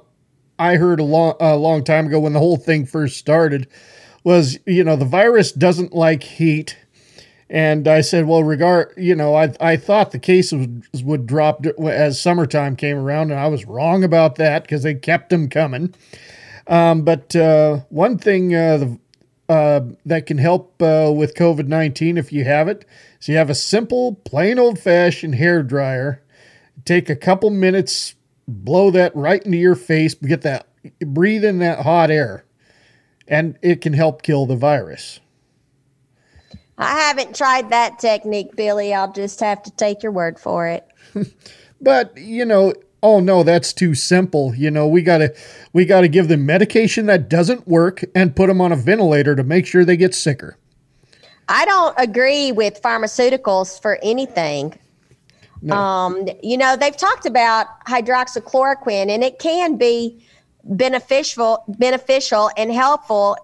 I 0.59 0.77
heard 0.77 1.01
a 1.01 1.05
long, 1.05 1.35
a 1.41 1.57
long 1.57 1.85
time 1.85 2.07
ago 2.07 2.21
when 2.21 2.33
the 2.33 2.41
whole 2.41 2.57
thing 2.57 2.87
first 2.87 3.17
started 3.17 3.69
was, 4.25 4.59
you 4.67 4.83
know, 4.83 4.97
the 4.97 5.05
virus 5.05 5.53
doesn't 5.53 5.93
like 5.93 6.23
heat. 6.23 6.77
And 7.51 7.87
I 7.87 8.01
said, 8.01 8.27
well, 8.27 8.43
regard, 8.43 8.95
you 8.97 9.15
know, 9.15 9.35
I, 9.35 9.55
I 9.61 9.77
thought 9.77 10.11
the 10.11 10.19
cases 10.19 10.55
would, 10.55 10.87
would 11.05 11.27
drop 11.27 11.65
as 11.67 12.21
summertime 12.21 12.75
came 12.75 12.97
around, 12.97 13.31
and 13.31 13.39
I 13.39 13.49
was 13.49 13.67
wrong 13.67 14.03
about 14.03 14.37
that 14.37 14.63
because 14.63 14.83
they 14.83 14.95
kept 14.95 15.29
them 15.31 15.49
coming. 15.49 15.95
Um, 16.67 17.03
but 17.03 17.37
uh, 17.37 17.81
one 17.91 18.19
thing 18.19 18.55
uh, 18.55 18.79
the, 18.79 18.99
uh, 19.49 19.81
that 20.07 20.27
can 20.27 20.39
help 20.39 20.81
uh, 20.83 21.13
with 21.15 21.35
COVID 21.35 21.67
19 21.67 22.17
if 22.17 22.33
you 22.33 22.45
have 22.45 22.67
it 22.67 22.87
is 23.21 23.29
you 23.29 23.37
have 23.37 23.51
a 23.51 23.55
simple, 23.55 24.15
plain 24.25 24.59
old 24.59 24.79
fashioned 24.79 25.35
hair 25.35 25.63
dryer. 25.63 26.23
Take 26.87 27.11
a 27.11 27.17
couple 27.17 27.51
minutes, 27.51 28.15
blow 28.49 28.91
that 28.91 29.15
right 29.15 29.45
into 29.45 29.59
your 29.59 29.75
face, 29.75 30.15
get 30.15 30.43
that, 30.43 30.67
breathe 31.01 31.45
in 31.45 31.59
that 31.59 31.81
hot 31.81 32.11
air, 32.11 32.45
and 33.29 33.59
it 33.63 33.81
can 33.81 33.93
help 33.93 34.23
kill 34.23 34.47
the 34.47 34.57
virus. 34.57 35.21
I 36.77 36.99
haven't 37.01 37.37
tried 37.37 37.71
that 37.71 37.99
technique, 37.99 38.57
Billy. 38.57 38.93
I'll 38.93 39.13
just 39.13 39.41
have 39.41 39.63
to 39.63 39.71
take 39.71 40.03
your 40.03 40.13
word 40.13 40.41
for 40.41 40.67
it. 40.67 40.87
but, 41.81 42.17
you 42.17 42.45
know, 42.45 42.75
oh 43.03 43.21
no, 43.21 43.43
that's 43.45 43.73
too 43.73 43.95
simple. 43.95 44.55
You 44.55 44.71
know, 44.71 44.89
we 44.89 45.03
got 45.03 45.19
to 45.19 45.35
we 45.73 45.85
got 45.85 46.01
to 46.01 46.09
give 46.09 46.27
them 46.29 46.47
medication 46.47 47.07
that 47.07 47.29
doesn't 47.29 47.69
work 47.69 48.03
and 48.15 48.35
put 48.35 48.49
them 48.49 48.61
on 48.61 48.73
a 48.73 48.77
ventilator 48.77 49.37
to 49.37 49.45
make 49.45 49.67
sure 49.67 49.85
they 49.85 49.97
get 49.97 50.15
sicker. 50.15 50.57
I 51.49 51.65
don't 51.67 51.95
agree 51.99 52.53
with 52.53 52.81
pharmaceuticals 52.83 53.81
for 53.81 53.99
anything. 54.03 54.79
No. 55.63 55.77
Um, 55.77 56.29
you 56.43 56.57
know, 56.57 56.77
they've 56.77 56.97
talked 56.97 57.27
about 57.27 57.67
hydroxychloroquine 57.87 59.09
and 59.09 59.23
it 59.23 59.39
can 59.39 59.77
be 59.77 60.25
beneficial 60.65 61.65
beneficial 61.69 62.51
and 62.57 62.73
helpful 62.73 63.37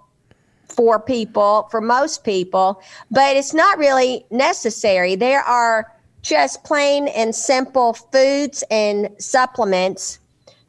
for 0.68 0.98
people, 0.98 1.68
for 1.70 1.80
most 1.80 2.24
people, 2.24 2.80
but 3.10 3.36
it's 3.36 3.52
not 3.52 3.78
really 3.78 4.24
necessary. 4.30 5.16
There 5.16 5.42
are 5.42 5.92
just 6.22 6.64
plain 6.64 7.09
and 7.09 7.34
simple 7.34 7.94
foods 7.94 8.62
and 8.70 9.10
supplements, 9.18 10.18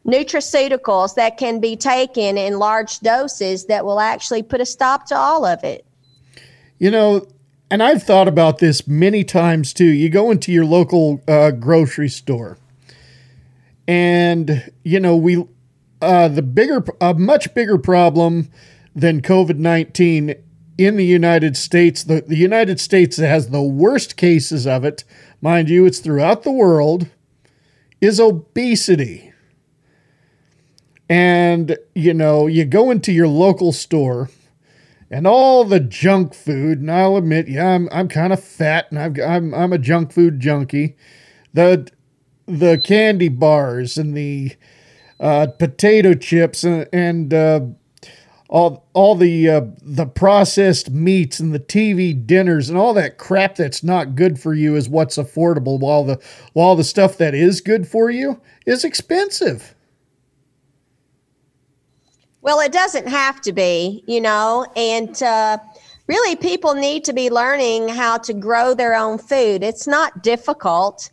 nutraceuticals 0.06 1.15
that 1.15 1.38
can 1.38 1.60
be 1.60 1.76
taken 1.76 2.38
in 2.38 2.57
large 2.57 2.99
doses 3.02 3.65
that 3.65 3.86
will 3.86 3.99
actually 3.99 4.44
put 4.44 4.61
a 4.61 4.65
stop 4.65 5.06
to 5.07 5.15
all 5.15 5.45
of 5.45 5.64
it. 5.64 5.86
You 6.80 6.90
know, 6.90 7.28
and 7.69 7.84
I've 7.84 8.03
thought 8.03 8.28
about 8.28 8.57
this 8.57 8.88
many 8.88 9.23
times 9.23 9.73
too. 9.73 9.86
You 9.86 10.10
go 10.10 10.32
into 10.32 10.52
your 10.52 10.65
local 10.65 11.22
uh, 11.28 11.52
grocery 11.52 12.10
store, 12.10 12.57
and 13.88 14.72
you 14.84 14.99
know 14.99 15.15
we 15.15 15.45
uh, 16.02 16.28
the 16.28 16.41
bigger, 16.41 16.84
a 16.99 17.14
much 17.14 17.53
bigger 17.53 17.78
problem 17.78 18.49
than 18.95 19.22
COVID 19.22 19.57
nineteen 19.57 20.36
in 20.78 20.95
the 20.98 21.06
United 21.06 21.56
States. 21.56 22.03
The, 22.03 22.22
the 22.22 22.38
United 22.38 22.80
States 22.80 23.18
has 23.18 23.49
the 23.49 23.61
worst 23.61 24.18
cases 24.18 24.65
of 24.65 24.84
it 24.84 25.03
mind 25.41 25.69
you, 25.69 25.86
it's 25.86 25.99
throughout 25.99 26.44
the 26.44 26.52
world, 26.52 27.07
is 27.99 28.19
obesity. 28.19 29.32
And, 31.10 31.78
you 31.94 32.14
know, 32.14 32.48
you 32.48 32.64
go 32.64 32.90
into 32.90 33.11
your 33.11 33.28
local 33.28 33.72
store 33.72 34.30
and 35.10 35.28
all 35.28 35.65
the 35.65 35.80
junk 35.80 36.34
food, 36.34 36.80
and 36.80 36.90
I'll 36.90 37.18
admit, 37.18 37.49
yeah, 37.49 37.76
I'm, 37.76 37.90
I'm 37.91 38.07
kind 38.07 38.32
of 38.32 38.41
fat 38.41 38.88
and 38.90 38.99
I've, 38.99 39.19
I'm, 39.19 39.53
I'm 39.53 39.73
a 39.73 39.78
junk 39.78 40.14
food 40.14 40.40
junkie. 40.40 40.95
The, 41.53 41.91
the 42.45 42.78
candy 42.78 43.28
bars 43.28 43.98
and 43.98 44.15
the 44.15 44.56
uh, 45.22 45.48
potato 45.60 46.15
chips 46.15 46.64
and, 46.64 46.89
and 46.91 47.34
uh, 47.34 47.61
all 48.49 48.85
all 48.93 49.15
the 49.15 49.49
uh, 49.49 49.61
the 49.81 50.06
processed 50.06 50.89
meats 50.89 51.39
and 51.39 51.53
the 51.53 51.60
TV 51.60 52.26
dinners 52.26 52.68
and 52.68 52.77
all 52.77 52.93
that 52.95 53.18
crap 53.18 53.56
that's 53.56 53.84
not 53.84 54.15
good 54.15 54.39
for 54.39 54.53
you 54.53 54.76
is 54.76 54.89
what's 54.89 55.18
affordable 55.18 55.80
while 55.80 56.03
the 56.03 56.19
while 56.53 56.76
the 56.76 56.84
stuff 56.84 57.18
that 57.18 57.34
is 57.34 57.61
good 57.61 57.88
for 57.88 58.10
you 58.10 58.41
is 58.65 58.84
expensive. 58.84 59.76
Well, 62.41 62.60
it 62.60 62.72
doesn't 62.72 63.07
have 63.07 63.39
to 63.41 63.53
be, 63.53 64.03
you 64.07 64.19
know, 64.19 64.65
and 64.76 65.22
uh, 65.22 65.60
really 66.07 66.35
people 66.35 66.73
need 66.73 67.03
to 67.06 67.14
be 67.14 67.30
learning 67.30 67.89
how 67.89 68.18
to 68.18 68.34
grow 68.34 68.73
their 68.73 68.95
own 68.95 69.19
food. 69.19 69.61
It's 69.61 69.85
not 69.85 70.23
difficult 70.23 71.11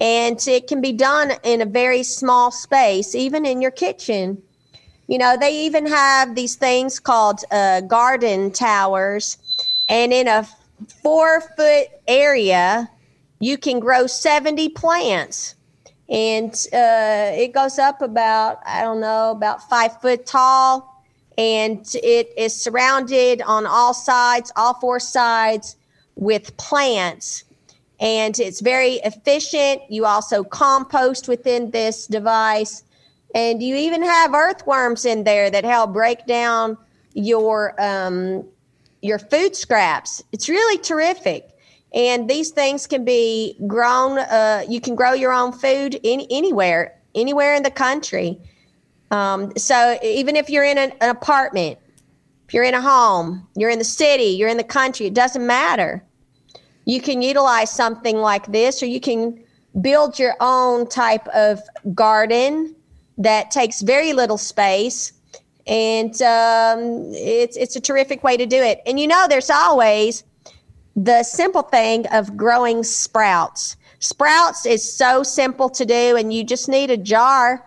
and 0.00 0.46
it 0.46 0.66
can 0.66 0.80
be 0.80 0.92
done 0.92 1.32
in 1.42 1.60
a 1.60 1.66
very 1.66 2.02
small 2.02 2.50
space, 2.50 3.14
even 3.14 3.44
in 3.44 3.60
your 3.60 3.70
kitchen. 3.70 4.40
You 5.08 5.18
know, 5.18 5.36
they 5.38 5.64
even 5.64 5.86
have 5.86 6.34
these 6.34 6.54
things 6.54 7.00
called 7.00 7.40
uh, 7.50 7.80
garden 7.82 8.52
towers, 8.52 9.38
and 9.88 10.12
in 10.12 10.28
a 10.28 10.46
four 11.02 11.40
foot 11.56 11.88
area, 12.06 12.90
you 13.40 13.56
can 13.58 13.80
grow 13.80 14.06
70 14.06 14.68
plants. 14.70 15.54
And 16.08 16.52
uh, 16.72 17.32
it 17.34 17.52
goes 17.52 17.78
up 17.78 18.00
about, 18.00 18.60
I 18.64 18.82
don't 18.82 19.00
know, 19.00 19.30
about 19.30 19.68
five 19.68 20.00
foot 20.00 20.26
tall. 20.26 21.04
And 21.36 21.86
it 22.02 22.32
is 22.36 22.54
surrounded 22.54 23.42
on 23.42 23.66
all 23.66 23.94
sides, 23.94 24.50
all 24.56 24.74
four 24.74 24.98
sides, 24.98 25.76
with 26.16 26.56
plants 26.56 27.44
and 28.00 28.38
it's 28.38 28.60
very 28.60 28.94
efficient. 29.04 29.82
You 29.88 30.06
also 30.06 30.44
compost 30.44 31.28
within 31.28 31.70
this 31.70 32.06
device. 32.06 32.84
And 33.34 33.62
you 33.62 33.76
even 33.76 34.02
have 34.02 34.34
earthworms 34.34 35.04
in 35.04 35.24
there 35.24 35.50
that 35.50 35.64
help 35.64 35.92
break 35.92 36.26
down 36.26 36.78
your 37.14 37.74
um, 37.78 38.44
your 39.02 39.18
food 39.18 39.54
scraps. 39.54 40.22
It's 40.32 40.48
really 40.48 40.78
terrific. 40.78 41.50
And 41.94 42.28
these 42.28 42.50
things 42.50 42.86
can 42.86 43.04
be 43.04 43.56
grown. 43.66 44.18
Uh, 44.18 44.64
you 44.68 44.80
can 44.80 44.94
grow 44.94 45.12
your 45.12 45.32
own 45.32 45.52
food 45.52 45.98
in, 46.02 46.26
anywhere, 46.30 46.94
anywhere 47.14 47.54
in 47.54 47.62
the 47.62 47.70
country. 47.70 48.38
Um, 49.10 49.52
so 49.56 49.98
even 50.02 50.36
if 50.36 50.50
you're 50.50 50.64
in 50.64 50.78
an, 50.78 50.92
an 51.00 51.10
apartment, 51.10 51.78
if 52.46 52.54
you're 52.54 52.64
in 52.64 52.74
a 52.74 52.80
home, 52.80 53.46
you're 53.56 53.70
in 53.70 53.78
the 53.78 53.84
city, 53.84 54.24
you're 54.24 54.48
in 54.48 54.56
the 54.56 54.64
country, 54.64 55.06
it 55.06 55.14
doesn't 55.14 55.46
matter. 55.46 56.02
You 56.88 57.00
can 57.02 57.20
utilize 57.20 57.70
something 57.70 58.16
like 58.16 58.46
this, 58.46 58.82
or 58.82 58.86
you 58.86 58.98
can 58.98 59.44
build 59.80 60.18
your 60.18 60.34
own 60.40 60.88
type 60.88 61.28
of 61.28 61.60
garden 61.94 62.74
that 63.18 63.50
takes 63.50 63.82
very 63.82 64.12
little 64.12 64.38
space 64.38 65.12
and 65.68 66.22
um, 66.22 67.12
it's 67.12 67.56
it's 67.56 67.76
a 67.76 67.80
terrific 67.80 68.24
way 68.24 68.36
to 68.36 68.46
do 68.46 68.56
it. 68.56 68.80
And 68.86 68.98
you 68.98 69.06
know, 69.06 69.26
there's 69.28 69.50
always 69.50 70.24
the 70.96 71.22
simple 71.22 71.62
thing 71.62 72.06
of 72.06 72.36
growing 72.36 72.82
sprouts. 72.82 73.76
Sprouts 74.00 74.64
is 74.64 74.82
so 74.82 75.22
simple 75.22 75.68
to 75.70 75.84
do, 75.84 76.16
and 76.16 76.32
you 76.32 76.42
just 76.42 76.68
need 76.68 76.90
a 76.90 76.96
jar. 76.96 77.64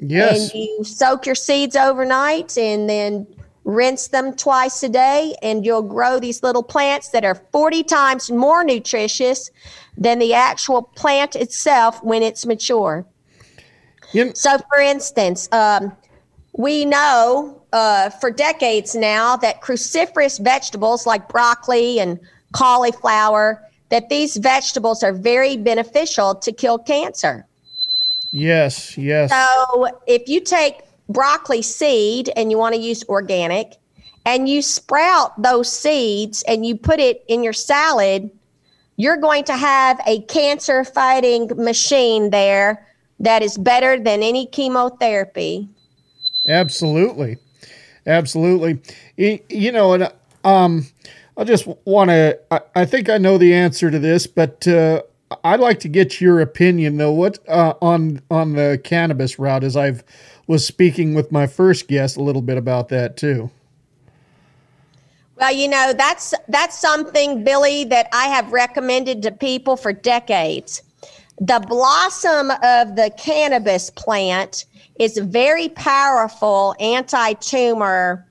Yes. 0.00 0.50
And 0.50 0.60
you 0.60 0.84
soak 0.84 1.26
your 1.26 1.34
seeds 1.34 1.76
overnight, 1.76 2.56
and 2.56 2.88
then 2.88 3.26
rinse 3.66 4.08
them 4.08 4.34
twice 4.34 4.82
a 4.84 4.88
day, 4.88 5.34
and 5.42 5.66
you'll 5.66 5.82
grow 5.82 6.18
these 6.18 6.42
little 6.42 6.62
plants 6.62 7.08
that 7.10 7.24
are 7.24 7.34
40 7.52 7.82
times 7.82 8.30
more 8.30 8.64
nutritious 8.64 9.50
than 9.98 10.18
the 10.18 10.32
actual 10.32 10.82
plant 10.82 11.34
itself 11.34 12.02
when 12.02 12.22
it's 12.22 12.46
mature. 12.46 13.04
so, 14.34 14.56
for 14.72 14.78
instance, 14.78 15.48
um, 15.52 15.92
we 16.56 16.84
know 16.84 17.60
uh, 17.72 18.08
for 18.10 18.30
decades 18.30 18.94
now 18.94 19.36
that 19.36 19.60
cruciferous 19.60 20.42
vegetables 20.42 21.04
like 21.04 21.28
broccoli 21.28 21.98
and 21.98 22.20
cauliflower 22.52 23.62
that 23.88 24.08
these 24.08 24.36
vegetables 24.36 25.02
are 25.02 25.12
very 25.12 25.56
beneficial 25.56 26.34
to 26.36 26.52
kill 26.52 26.78
cancer. 26.78 27.44
Yes, 28.30 28.96
yes. 28.96 29.30
So 29.30 29.88
if 30.06 30.28
you 30.28 30.40
take 30.40 30.85
broccoli 31.08 31.62
seed 31.62 32.30
and 32.36 32.50
you 32.50 32.58
want 32.58 32.74
to 32.74 32.80
use 32.80 33.04
organic 33.08 33.76
and 34.24 34.48
you 34.48 34.60
sprout 34.60 35.40
those 35.40 35.70
seeds 35.70 36.42
and 36.48 36.66
you 36.66 36.76
put 36.76 36.98
it 36.98 37.24
in 37.28 37.44
your 37.44 37.52
salad, 37.52 38.30
you're 38.96 39.16
going 39.16 39.44
to 39.44 39.56
have 39.56 40.00
a 40.06 40.20
cancer 40.22 40.84
fighting 40.84 41.48
machine 41.56 42.30
there 42.30 42.86
that 43.20 43.42
is 43.42 43.56
better 43.56 43.98
than 43.98 44.22
any 44.22 44.46
chemotherapy. 44.46 45.68
Absolutely. 46.48 47.38
Absolutely. 48.06 48.80
You, 49.16 49.72
know, 49.72 49.92
and 49.94 50.12
um, 50.44 50.86
I 51.36 51.44
just 51.44 51.66
want 51.84 52.10
to, 52.10 52.38
I, 52.74 52.84
think 52.84 53.08
I 53.08 53.18
know 53.18 53.38
the 53.38 53.54
answer 53.54 53.90
to 53.90 53.98
this, 53.98 54.26
but 54.26 54.66
uh, 54.66 55.02
I'd 55.44 55.60
like 55.60 55.80
to 55.80 55.88
get 55.88 56.20
your 56.20 56.40
opinion 56.40 56.98
though. 56.98 57.12
What 57.12 57.38
uh, 57.48 57.74
on 57.82 58.22
on 58.30 58.52
the 58.52 58.80
cannabis 58.84 59.38
route? 59.38 59.64
As 59.64 59.76
I've 59.76 60.04
was 60.46 60.66
speaking 60.66 61.14
with 61.14 61.32
my 61.32 61.46
first 61.46 61.88
guest 61.88 62.16
a 62.16 62.22
little 62.22 62.42
bit 62.42 62.56
about 62.56 62.88
that 62.88 63.16
too. 63.16 63.50
Well, 65.38 65.52
you 65.52 65.68
know 65.68 65.92
that's 65.96 66.32
that's 66.48 66.78
something, 66.78 67.44
Billy, 67.44 67.84
that 67.84 68.08
I 68.12 68.28
have 68.28 68.52
recommended 68.52 69.22
to 69.22 69.30
people 69.30 69.76
for 69.76 69.92
decades. 69.92 70.82
The 71.38 71.62
blossom 71.68 72.50
of 72.50 72.96
the 72.96 73.12
cannabis 73.18 73.90
plant 73.90 74.64
is 74.98 75.18
a 75.18 75.22
very 75.24 75.68
powerful 75.68 76.74
anti-tumor 76.80 78.26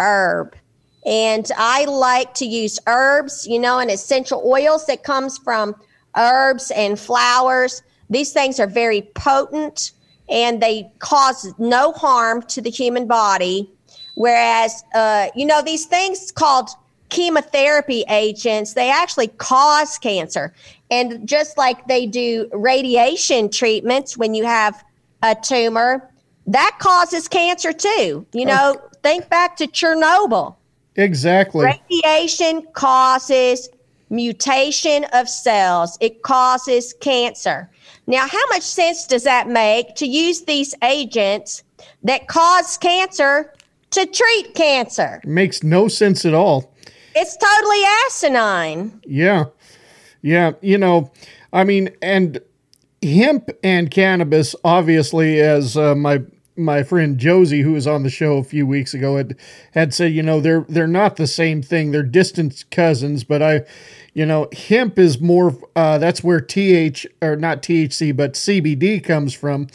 herb. 0.00 0.56
And 1.04 1.50
I 1.58 1.84
like 1.84 2.32
to 2.34 2.46
use 2.46 2.78
herbs, 2.86 3.46
you 3.46 3.58
know, 3.58 3.78
and 3.78 3.90
essential 3.90 4.42
oils 4.44 4.86
that 4.86 5.04
comes 5.04 5.36
from 5.36 5.76
herbs 6.16 6.70
and 6.70 6.98
flowers. 6.98 7.82
These 8.08 8.32
things 8.32 8.58
are 8.58 8.66
very 8.66 9.02
potent 9.14 9.92
and 10.28 10.60
they 10.60 10.90
cause 10.98 11.52
no 11.58 11.92
harm 11.92 12.42
to 12.42 12.60
the 12.60 12.70
human 12.70 13.06
body. 13.06 13.70
Whereas, 14.14 14.84
uh, 14.94 15.28
you 15.34 15.46
know, 15.46 15.62
these 15.62 15.86
things 15.86 16.32
called 16.32 16.70
chemotherapy 17.08 18.04
agents, 18.08 18.74
they 18.74 18.90
actually 18.90 19.28
cause 19.28 19.98
cancer. 19.98 20.52
And 20.90 21.28
just 21.28 21.58
like 21.58 21.86
they 21.86 22.06
do 22.06 22.48
radiation 22.52 23.50
treatments 23.50 24.16
when 24.16 24.34
you 24.34 24.44
have 24.44 24.82
a 25.22 25.36
tumor, 25.40 26.10
that 26.46 26.76
causes 26.78 27.28
cancer 27.28 27.72
too. 27.72 28.26
You 28.32 28.44
know, 28.46 28.76
oh. 28.78 28.90
think 29.02 29.28
back 29.28 29.56
to 29.56 29.66
Chernobyl. 29.66 30.56
Exactly. 30.96 31.64
Radiation 31.64 32.66
causes 32.72 33.68
mutation 34.08 35.04
of 35.12 35.28
cells, 35.28 35.98
it 36.00 36.22
causes 36.22 36.94
cancer. 37.00 37.68
Now, 38.06 38.28
how 38.28 38.46
much 38.50 38.62
sense 38.62 39.06
does 39.06 39.24
that 39.24 39.48
make 39.48 39.96
to 39.96 40.06
use 40.06 40.42
these 40.42 40.74
agents 40.82 41.64
that 42.04 42.28
cause 42.28 42.76
cancer 42.76 43.52
to 43.90 44.06
treat 44.06 44.54
cancer? 44.54 45.20
Makes 45.24 45.62
no 45.62 45.88
sense 45.88 46.24
at 46.24 46.34
all. 46.34 46.72
It's 47.14 47.36
totally 47.36 47.82
asinine. 48.06 49.00
Yeah. 49.04 49.46
Yeah. 50.22 50.52
You 50.60 50.78
know, 50.78 51.10
I 51.52 51.64
mean, 51.64 51.90
and 52.02 52.40
hemp 53.02 53.50
and 53.64 53.90
cannabis, 53.90 54.54
obviously, 54.62 55.40
as 55.40 55.76
uh, 55.76 55.94
my 55.94 56.22
my 56.56 56.82
friend 56.82 57.18
Josie, 57.18 57.62
who 57.62 57.72
was 57.72 57.86
on 57.86 58.02
the 58.02 58.10
show 58.10 58.38
a 58.38 58.44
few 58.44 58.66
weeks 58.66 58.94
ago, 58.94 59.16
had 59.16 59.36
had 59.72 59.94
said, 59.94 60.12
you 60.12 60.22
know, 60.22 60.40
they're 60.40 60.64
they're 60.68 60.86
not 60.86 61.16
the 61.16 61.26
same 61.26 61.62
thing. 61.62 61.90
They're 61.90 62.02
distant 62.02 62.64
cousins, 62.70 63.24
but 63.24 63.42
I, 63.42 63.62
you 64.14 64.26
know, 64.26 64.48
hemp 64.52 64.98
is 64.98 65.20
more. 65.20 65.56
Uh, 65.74 65.98
that's 65.98 66.24
where 66.24 66.40
TH 66.40 67.06
or 67.22 67.36
not 67.36 67.62
THC, 67.62 68.16
but 68.16 68.34
CBD 68.34 69.02
comes 69.02 69.34
from. 69.34 69.68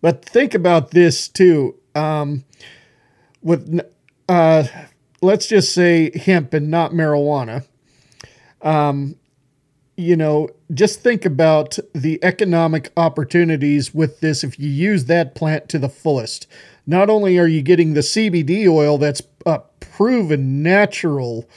But 0.00 0.24
think 0.24 0.54
about 0.54 0.92
this 0.92 1.28
too. 1.28 1.76
Um, 1.94 2.44
with 3.42 3.80
uh, 4.28 4.64
let's 5.20 5.46
just 5.46 5.72
say 5.72 6.16
hemp 6.16 6.54
and 6.54 6.70
not 6.70 6.92
marijuana. 6.92 7.66
Um, 8.62 9.16
you 9.96 10.16
know, 10.16 10.48
just 10.72 11.00
think 11.00 11.24
about 11.24 11.78
the 11.94 12.22
economic 12.22 12.92
opportunities 12.96 13.94
with 13.94 14.20
this 14.20 14.44
if 14.44 14.58
you 14.58 14.68
use 14.68 15.06
that 15.06 15.34
plant 15.34 15.68
to 15.68 15.78
the 15.78 15.88
fullest. 15.88 16.46
Not 16.86 17.10
only 17.10 17.38
are 17.38 17.46
you 17.46 17.62
getting 17.62 17.94
the 17.94 18.00
CBD 18.00 18.68
oil 18.68 18.98
that's 18.98 19.22
a 19.46 19.60
proven 19.80 20.62
natural 20.62 21.48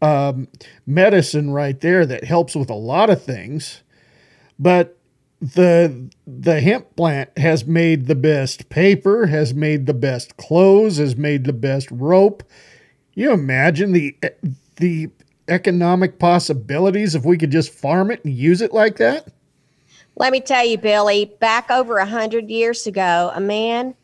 um, 0.00 0.48
medicine 0.86 1.50
right 1.50 1.80
there 1.80 2.04
that 2.06 2.24
helps 2.24 2.54
with 2.54 2.70
a 2.70 2.74
lot 2.74 3.10
of 3.10 3.22
things, 3.22 3.82
but 4.58 4.98
the 5.40 6.10
the 6.26 6.60
hemp 6.60 6.94
plant 6.94 7.36
has 7.36 7.66
made 7.66 8.06
the 8.06 8.14
best 8.14 8.68
paper, 8.68 9.26
has 9.26 9.52
made 9.52 9.86
the 9.86 9.94
best 9.94 10.36
clothes, 10.36 10.98
has 10.98 11.16
made 11.16 11.44
the 11.44 11.52
best 11.52 11.90
rope. 11.90 12.44
You 13.14 13.32
imagine 13.32 13.92
the 13.92 14.16
the 14.76 15.10
economic 15.48 16.18
possibilities 16.18 17.14
if 17.14 17.24
we 17.24 17.38
could 17.38 17.50
just 17.50 17.72
farm 17.72 18.10
it 18.10 18.24
and 18.24 18.34
use 18.34 18.60
it 18.60 18.72
like 18.72 18.96
that? 18.96 19.28
Let 20.16 20.32
me 20.32 20.40
tell 20.40 20.66
you, 20.66 20.78
Billy, 20.78 21.32
back 21.40 21.70
over 21.70 21.98
a 21.98 22.06
hundred 22.06 22.50
years 22.50 22.86
ago, 22.86 23.32
a 23.34 23.40
man 23.40 23.94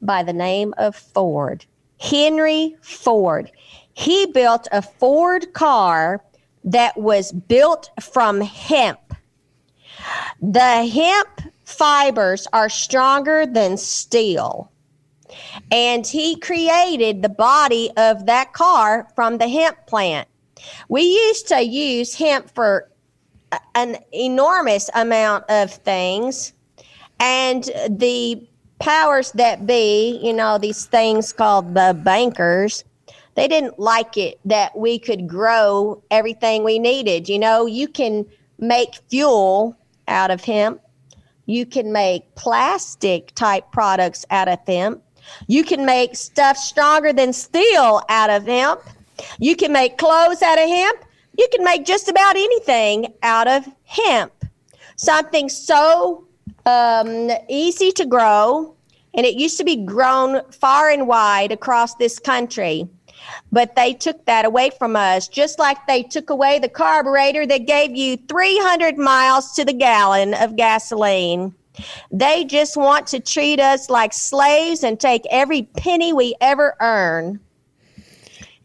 by 0.00 0.22
the 0.22 0.32
name 0.32 0.74
of 0.78 0.96
Ford, 0.96 1.64
Henry 2.00 2.76
Ford, 2.80 3.50
he 3.92 4.26
built 4.26 4.68
a 4.70 4.80
Ford 4.80 5.52
car 5.52 6.22
that 6.64 6.96
was 6.96 7.32
built 7.32 7.90
from 8.00 8.40
hemp. 8.40 9.00
The 10.40 10.86
hemp 10.86 11.42
fibers 11.64 12.46
are 12.52 12.68
stronger 12.68 13.44
than 13.44 13.76
steel. 13.76 14.70
And 15.70 16.06
he 16.06 16.36
created 16.36 17.22
the 17.22 17.28
body 17.28 17.90
of 17.96 18.26
that 18.26 18.52
car 18.52 19.08
from 19.14 19.38
the 19.38 19.48
hemp 19.48 19.86
plant. 19.86 20.28
We 20.88 21.02
used 21.02 21.48
to 21.48 21.60
use 21.62 22.14
hemp 22.14 22.50
for 22.54 22.90
an 23.74 23.96
enormous 24.12 24.90
amount 24.94 25.44
of 25.48 25.72
things, 25.72 26.52
and 27.20 27.64
the 27.88 28.46
powers 28.78 29.32
that 29.32 29.66
be, 29.66 30.20
you 30.22 30.32
know, 30.32 30.58
these 30.58 30.86
things 30.86 31.32
called 31.32 31.74
the 31.74 31.98
bankers, 32.04 32.84
they 33.34 33.48
didn't 33.48 33.78
like 33.78 34.16
it 34.16 34.38
that 34.44 34.76
we 34.76 34.98
could 34.98 35.28
grow 35.28 36.02
everything 36.10 36.64
we 36.64 36.78
needed. 36.78 37.28
You 37.28 37.38
know, 37.38 37.66
you 37.66 37.88
can 37.88 38.26
make 38.58 38.96
fuel 39.08 39.76
out 40.06 40.30
of 40.30 40.44
hemp. 40.44 40.80
You 41.46 41.64
can 41.64 41.92
make 41.92 42.34
plastic 42.34 43.34
type 43.34 43.70
products 43.72 44.24
out 44.30 44.48
of 44.48 44.58
hemp. 44.66 45.02
You 45.46 45.64
can 45.64 45.86
make 45.86 46.16
stuff 46.16 46.56
stronger 46.56 47.12
than 47.12 47.32
steel 47.32 48.02
out 48.08 48.30
of 48.30 48.46
hemp. 48.46 48.80
You 49.38 49.56
can 49.56 49.72
make 49.72 49.98
clothes 49.98 50.42
out 50.42 50.58
of 50.58 50.68
hemp. 50.68 51.04
You 51.36 51.48
can 51.52 51.64
make 51.64 51.84
just 51.84 52.08
about 52.08 52.36
anything 52.36 53.14
out 53.22 53.46
of 53.48 53.66
hemp. 53.84 54.32
Something 54.96 55.48
so 55.48 56.26
um, 56.66 57.30
easy 57.48 57.92
to 57.92 58.04
grow, 58.04 58.74
and 59.14 59.24
it 59.24 59.34
used 59.34 59.56
to 59.58 59.64
be 59.64 59.76
grown 59.76 60.42
far 60.50 60.90
and 60.90 61.06
wide 61.06 61.52
across 61.52 61.94
this 61.94 62.18
country. 62.18 62.88
But 63.50 63.76
they 63.76 63.94
took 63.94 64.24
that 64.26 64.44
away 64.44 64.70
from 64.78 64.96
us, 64.96 65.28
just 65.28 65.58
like 65.58 65.78
they 65.86 66.02
took 66.02 66.30
away 66.30 66.58
the 66.58 66.68
carburetor 66.68 67.46
that 67.46 67.66
gave 67.66 67.96
you 67.96 68.16
300 68.16 68.98
miles 68.98 69.52
to 69.52 69.64
the 69.64 69.72
gallon 69.72 70.34
of 70.34 70.56
gasoline. 70.56 71.54
They 72.10 72.44
just 72.44 72.76
want 72.76 73.06
to 73.08 73.20
treat 73.20 73.60
us 73.60 73.88
like 73.88 74.12
slaves 74.12 74.82
and 74.82 74.98
take 74.98 75.22
every 75.30 75.62
penny 75.62 76.12
we 76.12 76.34
ever 76.40 76.76
earn. 76.80 77.40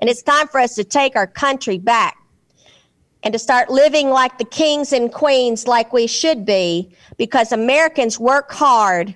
And 0.04 0.10
it's 0.10 0.22
time 0.22 0.50
for 0.50 0.60
us 0.60 0.76
to 0.76 0.84
take 0.84 1.16
our 1.16 1.28
country 1.28 1.78
back 1.78 2.18
and 3.24 3.32
to 3.32 3.40
start 3.40 3.70
living 3.70 4.10
like 4.10 4.38
the 4.38 4.44
kings 4.44 4.92
and 4.92 5.10
queens, 5.10 5.66
like 5.66 5.94
we 5.94 6.08
should 6.08 6.46
be, 6.46 6.94
because 7.16 7.54
Americans 7.54 8.20
work 8.20 8.52
hard. 8.52 9.16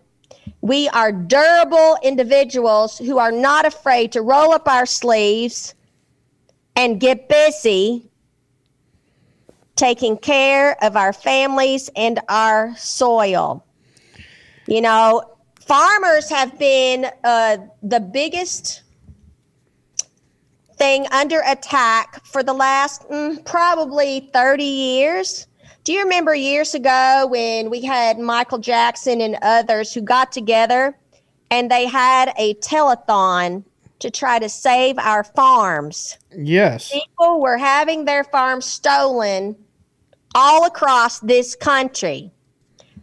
We 0.61 0.87
are 0.87 1.11
durable 1.11 1.97
individuals 2.03 2.97
who 2.97 3.17
are 3.17 3.33
not 3.33 3.65
afraid 3.65 4.13
to 4.13 4.21
roll 4.21 4.53
up 4.53 4.65
our 4.69 4.85
sleeves 4.85 5.75
and 6.77 7.01
get 7.01 7.27
busy 7.27 8.09
taking 9.75 10.15
care 10.15 10.81
of 10.81 10.95
our 10.95 11.11
families 11.11 11.89
and 11.97 12.21
our 12.29 12.73
soil. 12.77 13.61
You 14.67 14.79
know, 14.79 15.35
farmers 15.59 16.29
have 16.29 16.57
been 16.57 17.07
uh, 17.25 17.57
the 17.83 17.99
biggest 17.99 18.83
thing 20.77 21.07
under 21.11 21.41
attack 21.45 22.23
for 22.25 22.43
the 22.43 22.53
last 22.53 23.07
mm, 23.09 23.43
probably 23.45 24.29
30 24.33 24.63
years. 24.63 25.47
Do 25.83 25.93
you 25.93 26.03
remember 26.03 26.35
years 26.35 26.75
ago 26.75 27.27
when 27.29 27.69
we 27.69 27.81
had 27.81 28.19
Michael 28.19 28.57
Jackson 28.57 29.21
and 29.21 29.37
others 29.41 29.93
who 29.93 30.01
got 30.01 30.31
together 30.31 30.97
and 31.49 31.71
they 31.71 31.85
had 31.85 32.33
a 32.37 32.55
telethon 32.55 33.63
to 33.99 34.11
try 34.11 34.39
to 34.39 34.49
save 34.49 34.97
our 34.99 35.23
farms? 35.23 36.17
Yes. 36.35 36.91
People 36.91 37.41
were 37.41 37.57
having 37.57 38.05
their 38.05 38.23
farms 38.23 38.65
stolen 38.65 39.55
all 40.35 40.65
across 40.65 41.19
this 41.19 41.55
country. 41.55 42.31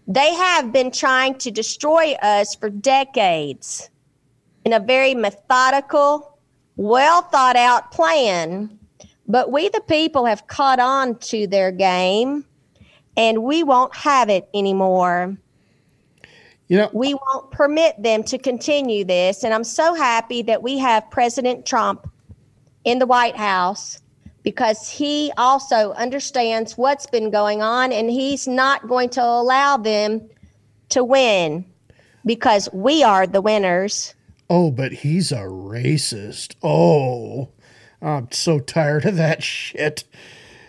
They 0.07 0.35
have 0.35 0.73
been 0.73 0.91
trying 0.91 1.37
to 1.37 1.51
destroy 1.51 2.13
us 2.23 2.55
for 2.55 2.69
decades 2.69 3.89
in 4.65 4.73
a 4.73 4.81
very 4.81 5.15
methodical, 5.15 6.34
well 6.77 7.23
thought 7.23 7.57
out 7.57 7.93
plan. 7.93 8.79
But 9.27 9.51
we, 9.51 9.69
the 9.71 9.81
people, 9.81 10.27
have 10.27 10.47
caught 10.47 10.81
on 10.81 11.17
to 11.21 11.47
their 11.47 11.73
game 11.73 12.45
and 13.17 13.43
we 13.43 13.63
won't 13.63 13.95
have 13.97 14.29
it 14.29 14.49
anymore. 14.55 15.37
You 16.69 16.79
know, 16.79 16.91
we 16.93 17.15
won't 17.15 17.51
permit 17.51 18.03
them 18.03 18.23
to 18.25 18.39
continue 18.39 19.05
this. 19.05 19.45
And 19.45 19.53
I'm 19.53 19.65
so 19.65 19.95
happy 19.95 20.43
that 20.43 20.63
we 20.63 20.79
have 20.79 21.11
President 21.11 21.67
Trump 21.67 22.11
in 22.85 22.99
the 22.99 23.07
White 23.07 23.37
House 23.37 24.01
because 24.43 24.89
he 24.89 25.33
also 25.37 25.93
understands 25.93 26.77
what's 26.77 27.07
been 27.07 27.31
going 27.31 27.63
on 27.63 27.93
and 27.93 28.11
he's 28.11 28.47
not 28.47 28.87
going 28.89 29.09
to 29.11 29.23
allow 29.25 29.77
them 29.77 30.29
to 30.91 31.03
win 31.03 31.65
because 32.27 32.69
we 32.73 33.03
are 33.03 33.27
the 33.27 33.41
winners. 33.41 34.15
Oh, 34.49 34.71
but 34.71 34.93
he's 34.93 35.33
a 35.33 35.43
racist. 35.43 36.55
Oh, 36.63 37.49
I'm 38.03 38.31
so 38.31 38.61
tired 38.61 39.07
of 39.07 39.17
that 39.17 39.43
shit. 39.43 40.05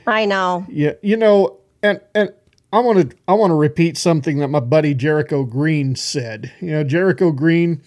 I 0.07 0.25
know. 0.25 0.65
Yeah, 0.69 0.93
you 1.01 1.17
know, 1.17 1.59
and 1.83 1.99
and 2.13 2.31
I 2.71 2.79
want 2.79 3.11
to 3.11 3.17
I 3.27 3.33
want 3.33 3.51
to 3.51 3.55
repeat 3.55 3.97
something 3.97 4.39
that 4.39 4.47
my 4.47 4.59
buddy 4.59 4.93
Jericho 4.93 5.43
Green 5.43 5.95
said. 5.95 6.51
You 6.61 6.71
know, 6.71 6.83
Jericho 6.83 7.31
Green, 7.31 7.81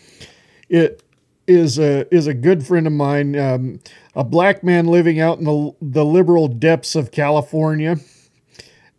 it 0.69 1.03
is 1.47 1.79
a 1.79 2.13
is 2.15 2.27
a 2.27 2.35
good 2.35 2.67
friend 2.67 2.87
of 2.87 2.93
mine, 2.93 3.39
um, 3.39 3.81
a 4.15 4.25
black 4.25 4.63
man 4.63 4.87
living 4.87 5.21
out 5.21 5.39
in 5.39 5.45
the 5.45 5.75
the 5.81 6.05
liberal 6.05 6.49
depths 6.49 6.95
of 6.95 7.11
California, 7.11 7.97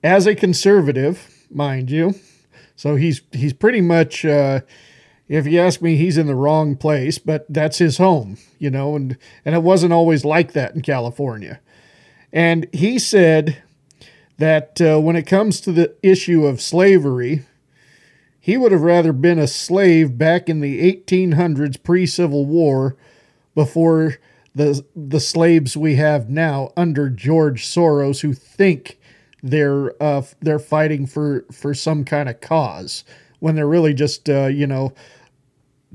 as 0.03 0.25
a 0.25 0.33
conservative, 0.33 1.45
mind 1.51 1.91
you. 1.91 2.15
So 2.75 2.95
he's 2.95 3.21
he's 3.31 3.53
pretty 3.53 3.81
much. 3.81 4.25
Uh, 4.25 4.61
if 5.29 5.45
you 5.45 5.59
ask 5.59 5.81
me, 5.81 5.95
he's 5.95 6.17
in 6.17 6.25
the 6.25 6.35
wrong 6.35 6.75
place, 6.75 7.19
but 7.19 7.45
that's 7.47 7.77
his 7.77 7.97
home, 7.97 8.37
you 8.57 8.71
know, 8.71 8.95
and, 8.95 9.15
and 9.45 9.53
it 9.53 9.61
wasn't 9.61 9.93
always 9.93 10.25
like 10.25 10.53
that 10.53 10.73
in 10.73 10.81
California. 10.81 11.61
And 12.33 12.67
he 12.73 12.97
said 12.97 13.61
that 14.39 14.81
uh, 14.81 14.99
when 14.99 15.15
it 15.15 15.27
comes 15.27 15.61
to 15.61 15.71
the 15.71 15.95
issue 16.01 16.45
of 16.47 16.61
slavery, 16.61 17.45
he 18.39 18.57
would 18.57 18.71
have 18.71 18.81
rather 18.81 19.13
been 19.13 19.37
a 19.37 19.47
slave 19.47 20.17
back 20.17 20.49
in 20.49 20.61
the 20.61 20.81
1800s 20.81 21.81
pre 21.81 22.07
Civil 22.07 22.45
War 22.45 22.95
before 23.53 24.15
the, 24.55 24.83
the 24.95 25.19
slaves 25.19 25.77
we 25.77 25.95
have 25.95 26.29
now 26.29 26.71
under 26.75 27.09
George 27.09 27.65
Soros 27.65 28.21
who 28.21 28.33
think 28.33 28.99
they're 29.43 30.01
uh, 30.01 30.23
they're 30.41 30.59
fighting 30.59 31.05
for, 31.05 31.45
for 31.51 31.73
some 31.73 32.03
kind 32.03 32.27
of 32.27 32.41
cause 32.41 33.03
when 33.39 33.55
they're 33.55 33.67
really 33.67 33.93
just 33.93 34.29
uh, 34.29 34.47
you 34.47 34.67
know 34.67 34.93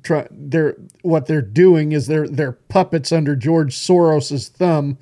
try 0.04 0.28
they're 0.30 0.76
what 1.02 1.26
they're 1.26 1.42
doing 1.42 1.92
is 1.92 2.06
they're 2.06 2.28
they're 2.28 2.52
puppets 2.52 3.10
under 3.10 3.34
George 3.34 3.74
Soros's 3.74 4.48
thumb 4.48 4.98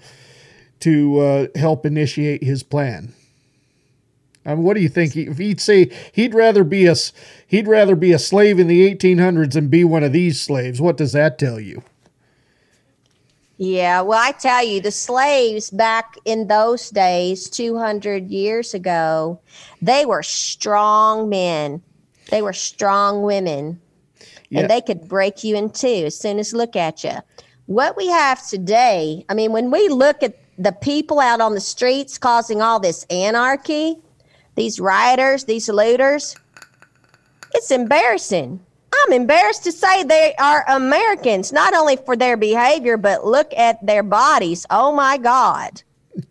to 0.80 1.20
uh, 1.20 1.46
help 1.54 1.84
initiate 1.84 2.42
his 2.42 2.62
plan. 2.62 3.12
I 4.44 4.54
mean, 4.54 4.64
what 4.64 4.74
do 4.74 4.80
you 4.80 4.88
think? 4.88 5.16
If 5.16 5.38
he'd 5.38 5.60
say 5.60 5.90
he'd 6.12 6.34
rather 6.34 6.64
be 6.64 6.86
a 6.86 6.94
he'd 7.46 7.68
rather 7.68 7.94
be 7.94 8.12
a 8.12 8.18
slave 8.18 8.58
in 8.58 8.66
the 8.66 8.94
1800s 8.94 9.52
than 9.52 9.68
be 9.68 9.84
one 9.84 10.02
of 10.02 10.12
these 10.12 10.40
slaves, 10.40 10.80
what 10.80 10.96
does 10.96 11.12
that 11.12 11.38
tell 11.38 11.60
you? 11.60 11.82
Yeah, 13.58 14.00
well, 14.00 14.18
I 14.20 14.32
tell 14.32 14.64
you, 14.64 14.80
the 14.80 14.90
slaves 14.90 15.70
back 15.70 16.16
in 16.24 16.48
those 16.48 16.90
days, 16.90 17.48
200 17.48 18.28
years 18.28 18.74
ago, 18.74 19.38
they 19.80 20.04
were 20.04 20.24
strong 20.24 21.28
men. 21.28 21.80
They 22.30 22.42
were 22.42 22.54
strong 22.54 23.22
women. 23.22 23.80
Yeah. 24.52 24.60
And 24.60 24.70
they 24.70 24.82
could 24.82 25.08
break 25.08 25.42
you 25.42 25.56
in 25.56 25.70
two 25.70 26.04
as 26.06 26.18
soon 26.18 26.38
as 26.38 26.52
look 26.52 26.76
at 26.76 27.02
you. 27.02 27.14
What 27.66 27.96
we 27.96 28.06
have 28.08 28.46
today, 28.46 29.24
I 29.30 29.34
mean, 29.34 29.50
when 29.50 29.70
we 29.70 29.88
look 29.88 30.22
at 30.22 30.36
the 30.58 30.72
people 30.72 31.20
out 31.20 31.40
on 31.40 31.54
the 31.54 31.60
streets 31.60 32.18
causing 32.18 32.60
all 32.60 32.78
this 32.78 33.04
anarchy, 33.08 33.96
these 34.54 34.78
rioters, 34.78 35.44
these 35.44 35.70
looters, 35.70 36.36
it's 37.54 37.70
embarrassing. 37.70 38.60
I'm 38.92 39.12
embarrassed 39.14 39.64
to 39.64 39.72
say 39.72 40.04
they 40.04 40.34
are 40.38 40.66
Americans, 40.68 41.50
not 41.50 41.72
only 41.72 41.96
for 41.96 42.14
their 42.14 42.36
behavior, 42.36 42.98
but 42.98 43.24
look 43.24 43.54
at 43.56 43.84
their 43.86 44.02
bodies. 44.02 44.66
Oh 44.68 44.92
my 44.92 45.16
God. 45.16 45.82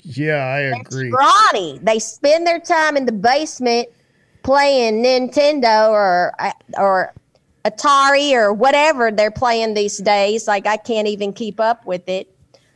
Yeah, 0.03 0.35
I 0.35 0.59
agree. 0.79 1.09
Scrawny. 1.09 1.79
They 1.81 1.97
spend 1.97 2.45
their 2.45 2.59
time 2.59 2.97
in 2.97 3.07
the 3.07 3.11
basement 3.11 3.89
playing 4.43 5.03
Nintendo 5.03 5.89
or 5.89 6.35
or 6.77 7.13
Atari 7.65 8.33
or 8.33 8.53
whatever 8.53 9.11
they're 9.11 9.31
playing 9.31 9.73
these 9.73 9.97
days. 9.97 10.47
Like 10.47 10.65
I 10.65 10.77
can't 10.77 11.07
even 11.07 11.33
keep 11.33 11.59
up 11.59 11.85
with 11.85 12.07
it. 12.09 12.33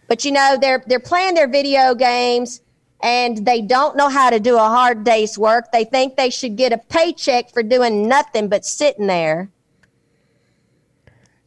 But 0.08 0.26
you 0.26 0.32
know, 0.32 0.58
they're 0.60 0.84
they're 0.86 1.00
playing 1.00 1.34
their 1.34 1.48
video 1.48 1.96
games 1.96 2.62
and 3.02 3.46
they 3.46 3.62
don't 3.62 3.96
know 3.96 4.10
how 4.10 4.30
to 4.30 4.40
do 4.40 4.56
a 4.56 4.60
hard 4.60 5.04
day's 5.04 5.38
work. 5.38 5.72
They 5.72 5.84
think 5.84 6.16
they 6.16 6.30
should 6.30 6.56
get 6.56 6.74
a 6.74 6.78
paycheck 6.78 7.54
for 7.54 7.64
doing 7.64 8.08
nothing 8.08 8.48
but 8.48 8.66
sitting 8.66 9.08
there. 9.08 9.50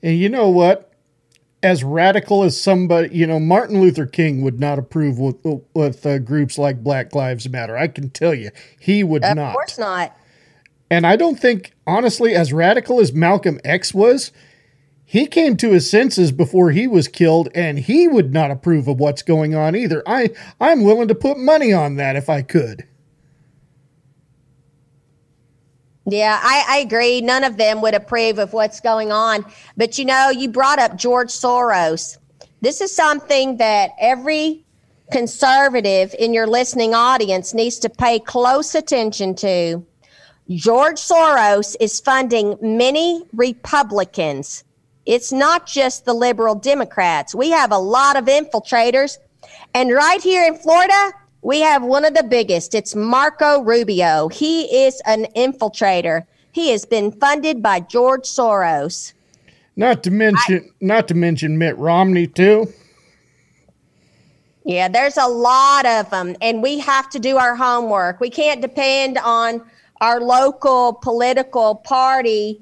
And 0.02 0.16
you 0.18 0.28
know 0.28 0.48
what? 0.48 0.92
As 1.60 1.82
radical 1.82 2.44
as 2.44 2.60
somebody, 2.60 3.16
you 3.16 3.26
know, 3.26 3.40
Martin 3.40 3.80
Luther 3.80 4.06
King 4.06 4.42
would 4.42 4.60
not 4.60 4.78
approve 4.78 5.18
with, 5.18 5.44
with 5.74 6.06
uh, 6.06 6.18
groups 6.20 6.56
like 6.56 6.84
Black 6.84 7.16
Lives 7.16 7.48
Matter. 7.48 7.76
I 7.76 7.88
can 7.88 8.10
tell 8.10 8.32
you, 8.32 8.50
he 8.78 9.02
would 9.02 9.24
of 9.24 9.34
not. 9.34 9.48
Of 9.48 9.54
course 9.54 9.78
not. 9.78 10.16
And 10.90 11.06
I 11.06 11.16
don't 11.16 11.38
think, 11.38 11.74
honestly, 11.86 12.34
as 12.34 12.52
radical 12.52 13.00
as 13.00 13.12
Malcolm 13.12 13.60
X 13.64 13.92
was, 13.92 14.32
he 15.04 15.26
came 15.26 15.56
to 15.58 15.72
his 15.72 15.90
senses 15.90 16.32
before 16.32 16.70
he 16.70 16.86
was 16.86 17.08
killed, 17.08 17.48
and 17.54 17.78
he 17.78 18.08
would 18.08 18.32
not 18.32 18.50
approve 18.50 18.88
of 18.88 18.98
what's 18.98 19.22
going 19.22 19.54
on 19.54 19.74
either. 19.74 20.02
I, 20.06 20.30
I'm 20.60 20.84
willing 20.84 21.08
to 21.08 21.14
put 21.14 21.38
money 21.38 21.72
on 21.72 21.96
that 21.96 22.16
if 22.16 22.28
I 22.28 22.42
could. 22.42 22.86
Yeah, 26.10 26.40
I, 26.42 26.64
I 26.68 26.78
agree. 26.78 27.20
None 27.20 27.44
of 27.44 27.58
them 27.58 27.82
would 27.82 27.94
approve 27.94 28.38
of 28.38 28.52
what's 28.54 28.80
going 28.80 29.12
on. 29.12 29.44
But 29.76 29.98
you 29.98 30.04
know, 30.06 30.30
you 30.30 30.48
brought 30.48 30.78
up 30.78 30.96
George 30.96 31.28
Soros. 31.28 32.16
This 32.60 32.80
is 32.80 32.94
something 32.94 33.58
that 33.58 33.90
every 34.00 34.64
conservative 35.10 36.14
in 36.18 36.34
your 36.34 36.46
listening 36.46 36.94
audience 36.94 37.54
needs 37.54 37.78
to 37.80 37.88
pay 37.88 38.18
close 38.18 38.74
attention 38.74 39.34
to. 39.36 39.86
George 40.50 40.96
Soros 40.96 41.76
is 41.78 42.00
funding 42.00 42.56
many 42.62 43.26
Republicans. 43.34 44.64
It's 45.04 45.30
not 45.30 45.66
just 45.66 46.06
the 46.06 46.14
liberal 46.14 46.54
Democrats. 46.54 47.34
We 47.34 47.50
have 47.50 47.70
a 47.70 47.78
lot 47.78 48.16
of 48.16 48.24
infiltrators. 48.24 49.18
And 49.74 49.92
right 49.92 50.22
here 50.22 50.46
in 50.46 50.56
Florida, 50.56 51.12
we 51.42 51.60
have 51.60 51.82
one 51.82 52.06
of 52.06 52.14
the 52.14 52.22
biggest. 52.22 52.74
It's 52.74 52.94
Marco 52.94 53.62
Rubio. 53.62 54.28
He 54.28 54.84
is 54.84 55.02
an 55.04 55.26
infiltrator. 55.36 56.26
He 56.52 56.70
has 56.70 56.86
been 56.86 57.12
funded 57.12 57.62
by 57.62 57.80
George 57.80 58.22
Soros. 58.24 59.12
Not 59.76 60.02
to 60.04 60.10
mention, 60.10 60.64
I, 60.66 60.72
not 60.80 61.08
to 61.08 61.14
mention 61.14 61.58
Mitt 61.58 61.76
Romney 61.76 62.26
too. 62.26 62.72
Yeah, 64.64 64.88
there's 64.88 65.16
a 65.16 65.28
lot 65.28 65.86
of 65.86 66.10
them, 66.10 66.36
and 66.42 66.62
we 66.62 66.78
have 66.78 67.08
to 67.10 67.18
do 67.18 67.36
our 67.36 67.54
homework. 67.54 68.18
We 68.20 68.28
can't 68.28 68.60
depend 68.60 69.16
on 69.18 69.62
our 70.00 70.20
local 70.20 70.94
political 70.94 71.76
party 71.76 72.60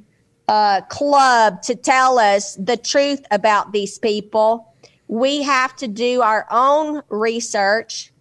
uh, 0.49 0.81
club 0.83 1.63
to 1.63 1.75
tell 1.75 2.19
us 2.19 2.55
the 2.57 2.77
truth 2.77 3.25
about 3.31 3.73
these 3.73 3.99
people. 3.99 4.73
We 5.09 5.43
have 5.43 5.77
to 5.77 5.89
do 5.89 6.23
our 6.23 6.47
own 6.51 7.03
research 7.09 8.13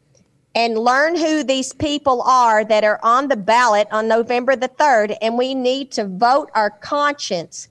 and 0.55 0.77
learn 0.77 1.17
who 1.17 1.43
these 1.43 1.73
people 1.73 2.21
are 2.21 2.63
that 2.63 2.83
are 2.83 2.99
on 3.03 3.27
the 3.27 3.35
ballot 3.35 3.87
on 3.91 4.07
November 4.07 4.55
the 4.55 4.69
3rd. 4.69 5.17
And 5.21 5.37
we 5.37 5.53
need 5.53 5.91
to 5.93 6.07
vote 6.07 6.49
our 6.55 6.69
conscience, 6.69 7.67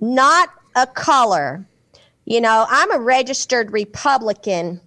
not 0.00 0.50
a 0.74 0.86
color. 0.86 1.66
You 2.26 2.40
know, 2.40 2.66
I'm 2.68 2.92
a 2.92 2.98
registered 2.98 3.72
Republican, 3.72 4.80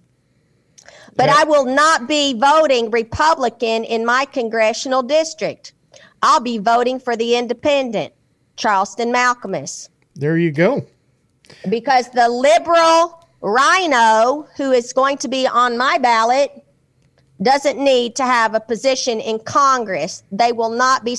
but 1.16 1.28
I 1.28 1.44
will 1.44 1.64
not 1.64 2.06
be 2.06 2.34
voting 2.34 2.90
Republican 2.90 3.84
in 3.84 4.06
my 4.06 4.26
congressional 4.26 5.02
district. 5.02 5.72
I'll 6.22 6.40
be 6.40 6.58
voting 6.58 7.00
for 7.00 7.16
the 7.16 7.36
independent, 7.36 8.12
Charleston 8.56 9.12
Malkemus. 9.12 9.88
There 10.14 10.36
you 10.36 10.50
go. 10.50 10.84
Because 11.68 12.10
the 12.10 12.28
liberal 12.28 13.26
Rhino, 13.40 14.46
who 14.56 14.72
is 14.72 14.92
going 14.92 15.18
to 15.18 15.28
be 15.28 15.46
on 15.46 15.78
my 15.78 15.98
ballot, 15.98 16.64
doesn't 17.42 17.78
need 17.78 18.16
to 18.16 18.24
have 18.24 18.54
a 18.54 18.60
position 18.60 19.18
in 19.20 19.38
Congress. 19.38 20.22
They 20.30 20.52
will 20.52 20.70
not 20.70 21.04
be 21.04 21.16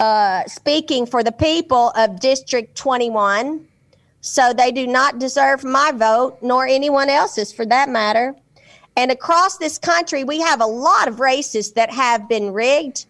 uh, 0.00 0.44
speaking 0.46 1.06
for 1.06 1.22
the 1.22 1.32
people 1.32 1.90
of 1.94 2.20
District 2.20 2.76
21. 2.76 3.66
So 4.20 4.52
they 4.52 4.72
do 4.72 4.86
not 4.86 5.20
deserve 5.20 5.62
my 5.62 5.92
vote, 5.92 6.38
nor 6.42 6.66
anyone 6.66 7.08
else's 7.08 7.52
for 7.52 7.64
that 7.66 7.88
matter. 7.88 8.34
And 8.96 9.12
across 9.12 9.58
this 9.58 9.78
country, 9.78 10.24
we 10.24 10.40
have 10.40 10.60
a 10.60 10.66
lot 10.66 11.06
of 11.06 11.20
races 11.20 11.72
that 11.72 11.90
have 11.92 12.28
been 12.28 12.52
rigged, 12.52 13.06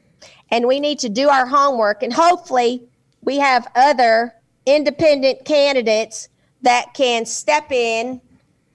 and 0.51 0.67
we 0.67 0.81
need 0.81 0.99
to 1.01 1.09
do 1.09 1.29
our 1.29 1.47
homework. 1.47 2.03
And 2.03 2.13
hopefully, 2.13 2.83
we 3.23 3.39
have 3.39 3.67
other 3.75 4.35
independent 4.67 5.45
candidates 5.45 6.29
that 6.63 6.95
can 6.95 7.25
step 7.25 7.71
in 7.71 8.21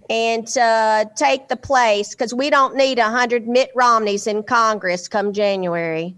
and 0.10 0.58
uh, 0.58 1.06
take 1.16 1.48
the 1.48 1.56
place 1.56 2.12
because 2.12 2.34
we 2.34 2.50
don't 2.50 2.76
need 2.76 2.98
100 2.98 3.48
Mitt 3.48 3.72
Romneys 3.74 4.28
in 4.28 4.44
Congress 4.44 5.08
come 5.08 5.34
January. 5.34 6.16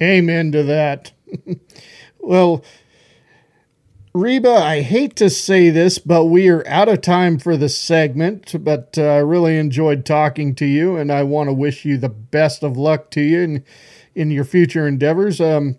Amen 0.00 0.52
to 0.52 0.62
that. 0.62 1.12
well, 2.20 2.64
Reba, 4.16 4.50
I 4.50 4.80
hate 4.80 5.14
to 5.16 5.28
say 5.28 5.68
this, 5.68 5.98
but 5.98 6.24
we 6.24 6.48
are 6.48 6.66
out 6.66 6.88
of 6.88 7.02
time 7.02 7.38
for 7.38 7.56
the 7.56 7.68
segment. 7.68 8.64
But 8.64 8.96
uh, 8.96 9.02
I 9.02 9.18
really 9.18 9.58
enjoyed 9.58 10.06
talking 10.06 10.54
to 10.54 10.64
you, 10.64 10.96
and 10.96 11.12
I 11.12 11.22
want 11.22 11.48
to 11.48 11.52
wish 11.52 11.84
you 11.84 11.98
the 11.98 12.08
best 12.08 12.62
of 12.62 12.78
luck 12.78 13.10
to 13.10 13.20
you 13.20 13.40
in, 13.42 13.64
in 14.16 14.30
your 14.30 14.44
future 14.44 14.88
endeavors. 14.88 15.40
Um, 15.40 15.76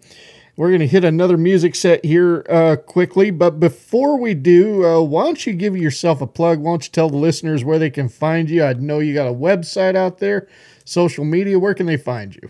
we're 0.55 0.69
going 0.69 0.79
to 0.79 0.87
hit 0.87 1.03
another 1.03 1.37
music 1.37 1.75
set 1.75 2.03
here 2.03 2.43
uh, 2.49 2.77
quickly, 2.77 3.29
but 3.29 3.59
before 3.59 4.17
we 4.17 4.33
do, 4.33 4.85
uh, 4.85 5.01
why 5.01 5.23
don't 5.23 5.45
you 5.45 5.53
give 5.53 5.77
yourself 5.77 6.19
a 6.19 6.25
plug? 6.25 6.59
Why 6.59 6.71
don't 6.71 6.83
you 6.83 6.91
tell 6.91 7.09
the 7.09 7.17
listeners 7.17 7.63
where 7.63 7.77
they 7.77 7.91
can 7.91 8.09
find 8.09 8.49
you? 8.49 8.63
I 8.63 8.73
know 8.73 8.99
you 8.99 9.13
got 9.13 9.27
a 9.27 9.33
website 9.33 9.95
out 9.95 10.17
there, 10.17 10.47
social 10.83 11.25
media. 11.25 11.59
Where 11.59 11.75
can 11.75 11.85
they 11.85 11.97
find 11.97 12.35
you? 12.35 12.49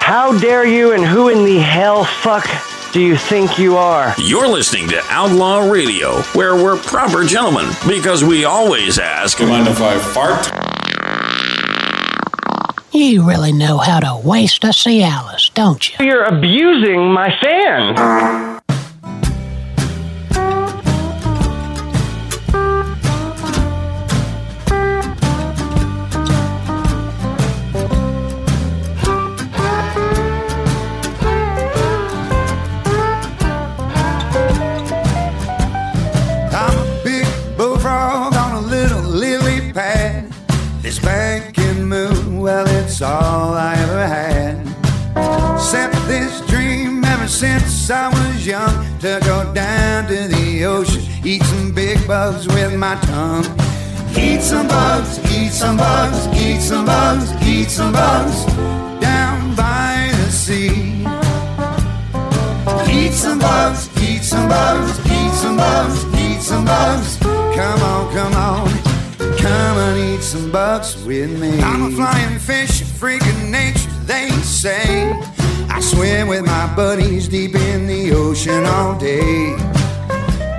How 0.00 0.38
dare 0.38 0.66
you 0.66 0.92
and 0.92 1.04
who 1.04 1.30
in 1.30 1.44
the 1.44 1.58
hell 1.58 2.04
fuck 2.04 2.46
do 2.92 3.00
you 3.00 3.16
think 3.16 3.58
you 3.58 3.76
are? 3.76 4.14
You're 4.18 4.46
listening 4.46 4.86
to 4.90 5.02
Outlaw 5.08 5.70
Radio, 5.70 6.20
where 6.34 6.54
we're 6.54 6.76
proper 6.76 7.24
gentlemen 7.24 7.70
because 7.88 8.22
we 8.22 8.44
always 8.44 8.98
ask. 8.98 9.38
Do 9.38 9.44
you 9.44 9.50
mind 9.50 9.66
if 9.66 9.80
I 9.80 9.98
fart? 9.98 10.46
You 12.92 13.26
really 13.26 13.52
know 13.52 13.78
how 13.78 13.98
to 13.98 14.20
waste 14.24 14.62
a 14.62 14.68
Cialis, 14.68 15.52
don't 15.54 15.98
you? 15.98 16.06
You're 16.06 16.24
abusing 16.24 17.12
my 17.12 17.34
fan. 17.42 18.53
Since 47.84 47.90
I 47.90 48.08
was 48.08 48.46
young 48.46 48.98
to 49.00 49.20
go 49.26 49.52
down 49.52 50.06
to 50.06 50.28
the 50.28 50.64
ocean, 50.64 51.02
eat 51.22 51.42
some 51.42 51.74
big 51.74 52.06
bugs 52.06 52.46
with 52.46 52.74
my 52.78 52.94
tongue. 53.02 53.44
Eat 54.16 54.40
some 54.40 54.66
bugs, 54.68 55.18
eat 55.30 55.50
some 55.50 55.76
bugs, 55.76 56.26
eat 56.28 56.60
some 56.60 56.86
bugs, 56.86 57.30
eat 57.46 57.68
some 57.68 57.92
bugs 57.92 58.46
down 59.00 59.54
by 59.54 60.10
the 60.16 60.30
sea. 60.30 61.04
Eat 62.90 63.12
some 63.12 63.38
bugs, 63.38 63.90
eat 64.02 64.22
some 64.22 64.48
bugs, 64.48 64.98
eat 65.00 65.32
some 65.32 65.56
bugs, 65.58 66.04
eat 66.18 66.40
some 66.40 66.64
bugs. 66.64 67.18
Come 67.18 67.82
on, 67.82 68.12
come 68.14 68.34
on, 68.34 68.68
come 69.36 69.76
and 69.86 69.98
eat 69.98 70.22
some 70.22 70.50
bugs 70.50 71.04
with 71.04 71.38
me. 71.38 71.60
I'm 71.60 71.82
a 71.82 71.90
flying 71.90 72.38
fish, 72.38 72.80
a 72.80 72.86
freak 72.86 73.20
of 73.26 73.42
nature, 73.42 73.90
they 74.06 74.30
say. 74.40 75.12
I 75.70 75.80
swim 75.80 76.28
with 76.28 76.44
my 76.44 76.72
buddies 76.74 77.28
deep 77.28 77.54
in 77.54 77.86
the 77.86 78.12
ocean 78.12 78.64
all 78.66 78.98
day. 78.98 79.52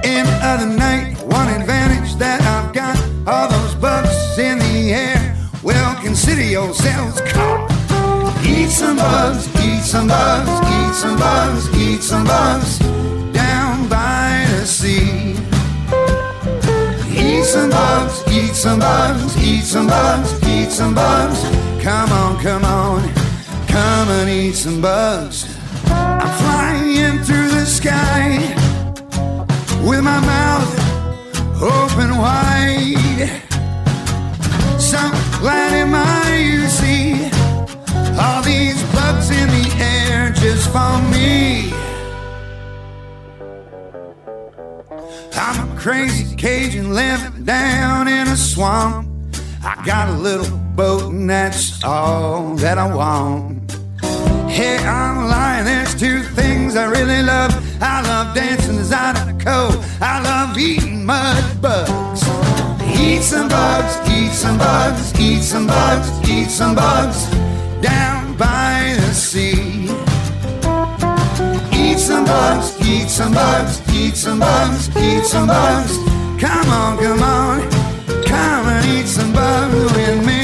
In 0.03 0.25
the 0.25 0.39
other 0.43 0.67
night, 0.67 1.17
one 1.23 1.47
advantage 1.49 2.15
that 2.15 2.41
I've 2.41 2.73
got, 2.73 2.97
all 3.27 3.47
those 3.49 3.75
bugs 3.75 4.37
in 4.37 4.59
the 4.59 4.93
air. 4.93 5.35
Well, 5.63 5.95
consider 6.01 6.43
yourselves 6.43 7.21
caught. 7.21 7.71
Eat 8.45 8.69
some 8.69 8.97
bugs, 8.97 9.47
eat 9.63 9.81
some 9.81 10.07
bugs, 10.07 10.49
eat 10.77 10.93
some 10.93 11.17
bugs, 11.17 11.77
eat 11.77 12.01
some 12.03 12.25
bugs 12.25 12.79
down 13.33 13.87
by 13.89 14.45
the 14.51 14.65
sea. 14.65 15.35
Eat 17.09 17.43
some 17.43 17.69
bugs, 17.69 18.23
eat 18.31 18.53
some 18.53 18.79
bugs, 18.79 19.37
eat 19.43 19.63
some 19.63 19.87
bugs, 19.87 20.47
eat 20.47 20.71
some 20.71 20.93
bugs. 20.93 21.41
Come 21.81 22.11
on, 22.11 22.41
come 22.41 22.63
on, 22.65 23.14
come 23.75 24.09
and 24.19 24.29
eat 24.29 24.55
some 24.55 24.79
bugs. 24.79 25.37
I'm 25.87 26.31
flying 26.43 27.17
through 27.25 27.49
the 27.59 27.65
sky 27.65 28.37
with 29.87 30.01
my 30.01 30.19
mouth 30.33 30.71
open 31.61 32.09
wide. 32.17 33.29
Some 34.79 35.11
glad 35.41 35.73
am 35.83 35.93
I, 35.93 36.23
you 36.51 36.67
see, 36.79 37.29
all 38.23 38.41
these 38.43 38.81
bugs 38.95 39.29
in 39.41 39.47
the 39.57 39.67
air 39.93 40.31
just 40.43 40.65
for 40.75 40.95
me. 41.13 41.73
I'm 45.35 45.57
a 45.67 45.77
crazy 45.77 46.33
Cajun 46.37 46.93
living 46.93 47.43
down 47.43 48.07
in 48.07 48.25
a 48.29 48.37
swamp. 48.37 49.09
I 49.61 49.83
got 49.85 50.07
a 50.07 50.17
little 50.27 50.57
boat 50.77 51.11
and 51.11 51.29
that's 51.29 51.83
all 51.83 52.55
that 52.55 52.77
I 52.77 52.87
want. 52.95 53.64
Hey, 54.55 54.77
I'm 54.77 55.27
lying, 55.27 55.65
there's 55.65 55.93
two 55.99 56.23
things 56.23 56.77
I 56.77 56.85
really 56.85 57.21
love. 57.21 57.51
I 57.81 58.01
love 58.03 58.33
dancing 58.33 58.77
the 58.77 58.83
Zydeco. 58.83 59.83
I 59.99 60.21
love 60.21 60.57
eating 60.57 61.05
mud 61.05 61.61
bugs. 61.61 62.23
Eat 62.97 63.21
some 63.21 63.49
bugs, 63.49 63.97
eat 64.09 64.31
some 64.31 64.57
bugs, 64.57 65.11
eat 65.19 65.41
some 65.41 65.67
bugs, 65.67 66.07
eat 66.29 66.49
some 66.49 66.73
bugs 66.73 67.29
down 67.81 68.37
by 68.37 68.95
the 68.97 69.13
sea. 69.13 69.89
Eat 71.75 71.99
some 71.99 72.23
bugs, 72.23 72.79
eat 72.87 73.09
some 73.09 73.33
bugs, 73.33 73.81
eat 73.93 74.15
some 74.15 74.39
bugs, 74.39 74.87
eat 74.95 75.25
some 75.25 75.47
bugs. 75.47 75.97
Come 76.39 76.69
on, 76.69 76.97
come 76.97 77.21
on, 77.21 77.59
come 78.23 78.67
and 78.69 78.85
eat 78.85 79.07
some 79.07 79.33
bugs 79.33 79.93
with 79.97 80.25
me. 80.25 80.34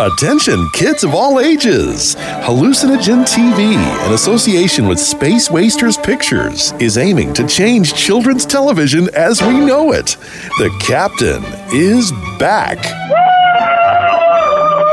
Attention, 0.00 0.66
kids 0.70 1.04
of 1.04 1.14
all 1.14 1.40
ages! 1.40 2.16
Hallucinogen 2.16 3.22
TV, 3.26 3.74
in 4.06 4.12
association 4.14 4.88
with 4.88 4.98
Space 4.98 5.50
Wasters 5.50 5.98
Pictures, 5.98 6.72
is 6.80 6.96
aiming 6.96 7.34
to 7.34 7.46
change 7.46 7.92
children's 7.92 8.46
television 8.46 9.10
as 9.14 9.42
we 9.42 9.60
know 9.60 9.92
it. 9.92 10.16
The 10.56 10.74
Captain 10.80 11.44
is 11.74 12.12
back. 12.38 12.78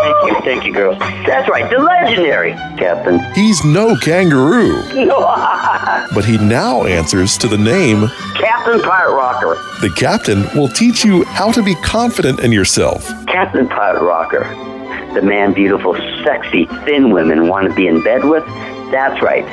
Thank 0.03 0.27
you, 0.27 0.41
thank 0.41 0.65
you, 0.65 0.73
girls. 0.73 0.99
That's 0.99 1.47
right, 1.47 1.69
the 1.69 1.79
legendary 1.79 2.51
Captain. 2.77 3.21
He's 3.34 3.63
no 3.63 3.95
kangaroo, 3.95 4.81
but 6.13 6.25
he 6.25 6.38
now 6.38 6.84
answers 6.84 7.38
to 7.38 7.47
the 7.47 7.57
name. 7.57 8.09
Captain 8.35 8.81
Pirate 8.81 9.15
Rocker. 9.15 9.55
The 9.79 9.93
Captain 9.95 10.43
will 10.53 10.67
teach 10.67 11.05
you 11.05 11.23
how 11.23 11.53
to 11.53 11.63
be 11.63 11.75
confident 11.75 12.41
in 12.41 12.51
yourself. 12.51 13.07
Captain 13.27 13.69
Pirate 13.69 14.03
Rocker. 14.03 14.77
The 15.18 15.23
man 15.23 15.53
beautiful, 15.53 15.95
sexy, 16.23 16.68
thin 16.85 17.10
women 17.10 17.48
want 17.48 17.68
to 17.68 17.73
be 17.73 17.88
in 17.88 18.03
bed 18.03 18.23
with. 18.23 18.45
That's 18.91 19.19
right, 19.19 19.44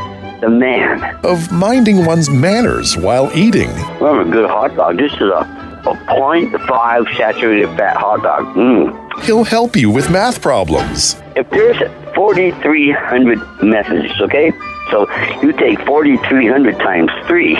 the 0.43 0.51
man. 0.51 1.03
Of 1.25 1.51
minding 1.51 2.05
one's 2.05 2.29
manners 2.29 2.99
while 2.99 3.31
eating. 3.35 3.71
Well, 3.99 4.21
a 4.21 4.27
good 4.27 4.51
hot 4.51 4.77
dog. 4.77 4.99
This 4.99 5.15
is 5.15 5.23
a, 5.23 5.41
a 5.87 5.95
0.5 6.07 7.17
saturated 7.17 7.69
fat 7.79 7.97
hot 7.97 8.23
dog. 8.23 8.55
Mmm. 8.55 9.23
He'll 9.23 9.45
help 9.45 9.75
you 9.75 9.91
with 9.91 10.11
math 10.11 10.43
problems. 10.43 11.17
If 11.35 11.49
there's 11.49 11.79
4,300 12.15 13.63
messages, 13.63 14.21
okay? 14.21 14.53
So 14.91 15.11
you 15.41 15.53
take 15.53 15.81
4,300 15.87 16.77
times 16.77 17.11
3, 17.27 17.57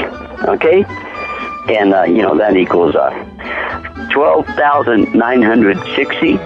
okay? 0.49 0.85
And, 1.75 1.95
uh, 1.95 2.03
you 2.03 2.21
know, 2.21 2.37
that 2.37 2.55
equals 2.55 2.97
uh, 2.97 3.13
12,960. 4.13 6.39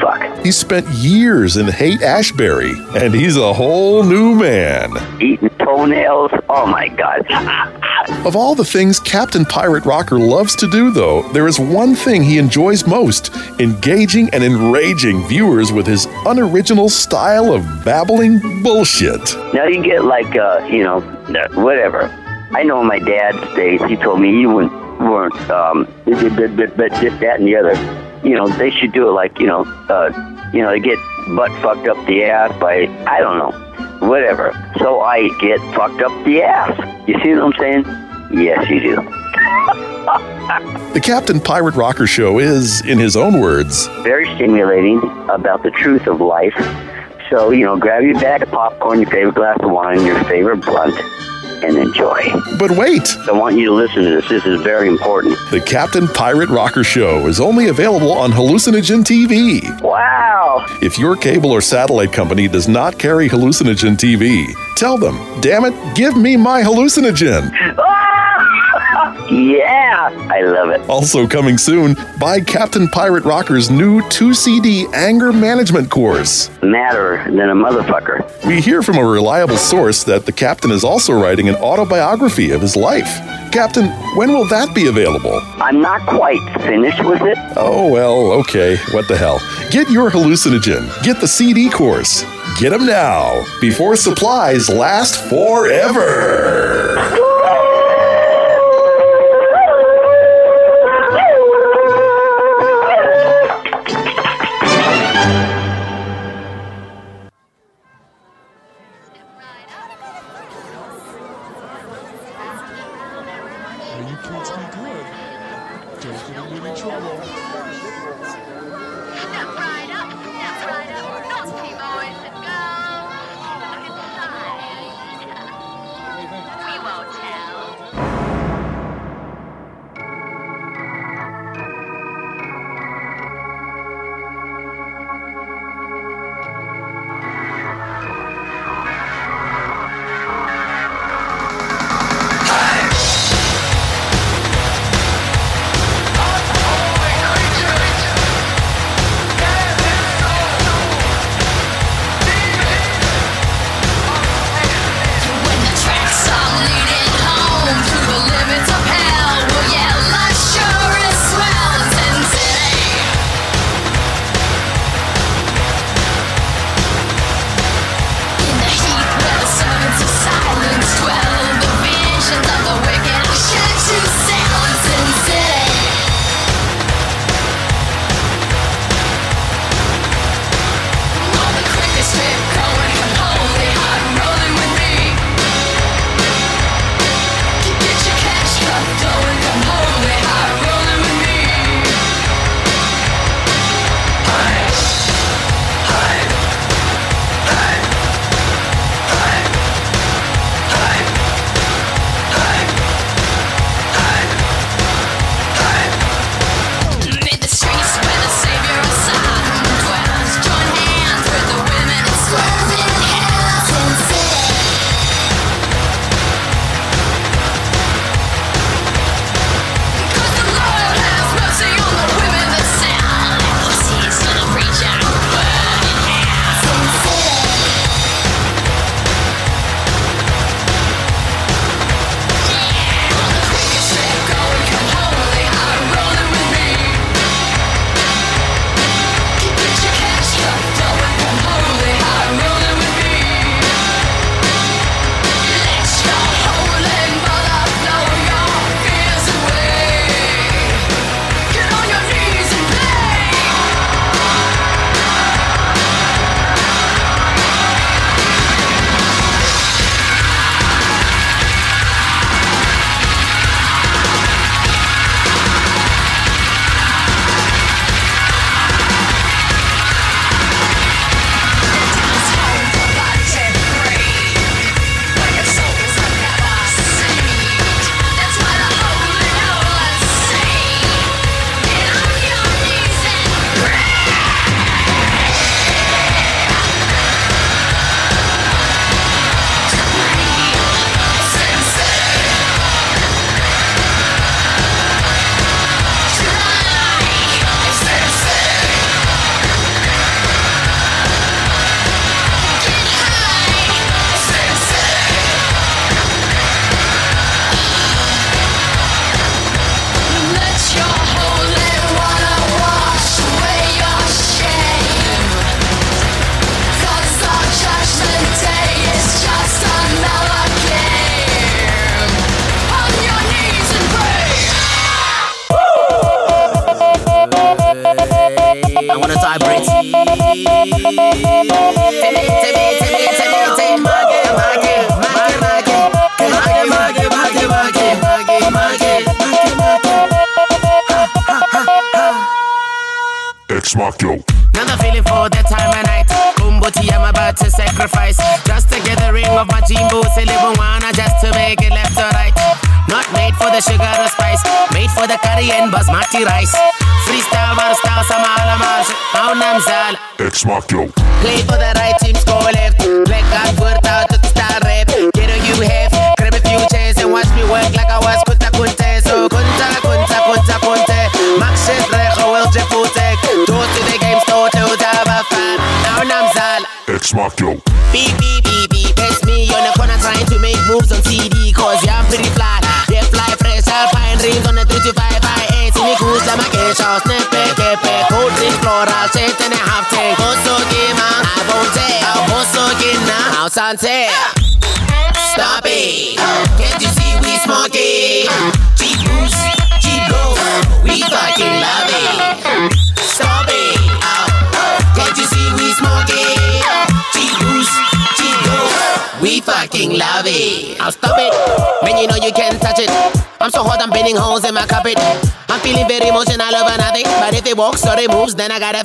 Fuck. 0.00 0.44
He 0.44 0.50
spent 0.50 0.86
years 0.88 1.56
in 1.56 1.66
Haight 1.66 2.02
Ashbury, 2.02 2.72
and 2.96 3.14
he's 3.14 3.36
a 3.36 3.52
whole 3.52 4.02
new 4.02 4.34
man. 4.34 4.92
Eating 5.20 5.50
toenails. 5.58 6.30
Oh, 6.48 6.66
my 6.66 6.88
God. 6.88 7.26
Of 8.26 8.34
all 8.34 8.54
the 8.54 8.64
things 8.64 8.98
Captain 8.98 9.44
Pirate 9.44 9.84
Rocker 9.84 10.18
loves 10.18 10.56
to 10.56 10.70
do, 10.70 10.90
though, 10.90 11.22
there 11.32 11.46
is 11.46 11.60
one 11.60 11.94
thing 11.94 12.22
he 12.22 12.38
enjoys 12.38 12.86
most 12.86 13.34
engaging 13.60 14.30
and 14.30 14.42
enraging 14.42 15.26
viewers 15.28 15.72
with 15.72 15.86
his 15.86 16.06
unoriginal 16.26 16.88
style 16.88 17.52
of 17.52 17.62
babbling 17.84 18.62
bullshit. 18.62 19.34
Now 19.52 19.66
you 19.66 19.82
get 19.82 20.04
like, 20.04 20.34
uh, 20.36 20.66
you 20.70 20.82
know, 20.82 21.00
whatever. 21.62 22.04
I 22.52 22.62
know 22.62 22.82
my 22.82 22.98
dad's 22.98 23.54
days, 23.54 23.82
he 23.84 23.96
told 23.96 24.20
me 24.20 24.40
you 24.40 24.50
wouldn't, 24.50 24.72
weren't 25.00 25.50
um, 25.50 25.86
this, 26.04 26.20
that, 26.20 27.36
and 27.38 27.46
the 27.46 27.56
other. 27.56 28.09
You 28.22 28.34
know, 28.36 28.48
they 28.48 28.70
should 28.70 28.92
do 28.92 29.08
it 29.08 29.12
like, 29.12 29.38
you 29.38 29.46
know, 29.46 29.64
uh, 29.88 30.10
you 30.52 30.62
know, 30.62 30.70
they 30.70 30.80
get 30.80 30.98
butt 31.34 31.50
fucked 31.62 31.88
up 31.88 32.04
the 32.06 32.24
ass 32.24 32.58
by, 32.60 32.86
I 33.06 33.20
don't 33.20 33.38
know, 33.38 34.08
whatever. 34.08 34.52
So 34.78 35.00
I 35.00 35.28
get 35.40 35.58
fucked 35.74 36.02
up 36.02 36.24
the 36.24 36.42
ass. 36.42 36.76
You 37.08 37.14
see 37.22 37.34
what 37.34 37.44
I'm 37.44 37.52
saying? 37.58 37.84
Yes, 38.32 38.68
you 38.68 38.80
do. 38.80 39.16
The 40.92 41.00
Captain 41.00 41.40
Pirate 41.40 41.76
Rocker 41.76 42.08
Show 42.08 42.40
is, 42.40 42.84
in 42.84 42.98
his 42.98 43.14
own 43.16 43.38
words, 43.38 43.86
Very 44.02 44.26
stimulating 44.34 44.98
about 45.28 45.62
the 45.62 45.70
truth 45.70 46.08
of 46.08 46.20
life. 46.20 46.54
So, 47.30 47.50
you 47.50 47.64
know, 47.64 47.78
grab 47.78 48.02
your 48.02 48.14
bag 48.14 48.42
of 48.42 48.50
popcorn, 48.50 49.00
your 49.00 49.08
favorite 49.08 49.36
glass 49.36 49.58
of 49.60 49.70
wine, 49.70 50.04
your 50.04 50.22
favorite 50.24 50.64
blunt, 50.64 50.96
and 51.62 51.76
enjoy. 51.76 52.22
But 52.58 52.72
wait! 52.72 53.16
I 53.28 53.32
want 53.32 53.56
you 53.56 53.66
to 53.66 53.72
listen 53.72 54.04
to 54.04 54.10
this. 54.10 54.28
This 54.28 54.46
is 54.46 54.60
very 54.62 54.88
important. 54.88 55.36
The 55.50 55.60
Captain 55.60 56.06
Pirate 56.08 56.48
Rocker 56.50 56.84
Show 56.84 57.26
is 57.26 57.40
only 57.40 57.68
available 57.68 58.12
on 58.12 58.30
Hallucinogen 58.30 59.04
TV. 59.04 59.80
Wow! 59.80 60.64
If 60.82 60.98
your 60.98 61.16
cable 61.16 61.50
or 61.50 61.60
satellite 61.60 62.12
company 62.12 62.48
does 62.48 62.68
not 62.68 62.98
carry 62.98 63.28
Hallucinogen 63.28 63.96
TV, 63.96 64.46
tell 64.76 64.96
them, 64.96 65.16
damn 65.40 65.64
it, 65.64 65.96
give 65.96 66.16
me 66.16 66.36
my 66.36 66.62
hallucinogen. 66.62 67.50
Oh, 67.78 67.99
yeah! 69.30 70.10
I 70.30 70.42
love 70.42 70.70
it. 70.70 70.80
Also 70.88 71.26
coming 71.26 71.58
soon, 71.58 71.96
buy 72.18 72.40
Captain 72.40 72.88
Pirate 72.88 73.24
Rocker's 73.24 73.70
new 73.70 74.06
2 74.08 74.34
CD 74.34 74.86
anger 74.92 75.32
management 75.32 75.90
course. 75.90 76.50
Madder 76.62 77.24
than 77.26 77.50
a 77.50 77.54
motherfucker. 77.54 78.24
We 78.46 78.60
hear 78.60 78.82
from 78.82 78.96
a 78.96 79.04
reliable 79.04 79.56
source 79.56 80.04
that 80.04 80.26
the 80.26 80.32
captain 80.32 80.70
is 80.70 80.84
also 80.84 81.12
writing 81.12 81.48
an 81.48 81.56
autobiography 81.56 82.50
of 82.50 82.60
his 82.60 82.76
life. 82.76 83.08
Captain, 83.52 83.88
when 84.16 84.32
will 84.32 84.46
that 84.46 84.74
be 84.74 84.86
available? 84.86 85.40
I'm 85.56 85.80
not 85.80 86.06
quite 86.06 86.40
finished 86.62 87.04
with 87.04 87.22
it. 87.22 87.36
Oh, 87.56 87.88
well, 87.90 88.32
okay. 88.40 88.76
What 88.92 89.08
the 89.08 89.16
hell? 89.16 89.40
Get 89.70 89.90
your 89.90 90.10
hallucinogen. 90.10 90.88
Get 91.02 91.20
the 91.20 91.28
CD 91.28 91.68
course. 91.68 92.24
Get 92.60 92.70
them 92.70 92.86
now 92.86 93.44
before 93.60 93.96
supplies 93.96 94.68
last 94.68 95.28
forever. 95.28 96.96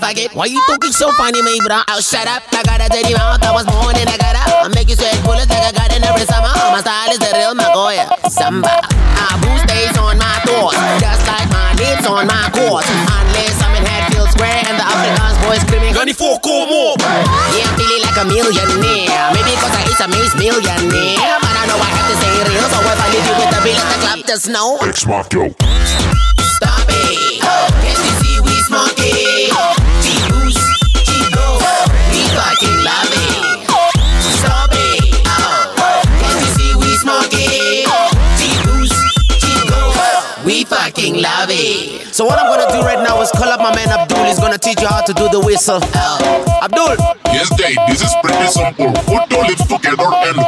Why 0.05 0.45
you 0.45 0.61
talking 0.69 0.93
so 0.93 1.09
funny, 1.17 1.41
me 1.41 1.57
bro? 1.65 1.81
Oh, 1.89 1.97
shut 1.97 2.29
up. 2.29 2.45
I 2.53 2.61
got 2.61 2.77
a 2.77 2.85
dirty 2.93 3.17
mouth, 3.17 3.41
I 3.41 3.49
was 3.49 3.65
born 3.65 3.97
in 3.97 4.05
a 4.05 4.13
gutter. 4.13 4.37
I 4.37 4.69
make 4.69 4.85
you 4.85 4.93
sweat 4.93 5.17
bullets 5.25 5.49
like 5.49 5.65
I 5.65 5.73
got 5.73 5.89
in 5.89 6.05
every 6.05 6.29
summer. 6.29 6.53
My 6.69 6.77
style 6.85 7.09
is 7.09 7.17
the 7.17 7.33
real 7.33 7.57
Magoya. 7.57 8.13
Samba. 8.29 8.85
I 8.85 9.33
boo 9.41 9.49
stays 9.65 9.97
on 9.97 10.21
my 10.21 10.37
thoughts, 10.45 10.77
just 11.01 11.25
like 11.25 11.49
my 11.49 11.73
lips 11.81 12.05
on 12.05 12.29
my 12.29 12.53
court. 12.53 12.85
Unless 12.85 13.57
I'm 13.65 13.73
in 13.73 13.81
Hatfield 13.81 14.29
Square 14.29 14.69
and 14.69 14.77
the 14.77 14.85
African's 14.85 15.41
boys 15.41 15.61
screaming, 15.65 15.97
Gunny 15.97 16.13
for 16.13 16.37
Como. 16.37 17.01
Yeah, 17.57 17.65
I'm 17.65 17.73
feeling 17.73 18.05
like 18.05 18.21
a 18.21 18.25
millionaire. 18.29 19.33
Maybe 19.33 19.57
cause 19.57 19.73
I 19.73 19.89
eat 19.89 19.97
a 19.97 20.07
maze 20.13 20.37
millionaire. 20.37 21.33
But 21.41 21.55
I 21.57 21.65
know 21.65 21.81
I 21.81 21.89
have 21.89 22.07
to 22.13 22.15
say 22.21 22.29
real, 22.45 22.67
so 22.69 22.77
if 22.77 23.01
I 23.01 23.07
leave 23.09 23.25
you 23.25 23.35
with 23.41 23.51
the 23.57 23.61
bill 23.65 23.81
in 23.81 23.89
the 23.89 23.99
club, 24.05 24.19
just 24.29 24.45
know. 24.53 24.77
X-Mark. 24.85 25.33
So 42.15 42.23
what 42.23 42.39
I'm 42.39 42.47
gonna 42.47 42.71
do 42.71 42.79
right 42.79 43.03
now 43.03 43.19
is 43.19 43.29
call 43.31 43.49
up 43.49 43.59
my 43.59 43.75
man 43.75 43.89
Abdul. 43.89 44.23
He's 44.23 44.39
gonna 44.39 44.57
teach 44.57 44.79
you 44.79 44.87
how 44.87 45.01
to 45.01 45.13
do 45.13 45.27
the 45.27 45.41
whistle. 45.41 45.79
Oh. 45.83 46.61
Abdul. 46.63 46.95
Yes, 47.27 47.51
Dave. 47.57 47.75
This 47.91 47.99
is 47.99 48.15
pretty 48.23 48.47
simple. 48.47 48.87
Put 49.03 49.29
your 49.29 49.43
lips 49.43 49.67
together 49.67 50.07
and 50.07 50.39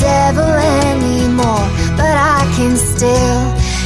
devil 0.00 0.44
anymore, 0.44 1.66
but 1.96 2.14
I 2.16 2.40
can 2.56 2.76
still 2.76 3.42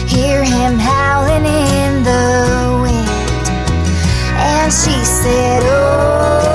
hear 0.06 0.44
him 0.44 0.78
howling 0.78 1.47
in 1.47 2.02
the 2.05 2.78
wind. 2.82 3.48
And 4.36 4.72
she 4.72 4.97
said, 5.05 5.62
Oh. 5.64 6.51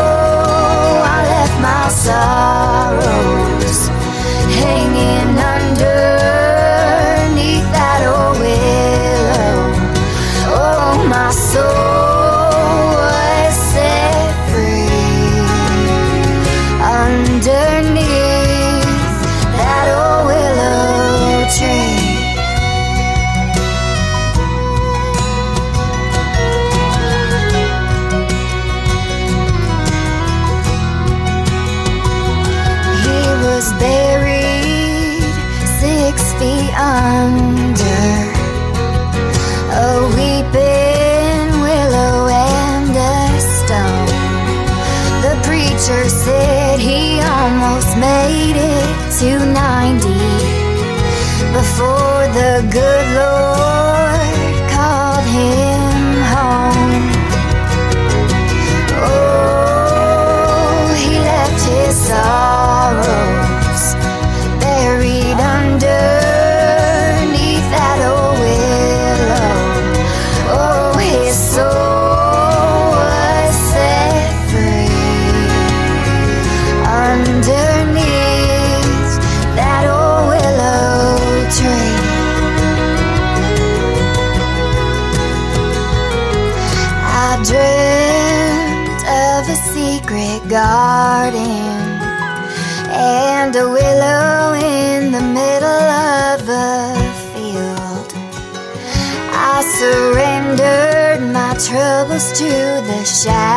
Troubles 102.18 102.31
to 102.39 102.45
the 102.88 103.03
shadows 103.06 103.57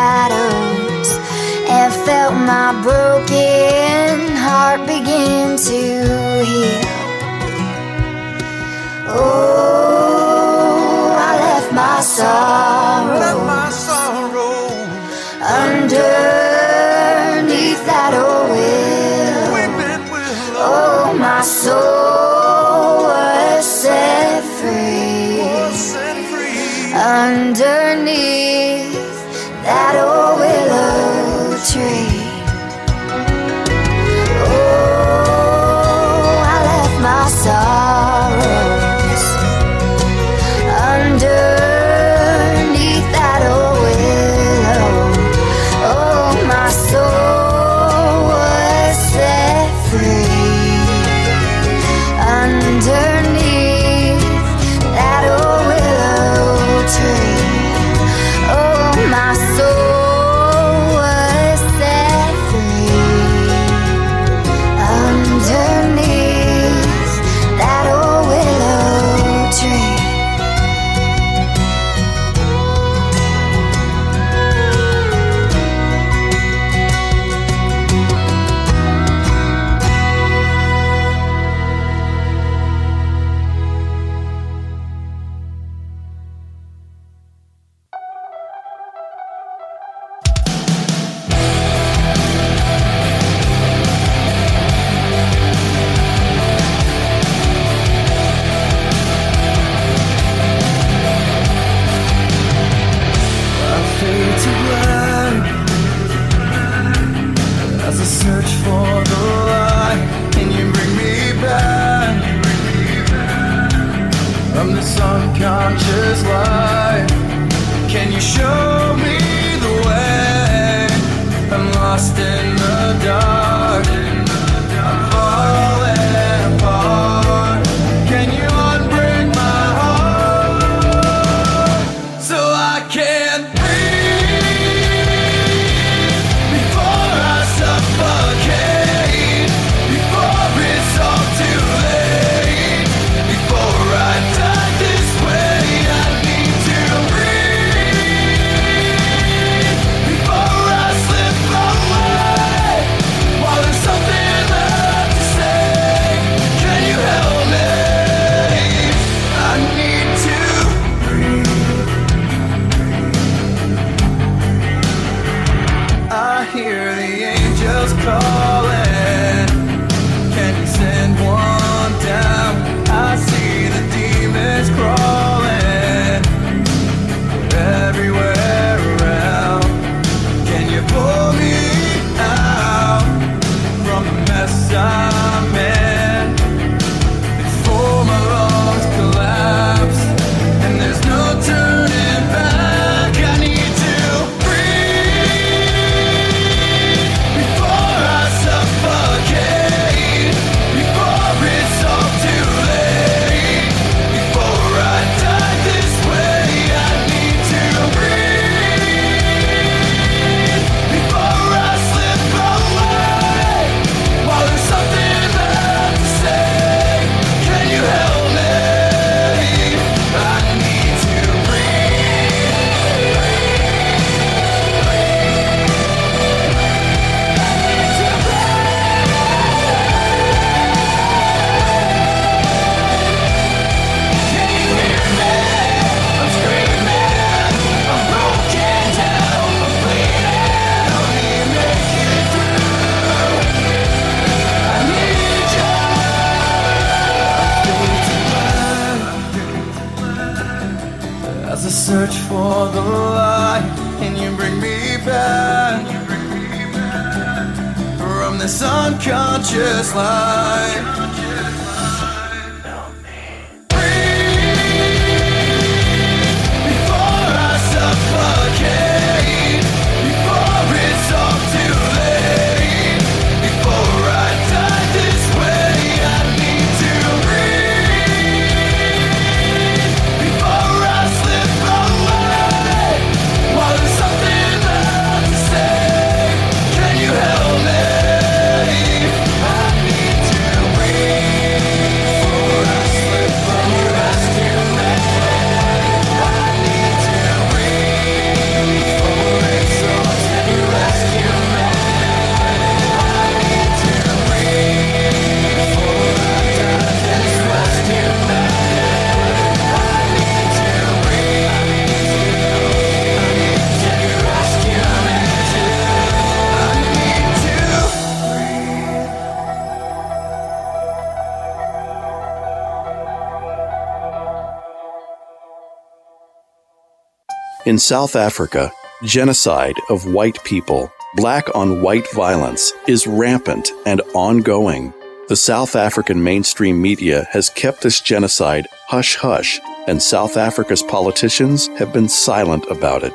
In 327.71 327.79
South 327.79 328.17
Africa, 328.17 328.73
genocide 329.05 329.77
of 329.91 330.13
white 330.13 330.43
people, 330.43 330.93
black 331.15 331.55
on 331.55 331.81
white 331.83 332.13
violence, 332.13 332.73
is 332.89 333.07
rampant 333.07 333.71
and 333.87 334.01
ongoing. 334.13 334.93
The 335.29 335.37
South 335.37 335.77
African 335.77 336.21
mainstream 336.21 336.83
media 336.83 337.29
has 337.31 337.49
kept 337.49 337.83
this 337.83 338.01
genocide 338.01 338.67
hush 338.89 339.15
hush, 339.15 339.61
and 339.87 340.03
South 340.03 340.37
Africa's 340.37 340.83
politicians 340.83 341.69
have 341.79 341.93
been 341.93 342.09
silent 342.09 342.65
about 342.69 343.05
it. 343.05 343.13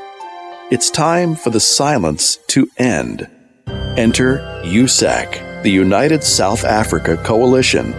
It's 0.71 0.89
time 0.89 1.35
for 1.35 1.49
the 1.49 1.59
silence 1.59 2.37
to 2.47 2.65
end. 2.77 3.29
Enter 3.97 4.37
USAC, 4.63 5.63
the 5.63 5.69
United 5.69 6.23
South 6.23 6.63
Africa 6.63 7.17
Coalition. 7.25 7.91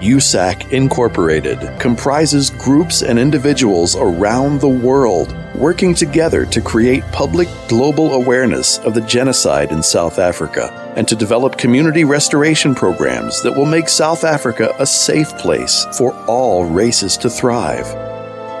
USAC 0.00 0.72
Incorporated 0.72 1.60
comprises 1.78 2.50
groups 2.50 3.02
and 3.02 3.16
individuals 3.16 3.94
around 3.94 4.60
the 4.60 4.68
world 4.68 5.36
working 5.60 5.94
together 5.94 6.46
to 6.46 6.60
create 6.62 7.04
public 7.12 7.46
global 7.68 8.14
awareness 8.14 8.78
of 8.78 8.94
the 8.94 9.02
genocide 9.02 9.70
in 9.70 9.82
South 9.82 10.18
Africa 10.18 10.72
and 10.96 11.06
to 11.06 11.14
develop 11.14 11.58
community 11.58 12.02
restoration 12.02 12.74
programs 12.74 13.42
that 13.42 13.54
will 13.54 13.66
make 13.66 13.88
South 13.88 14.24
Africa 14.24 14.74
a 14.78 14.86
safe 14.86 15.36
place 15.36 15.86
for 15.92 16.14
all 16.26 16.64
races 16.64 17.18
to 17.18 17.28
thrive. 17.28 17.86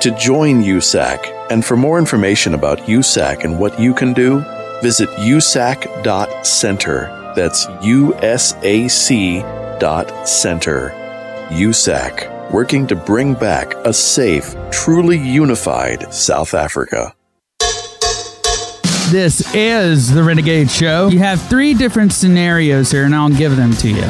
To 0.00 0.10
join 0.12 0.62
USAC 0.62 1.48
and 1.50 1.64
for 1.64 1.76
more 1.76 1.98
information 1.98 2.52
about 2.54 2.80
USAC 2.80 3.44
and 3.44 3.58
what 3.58 3.80
you 3.80 3.94
can 3.94 4.12
do, 4.12 4.44
visit 4.82 5.08
usac.center. 5.10 5.72
That's 7.34 7.66
USAC 7.66 9.42
dot 9.80 10.28
center. 10.28 10.90
USAC, 11.48 12.50
working 12.52 12.86
to 12.86 12.94
bring 12.94 13.34
back 13.34 13.74
a 13.84 13.92
safe, 13.92 14.54
truly 14.70 15.18
unified 15.18 16.12
South 16.12 16.54
Africa. 16.54 17.14
This 19.10 19.54
is 19.54 20.12
the 20.12 20.22
Renegade 20.22 20.70
Show. 20.70 21.08
You 21.08 21.18
have 21.18 21.42
three 21.42 21.74
different 21.74 22.12
scenarios 22.12 22.92
here, 22.92 23.04
and 23.04 23.14
I'll 23.14 23.28
give 23.28 23.56
them 23.56 23.72
to 23.74 23.88
you. 23.88 24.08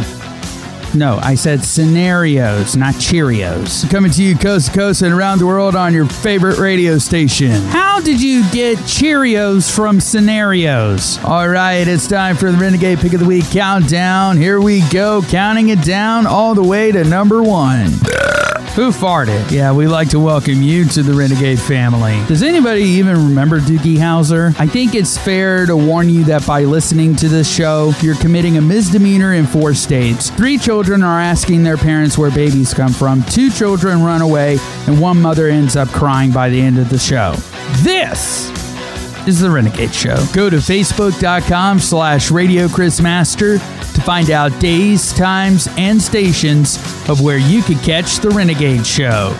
No, 0.93 1.19
I 1.23 1.37
said 1.37 1.63
scenarios, 1.63 2.75
not 2.77 2.95
Cheerios. 2.95 3.89
Coming 3.91 4.11
to 4.11 4.23
you 4.23 4.37
coast 4.37 4.67
to 4.67 4.79
coast 4.79 5.03
and 5.03 5.15
around 5.15 5.39
the 5.39 5.47
world 5.47 5.77
on 5.77 5.95
your 5.95 6.05
favorite 6.05 6.59
radio 6.59 6.99
station. 6.99 7.53
How 7.69 8.01
did 8.01 8.21
you 8.21 8.43
get 8.51 8.77
Cheerios 8.79 9.75
from 9.75 10.01
scenarios? 10.01 11.19
All 11.25 11.49
right, 11.49 11.87
it's 11.87 12.09
time 12.09 12.37
for 12.37 12.51
the 12.51 12.59
Renegade 12.59 12.99
Pick 12.99 13.13
of 13.13 13.21
the 13.21 13.27
Week 13.27 13.49
countdown. 13.51 14.37
Here 14.37 14.61
we 14.61 14.81
go, 14.91 15.23
counting 15.23 15.69
it 15.69 15.83
down 15.83 16.27
all 16.27 16.55
the 16.55 16.65
way 16.65 16.91
to 16.91 17.05
number 17.05 17.41
one. 17.41 17.93
Who 18.77 18.93
farted? 18.93 19.51
Yeah, 19.51 19.73
we 19.73 19.89
like 19.89 20.11
to 20.11 20.21
welcome 20.21 20.63
you 20.63 20.85
to 20.91 21.03
the 21.03 21.13
Renegade 21.13 21.59
family. 21.59 22.23
Does 22.29 22.45
anybody 22.45 22.83
even 22.83 23.17
remember 23.17 23.59
Doogie 23.59 23.97
Howser? 23.97 24.55
I 24.61 24.69
think 24.69 24.95
it's 24.95 25.19
fair 25.19 25.67
to 25.67 25.77
warn 25.77 26.09
you 26.09 26.23
that 26.25 26.47
by 26.47 26.63
listening 26.63 27.17
to 27.17 27.29
this 27.29 27.53
show, 27.53 27.93
you're 28.01 28.15
committing 28.15 28.59
a 28.59 28.61
misdemeanor 28.61 29.35
in 29.35 29.45
four 29.45 29.75
states. 29.75 30.31
Three 30.31 30.57
children 30.57 31.03
are 31.03 31.21
asking 31.21 31.65
their 31.65 31.77
parents 31.77 32.17
where 32.17 32.31
babies 32.31 32.73
come 32.73 32.93
from, 32.93 33.25
two 33.25 33.51
children 33.51 34.05
run 34.05 34.23
away, 34.23 34.59
and 34.87 35.01
one 35.01 35.21
mother 35.21 35.49
ends 35.49 35.75
up 35.75 35.89
crying 35.89 36.31
by 36.31 36.49
the 36.49 36.61
end 36.61 36.79
of 36.79 36.91
the 36.91 36.99
show. 36.99 37.35
This 37.83 38.51
is 39.31 39.41
the 39.41 39.51
Renegade 39.51 39.95
Show. 39.95 40.17
Go 40.33 40.51
to 40.51 40.57
facebook.com 40.57 41.79
slash 41.79 42.33
Radio 42.33 42.69
Chris 42.69 43.01
Master 43.01 43.59
to 43.59 44.01
find 44.03 44.31
out 44.31 44.59
days, 44.61 45.13
times, 45.13 45.69
and 45.77 46.03
stations 46.03 46.77
of 47.09 47.21
where 47.21 47.39
you 47.39 47.63
could 47.63 47.79
catch 47.79 48.17
the 48.17 48.31
Renegade 48.31 48.85
Show. 48.85 49.33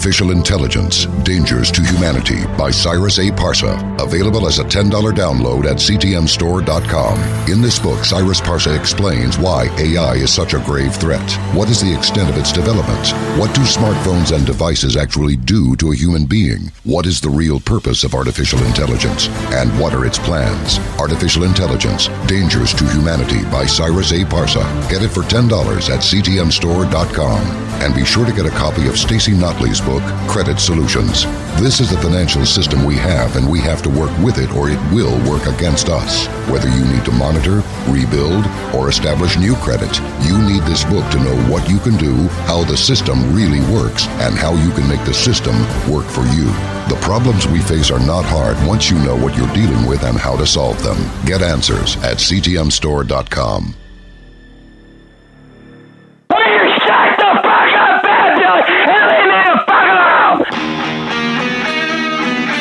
Artificial 0.00 0.30
Intelligence 0.30 1.04
Dangers 1.24 1.70
to 1.72 1.82
Humanity 1.82 2.46
by 2.56 2.70
Cyrus 2.70 3.18
A. 3.18 3.30
Parsa. 3.30 3.76
Available 4.00 4.46
as 4.46 4.58
a 4.58 4.64
$10 4.64 4.90
download 5.12 5.66
at 5.66 5.76
ctmstore.com. 5.76 7.50
In 7.52 7.60
this 7.60 7.78
book, 7.78 8.02
Cyrus 8.02 8.40
Parsa 8.40 8.74
explains 8.74 9.36
why 9.36 9.68
AI 9.76 10.14
is 10.14 10.32
such 10.32 10.54
a 10.54 10.60
grave 10.60 10.94
threat. 10.94 11.30
What 11.54 11.68
is 11.68 11.82
the 11.82 11.94
extent 11.94 12.30
of 12.30 12.38
its 12.38 12.50
development? 12.50 13.08
What 13.38 13.54
do 13.54 13.60
smartphones 13.60 14.34
and 14.34 14.46
devices 14.46 14.96
actually 14.96 15.36
do 15.36 15.76
to 15.76 15.92
a 15.92 15.96
human 15.96 16.24
being? 16.24 16.72
What 16.84 17.04
is 17.04 17.20
the 17.20 17.28
real 17.28 17.60
purpose 17.60 18.02
of 18.02 18.14
artificial 18.14 18.64
intelligence? 18.64 19.28
And 19.52 19.68
what 19.78 19.92
are 19.92 20.06
its 20.06 20.18
plans? 20.18 20.78
Artificial 20.98 21.44
Intelligence 21.44 22.08
Dangers 22.26 22.72
to 22.72 22.84
Humanity 22.84 23.42
by 23.50 23.66
Cyrus 23.66 24.12
A. 24.12 24.24
Parsa. 24.24 24.64
Get 24.88 25.02
it 25.02 25.10
for 25.10 25.24
$10 25.24 25.50
at 25.90 26.00
ctmstore.com. 26.00 27.70
And 27.82 27.94
be 27.94 28.04
sure 28.04 28.26
to 28.26 28.32
get 28.32 28.44
a 28.44 28.50
copy 28.50 28.88
of 28.88 28.98
Stacy 28.98 29.32
Notley's 29.32 29.80
book, 29.80 29.89
Credit 30.28 30.60
Solutions. 30.60 31.24
This 31.60 31.80
is 31.80 31.90
the 31.90 32.00
financial 32.00 32.46
system 32.46 32.84
we 32.84 32.94
have, 32.94 33.34
and 33.34 33.50
we 33.50 33.58
have 33.60 33.82
to 33.82 33.90
work 33.90 34.16
with 34.18 34.38
it 34.38 34.52
or 34.52 34.70
it 34.70 34.78
will 34.92 35.18
work 35.28 35.46
against 35.46 35.88
us. 35.88 36.26
Whether 36.48 36.68
you 36.68 36.84
need 36.84 37.04
to 37.06 37.12
monitor, 37.12 37.62
rebuild, 37.88 38.46
or 38.74 38.88
establish 38.88 39.36
new 39.36 39.56
credit, 39.56 39.90
you 40.22 40.38
need 40.38 40.62
this 40.62 40.84
book 40.84 41.10
to 41.10 41.18
know 41.18 41.36
what 41.50 41.68
you 41.68 41.78
can 41.80 41.96
do, 41.96 42.14
how 42.46 42.62
the 42.62 42.76
system 42.76 43.34
really 43.34 43.60
works, 43.74 44.06
and 44.22 44.36
how 44.36 44.54
you 44.54 44.70
can 44.70 44.86
make 44.86 45.04
the 45.04 45.14
system 45.14 45.56
work 45.90 46.06
for 46.06 46.22
you. 46.36 46.46
The 46.86 46.98
problems 47.00 47.48
we 47.48 47.60
face 47.60 47.90
are 47.90 48.06
not 48.06 48.24
hard 48.24 48.56
once 48.68 48.90
you 48.90 48.98
know 48.98 49.16
what 49.16 49.36
you're 49.36 49.52
dealing 49.54 49.86
with 49.86 50.04
and 50.04 50.16
how 50.16 50.36
to 50.36 50.46
solve 50.46 50.80
them. 50.82 50.98
Get 51.24 51.42
answers 51.42 51.96
at 51.96 52.18
ctmstore.com. 52.18 53.79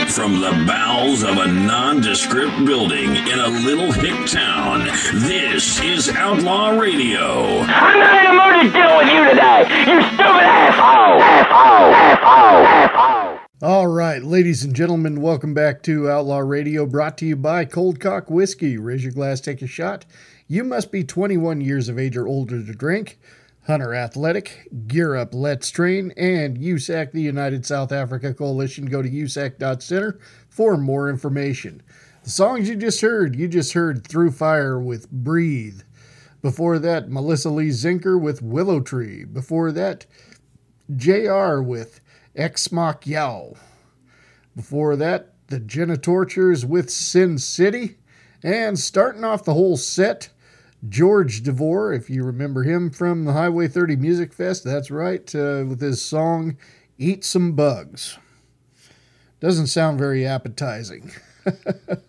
From 0.09 0.41
the 0.41 0.51
bowels 0.67 1.21
of 1.21 1.37
a 1.37 1.47
nondescript 1.47 2.65
building 2.65 3.15
in 3.15 3.39
a 3.39 3.47
little 3.47 3.91
hick 3.91 4.27
town, 4.27 4.85
this 5.13 5.79
is 5.81 6.09
Outlaw 6.09 6.71
Radio. 6.71 7.59
I'm 7.59 7.99
not 7.99 8.17
in 8.17 8.25
the 8.25 8.43
mood 8.43 8.73
to 8.73 8.79
deal 8.79 8.97
with 8.97 9.07
you 9.07 9.29
today, 9.29 9.61
you 9.91 10.01
stupid 10.01 10.43
asshole! 10.43 11.21
Asshole! 11.21 11.93
Asshole! 11.93 12.65
Asshole! 12.65 13.39
All 13.61 13.87
right, 13.87 14.23
ladies 14.23 14.63
and 14.63 14.75
gentlemen, 14.75 15.21
welcome 15.21 15.53
back 15.53 15.83
to 15.83 16.09
Outlaw 16.09 16.39
Radio, 16.39 16.87
brought 16.87 17.17
to 17.19 17.25
you 17.27 17.35
by 17.35 17.65
Cold 17.65 17.99
Cock 17.99 18.31
Whiskey. 18.31 18.77
Raise 18.77 19.03
your 19.03 19.13
glass, 19.13 19.39
take 19.39 19.61
a 19.61 19.67
shot. 19.67 20.05
You 20.47 20.63
must 20.63 20.91
be 20.91 21.03
21 21.03 21.61
years 21.61 21.87
of 21.87 21.99
age 21.99 22.17
or 22.17 22.27
older 22.27 22.63
to 22.63 22.73
drink. 22.73 23.19
Hunter 23.69 23.93
Athletic, 23.93 24.67
Gear 24.87 25.15
Up 25.15 25.31
Let's 25.31 25.69
Train, 25.69 26.11
and 26.17 26.57
USAC, 26.57 27.11
the 27.11 27.21
United 27.21 27.67
South 27.67 27.91
Africa 27.91 28.33
Coalition. 28.33 28.87
Go 28.87 29.03
to 29.03 29.09
usac.center 29.09 30.17
for 30.49 30.75
more 30.75 31.07
information. 31.07 31.83
The 32.23 32.31
songs 32.31 32.67
you 32.67 32.75
just 32.75 33.01
heard, 33.01 33.35
you 33.35 33.47
just 33.47 33.73
heard 33.73 34.07
Through 34.07 34.31
Fire 34.31 34.79
with 34.79 35.11
Breathe. 35.11 35.83
Before 36.41 36.79
that, 36.79 37.11
Melissa 37.11 37.51
Lee 37.51 37.69
Zinker 37.69 38.19
with 38.19 38.41
Willow 38.41 38.79
Tree. 38.79 39.23
Before 39.23 39.71
that, 39.71 40.07
JR 40.95 41.61
with 41.61 42.01
Ex 42.35 42.71
Mach 42.71 43.05
Yow. 43.05 43.53
Before 44.55 44.95
that, 44.95 45.35
the 45.45 45.59
Genitorturers 45.59 46.65
with 46.65 46.89
Sin 46.89 47.37
City. 47.37 47.97
And 48.41 48.79
starting 48.79 49.23
off 49.23 49.45
the 49.45 49.53
whole 49.53 49.77
set, 49.77 50.29
George 50.87 51.43
DeVore, 51.43 51.91
if 51.91 52.09
you 52.09 52.23
remember 52.23 52.63
him 52.63 52.89
from 52.89 53.25
the 53.25 53.33
Highway 53.33 53.67
30 53.67 53.97
Music 53.97 54.33
Fest, 54.33 54.63
that's 54.63 54.89
right, 54.89 55.23
uh, 55.35 55.65
with 55.67 55.81
his 55.81 56.01
song 56.01 56.57
Eat 56.97 57.25
Some 57.25 57.53
Bugs. 57.53 58.17
Doesn't 59.41 59.67
sound 59.67 59.99
very 59.99 60.25
appetizing. 60.25 61.11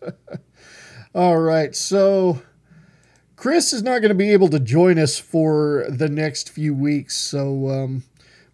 All 1.14 1.38
right, 1.38 1.74
so 1.74 2.42
Chris 3.34 3.72
is 3.72 3.82
not 3.82 4.00
going 4.00 4.10
to 4.10 4.14
be 4.14 4.32
able 4.32 4.48
to 4.48 4.60
join 4.60 4.98
us 4.98 5.18
for 5.18 5.86
the 5.88 6.08
next 6.08 6.50
few 6.50 6.74
weeks, 6.74 7.16
so 7.16 7.68
um, 7.70 8.04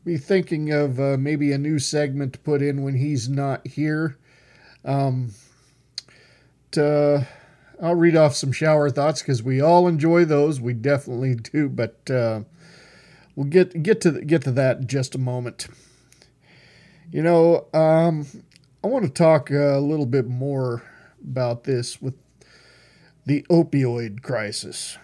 be 0.05 0.17
thinking 0.17 0.73
of 0.73 0.99
uh, 0.99 1.17
maybe 1.19 1.53
a 1.53 1.59
new 1.59 1.79
segment 1.79 2.33
to 2.33 2.39
put 2.39 2.63
in 2.63 2.83
when 2.83 2.95
he's 2.95 3.29
not 3.29 3.67
here. 3.67 4.17
Um, 4.85 5.33
to, 6.71 7.27
I'll 7.83 7.95
read 7.95 8.17
off 8.17 8.35
some 8.35 8.53
shower 8.53 8.89
thoughts 8.91 9.21
because 9.21 9.43
we 9.43 9.61
all 9.61 9.87
enjoy 9.87 10.25
those. 10.25 10.61
We 10.61 10.73
definitely 10.73 11.35
do, 11.35 11.69
but 11.69 12.11
uh, 12.11 12.41
we'll 13.35 13.49
get 13.49 13.83
get 13.83 14.01
to 14.03 14.21
get 14.23 14.43
to 14.43 14.53
that 14.53 14.79
in 14.79 14.87
just 14.87 15.15
a 15.15 15.19
moment. 15.19 15.69
You 17.11 17.23
know, 17.23 17.67
um, 17.73 18.27
I 18.83 18.89
want 18.89 19.05
to 19.05 19.11
talk 19.11 19.51
a 19.51 19.79
little 19.79 20.07
bit 20.07 20.27
more 20.27 20.83
about 21.23 21.65
this 21.65 22.01
with 22.01 22.15
the 23.27 23.43
opioid 23.51 24.23
crisis. 24.23 24.99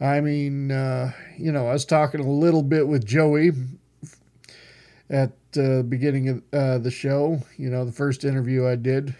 I 0.00 0.20
mean, 0.20 0.72
uh, 0.72 1.12
you 1.38 1.52
know, 1.52 1.68
I 1.68 1.72
was 1.72 1.84
talking 1.84 2.20
a 2.20 2.28
little 2.28 2.62
bit 2.62 2.88
with 2.88 3.06
Joey 3.06 3.52
at 5.08 5.32
the 5.52 5.80
uh, 5.80 5.82
beginning 5.82 6.28
of 6.28 6.42
uh, 6.52 6.78
the 6.78 6.90
show, 6.90 7.42
you 7.56 7.70
know, 7.70 7.84
the 7.84 7.92
first 7.92 8.24
interview 8.24 8.66
I 8.66 8.76
did. 8.76 9.14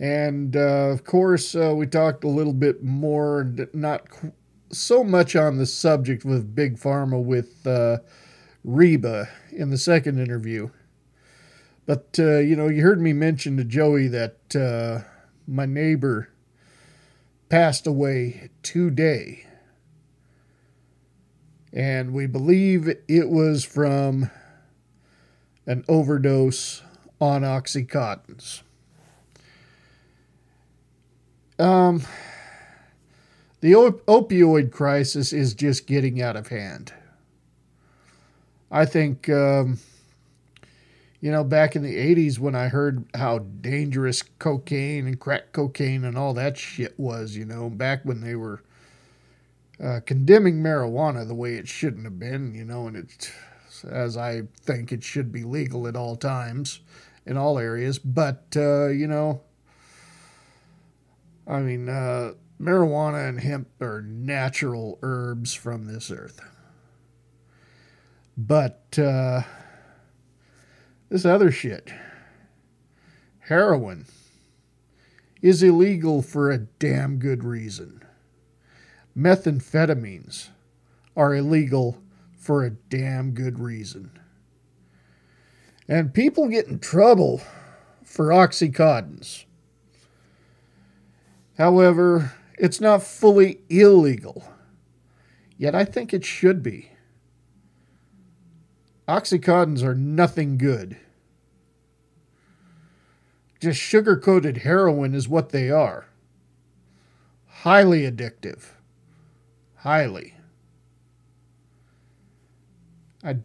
And 0.00 0.56
uh, 0.56 0.88
of 0.88 1.04
course, 1.04 1.54
uh, 1.54 1.74
we 1.76 1.86
talked 1.86 2.24
a 2.24 2.28
little 2.28 2.54
bit 2.54 2.82
more, 2.82 3.52
not 3.74 4.06
so 4.72 5.04
much 5.04 5.36
on 5.36 5.58
the 5.58 5.66
subject 5.66 6.24
with 6.24 6.54
Big 6.54 6.78
Pharma 6.78 7.22
with 7.22 7.66
uh, 7.66 7.98
Reba 8.64 9.28
in 9.52 9.68
the 9.68 9.76
second 9.76 10.18
interview. 10.18 10.70
But, 11.84 12.16
uh, 12.18 12.38
you 12.38 12.56
know, 12.56 12.68
you 12.68 12.82
heard 12.82 13.00
me 13.00 13.12
mention 13.12 13.58
to 13.58 13.64
Joey 13.64 14.08
that 14.08 14.56
uh, 14.56 15.06
my 15.46 15.66
neighbor 15.66 16.30
passed 17.50 17.86
away 17.86 18.48
today. 18.62 19.44
And 21.72 22.14
we 22.14 22.26
believe 22.26 22.88
it 22.88 23.28
was 23.28 23.64
from 23.64 24.30
an 25.66 25.84
overdose 25.88 26.82
on 27.20 27.42
Oxycontins. 27.42 28.62
Um, 31.60 32.02
the 33.60 33.74
op- 33.74 34.06
opioid 34.06 34.72
crisis 34.72 35.34
is 35.34 35.52
just 35.52 35.86
getting 35.86 36.22
out 36.22 36.34
of 36.34 36.48
hand. 36.48 36.94
I 38.70 38.86
think, 38.86 39.28
um, 39.28 39.78
you 41.20 41.30
know, 41.30 41.44
back 41.44 41.76
in 41.76 41.82
the 41.82 41.94
80s 41.94 42.38
when 42.38 42.54
I 42.54 42.68
heard 42.68 43.04
how 43.14 43.40
dangerous 43.40 44.22
cocaine 44.22 45.06
and 45.06 45.20
crack 45.20 45.52
cocaine 45.52 46.04
and 46.04 46.16
all 46.16 46.32
that 46.32 46.56
shit 46.56 46.98
was, 46.98 47.36
you 47.36 47.44
know, 47.44 47.68
back 47.68 48.06
when 48.06 48.22
they 48.22 48.36
were 48.36 48.62
uh, 49.82 50.00
condemning 50.06 50.62
marijuana 50.62 51.28
the 51.28 51.34
way 51.34 51.56
it 51.56 51.68
shouldn't 51.68 52.04
have 52.04 52.18
been, 52.18 52.54
you 52.54 52.64
know, 52.64 52.86
and 52.86 52.96
it, 52.96 53.30
as 53.86 54.16
I 54.16 54.44
think 54.62 54.92
it 54.92 55.04
should 55.04 55.30
be 55.30 55.44
legal 55.44 55.86
at 55.86 55.96
all 55.96 56.16
times 56.16 56.80
in 57.26 57.36
all 57.36 57.58
areas. 57.58 57.98
But, 57.98 58.46
uh, 58.56 58.86
you 58.86 59.06
know, 59.06 59.42
I 61.50 61.58
mean, 61.58 61.88
uh, 61.88 62.34
marijuana 62.60 63.28
and 63.28 63.40
hemp 63.40 63.68
are 63.82 64.02
natural 64.02 65.00
herbs 65.02 65.52
from 65.52 65.86
this 65.86 66.08
earth. 66.12 66.40
But 68.36 68.96
uh, 68.96 69.42
this 71.08 71.24
other 71.24 71.50
shit, 71.50 71.90
heroin, 73.40 74.06
is 75.42 75.60
illegal 75.60 76.22
for 76.22 76.52
a 76.52 76.58
damn 76.58 77.18
good 77.18 77.42
reason. 77.42 78.04
Methamphetamines 79.16 80.50
are 81.16 81.34
illegal 81.34 82.00
for 82.38 82.64
a 82.64 82.70
damn 82.70 83.32
good 83.32 83.58
reason. 83.58 84.12
And 85.88 86.14
people 86.14 86.46
get 86.46 86.68
in 86.68 86.78
trouble 86.78 87.42
for 88.04 88.26
Oxycontins. 88.28 89.46
However, 91.60 92.32
it's 92.58 92.80
not 92.80 93.02
fully 93.02 93.60
illegal. 93.68 94.50
Yet 95.58 95.74
I 95.74 95.84
think 95.84 96.14
it 96.14 96.24
should 96.24 96.62
be. 96.62 96.92
Oxycontins 99.06 99.82
are 99.82 99.94
nothing 99.94 100.56
good. 100.56 100.96
Just 103.60 103.78
sugar 103.78 104.16
coated 104.16 104.56
heroin 104.58 105.14
is 105.14 105.28
what 105.28 105.50
they 105.50 105.70
are. 105.70 106.06
Highly 107.46 108.10
addictive. 108.10 108.70
Highly. 109.74 110.36
I, 113.22 113.36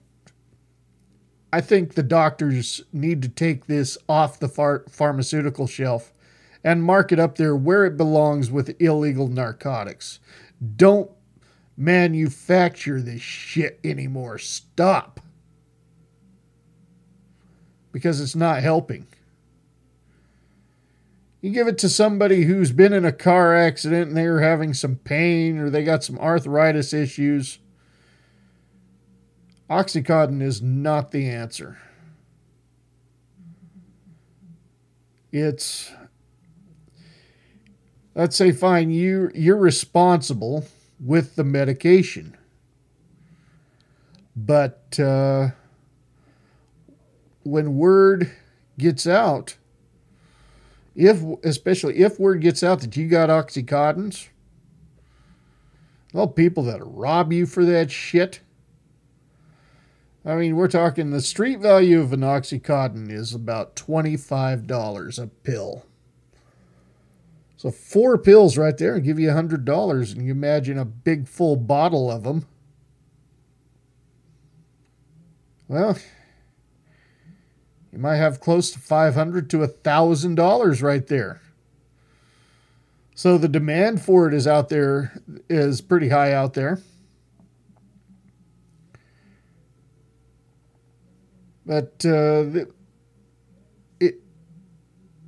I 1.51 1.59
think 1.59 1.95
the 1.95 2.03
doctors 2.03 2.81
need 2.93 3.21
to 3.23 3.27
take 3.27 3.65
this 3.65 3.97
off 4.07 4.39
the 4.39 4.47
phar- 4.47 4.85
pharmaceutical 4.87 5.67
shelf 5.67 6.13
and 6.65 6.81
mark 6.83 7.11
it 7.11 7.19
up 7.19 7.37
there 7.37 7.55
where 7.55 7.85
it 7.85 7.95
belongs 7.95 8.49
with 8.49 8.81
illegal 8.81 9.27
narcotics. 9.27 10.19
Don't 10.75 11.11
manufacture 11.77 12.99
this 12.99 13.21
shit 13.21 13.79
anymore. 13.83 14.39
Stop. 14.39 15.19
Because 17.91 18.19
it's 18.19 18.35
not 18.35 18.63
helping. 18.63 19.05
You 21.39 21.51
give 21.51 21.67
it 21.67 21.77
to 21.77 21.89
somebody 21.89 22.45
who's 22.45 22.71
been 22.71 22.93
in 22.93 23.05
a 23.05 23.11
car 23.11 23.55
accident 23.55 24.07
and 24.07 24.17
they're 24.17 24.41
having 24.41 24.73
some 24.73 24.95
pain 24.95 25.59
or 25.59 25.69
they 25.69 25.83
got 25.83 26.03
some 26.03 26.17
arthritis 26.17 26.93
issues. 26.93 27.59
Oxycontin 29.69 30.41
is 30.41 30.63
not 30.63 31.11
the 31.11 31.29
answer. 31.29 31.77
It's 35.31 35.91
let's 38.15 38.35
say 38.35 38.51
fine 38.51 38.89
you 38.89 39.29
you're 39.35 39.57
responsible 39.57 40.65
with 40.99 41.35
the 41.35 41.43
medication. 41.43 42.35
But 44.35 44.99
uh, 44.99 45.49
when 47.43 47.77
word 47.77 48.31
gets 48.77 49.05
out 49.05 49.57
if 50.95 51.21
especially 51.43 51.99
if 51.99 52.19
word 52.19 52.41
gets 52.41 52.63
out 52.63 52.79
that 52.81 52.95
you 52.97 53.07
got 53.07 53.29
oxycontins 53.29 54.29
well 56.13 56.27
people 56.27 56.63
that 56.63 56.81
rob 56.83 57.31
you 57.31 57.45
for 57.45 57.65
that 57.65 57.91
shit. 57.91 58.39
I 60.25 60.35
mean 60.35 60.55
we're 60.55 60.67
talking 60.67 61.11
the 61.11 61.21
street 61.21 61.59
value 61.59 62.01
of 62.01 62.11
an 62.13 62.21
oxycontin 62.21 63.11
is 63.11 63.33
about 63.33 63.75
$25 63.75 65.21
a 65.21 65.27
pill 65.27 65.85
so 67.65 67.71
four 67.71 68.19
pills 68.19 68.59
right 68.59 68.77
there 68.77 68.99
give 68.99 69.17
you 69.17 69.31
a 69.31 69.33
hundred 69.33 69.65
dollars, 69.65 70.11
and 70.11 70.23
you 70.23 70.31
imagine 70.31 70.77
a 70.77 70.85
big 70.85 71.27
full 71.27 71.55
bottle 71.55 72.11
of 72.11 72.21
them. 72.21 72.45
Well, 75.67 75.97
you 77.91 77.97
might 77.97 78.17
have 78.17 78.39
close 78.39 78.69
to 78.69 78.77
five 78.77 79.15
hundred 79.15 79.49
to 79.49 79.63
a 79.63 79.67
thousand 79.67 80.35
dollars 80.35 80.83
right 80.83 81.07
there. 81.07 81.41
So 83.15 83.35
the 83.39 83.47
demand 83.47 83.99
for 83.99 84.27
it 84.27 84.35
is 84.35 84.45
out 84.45 84.69
there 84.69 85.19
is 85.49 85.81
pretty 85.81 86.09
high 86.09 86.33
out 86.33 86.53
there. 86.53 86.83
But 91.65 92.05
uh, 92.05 92.65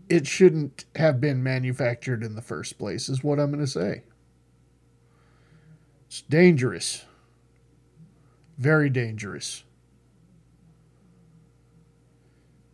it 0.09 0.27
shouldn't 0.27 0.85
have 0.95 1.19
been 1.19 1.43
manufactured 1.43 2.23
in 2.23 2.35
the 2.35 2.41
first 2.41 2.77
place, 2.77 3.09
is 3.09 3.23
what 3.23 3.39
I'm 3.39 3.51
going 3.51 3.63
to 3.63 3.67
say. 3.71 4.03
It's 6.07 6.21
dangerous. 6.21 7.05
Very 8.57 8.89
dangerous. 8.89 9.63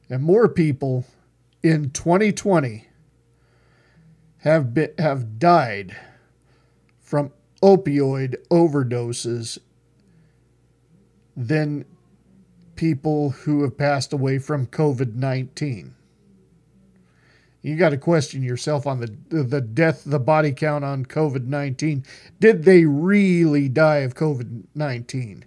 And 0.10 0.24
more 0.24 0.48
people 0.48 1.06
in 1.64 1.90
2020 1.90 2.88
have 4.40 4.74
been, 4.74 4.92
have 5.00 5.40
died 5.40 5.96
from 7.00 7.32
opioid 7.62 8.36
overdoses 8.52 9.58
than 11.36 11.86
people 12.76 13.32
who 13.32 13.64
have 13.64 13.78
passed 13.78 14.14
away 14.14 14.38
from 14.38 14.68
COVID 14.68 15.16
19 15.16 15.96
you 17.64 17.78
got 17.78 17.90
to 17.90 17.98
question 17.98 18.44
yourself 18.44 18.86
on 18.86 19.00
the 19.00 19.16
the 19.30 19.62
death, 19.62 20.04
the 20.06 20.20
body 20.20 20.52
count 20.52 20.84
on 20.84 21.06
COVID 21.06 21.48
nineteen. 21.48 22.06
Did 22.40 22.66
they 22.66 22.86
really 22.86 23.70
die 23.70 24.00
of 24.00 24.14
COVID 24.14 24.66
nineteen, 24.76 25.46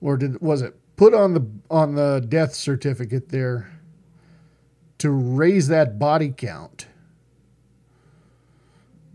or 0.00 0.16
did 0.16 0.40
was 0.40 0.62
it 0.62 0.74
put 0.96 1.12
on 1.12 1.34
the 1.34 1.46
on 1.68 1.96
the 1.96 2.24
death 2.26 2.54
certificate 2.54 3.28
there 3.28 3.70
to 4.98 5.10
raise 5.10 5.68
that 5.68 5.98
body 5.98 6.32
count? 6.34 6.86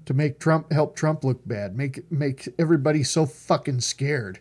To 0.06 0.14
make 0.14 0.40
Trump 0.40 0.72
help 0.72 0.96
Trump 0.96 1.24
look 1.24 1.48
bad, 1.48 1.78
make 1.78 2.12
make 2.12 2.50
everybody 2.60 3.04
so 3.04 3.26
fucking 3.26 3.80
scared 3.82 4.40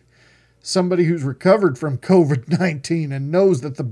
somebody 0.61 1.05
who's 1.05 1.23
recovered 1.23 1.77
from 1.77 1.97
COVID 1.97 2.59
19 2.59 3.11
and 3.11 3.31
knows 3.31 3.61
that 3.61 3.77
the 3.77 3.91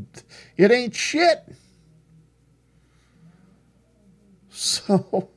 it 0.55 0.71
ain't 0.71 0.95
shit. 0.95 1.55
So, 4.49 5.29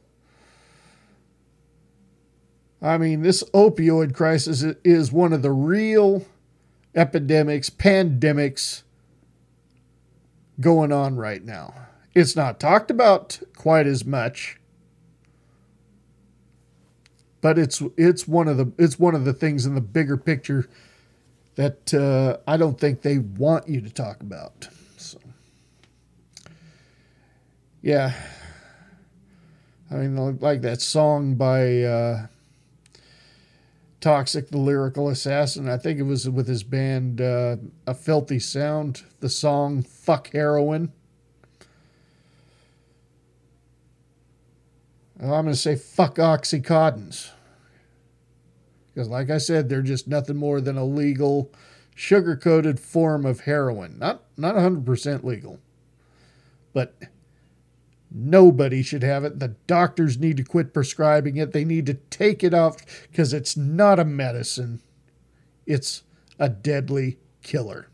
I 2.80 2.96
mean, 2.96 3.20
this 3.20 3.42
opioid 3.52 4.14
crisis 4.14 4.62
is 4.82 5.12
one 5.12 5.34
of 5.34 5.42
the 5.42 5.52
real 5.52 6.24
epidemics, 6.94 7.68
pandemics 7.68 8.82
going 10.58 10.90
on 10.90 11.16
right 11.16 11.44
now. 11.44 11.74
It's 12.14 12.34
not 12.34 12.58
talked 12.58 12.90
about 12.90 13.40
quite 13.56 13.86
as 13.86 14.06
much, 14.06 14.58
but 17.40 17.58
it's 17.58 17.82
it's 17.96 18.26
one 18.26 18.48
of 18.48 18.56
the 18.56 18.72
it's 18.78 18.98
one 18.98 19.14
of 19.14 19.24
the 19.26 19.32
things 19.34 19.66
in 19.66 19.74
the 19.74 19.80
bigger 19.80 20.16
picture 20.16 20.68
that 21.60 21.92
uh, 21.92 22.38
I 22.50 22.56
don't 22.56 22.80
think 22.80 23.02
they 23.02 23.18
want 23.18 23.68
you 23.68 23.82
to 23.82 23.90
talk 23.90 24.22
about. 24.22 24.66
So, 24.96 25.18
yeah. 27.82 28.14
I 29.90 29.94
mean, 29.96 30.38
like 30.38 30.62
that 30.62 30.80
song 30.80 31.34
by 31.34 31.82
uh, 31.82 32.26
Toxic, 34.00 34.48
the 34.48 34.56
lyrical 34.56 35.10
assassin. 35.10 35.68
I 35.68 35.76
think 35.76 35.98
it 35.98 36.04
was 36.04 36.30
with 36.30 36.48
his 36.48 36.62
band 36.62 37.20
uh, 37.20 37.58
A 37.86 37.92
Filthy 37.92 38.38
Sound. 38.38 39.02
The 39.20 39.28
song 39.28 39.82
"Fuck 39.82 40.30
Heroin." 40.32 40.90
I'm 45.20 45.28
going 45.28 45.46
to 45.48 45.56
say 45.56 45.76
fuck 45.76 46.14
oxycontins. 46.14 47.32
Because, 48.92 49.08
like 49.08 49.30
I 49.30 49.38
said, 49.38 49.68
they're 49.68 49.82
just 49.82 50.08
nothing 50.08 50.36
more 50.36 50.60
than 50.60 50.76
a 50.76 50.84
legal, 50.84 51.52
sugar 51.94 52.36
coated 52.36 52.80
form 52.80 53.24
of 53.24 53.40
heroin. 53.40 53.98
Not, 53.98 54.22
not 54.36 54.56
100% 54.56 55.24
legal. 55.24 55.60
But 56.72 56.96
nobody 58.10 58.82
should 58.82 59.02
have 59.02 59.24
it. 59.24 59.38
The 59.38 59.54
doctors 59.66 60.18
need 60.18 60.36
to 60.38 60.44
quit 60.44 60.74
prescribing 60.74 61.36
it. 61.36 61.52
They 61.52 61.64
need 61.64 61.86
to 61.86 61.94
take 61.94 62.42
it 62.42 62.54
off 62.54 62.76
because 63.10 63.32
it's 63.32 63.56
not 63.56 63.98
a 63.98 64.04
medicine, 64.04 64.80
it's 65.66 66.02
a 66.38 66.48
deadly 66.48 67.18
killer. 67.42 67.88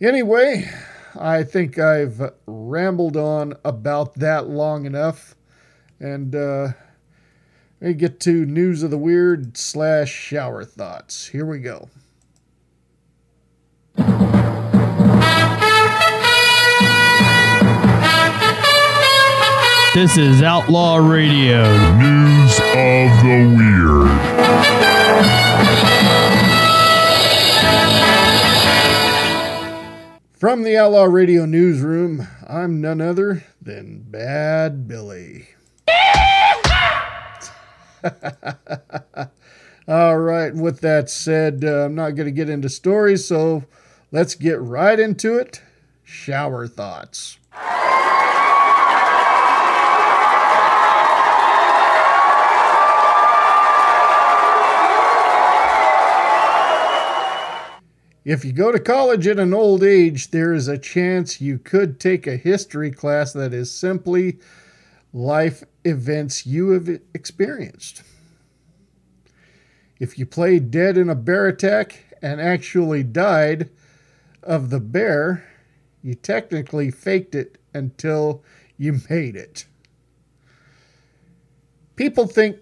Anyway, 0.00 0.70
I 1.18 1.44
think 1.44 1.78
I've 1.78 2.32
rambled 2.46 3.16
on 3.16 3.54
about 3.64 4.14
that 4.14 4.48
long 4.48 4.86
enough. 4.86 5.34
And 6.00 6.34
uh, 6.34 6.72
we 7.80 7.94
get 7.94 8.20
to 8.20 8.44
news 8.44 8.82
of 8.82 8.90
the 8.90 8.98
weird 8.98 9.56
slash 9.56 10.12
shower 10.12 10.64
thoughts. 10.64 11.28
Here 11.28 11.46
we 11.46 11.58
go. 11.58 11.88
This 19.94 20.18
is 20.18 20.42
Outlaw 20.42 20.96
Radio. 20.96 21.62
News 21.96 22.58
of 22.58 23.22
the 23.22 23.46
Weird. 23.56 24.34
From 30.32 30.64
the 30.64 30.76
Outlaw 30.76 31.04
Radio 31.04 31.46
newsroom, 31.46 32.26
I'm 32.48 32.80
none 32.80 33.00
other 33.00 33.44
than 33.62 34.02
Bad 34.10 34.88
Billy. 34.88 35.48
All 39.88 40.18
right, 40.18 40.54
with 40.54 40.80
that 40.80 41.10
said, 41.10 41.64
uh, 41.64 41.84
I'm 41.84 41.94
not 41.94 42.10
going 42.10 42.26
to 42.26 42.32
get 42.32 42.50
into 42.50 42.68
stories, 42.68 43.26
so 43.26 43.64
let's 44.12 44.34
get 44.34 44.60
right 44.60 44.98
into 44.98 45.38
it. 45.38 45.62
Shower 46.04 46.66
thoughts. 46.66 47.38
If 58.24 58.42
you 58.42 58.52
go 58.52 58.72
to 58.72 58.80
college 58.80 59.26
at 59.26 59.38
an 59.38 59.52
old 59.52 59.84
age, 59.84 60.30
there 60.30 60.54
is 60.54 60.66
a 60.66 60.78
chance 60.78 61.42
you 61.42 61.58
could 61.58 62.00
take 62.00 62.26
a 62.26 62.38
history 62.38 62.90
class 62.90 63.34
that 63.34 63.52
is 63.52 63.70
simply 63.70 64.38
life 65.12 65.62
events 65.84 66.46
you 66.46 66.70
have 66.70 66.88
experienced. 67.14 68.02
If 70.00 70.18
you 70.18 70.26
played 70.26 70.70
dead 70.70 70.96
in 70.96 71.08
a 71.08 71.14
bear 71.14 71.46
attack 71.46 72.16
and 72.20 72.40
actually 72.40 73.02
died 73.02 73.70
of 74.42 74.70
the 74.70 74.80
bear, 74.80 75.44
you 76.02 76.14
technically 76.14 76.90
faked 76.90 77.34
it 77.34 77.58
until 77.72 78.42
you 78.76 79.00
made 79.08 79.36
it. 79.36 79.66
People 81.96 82.26
think 82.26 82.58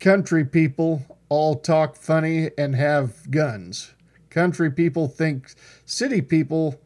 country 0.00 0.44
people 0.44 1.02
all 1.28 1.56
talk 1.56 1.96
funny 1.96 2.50
and 2.56 2.74
have 2.74 3.30
guns. 3.30 3.94
Country 4.30 4.70
people 4.70 5.08
think 5.08 5.54
city 5.84 6.22
people 6.22 6.80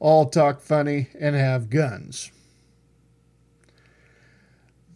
all 0.00 0.26
talk 0.26 0.60
funny 0.60 1.08
and 1.20 1.36
have 1.36 1.70
guns. 1.70 2.30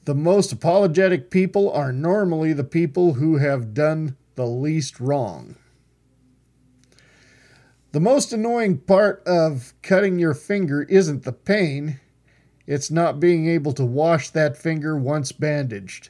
The 0.04 0.14
most 0.14 0.52
apologetic 0.52 1.30
people 1.30 1.70
are 1.70 1.92
normally 1.92 2.52
the 2.52 2.64
people 2.64 3.14
who 3.14 3.36
have 3.36 3.72
done 3.72 4.16
the 4.34 4.46
least 4.46 4.98
wrong. 4.98 5.54
The 7.92 8.00
most 8.00 8.32
annoying 8.32 8.78
part 8.78 9.22
of 9.26 9.74
cutting 9.82 10.18
your 10.18 10.34
finger 10.34 10.82
isn't 10.82 11.22
the 11.22 11.32
pain, 11.32 12.00
it's 12.66 12.90
not 12.90 13.20
being 13.20 13.46
able 13.48 13.72
to 13.74 13.84
wash 13.84 14.30
that 14.30 14.56
finger 14.56 14.96
once 14.96 15.30
bandaged. 15.30 16.08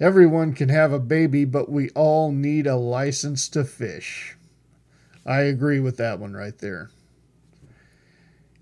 Everyone 0.00 0.52
can 0.52 0.68
have 0.68 0.92
a 0.92 1.00
baby, 1.00 1.44
but 1.44 1.68
we 1.68 1.90
all 1.90 2.30
need 2.30 2.66
a 2.66 2.76
license 2.76 3.48
to 3.50 3.64
fish. 3.64 4.36
I 5.26 5.40
agree 5.40 5.80
with 5.80 5.96
that 5.96 6.20
one 6.20 6.34
right 6.34 6.56
there. 6.56 6.90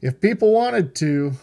If 0.01 0.21
people 0.21 0.53
wanted 0.53 0.95
to, 0.97 1.35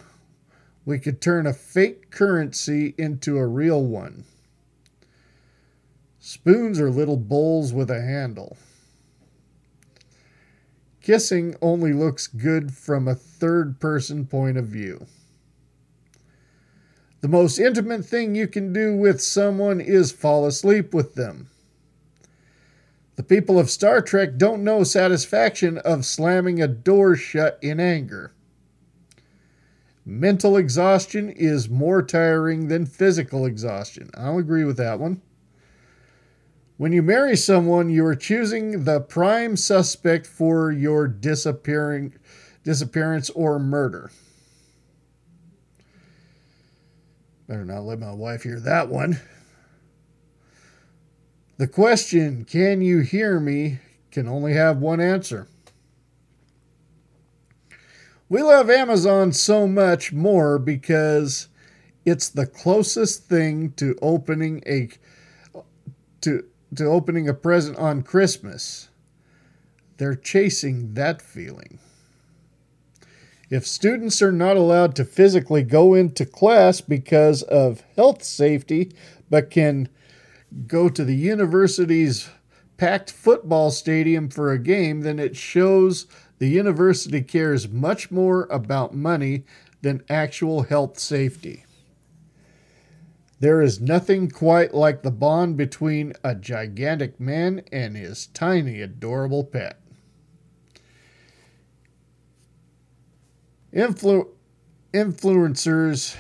we 0.85 0.99
could 0.99 1.21
turn 1.21 1.47
a 1.47 1.53
fake 1.53 2.11
currency 2.11 2.93
into 2.97 3.37
a 3.37 3.47
real 3.47 3.83
one. 3.83 4.25
Spoons 6.19 6.79
are 6.79 6.89
little 6.89 7.17
bowls 7.17 7.73
with 7.73 7.89
a 7.89 8.01
handle. 8.01 8.57
Kissing 11.01 11.55
only 11.61 11.91
looks 11.91 12.27
good 12.27 12.73
from 12.73 13.07
a 13.07 13.15
third 13.15 13.79
person 13.79 14.25
point 14.25 14.57
of 14.57 14.67
view. 14.67 15.05
The 17.19 17.27
most 17.27 17.59
intimate 17.59 18.05
thing 18.05 18.35
you 18.35 18.47
can 18.47 18.73
do 18.73 18.95
with 18.95 19.21
someone 19.21 19.79
is 19.79 20.11
fall 20.11 20.45
asleep 20.45 20.93
with 20.93 21.15
them. 21.15 21.49
The 23.15 23.23
people 23.23 23.59
of 23.59 23.69
Star 23.69 24.01
Trek 24.01 24.37
don't 24.37 24.63
know 24.63 24.83
satisfaction 24.83 25.77
of 25.77 26.05
slamming 26.05 26.61
a 26.61 26.67
door 26.67 27.15
shut 27.15 27.59
in 27.61 27.79
anger. 27.79 28.33
Mental 30.05 30.57
exhaustion 30.57 31.29
is 31.29 31.69
more 31.69 32.01
tiring 32.01 32.67
than 32.67 32.85
physical 32.85 33.45
exhaustion. 33.45 34.09
I'll 34.15 34.37
agree 34.37 34.65
with 34.65 34.77
that 34.77 34.99
one. 34.99 35.21
When 36.77 36.91
you 36.91 37.01
marry 37.01 37.37
someone, 37.37 37.89
you 37.89 38.05
are 38.05 38.15
choosing 38.15 38.83
the 38.83 38.99
prime 38.99 39.55
suspect 39.55 40.27
for 40.27 40.71
your 40.71 41.07
disappearing 41.07 42.13
disappearance 42.63 43.29
or 43.29 43.59
murder. 43.59 44.11
Better 47.47 47.65
not 47.65 47.83
let 47.83 47.99
my 47.99 48.11
wife 48.11 48.43
hear 48.43 48.59
that 48.61 48.89
one. 48.89 49.19
The 51.57 51.67
question, 51.67 52.45
can 52.45 52.81
you 52.81 52.99
hear 52.99 53.39
me, 53.39 53.79
can 54.11 54.27
only 54.27 54.53
have 54.53 54.77
one 54.77 54.99
answer. 54.99 55.47
We 58.33 58.41
love 58.41 58.67
Amazon 58.67 59.31
so 59.31 59.67
much 59.67 60.11
more 60.11 60.57
because 60.57 61.49
it's 62.03 62.29
the 62.29 62.47
closest 62.47 63.25
thing 63.25 63.73
to 63.73 63.95
opening 64.01 64.63
a 64.65 64.89
to 66.21 66.43
to 66.73 66.85
opening 66.85 67.29
a 67.29 67.35
present 67.35 67.77
on 67.77 68.01
Christmas. 68.01 68.89
They're 69.97 70.15
chasing 70.15 70.95
that 70.95 71.21
feeling. 71.21 71.77
If 73.51 73.67
students 73.67 74.19
are 74.23 74.31
not 74.31 74.57
allowed 74.57 74.95
to 74.95 75.05
physically 75.05 75.61
go 75.61 75.93
into 75.93 76.25
class 76.25 76.81
because 76.81 77.43
of 77.43 77.83
health 77.95 78.23
safety, 78.23 78.95
but 79.29 79.51
can 79.51 79.89
go 80.65 80.89
to 80.89 81.05
the 81.05 81.15
university's 81.15 82.31
packed 82.77 83.11
football 83.11 83.69
stadium 83.69 84.27
for 84.27 84.51
a 84.51 84.57
game, 84.57 85.01
then 85.01 85.19
it 85.19 85.37
shows 85.37 86.07
the 86.43 86.49
university 86.49 87.21
cares 87.21 87.69
much 87.69 88.11
more 88.11 88.47
about 88.51 88.93
money 88.93 89.45
than 89.81 90.03
actual 90.09 90.63
health 90.63 90.99
safety. 90.99 91.63
There 93.39 93.61
is 93.61 93.79
nothing 93.79 94.29
quite 94.29 94.73
like 94.73 95.03
the 95.03 95.09
bond 95.09 95.55
between 95.55 96.11
a 96.21 96.35
gigantic 96.35 97.17
man 97.17 97.61
and 97.71 97.95
his 97.95 98.27
tiny, 98.27 98.81
adorable 98.81 99.45
pet. 99.45 99.79
Influ- 103.71 104.27
influencers 104.93 106.17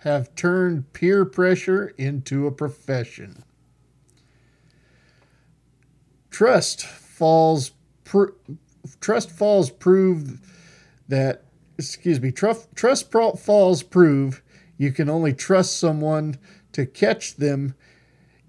have 0.00 0.34
turned 0.34 0.92
peer 0.92 1.24
pressure 1.24 1.94
into 1.96 2.46
a 2.46 2.52
profession. 2.52 3.44
Trust 6.30 6.84
falls 6.84 7.72
trust 9.00 9.30
falls 9.30 9.70
prove 9.70 10.40
that 11.08 11.44
excuse 11.78 12.20
me 12.20 12.30
trust 12.30 12.68
trust 12.74 13.10
falls 13.10 13.82
prove 13.82 14.42
you 14.76 14.92
can 14.92 15.08
only 15.08 15.32
trust 15.32 15.78
someone 15.78 16.36
to 16.72 16.86
catch 16.86 17.36
them 17.36 17.74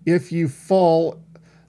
if 0.05 0.31
you 0.31 0.47
fall 0.47 1.23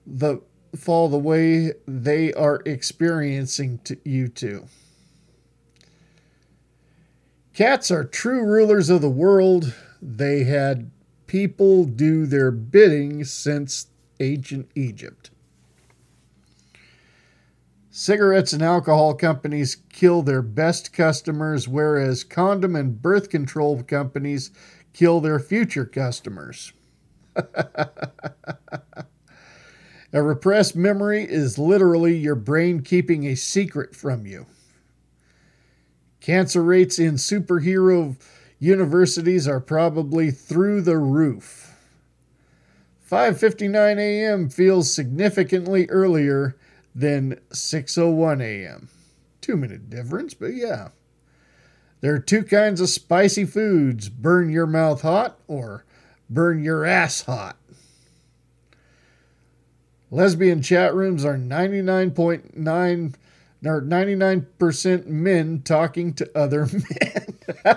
the 0.05 0.41
fall 0.75 1.09
the 1.09 1.17
way 1.17 1.73
they 1.87 2.33
are 2.33 2.61
experiencing 2.65 3.79
to 3.79 3.97
you 4.03 4.27
to 4.27 4.67
Cats 7.57 7.89
are 7.89 8.03
true 8.03 8.45
rulers 8.45 8.91
of 8.91 9.01
the 9.01 9.09
world. 9.09 9.73
They 9.99 10.43
had 10.43 10.91
people 11.25 11.85
do 11.85 12.27
their 12.27 12.51
bidding 12.51 13.23
since 13.23 13.87
ancient 14.19 14.69
Egypt. 14.75 15.31
Cigarettes 17.99 18.53
and 18.53 18.61
alcohol 18.61 19.15
companies 19.15 19.77
kill 19.89 20.21
their 20.21 20.43
best 20.43 20.93
customers, 20.93 21.67
whereas 21.67 22.23
condom 22.23 22.75
and 22.75 23.01
birth 23.01 23.27
control 23.27 23.81
companies 23.81 24.51
kill 24.93 25.19
their 25.19 25.39
future 25.39 25.83
customers. 25.83 26.73
a 27.35 27.47
repressed 30.13 30.75
memory 30.75 31.23
is 31.23 31.57
literally 31.57 32.15
your 32.15 32.35
brain 32.35 32.83
keeping 32.83 33.25
a 33.25 33.33
secret 33.33 33.95
from 33.95 34.27
you. 34.27 34.45
Cancer 36.21 36.61
rates 36.61 36.99
in 36.99 37.15
superhero 37.15 38.15
universities 38.59 39.47
are 39.47 39.59
probably 39.59 40.29
through 40.29 40.81
the 40.81 40.99
roof. 40.99 41.75
5:59 43.09 43.97
a.m. 43.97 44.49
feels 44.49 44.93
significantly 44.93 45.89
earlier 45.89 46.55
than 46.97 47.39
6:01 47.51 48.41
a.m. 48.41 48.89
2 49.41 49.55
minute 49.55 49.87
difference, 49.89 50.33
but 50.33 50.55
yeah. 50.55 50.89
There 52.01 52.13
are 52.13 52.19
two 52.19 52.43
kinds 52.43 52.81
of 52.81 52.89
spicy 52.89 53.45
foods, 53.45 54.09
burn 54.09 54.49
your 54.49 54.65
mouth 54.65 55.03
hot 55.03 55.39
or 55.47 55.85
burn 56.29 56.63
your 56.63 56.85
ass 56.85 57.21
hot. 57.21 57.55
Lesbian 60.09 60.61
chat 60.61 60.95
rooms 60.95 61.23
are 61.23 61.37
99.9 61.37 63.15
or 63.65 63.81
99% 63.81 65.05
men 65.07 65.61
talking 65.63 66.13
to 66.13 66.37
other 66.37 66.67
men. 67.65 67.75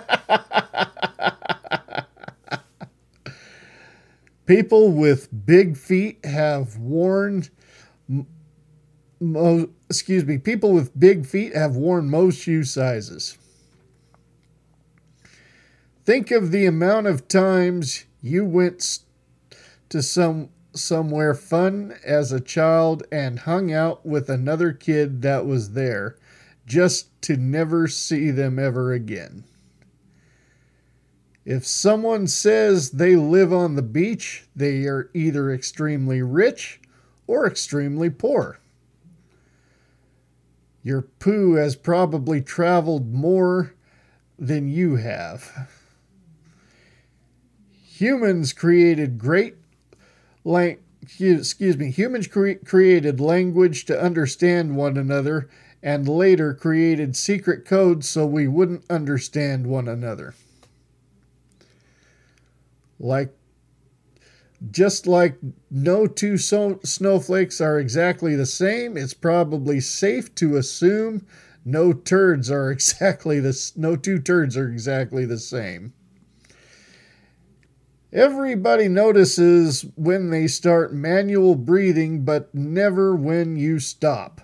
People 4.47 4.93
with 4.93 5.29
big 5.47 5.77
feet 5.77 6.25
have 6.25 6.77
worn 6.77 7.45
mo- 9.21 9.69
excuse 9.89 10.25
me, 10.25 10.39
people 10.39 10.73
with 10.73 10.99
big 10.99 11.27
feet 11.27 11.55
have 11.55 11.77
worn 11.77 12.09
most 12.09 12.41
shoe 12.41 12.65
sizes. 12.65 13.37
Think 16.05 16.31
of 16.31 16.51
the 16.51 16.67
amount 16.67 17.07
of 17.07 17.29
times 17.29 18.07
you 18.23 18.45
went 18.45 19.01
to 19.91 20.03
some 20.03 20.49
somewhere 20.73 21.35
fun 21.35 21.95
as 22.05 22.33
a 22.33 22.41
child 22.41 23.03
and 23.11 23.41
hung 23.41 23.73
out 23.73 24.07
with 24.07 24.31
another 24.31 24.73
kid 24.73 25.21
that 25.23 25.45
was 25.45 25.73
there 25.73 26.17
just 26.65 27.09
to 27.23 27.37
never 27.37 27.89
see 27.89 28.31
them 28.31 28.59
ever 28.59 28.93
again. 28.93 29.45
If 31.45 31.67
someone 31.67 32.29
says 32.29 32.93
they 32.93 33.17
live 33.17 33.53
on 33.53 33.75
the 33.75 33.83
beach, 33.83 34.45
they 34.55 34.85
are 34.85 35.11
either 35.13 35.53
extremely 35.53 36.23
rich 36.23 36.81
or 37.27 37.47
extremely 37.47 38.11
poor. 38.11 38.61
Your 40.83 41.03
poo 41.03 41.55
has 41.55 41.77
probably 41.77 42.41
traveled 42.41 43.13
more 43.13 43.75
than 44.39 44.69
you 44.69 44.97
have. 44.97 45.69
Humans 47.85 48.55
created 48.55 49.19
great 49.19 49.57
lang- 50.45 50.79
excuse 51.03 51.77
me, 51.77 51.91
humans 51.91 52.27
cre- 52.27 52.53
created 52.65 53.21
language 53.21 53.85
to 53.87 54.03
understand 54.03 54.77
one 54.77 54.97
another 54.97 55.49
and 55.83 56.09
later 56.09 56.55
created 56.55 57.17
secret 57.17 57.65
codes 57.65 58.09
so 58.09 58.27
we 58.27 58.47
wouldn't 58.47 58.85
understand 58.91 59.67
one 59.67 59.89
another. 59.89 60.35
Like 62.99 63.35
just 64.71 65.07
like 65.07 65.37
no 65.71 66.07
two 66.07 66.37
so- 66.37 66.81
snowflakes 66.85 67.61
are 67.61 67.79
exactly 67.79 68.37
the 68.37 68.47
same, 68.47 68.97
it's 68.97 69.15
probably 69.15 69.81
safe 69.81 70.35
to 70.37 70.57
assume 70.57 71.27
no 71.65 71.93
turds 71.93 72.51
are 72.51 72.71
exactly 72.73 73.41
the 73.41 73.73
no 73.77 73.97
two 73.97 74.19
turds 74.19 74.57
are 74.57 74.69
exactly 74.69 75.25
the 75.25 75.39
same. 75.39 75.93
Everybody 78.13 78.89
notices 78.89 79.87
when 79.95 80.31
they 80.31 80.49
start 80.49 80.93
manual 80.93 81.55
breathing, 81.55 82.25
but 82.25 82.53
never 82.53 83.15
when 83.15 83.55
you 83.57 83.79
stop. 83.79 84.41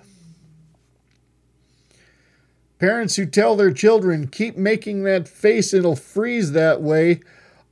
Parents 2.78 3.16
who 3.16 3.26
tell 3.26 3.56
their 3.56 3.72
children, 3.72 4.28
keep 4.28 4.56
making 4.56 5.02
that 5.02 5.26
face, 5.26 5.74
it'll 5.74 5.96
freeze 5.96 6.52
that 6.52 6.80
way, 6.80 7.20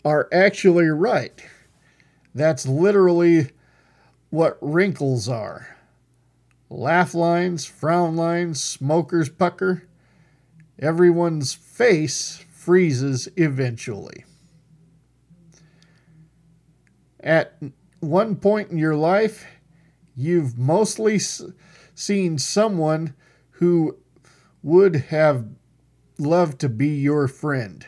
are 0.05 0.29
actually 0.33 0.87
right. 0.87 1.45
That's 2.35 2.67
literally 2.67 3.51
what 4.31 4.59
wrinkles 4.61 5.29
are 5.29 5.75
laugh 6.69 7.15
lines, 7.15 7.65
frown 7.65 8.17
lines, 8.17 8.63
smoker's 8.63 9.29
pucker. 9.29 9.85
Everyone's 10.79 11.55
face 11.55 12.45
freezes 12.51 13.29
eventually. 13.37 14.25
At 17.21 17.57
one 18.01 18.37
point 18.37 18.71
in 18.71 18.79
your 18.79 18.97
life, 18.97 19.47
you've 20.17 20.59
mostly 20.59 21.21
seen 21.95 22.39
someone 22.39 23.15
who 23.53 23.97
would 24.63 24.97
have 24.97 25.47
loved 26.19 26.59
to 26.61 26.69
be 26.69 26.89
your 26.89 27.29
friend. 27.29 27.87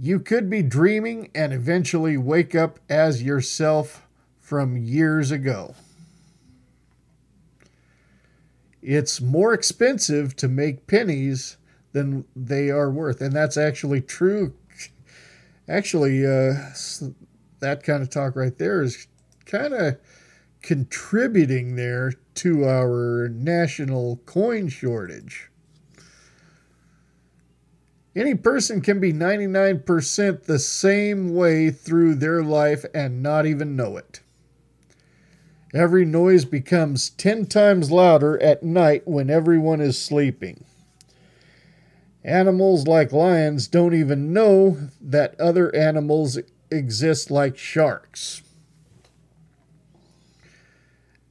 You 0.00 0.20
could 0.20 0.48
be 0.48 0.62
dreaming 0.62 1.30
and 1.34 1.52
eventually 1.52 2.16
wake 2.16 2.54
up 2.54 2.78
as 2.88 3.20
yourself 3.20 4.06
from 4.38 4.76
years 4.76 5.32
ago. 5.32 5.74
It's 8.80 9.20
more 9.20 9.52
expensive 9.52 10.36
to 10.36 10.46
make 10.46 10.86
pennies 10.86 11.56
than 11.92 12.24
they 12.36 12.70
are 12.70 12.90
worth. 12.90 13.20
And 13.20 13.34
that's 13.34 13.56
actually 13.56 14.00
true. 14.00 14.54
Actually, 15.68 16.24
uh, 16.24 16.54
that 17.58 17.82
kind 17.82 18.00
of 18.00 18.08
talk 18.08 18.36
right 18.36 18.56
there 18.56 18.82
is 18.82 19.08
kind 19.46 19.74
of 19.74 19.98
contributing 20.62 21.74
there 21.74 22.12
to 22.34 22.64
our 22.64 23.28
national 23.30 24.18
coin 24.26 24.68
shortage. 24.68 25.50
Any 28.18 28.34
person 28.34 28.80
can 28.80 28.98
be 28.98 29.12
99% 29.12 30.42
the 30.42 30.58
same 30.58 31.36
way 31.36 31.70
through 31.70 32.16
their 32.16 32.42
life 32.42 32.84
and 32.92 33.22
not 33.22 33.46
even 33.46 33.76
know 33.76 33.96
it. 33.96 34.22
Every 35.72 36.04
noise 36.04 36.44
becomes 36.44 37.10
10 37.10 37.46
times 37.46 37.92
louder 37.92 38.36
at 38.42 38.64
night 38.64 39.06
when 39.06 39.30
everyone 39.30 39.80
is 39.80 39.96
sleeping. 39.96 40.64
Animals 42.24 42.88
like 42.88 43.12
lions 43.12 43.68
don't 43.68 43.94
even 43.94 44.32
know 44.32 44.88
that 45.00 45.38
other 45.40 45.72
animals 45.72 46.40
exist 46.72 47.30
like 47.30 47.56
sharks. 47.56 48.42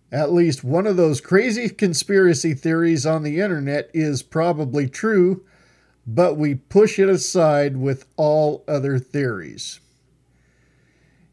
At 0.09 0.31
least 0.31 0.63
one 0.63 0.87
of 0.87 0.95
those 0.95 1.19
crazy 1.19 1.67
conspiracy 1.67 2.53
theories 2.53 3.05
on 3.05 3.23
the 3.23 3.41
internet 3.41 3.91
is 3.93 4.23
probably 4.23 4.87
true, 4.87 5.43
but 6.07 6.37
we 6.37 6.55
push 6.55 6.97
it 6.97 7.09
aside 7.09 7.75
with 7.75 8.07
all 8.15 8.63
other 8.65 8.97
theories. 8.97 9.81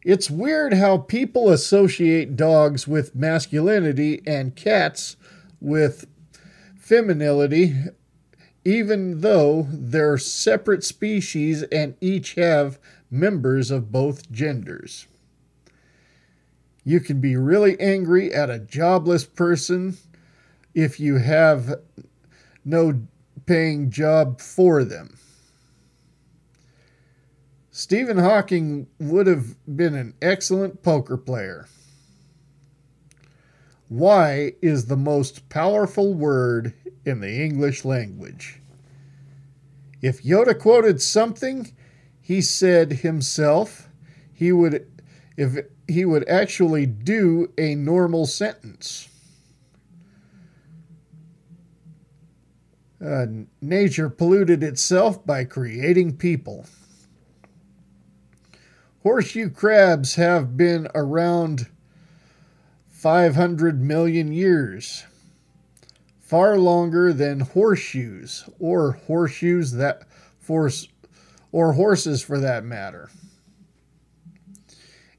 It's 0.05 0.29
weird 0.29 0.75
how 0.75 0.99
people 0.99 1.49
associate 1.49 2.37
dogs 2.37 2.87
with 2.87 3.15
masculinity 3.15 4.21
and 4.27 4.55
cats 4.57 5.17
with 5.61 6.07
femininity, 6.77 7.75
even 8.65 9.21
though 9.21 9.67
they're 9.71 10.19
separate 10.19 10.85
species 10.85 11.63
and 11.65 11.95
each 12.01 12.35
have 12.35 12.79
members 13.11 13.71
of 13.71 13.93
both 13.93 14.31
genders. 14.31 15.07
You 16.85 17.01
can 17.01 17.21
be 17.21 17.37
really 17.37 17.81
angry 17.81 18.35
at 18.35 18.51
a 18.51 18.59
jobless 18.59 19.25
person 19.25 19.97
if 20.75 21.01
you 21.01 21.17
have 21.17 21.77
no 22.65 23.07
paying 23.47 23.91
job 23.91 24.41
for 24.41 24.85
them. 24.85 25.19
Stephen 27.71 28.19
Hawking 28.19 28.87
would 29.01 29.27
have 29.27 29.57
been 29.77 29.95
an 29.95 30.15
excellent 30.23 30.83
poker 30.83 31.17
player. 31.17 31.67
Why 33.89 34.53
is 34.63 34.87
the 34.87 34.97
most 34.97 35.49
powerful 35.49 36.15
word 36.15 36.73
in 37.05 37.21
the 37.21 37.43
English 37.43 37.85
language? 37.85 38.61
If 40.01 40.23
Yoda 40.23 40.59
quoted 40.59 41.03
something 41.03 41.75
he 42.21 42.41
said 42.41 42.93
himself, 42.93 43.89
he 44.33 44.53
would 44.53 44.91
if 45.37 45.67
he 45.89 46.05
would 46.05 46.29
actually 46.29 46.87
do 46.87 47.53
a 47.59 47.75
normal 47.75 48.27
sentence. 48.27 49.09
Uh, 53.05 53.27
nature 53.61 54.09
polluted 54.09 54.63
itself 54.63 55.27
by 55.27 55.45
creating 55.45 56.17
people. 56.17 56.65
Horseshoe 59.03 59.51
crabs 59.51 60.15
have 60.15 60.57
been 60.57 60.89
around 60.95 61.67
500 62.89 63.83
million 63.83 64.33
years, 64.33 65.05
far 66.19 66.57
longer 66.57 67.13
than 67.13 67.41
horseshoes 67.41 68.49
or 68.59 68.93
horseshoes 68.93 69.73
that 69.73 70.09
force 70.39 70.89
or 71.53 71.75
horses 71.75 72.23
for 72.23 72.41
that 72.41 72.65
matter. 72.65 73.11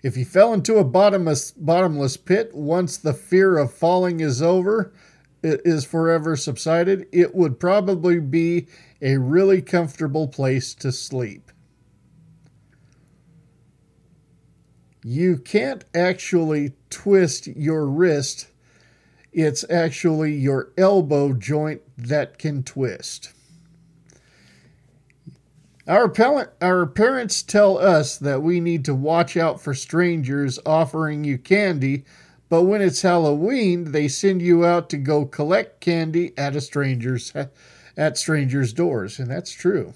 If 0.01 0.17
you 0.17 0.25
fell 0.25 0.53
into 0.53 0.77
a 0.77 0.83
bottomless 0.83 1.51
bottomless 1.51 2.17
pit 2.17 2.55
once 2.55 2.97
the 2.97 3.13
fear 3.13 3.57
of 3.57 3.71
falling 3.71 4.21
is 4.21 4.41
over, 4.41 4.91
is 5.45 5.85
forever 5.85 6.35
subsided, 6.35 7.07
it 7.11 7.35
would 7.35 7.59
probably 7.59 8.19
be 8.19 8.67
a 9.01 9.17
really 9.17 9.61
comfortable 9.61 10.27
place 10.27 10.73
to 10.75 10.91
sleep. 10.91 11.51
You 15.03 15.37
can't 15.37 15.85
actually 15.93 16.73
twist 16.89 17.45
your 17.47 17.85
wrist. 17.85 18.47
It's 19.31 19.63
actually 19.69 20.33
your 20.33 20.71
elbow 20.77 21.33
joint 21.33 21.81
that 21.97 22.39
can 22.39 22.63
twist. 22.63 23.31
Our, 25.87 26.09
parent, 26.09 26.49
our 26.59 26.87
parents 26.87 27.43
tell 27.43 27.77
us 27.77 28.17
that 28.17 28.41
we 28.41 28.59
need 28.59 28.83
to 28.85 28.95
watch 28.95 29.37
out 29.37 29.61
for 29.61 29.75
strangers 29.75 30.57
offering 30.65 31.23
you 31.23 31.37
candy, 31.37 32.05
but 32.49 32.63
when 32.63 32.81
it's 32.81 33.01
Halloween, 33.01 33.91
they 33.91 34.07
send 34.07 34.41
you 34.41 34.65
out 34.65 34.89
to 34.89 34.97
go 34.97 35.25
collect 35.25 35.81
candy 35.81 36.37
at 36.37 36.55
a 36.55 36.61
stranger's 36.61 37.33
at 37.97 38.17
strangers' 38.17 38.73
doors, 38.73 39.19
and 39.19 39.29
that's 39.29 39.51
true. 39.51 39.93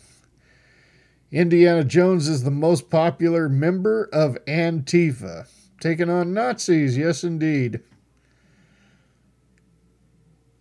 Indiana 1.32 1.84
Jones 1.84 2.28
is 2.28 2.44
the 2.44 2.52
most 2.52 2.90
popular 2.90 3.48
member 3.50 4.10
of 4.12 4.38
Antifa, 4.46 5.48
taking 5.80 6.10
on 6.10 6.34
Nazis, 6.34 6.98
yes, 6.98 7.24
indeed. 7.24 7.82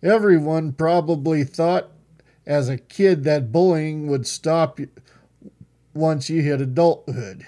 Everyone 0.03 0.73
probably 0.73 1.43
thought 1.43 1.89
as 2.45 2.69
a 2.69 2.77
kid 2.77 3.23
that 3.23 3.51
bullying 3.51 4.07
would 4.07 4.27
stop 4.27 4.79
once 5.93 6.29
you 6.29 6.41
hit 6.41 6.61
adulthood. 6.61 7.45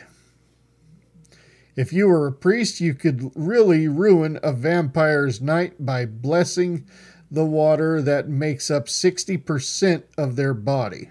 If 1.81 1.91
you 1.91 2.09
were 2.09 2.27
a 2.27 2.31
priest, 2.31 2.79
you 2.79 2.93
could 2.93 3.31
really 3.33 3.87
ruin 3.87 4.37
a 4.43 4.53
vampire's 4.53 5.41
night 5.41 5.83
by 5.83 6.05
blessing 6.05 6.85
the 7.31 7.43
water 7.43 8.03
that 8.03 8.29
makes 8.29 8.69
up 8.69 8.85
60% 8.85 10.03
of 10.15 10.35
their 10.35 10.53
body. 10.53 11.09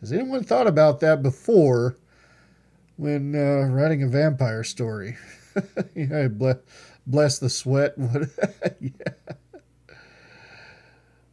Has 0.00 0.12
anyone 0.12 0.44
thought 0.44 0.66
about 0.66 1.00
that 1.00 1.22
before 1.22 1.96
when 2.98 3.34
uh, 3.34 3.68
writing 3.72 4.02
a 4.02 4.08
vampire 4.08 4.62
story? 4.62 5.16
yeah, 5.94 6.28
bless, 6.28 6.58
bless 7.06 7.38
the 7.38 7.48
sweat. 7.48 7.94
yeah. 8.80 8.92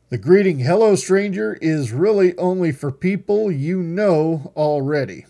The 0.08 0.18
greeting, 0.18 0.60
hello, 0.60 0.96
stranger, 0.96 1.58
is 1.62 1.92
really 1.92 2.38
only 2.38 2.72
for 2.72 2.90
people 2.90 3.52
you 3.52 3.84
know 3.84 4.54
already. 4.56 5.26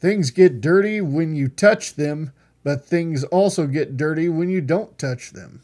Things 0.00 0.30
get 0.30 0.60
dirty 0.60 1.00
when 1.00 1.34
you 1.34 1.48
touch 1.48 1.94
them, 1.94 2.32
but 2.62 2.84
things 2.84 3.24
also 3.24 3.66
get 3.66 3.96
dirty 3.96 4.28
when 4.28 4.48
you 4.48 4.60
don't 4.60 4.96
touch 4.98 5.32
them. 5.32 5.62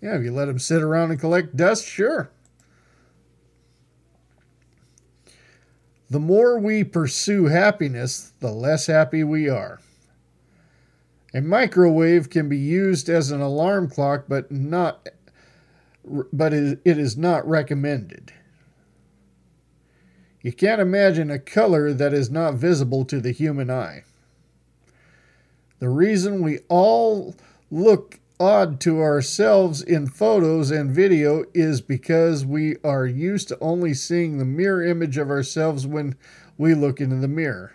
Yeah, 0.00 0.16
if 0.16 0.22
you 0.22 0.32
let 0.32 0.46
them 0.46 0.58
sit 0.58 0.82
around 0.82 1.10
and 1.10 1.20
collect 1.20 1.56
dust, 1.56 1.86
sure. 1.86 2.30
The 6.10 6.20
more 6.20 6.58
we 6.58 6.84
pursue 6.84 7.46
happiness, 7.46 8.32
the 8.40 8.52
less 8.52 8.86
happy 8.86 9.24
we 9.24 9.48
are. 9.48 9.80
A 11.32 11.40
microwave 11.40 12.30
can 12.30 12.48
be 12.48 12.58
used 12.58 13.08
as 13.08 13.32
an 13.32 13.40
alarm 13.40 13.88
clock, 13.90 14.26
but 14.28 14.52
not 14.52 15.08
but 16.04 16.52
it 16.52 16.78
is 16.84 17.16
not 17.16 17.48
recommended. 17.48 18.32
You 20.44 20.52
can't 20.52 20.82
imagine 20.82 21.30
a 21.30 21.38
color 21.38 21.94
that 21.94 22.12
is 22.12 22.30
not 22.30 22.52
visible 22.52 23.06
to 23.06 23.18
the 23.18 23.32
human 23.32 23.70
eye. 23.70 24.04
The 25.78 25.88
reason 25.88 26.42
we 26.42 26.58
all 26.68 27.34
look 27.70 28.20
odd 28.38 28.78
to 28.80 29.00
ourselves 29.00 29.80
in 29.80 30.06
photos 30.06 30.70
and 30.70 30.90
video 30.90 31.44
is 31.54 31.80
because 31.80 32.44
we 32.44 32.76
are 32.84 33.06
used 33.06 33.48
to 33.48 33.58
only 33.58 33.94
seeing 33.94 34.36
the 34.36 34.44
mirror 34.44 34.84
image 34.84 35.16
of 35.16 35.30
ourselves 35.30 35.86
when 35.86 36.14
we 36.58 36.74
look 36.74 37.00
into 37.00 37.16
the 37.16 37.26
mirror. 37.26 37.72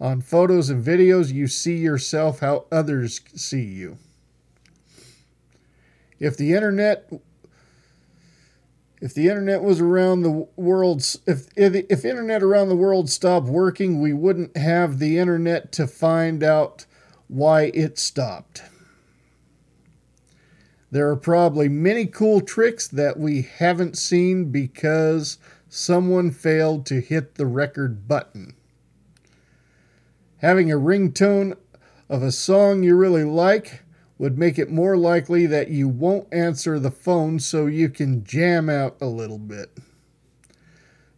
On 0.00 0.22
photos 0.22 0.70
and 0.70 0.82
videos, 0.82 1.34
you 1.34 1.46
see 1.46 1.76
yourself 1.76 2.40
how 2.40 2.64
others 2.72 3.20
see 3.34 3.64
you. 3.64 3.98
If 6.18 6.38
the 6.38 6.54
internet 6.54 7.12
if 9.00 9.12
the 9.12 9.28
internet 9.28 9.62
was 9.62 9.80
around 9.80 10.22
the 10.22 10.48
world 10.56 11.00
if, 11.26 11.48
if 11.56 11.74
if 11.74 12.04
internet 12.04 12.42
around 12.42 12.68
the 12.68 12.76
world 12.76 13.10
stopped 13.10 13.46
working, 13.46 14.00
we 14.00 14.12
wouldn't 14.12 14.56
have 14.56 14.98
the 14.98 15.18
internet 15.18 15.72
to 15.72 15.86
find 15.86 16.42
out 16.42 16.86
why 17.28 17.64
it 17.74 17.98
stopped. 17.98 18.62
There 20.90 21.10
are 21.10 21.16
probably 21.16 21.68
many 21.68 22.06
cool 22.06 22.40
tricks 22.40 22.88
that 22.88 23.18
we 23.18 23.42
haven't 23.42 23.98
seen 23.98 24.50
because 24.50 25.38
someone 25.68 26.30
failed 26.30 26.86
to 26.86 27.00
hit 27.00 27.34
the 27.34 27.46
record 27.46 28.06
button. 28.06 28.54
Having 30.38 30.70
a 30.70 30.76
ringtone 30.76 31.56
of 32.08 32.22
a 32.22 32.30
song 32.32 32.82
you 32.82 32.94
really 32.96 33.24
like 33.24 33.82
would 34.18 34.38
make 34.38 34.58
it 34.58 34.70
more 34.70 34.96
likely 34.96 35.46
that 35.46 35.68
you 35.68 35.88
won't 35.88 36.26
answer 36.32 36.78
the 36.78 36.90
phone 36.90 37.38
so 37.38 37.66
you 37.66 37.88
can 37.88 38.24
jam 38.24 38.68
out 38.68 38.96
a 39.00 39.06
little 39.06 39.38
bit. 39.38 39.76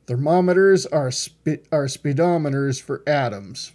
Thermometers 0.06 0.86
are, 0.86 1.10
spe- 1.10 1.66
are 1.70 1.84
speedometers 1.84 2.82
for 2.82 3.02
atoms. 3.06 3.72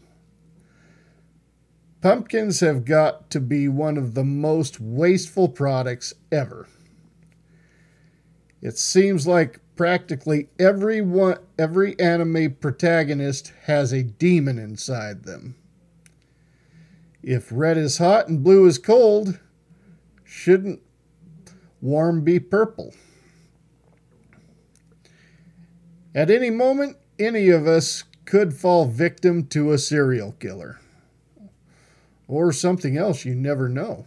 Pumpkins 2.01 2.59
have 2.59 2.83
got 2.83 3.29
to 3.29 3.39
be 3.39 3.69
one 3.69 3.97
of 3.97 4.13
the 4.13 4.25
most 4.25 4.81
wasteful 4.81 5.47
products 5.47 6.13
ever. 6.31 6.67
It 8.61 8.77
seems 8.77 9.25
like 9.25 9.59
practically 9.75 10.49
every 10.59 11.01
one, 11.01 11.37
every 11.57 11.97
anime 11.99 12.55
protagonist 12.55 13.53
has 13.63 13.93
a 13.93 14.03
demon 14.03 14.57
inside 14.59 15.23
them. 15.23 15.55
If 17.23 17.47
red 17.51 17.77
is 17.77 17.99
hot 17.99 18.27
and 18.27 18.43
blue 18.43 18.65
is 18.65 18.77
cold, 18.77 19.39
shouldn't 20.25 20.81
warm 21.79 22.21
be 22.21 22.39
purple? 22.39 22.93
At 26.13 26.29
any 26.29 26.49
moment, 26.49 26.97
any 27.17 27.49
of 27.49 27.65
us 27.65 28.03
could 28.25 28.53
fall 28.53 28.85
victim 28.85 29.47
to 29.47 29.71
a 29.71 29.77
serial 29.77 30.33
killer 30.33 30.79
or 32.27 32.51
something 32.51 32.97
else 32.97 33.25
you 33.25 33.35
never 33.35 33.69
know. 33.69 34.05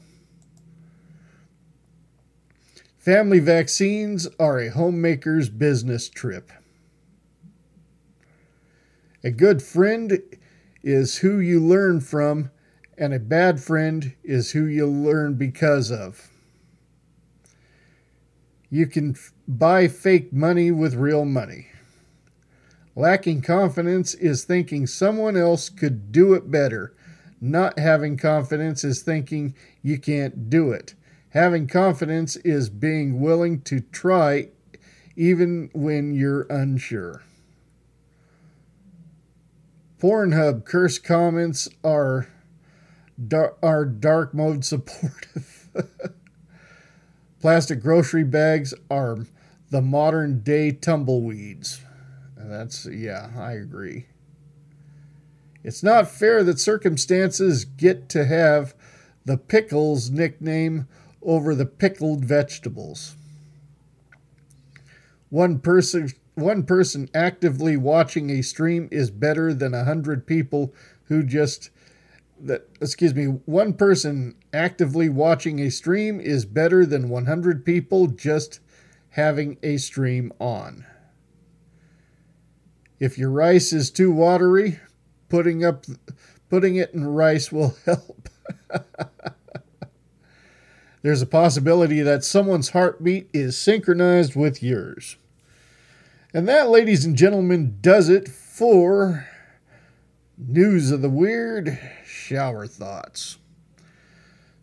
Family 2.98 3.38
vaccines 3.38 4.26
are 4.38 4.58
a 4.58 4.70
homemaker's 4.70 5.48
business 5.48 6.08
trip. 6.08 6.50
A 9.22 9.30
good 9.30 9.62
friend 9.62 10.20
is 10.82 11.18
who 11.18 11.38
you 11.38 11.60
learn 11.60 12.00
from, 12.00 12.50
and 12.98 13.12
a 13.12 13.18
bad 13.18 13.60
friend 13.60 14.14
is 14.24 14.52
who 14.52 14.64
you 14.64 14.86
learn 14.86 15.34
because 15.34 15.90
of. 15.90 16.28
You 18.70 18.86
can 18.86 19.10
f- 19.10 19.32
buy 19.46 19.88
fake 19.88 20.32
money 20.32 20.70
with 20.70 20.94
real 20.94 21.24
money. 21.24 21.68
Lacking 22.94 23.42
confidence 23.42 24.14
is 24.14 24.44
thinking 24.44 24.86
someone 24.86 25.36
else 25.36 25.68
could 25.68 26.10
do 26.10 26.34
it 26.34 26.50
better 26.50 26.94
not 27.40 27.78
having 27.78 28.16
confidence 28.16 28.84
is 28.84 29.02
thinking 29.02 29.54
you 29.82 29.98
can't 29.98 30.48
do 30.48 30.72
it. 30.72 30.94
Having 31.30 31.68
confidence 31.68 32.36
is 32.36 32.70
being 32.70 33.20
willing 33.20 33.60
to 33.62 33.80
try 33.80 34.48
even 35.16 35.70
when 35.72 36.14
you're 36.14 36.46
unsure. 36.48 37.22
Pornhub 39.98 40.64
curse 40.64 40.98
comments 40.98 41.68
are 41.82 42.28
dar- 43.24 43.56
are 43.62 43.84
dark 43.84 44.34
mode 44.34 44.64
supportive. 44.64 45.68
Plastic 47.40 47.80
grocery 47.80 48.24
bags 48.24 48.74
are 48.90 49.26
the 49.70 49.82
modern 49.82 50.40
day 50.40 50.72
tumbleweeds. 50.72 51.80
That's 52.36 52.86
yeah, 52.86 53.30
I 53.36 53.52
agree. 53.52 54.06
It's 55.64 55.82
not 55.82 56.08
fair 56.08 56.44
that 56.44 56.60
circumstances 56.60 57.64
get 57.64 58.08
to 58.10 58.24
have 58.24 58.74
the 59.24 59.36
pickles 59.36 60.10
nickname 60.10 60.86
over 61.22 61.54
the 61.54 61.66
pickled 61.66 62.24
vegetables. 62.24 63.16
One 65.28 65.58
person 65.58 66.10
one 66.34 66.64
person 66.64 67.08
actively 67.14 67.76
watching 67.76 68.30
a 68.30 68.42
stream 68.42 68.88
is 68.92 69.10
better 69.10 69.54
than 69.54 69.74
a 69.74 69.84
hundred 69.84 70.26
people 70.26 70.72
who 71.04 71.22
just 71.22 71.70
that 72.40 72.68
excuse 72.80 73.14
me 73.14 73.24
one 73.24 73.72
person 73.72 74.34
actively 74.52 75.08
watching 75.08 75.60
a 75.60 75.70
stream 75.70 76.20
is 76.20 76.44
better 76.44 76.84
than 76.84 77.08
100 77.08 77.64
people 77.64 78.06
just 78.06 78.60
having 79.10 79.58
a 79.62 79.76
stream 79.76 80.32
on. 80.38 80.84
If 82.98 83.18
your 83.18 83.30
rice 83.30 83.72
is 83.72 83.90
too 83.90 84.12
watery 84.12 84.80
putting 85.28 85.64
up 85.64 85.84
putting 86.48 86.76
it 86.76 86.92
in 86.92 87.06
rice 87.06 87.50
will 87.50 87.76
help. 87.84 88.28
There's 91.02 91.22
a 91.22 91.26
possibility 91.26 92.00
that 92.02 92.24
someone's 92.24 92.70
heartbeat 92.70 93.28
is 93.32 93.56
synchronized 93.56 94.34
with 94.34 94.62
yours. 94.62 95.16
And 96.34 96.48
that 96.48 96.68
ladies 96.68 97.04
and 97.04 97.16
gentlemen 97.16 97.78
does 97.80 98.08
it 98.08 98.28
for 98.28 99.28
news 100.36 100.90
of 100.90 101.02
the 101.02 101.08
weird 101.08 101.78
shower 102.26 102.66
thoughts. 102.66 103.38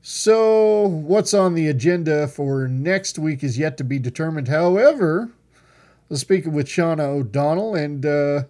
So, 0.01 0.85
what's 0.85 1.33
on 1.33 1.53
the 1.53 1.69
agenda 1.69 2.27
for 2.27 2.67
next 2.67 3.17
week 3.17 3.41
is 3.41 3.57
yet 3.57 3.77
to 3.77 3.85
be 3.85 3.99
determined. 3.99 4.49
However, 4.49 5.29
I 5.31 5.59
was 6.09 6.19
speaking 6.19 6.51
with 6.51 6.67
Shauna 6.67 7.03
O'Donnell, 7.03 7.73
and 7.73 8.05
uh, 8.05 8.43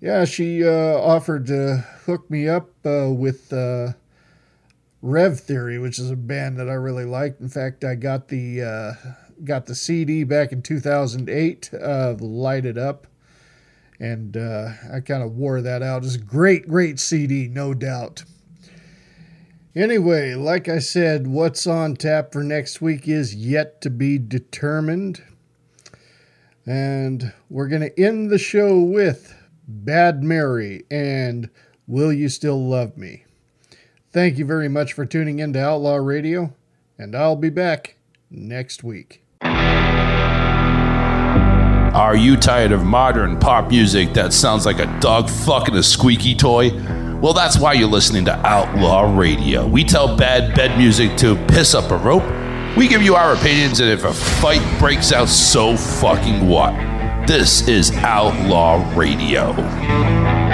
yeah, 0.00 0.24
she 0.24 0.64
uh, 0.64 0.98
offered 0.98 1.46
to 1.46 1.78
hook 2.06 2.30
me 2.30 2.48
up 2.48 2.70
uh, 2.86 3.10
with 3.10 3.52
uh, 3.52 3.94
Rev 5.02 5.40
Theory, 5.40 5.80
which 5.80 5.98
is 5.98 6.12
a 6.12 6.16
band 6.16 6.58
that 6.58 6.68
I 6.68 6.74
really 6.74 7.04
like. 7.04 7.40
In 7.40 7.48
fact, 7.48 7.82
I 7.82 7.96
got 7.96 8.28
the 8.28 8.62
uh, 8.62 8.92
got 9.42 9.66
the 9.66 9.74
CD 9.74 10.22
back 10.22 10.52
in 10.52 10.62
2008, 10.62 11.70
uh, 11.74 12.14
Light 12.20 12.66
It 12.66 12.78
Up 12.78 13.08
and 14.00 14.36
uh, 14.36 14.70
I 14.92 15.00
kind 15.00 15.22
of 15.22 15.36
wore 15.36 15.60
that 15.60 15.82
out. 15.82 16.04
It's 16.04 16.14
a 16.14 16.18
great, 16.18 16.66
great 16.66 16.98
CD, 16.98 17.46
no 17.46 17.74
doubt. 17.74 18.24
Anyway, 19.76 20.34
like 20.34 20.68
I 20.68 20.80
said, 20.80 21.28
what's 21.28 21.66
on 21.66 21.94
tap 21.94 22.32
for 22.32 22.42
next 22.42 22.80
week 22.80 23.06
is 23.06 23.34
yet 23.34 23.80
to 23.82 23.90
be 23.90 24.18
determined. 24.18 25.22
And 26.66 27.32
we're 27.48 27.68
going 27.68 27.82
to 27.82 28.00
end 28.00 28.30
the 28.30 28.38
show 28.38 28.80
with 28.80 29.34
Bad 29.68 30.24
Mary 30.24 30.84
and 30.90 31.50
Will 31.86 32.12
You 32.12 32.28
Still 32.28 32.68
Love 32.68 32.96
Me? 32.96 33.24
Thank 34.12 34.38
you 34.38 34.44
very 34.44 34.68
much 34.68 34.92
for 34.92 35.06
tuning 35.06 35.38
in 35.38 35.52
to 35.52 35.64
Outlaw 35.64 35.96
Radio, 35.96 36.52
and 36.98 37.14
I'll 37.14 37.36
be 37.36 37.50
back 37.50 37.96
next 38.28 38.82
week. 38.82 39.22
Are 41.94 42.14
you 42.14 42.36
tired 42.36 42.70
of 42.70 42.84
modern 42.84 43.36
pop 43.36 43.68
music 43.68 44.12
that 44.12 44.32
sounds 44.32 44.64
like 44.64 44.78
a 44.78 44.86
dog 45.00 45.28
fucking 45.28 45.74
a 45.74 45.82
squeaky 45.82 46.36
toy? 46.36 46.70
Well, 47.20 47.32
that's 47.32 47.58
why 47.58 47.72
you're 47.72 47.88
listening 47.88 48.24
to 48.26 48.46
Outlaw 48.46 49.12
Radio. 49.18 49.66
We 49.66 49.82
tell 49.82 50.16
bad 50.16 50.54
bed 50.54 50.78
music 50.78 51.16
to 51.18 51.34
piss 51.46 51.74
up 51.74 51.90
a 51.90 51.96
rope. 51.96 52.22
We 52.76 52.86
give 52.86 53.02
you 53.02 53.16
our 53.16 53.34
opinions, 53.34 53.80
and 53.80 53.90
if 53.90 54.04
a 54.04 54.12
fight 54.12 54.62
breaks 54.78 55.12
out, 55.12 55.28
so 55.28 55.76
fucking 55.76 56.48
what? 56.48 56.72
This 57.26 57.66
is 57.66 57.90
Outlaw 57.90 58.88
Radio. 58.96 60.49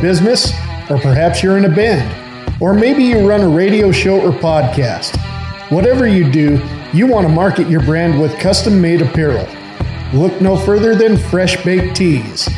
Business? 0.00 0.52
Or 0.90 0.98
perhaps 0.98 1.42
you're 1.42 1.58
in 1.58 1.64
a 1.64 1.74
band? 1.74 2.14
Or 2.60 2.74
maybe 2.74 3.04
you 3.04 3.28
run 3.28 3.40
a 3.40 3.48
radio 3.48 3.92
show 3.92 4.20
or 4.20 4.32
podcast? 4.32 5.16
Whatever 5.70 6.06
you 6.06 6.30
do, 6.30 6.60
you 6.92 7.06
want 7.06 7.26
to 7.26 7.32
market 7.32 7.68
your 7.68 7.82
brand 7.82 8.20
with 8.20 8.38
custom 8.38 8.80
made 8.80 9.02
apparel. 9.02 9.46
Look 10.12 10.40
no 10.40 10.56
further 10.56 10.94
than 10.94 11.16
Fresh 11.16 11.64
Baked 11.64 11.96
Tees. 11.96 12.48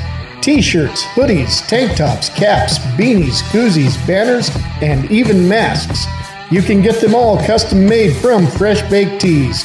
T 0.40 0.62
shirts, 0.62 1.02
hoodies, 1.14 1.66
tank 1.66 1.96
tops, 1.96 2.28
caps, 2.30 2.78
beanies, 2.96 3.42
koozies, 3.50 3.96
banners, 4.06 4.50
and 4.80 5.10
even 5.10 5.48
masks. 5.48 6.06
You 6.50 6.62
can 6.62 6.80
get 6.80 7.00
them 7.00 7.14
all 7.14 7.36
custom 7.44 7.86
made 7.86 8.16
from 8.16 8.46
Fresh 8.46 8.88
Baked 8.90 9.20
Tees. 9.20 9.64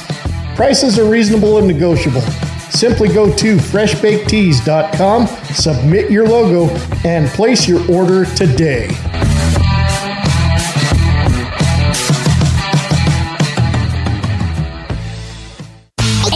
Prices 0.54 0.98
are 0.98 1.08
reasonable 1.08 1.58
and 1.58 1.66
negotiable. 1.66 2.20
Simply 2.70 3.08
go 3.08 3.34
to 3.36 3.56
freshbakedtees.com, 3.56 5.26
submit 5.54 6.10
your 6.10 6.26
logo, 6.26 6.72
and 7.04 7.28
place 7.28 7.68
your 7.68 7.80
order 7.90 8.24
today. 8.34 8.88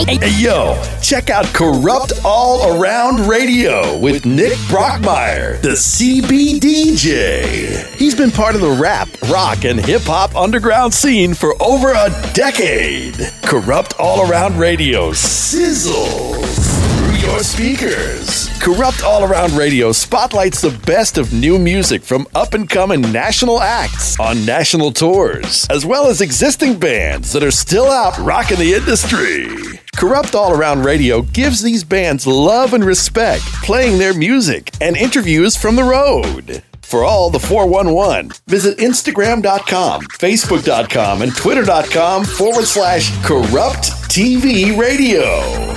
Hey, 0.07 0.29
yo, 0.39 0.81
check 1.01 1.29
out 1.29 1.45
Corrupt 1.53 2.13
All 2.25 2.77
Around 2.81 3.27
Radio 3.29 3.97
with 3.97 4.25
Nick 4.25 4.53
Brockmeyer, 4.67 5.61
the 5.61 5.69
CBDJ. 5.69 7.05
He's 7.95 8.13
been 8.13 8.31
part 8.31 8.55
of 8.55 8.61
the 8.61 8.71
rap, 8.71 9.07
rock, 9.29 9.63
and 9.63 9.79
hip 9.79 10.01
hop 10.01 10.35
underground 10.35 10.93
scene 10.93 11.33
for 11.33 11.55
over 11.61 11.93
a 11.93 12.09
decade. 12.33 13.15
Corrupt 13.43 13.93
All 13.99 14.29
Around 14.29 14.57
Radio 14.57 15.11
sizzles 15.11 16.57
through 16.97 17.15
your 17.29 17.39
speakers. 17.39 18.20
Corrupt 18.61 19.01
All 19.03 19.23
Around 19.23 19.53
Radio 19.53 19.91
spotlights 19.91 20.61
the 20.61 20.69
best 20.85 21.17
of 21.17 21.33
new 21.33 21.57
music 21.57 22.03
from 22.03 22.27
up 22.35 22.53
and 22.53 22.69
coming 22.69 23.01
national 23.11 23.59
acts 23.59 24.19
on 24.19 24.45
national 24.45 24.91
tours, 24.91 25.65
as 25.71 25.83
well 25.83 26.05
as 26.05 26.21
existing 26.21 26.77
bands 26.77 27.33
that 27.33 27.41
are 27.41 27.49
still 27.49 27.87
out 27.87 28.15
rocking 28.19 28.59
the 28.59 28.75
industry. 28.75 29.47
Corrupt 29.95 30.35
All 30.35 30.53
Around 30.53 30.85
Radio 30.85 31.23
gives 31.23 31.63
these 31.63 31.83
bands 31.83 32.27
love 32.27 32.75
and 32.75 32.85
respect, 32.85 33.41
playing 33.63 33.97
their 33.97 34.13
music 34.13 34.69
and 34.79 34.95
interviews 34.95 35.55
from 35.57 35.75
the 35.75 35.83
road. 35.83 36.61
For 36.91 37.05
all 37.05 37.29
the 37.29 37.39
411, 37.39 38.31
visit 38.47 38.77
Instagram.com, 38.79 40.01
Facebook.com, 40.01 41.21
and 41.21 41.33
Twitter.com 41.33 42.25
forward 42.25 42.65
slash 42.65 43.09
corrupt 43.23 43.91
TV 44.11 44.77
radio. 44.77 45.23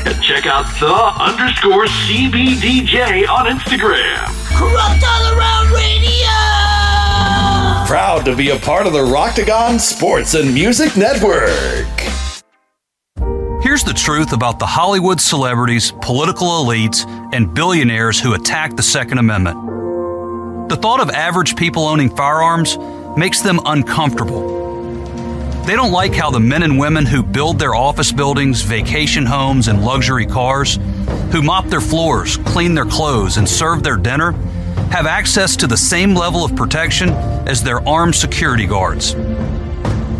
And 0.04 0.20
check 0.24 0.46
out 0.46 0.66
the 0.80 0.92
underscore 0.92 1.86
CBDJ 1.86 3.28
on 3.28 3.46
Instagram. 3.46 4.26
Corrupt 4.58 5.04
all 5.06 5.38
around 5.38 5.70
radio. 5.70 6.26
Proud 7.86 8.24
to 8.24 8.34
be 8.34 8.50
a 8.50 8.58
part 8.58 8.88
of 8.88 8.92
the 8.92 8.98
Roctagon 8.98 9.78
Sports 9.78 10.34
and 10.34 10.52
Music 10.52 10.96
Network. 10.96 11.46
Here's 13.62 13.84
the 13.84 13.94
truth 13.94 14.32
about 14.32 14.58
the 14.58 14.66
Hollywood 14.66 15.20
celebrities, 15.20 15.92
political 16.02 16.48
elites, 16.48 17.06
and 17.32 17.54
billionaires 17.54 18.18
who 18.18 18.34
attack 18.34 18.74
the 18.74 18.82
Second 18.82 19.18
Amendment. 19.18 19.83
The 20.68 20.78
thought 20.80 21.00
of 21.00 21.10
average 21.10 21.56
people 21.56 21.84
owning 21.84 22.08
firearms 22.08 22.78
makes 23.18 23.42
them 23.42 23.60
uncomfortable. 23.66 24.54
They 25.66 25.76
don't 25.76 25.92
like 25.92 26.14
how 26.14 26.30
the 26.30 26.40
men 26.40 26.62
and 26.62 26.78
women 26.78 27.04
who 27.04 27.22
build 27.22 27.58
their 27.58 27.74
office 27.74 28.12
buildings, 28.12 28.62
vacation 28.62 29.26
homes, 29.26 29.68
and 29.68 29.84
luxury 29.84 30.24
cars, 30.24 30.78
who 31.32 31.42
mop 31.42 31.66
their 31.66 31.82
floors, 31.82 32.38
clean 32.38 32.74
their 32.74 32.86
clothes, 32.86 33.36
and 33.36 33.46
serve 33.46 33.82
their 33.82 33.96
dinner, 33.96 34.32
have 34.90 35.06
access 35.06 35.54
to 35.56 35.66
the 35.66 35.76
same 35.76 36.14
level 36.14 36.44
of 36.44 36.56
protection 36.56 37.10
as 37.46 37.62
their 37.62 37.86
armed 37.86 38.14
security 38.14 38.66
guards. 38.66 39.14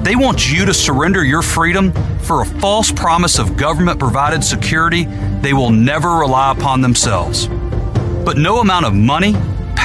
They 0.03 0.17
want 0.17 0.53
you 0.53 0.67
to 0.67 0.75
surrender 0.75 1.25
your 1.25 1.41
freedom 1.41 1.93
for 2.19 2.43
a 2.43 2.47
false 2.47 2.93
promise 2.93 3.39
of 3.39 3.57
government 3.57 3.99
provided 3.99 4.45
security 4.45 5.05
they 5.41 5.55
will 5.55 5.71
never 5.71 6.17
rely 6.17 6.53
upon 6.53 6.83
themselves. 6.83 7.47
But 7.47 8.37
no 8.37 8.61
amount 8.61 8.85
of 8.85 8.95
money, 8.95 9.35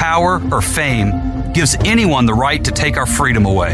power, 0.00 0.40
or 0.50 0.62
fame 0.62 1.52
gives 1.52 1.76
anyone 1.84 2.24
the 2.24 2.32
right 2.32 2.64
to 2.64 2.70
take 2.70 2.96
our 2.96 3.04
freedom 3.04 3.44
away. 3.44 3.72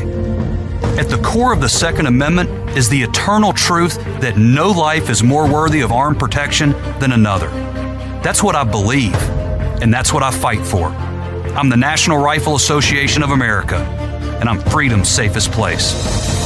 At 0.99 1.09
the 1.09 1.23
core 1.25 1.53
of 1.53 1.61
the 1.61 1.69
Second 1.69 2.07
Amendment 2.07 2.51
is 2.77 2.89
the 2.89 3.01
eternal 3.01 3.53
truth 3.53 3.95
that 4.21 4.37
no 4.37 4.73
life 4.73 5.09
is 5.09 5.23
more 5.23 5.49
worthy 5.49 5.83
of 5.83 5.93
armed 5.93 6.19
protection 6.19 6.73
than 6.99 7.13
another. 7.13 7.47
That's 8.25 8.43
what 8.43 8.57
I 8.57 8.65
believe, 8.65 9.15
and 9.81 9.95
that's 9.95 10.13
what 10.13 10.25
I 10.25 10.33
fight 10.33 10.67
for. 10.67 10.89
I'm 11.57 11.69
the 11.69 11.77
National 11.77 12.19
Rifle 12.19 12.57
Association 12.57 13.23
of 13.23 13.31
America, 13.31 13.77
and 14.41 14.49
I'm 14.49 14.59
freedom's 14.59 15.09
safest 15.09 15.53
place. 15.53 16.46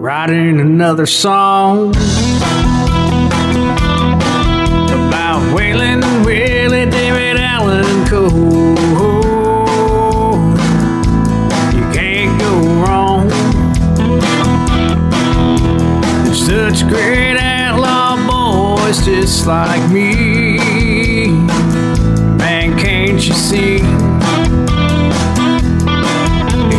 writing 0.02 0.58
another 0.58 1.07
song 1.07 1.90
about 4.90 5.40
Waylon 5.55 6.02
Willie 6.26 6.90
David 6.90 7.36
Allan 7.36 8.05
Coe. 8.08 8.26
You 11.76 11.84
can't 11.94 12.40
go 12.40 12.55
wrong. 12.82 13.28
There's 16.24 16.44
such 16.44 16.89
great 16.89 17.36
outlaw 17.36 18.16
boys 18.26 19.05
to 19.05 19.24
like 19.48 19.89
me. 19.92 20.48
Can't 23.18 23.30
you 23.30 23.34
see? 23.34 23.78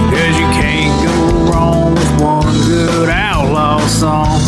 Because 0.05 0.35
you 0.39 0.47
can't 0.55 0.95
go 1.05 1.51
wrong 1.51 1.93
with 1.95 2.21
one 2.21 2.45
good 2.65 3.09
outlaw 3.09 3.79
song. 3.87 4.39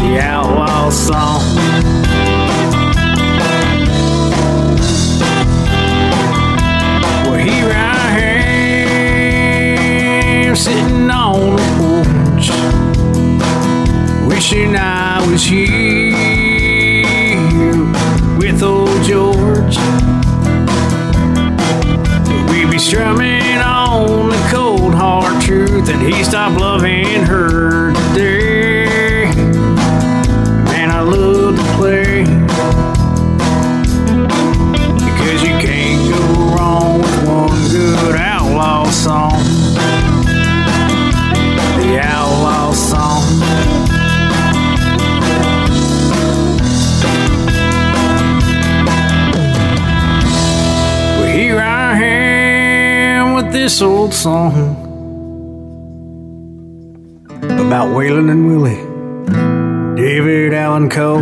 The 0.00 0.20
outlaw 0.20 0.90
song. 0.90 1.40
Sitting 10.54 11.10
on 11.10 11.56
the 11.56 11.62
porch, 11.78 12.50
wishing 14.28 14.76
I 14.76 15.26
was 15.26 15.42
here 15.42 16.33
Strumming 22.94 23.58
on 23.58 24.28
the 24.28 24.48
cold 24.52 24.94
hard 24.94 25.42
truth 25.42 25.86
that 25.86 26.00
he 26.00 26.22
stopped 26.22 26.60
loving 26.60 27.24
her 27.24 27.92
today. 28.12 29.24
Man, 30.66 30.92
I 30.92 31.00
love 31.00 31.56
to 31.56 31.64
play. 31.74 32.22
Because 35.02 35.42
you 35.42 35.58
can't 35.58 36.08
go 36.08 36.54
wrong 36.54 37.00
with 37.00 37.26
one 37.26 37.68
good 37.72 38.14
outlaw 38.14 38.88
song. 38.90 39.53
this 53.64 53.80
old 53.80 54.12
song 54.12 54.52
about 57.40 57.88
Waylon 57.96 58.30
and 58.30 58.46
Willie, 58.46 58.76
David 59.96 60.52
Allan 60.52 60.90
Coe, 60.90 61.20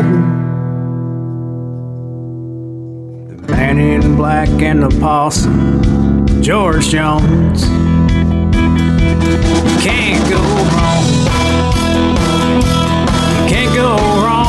the 3.29 3.47
man 3.47 3.79
in 3.79 4.17
black 4.17 4.49
and 4.61 4.83
the 4.83 4.89
possum, 4.99 6.43
George 6.43 6.89
Jones. 6.89 7.63
Can't 9.85 10.29
go 10.29 10.43
wrong. 10.73 11.05
Can't 13.49 13.73
go 13.73 13.97
wrong. 14.21 14.42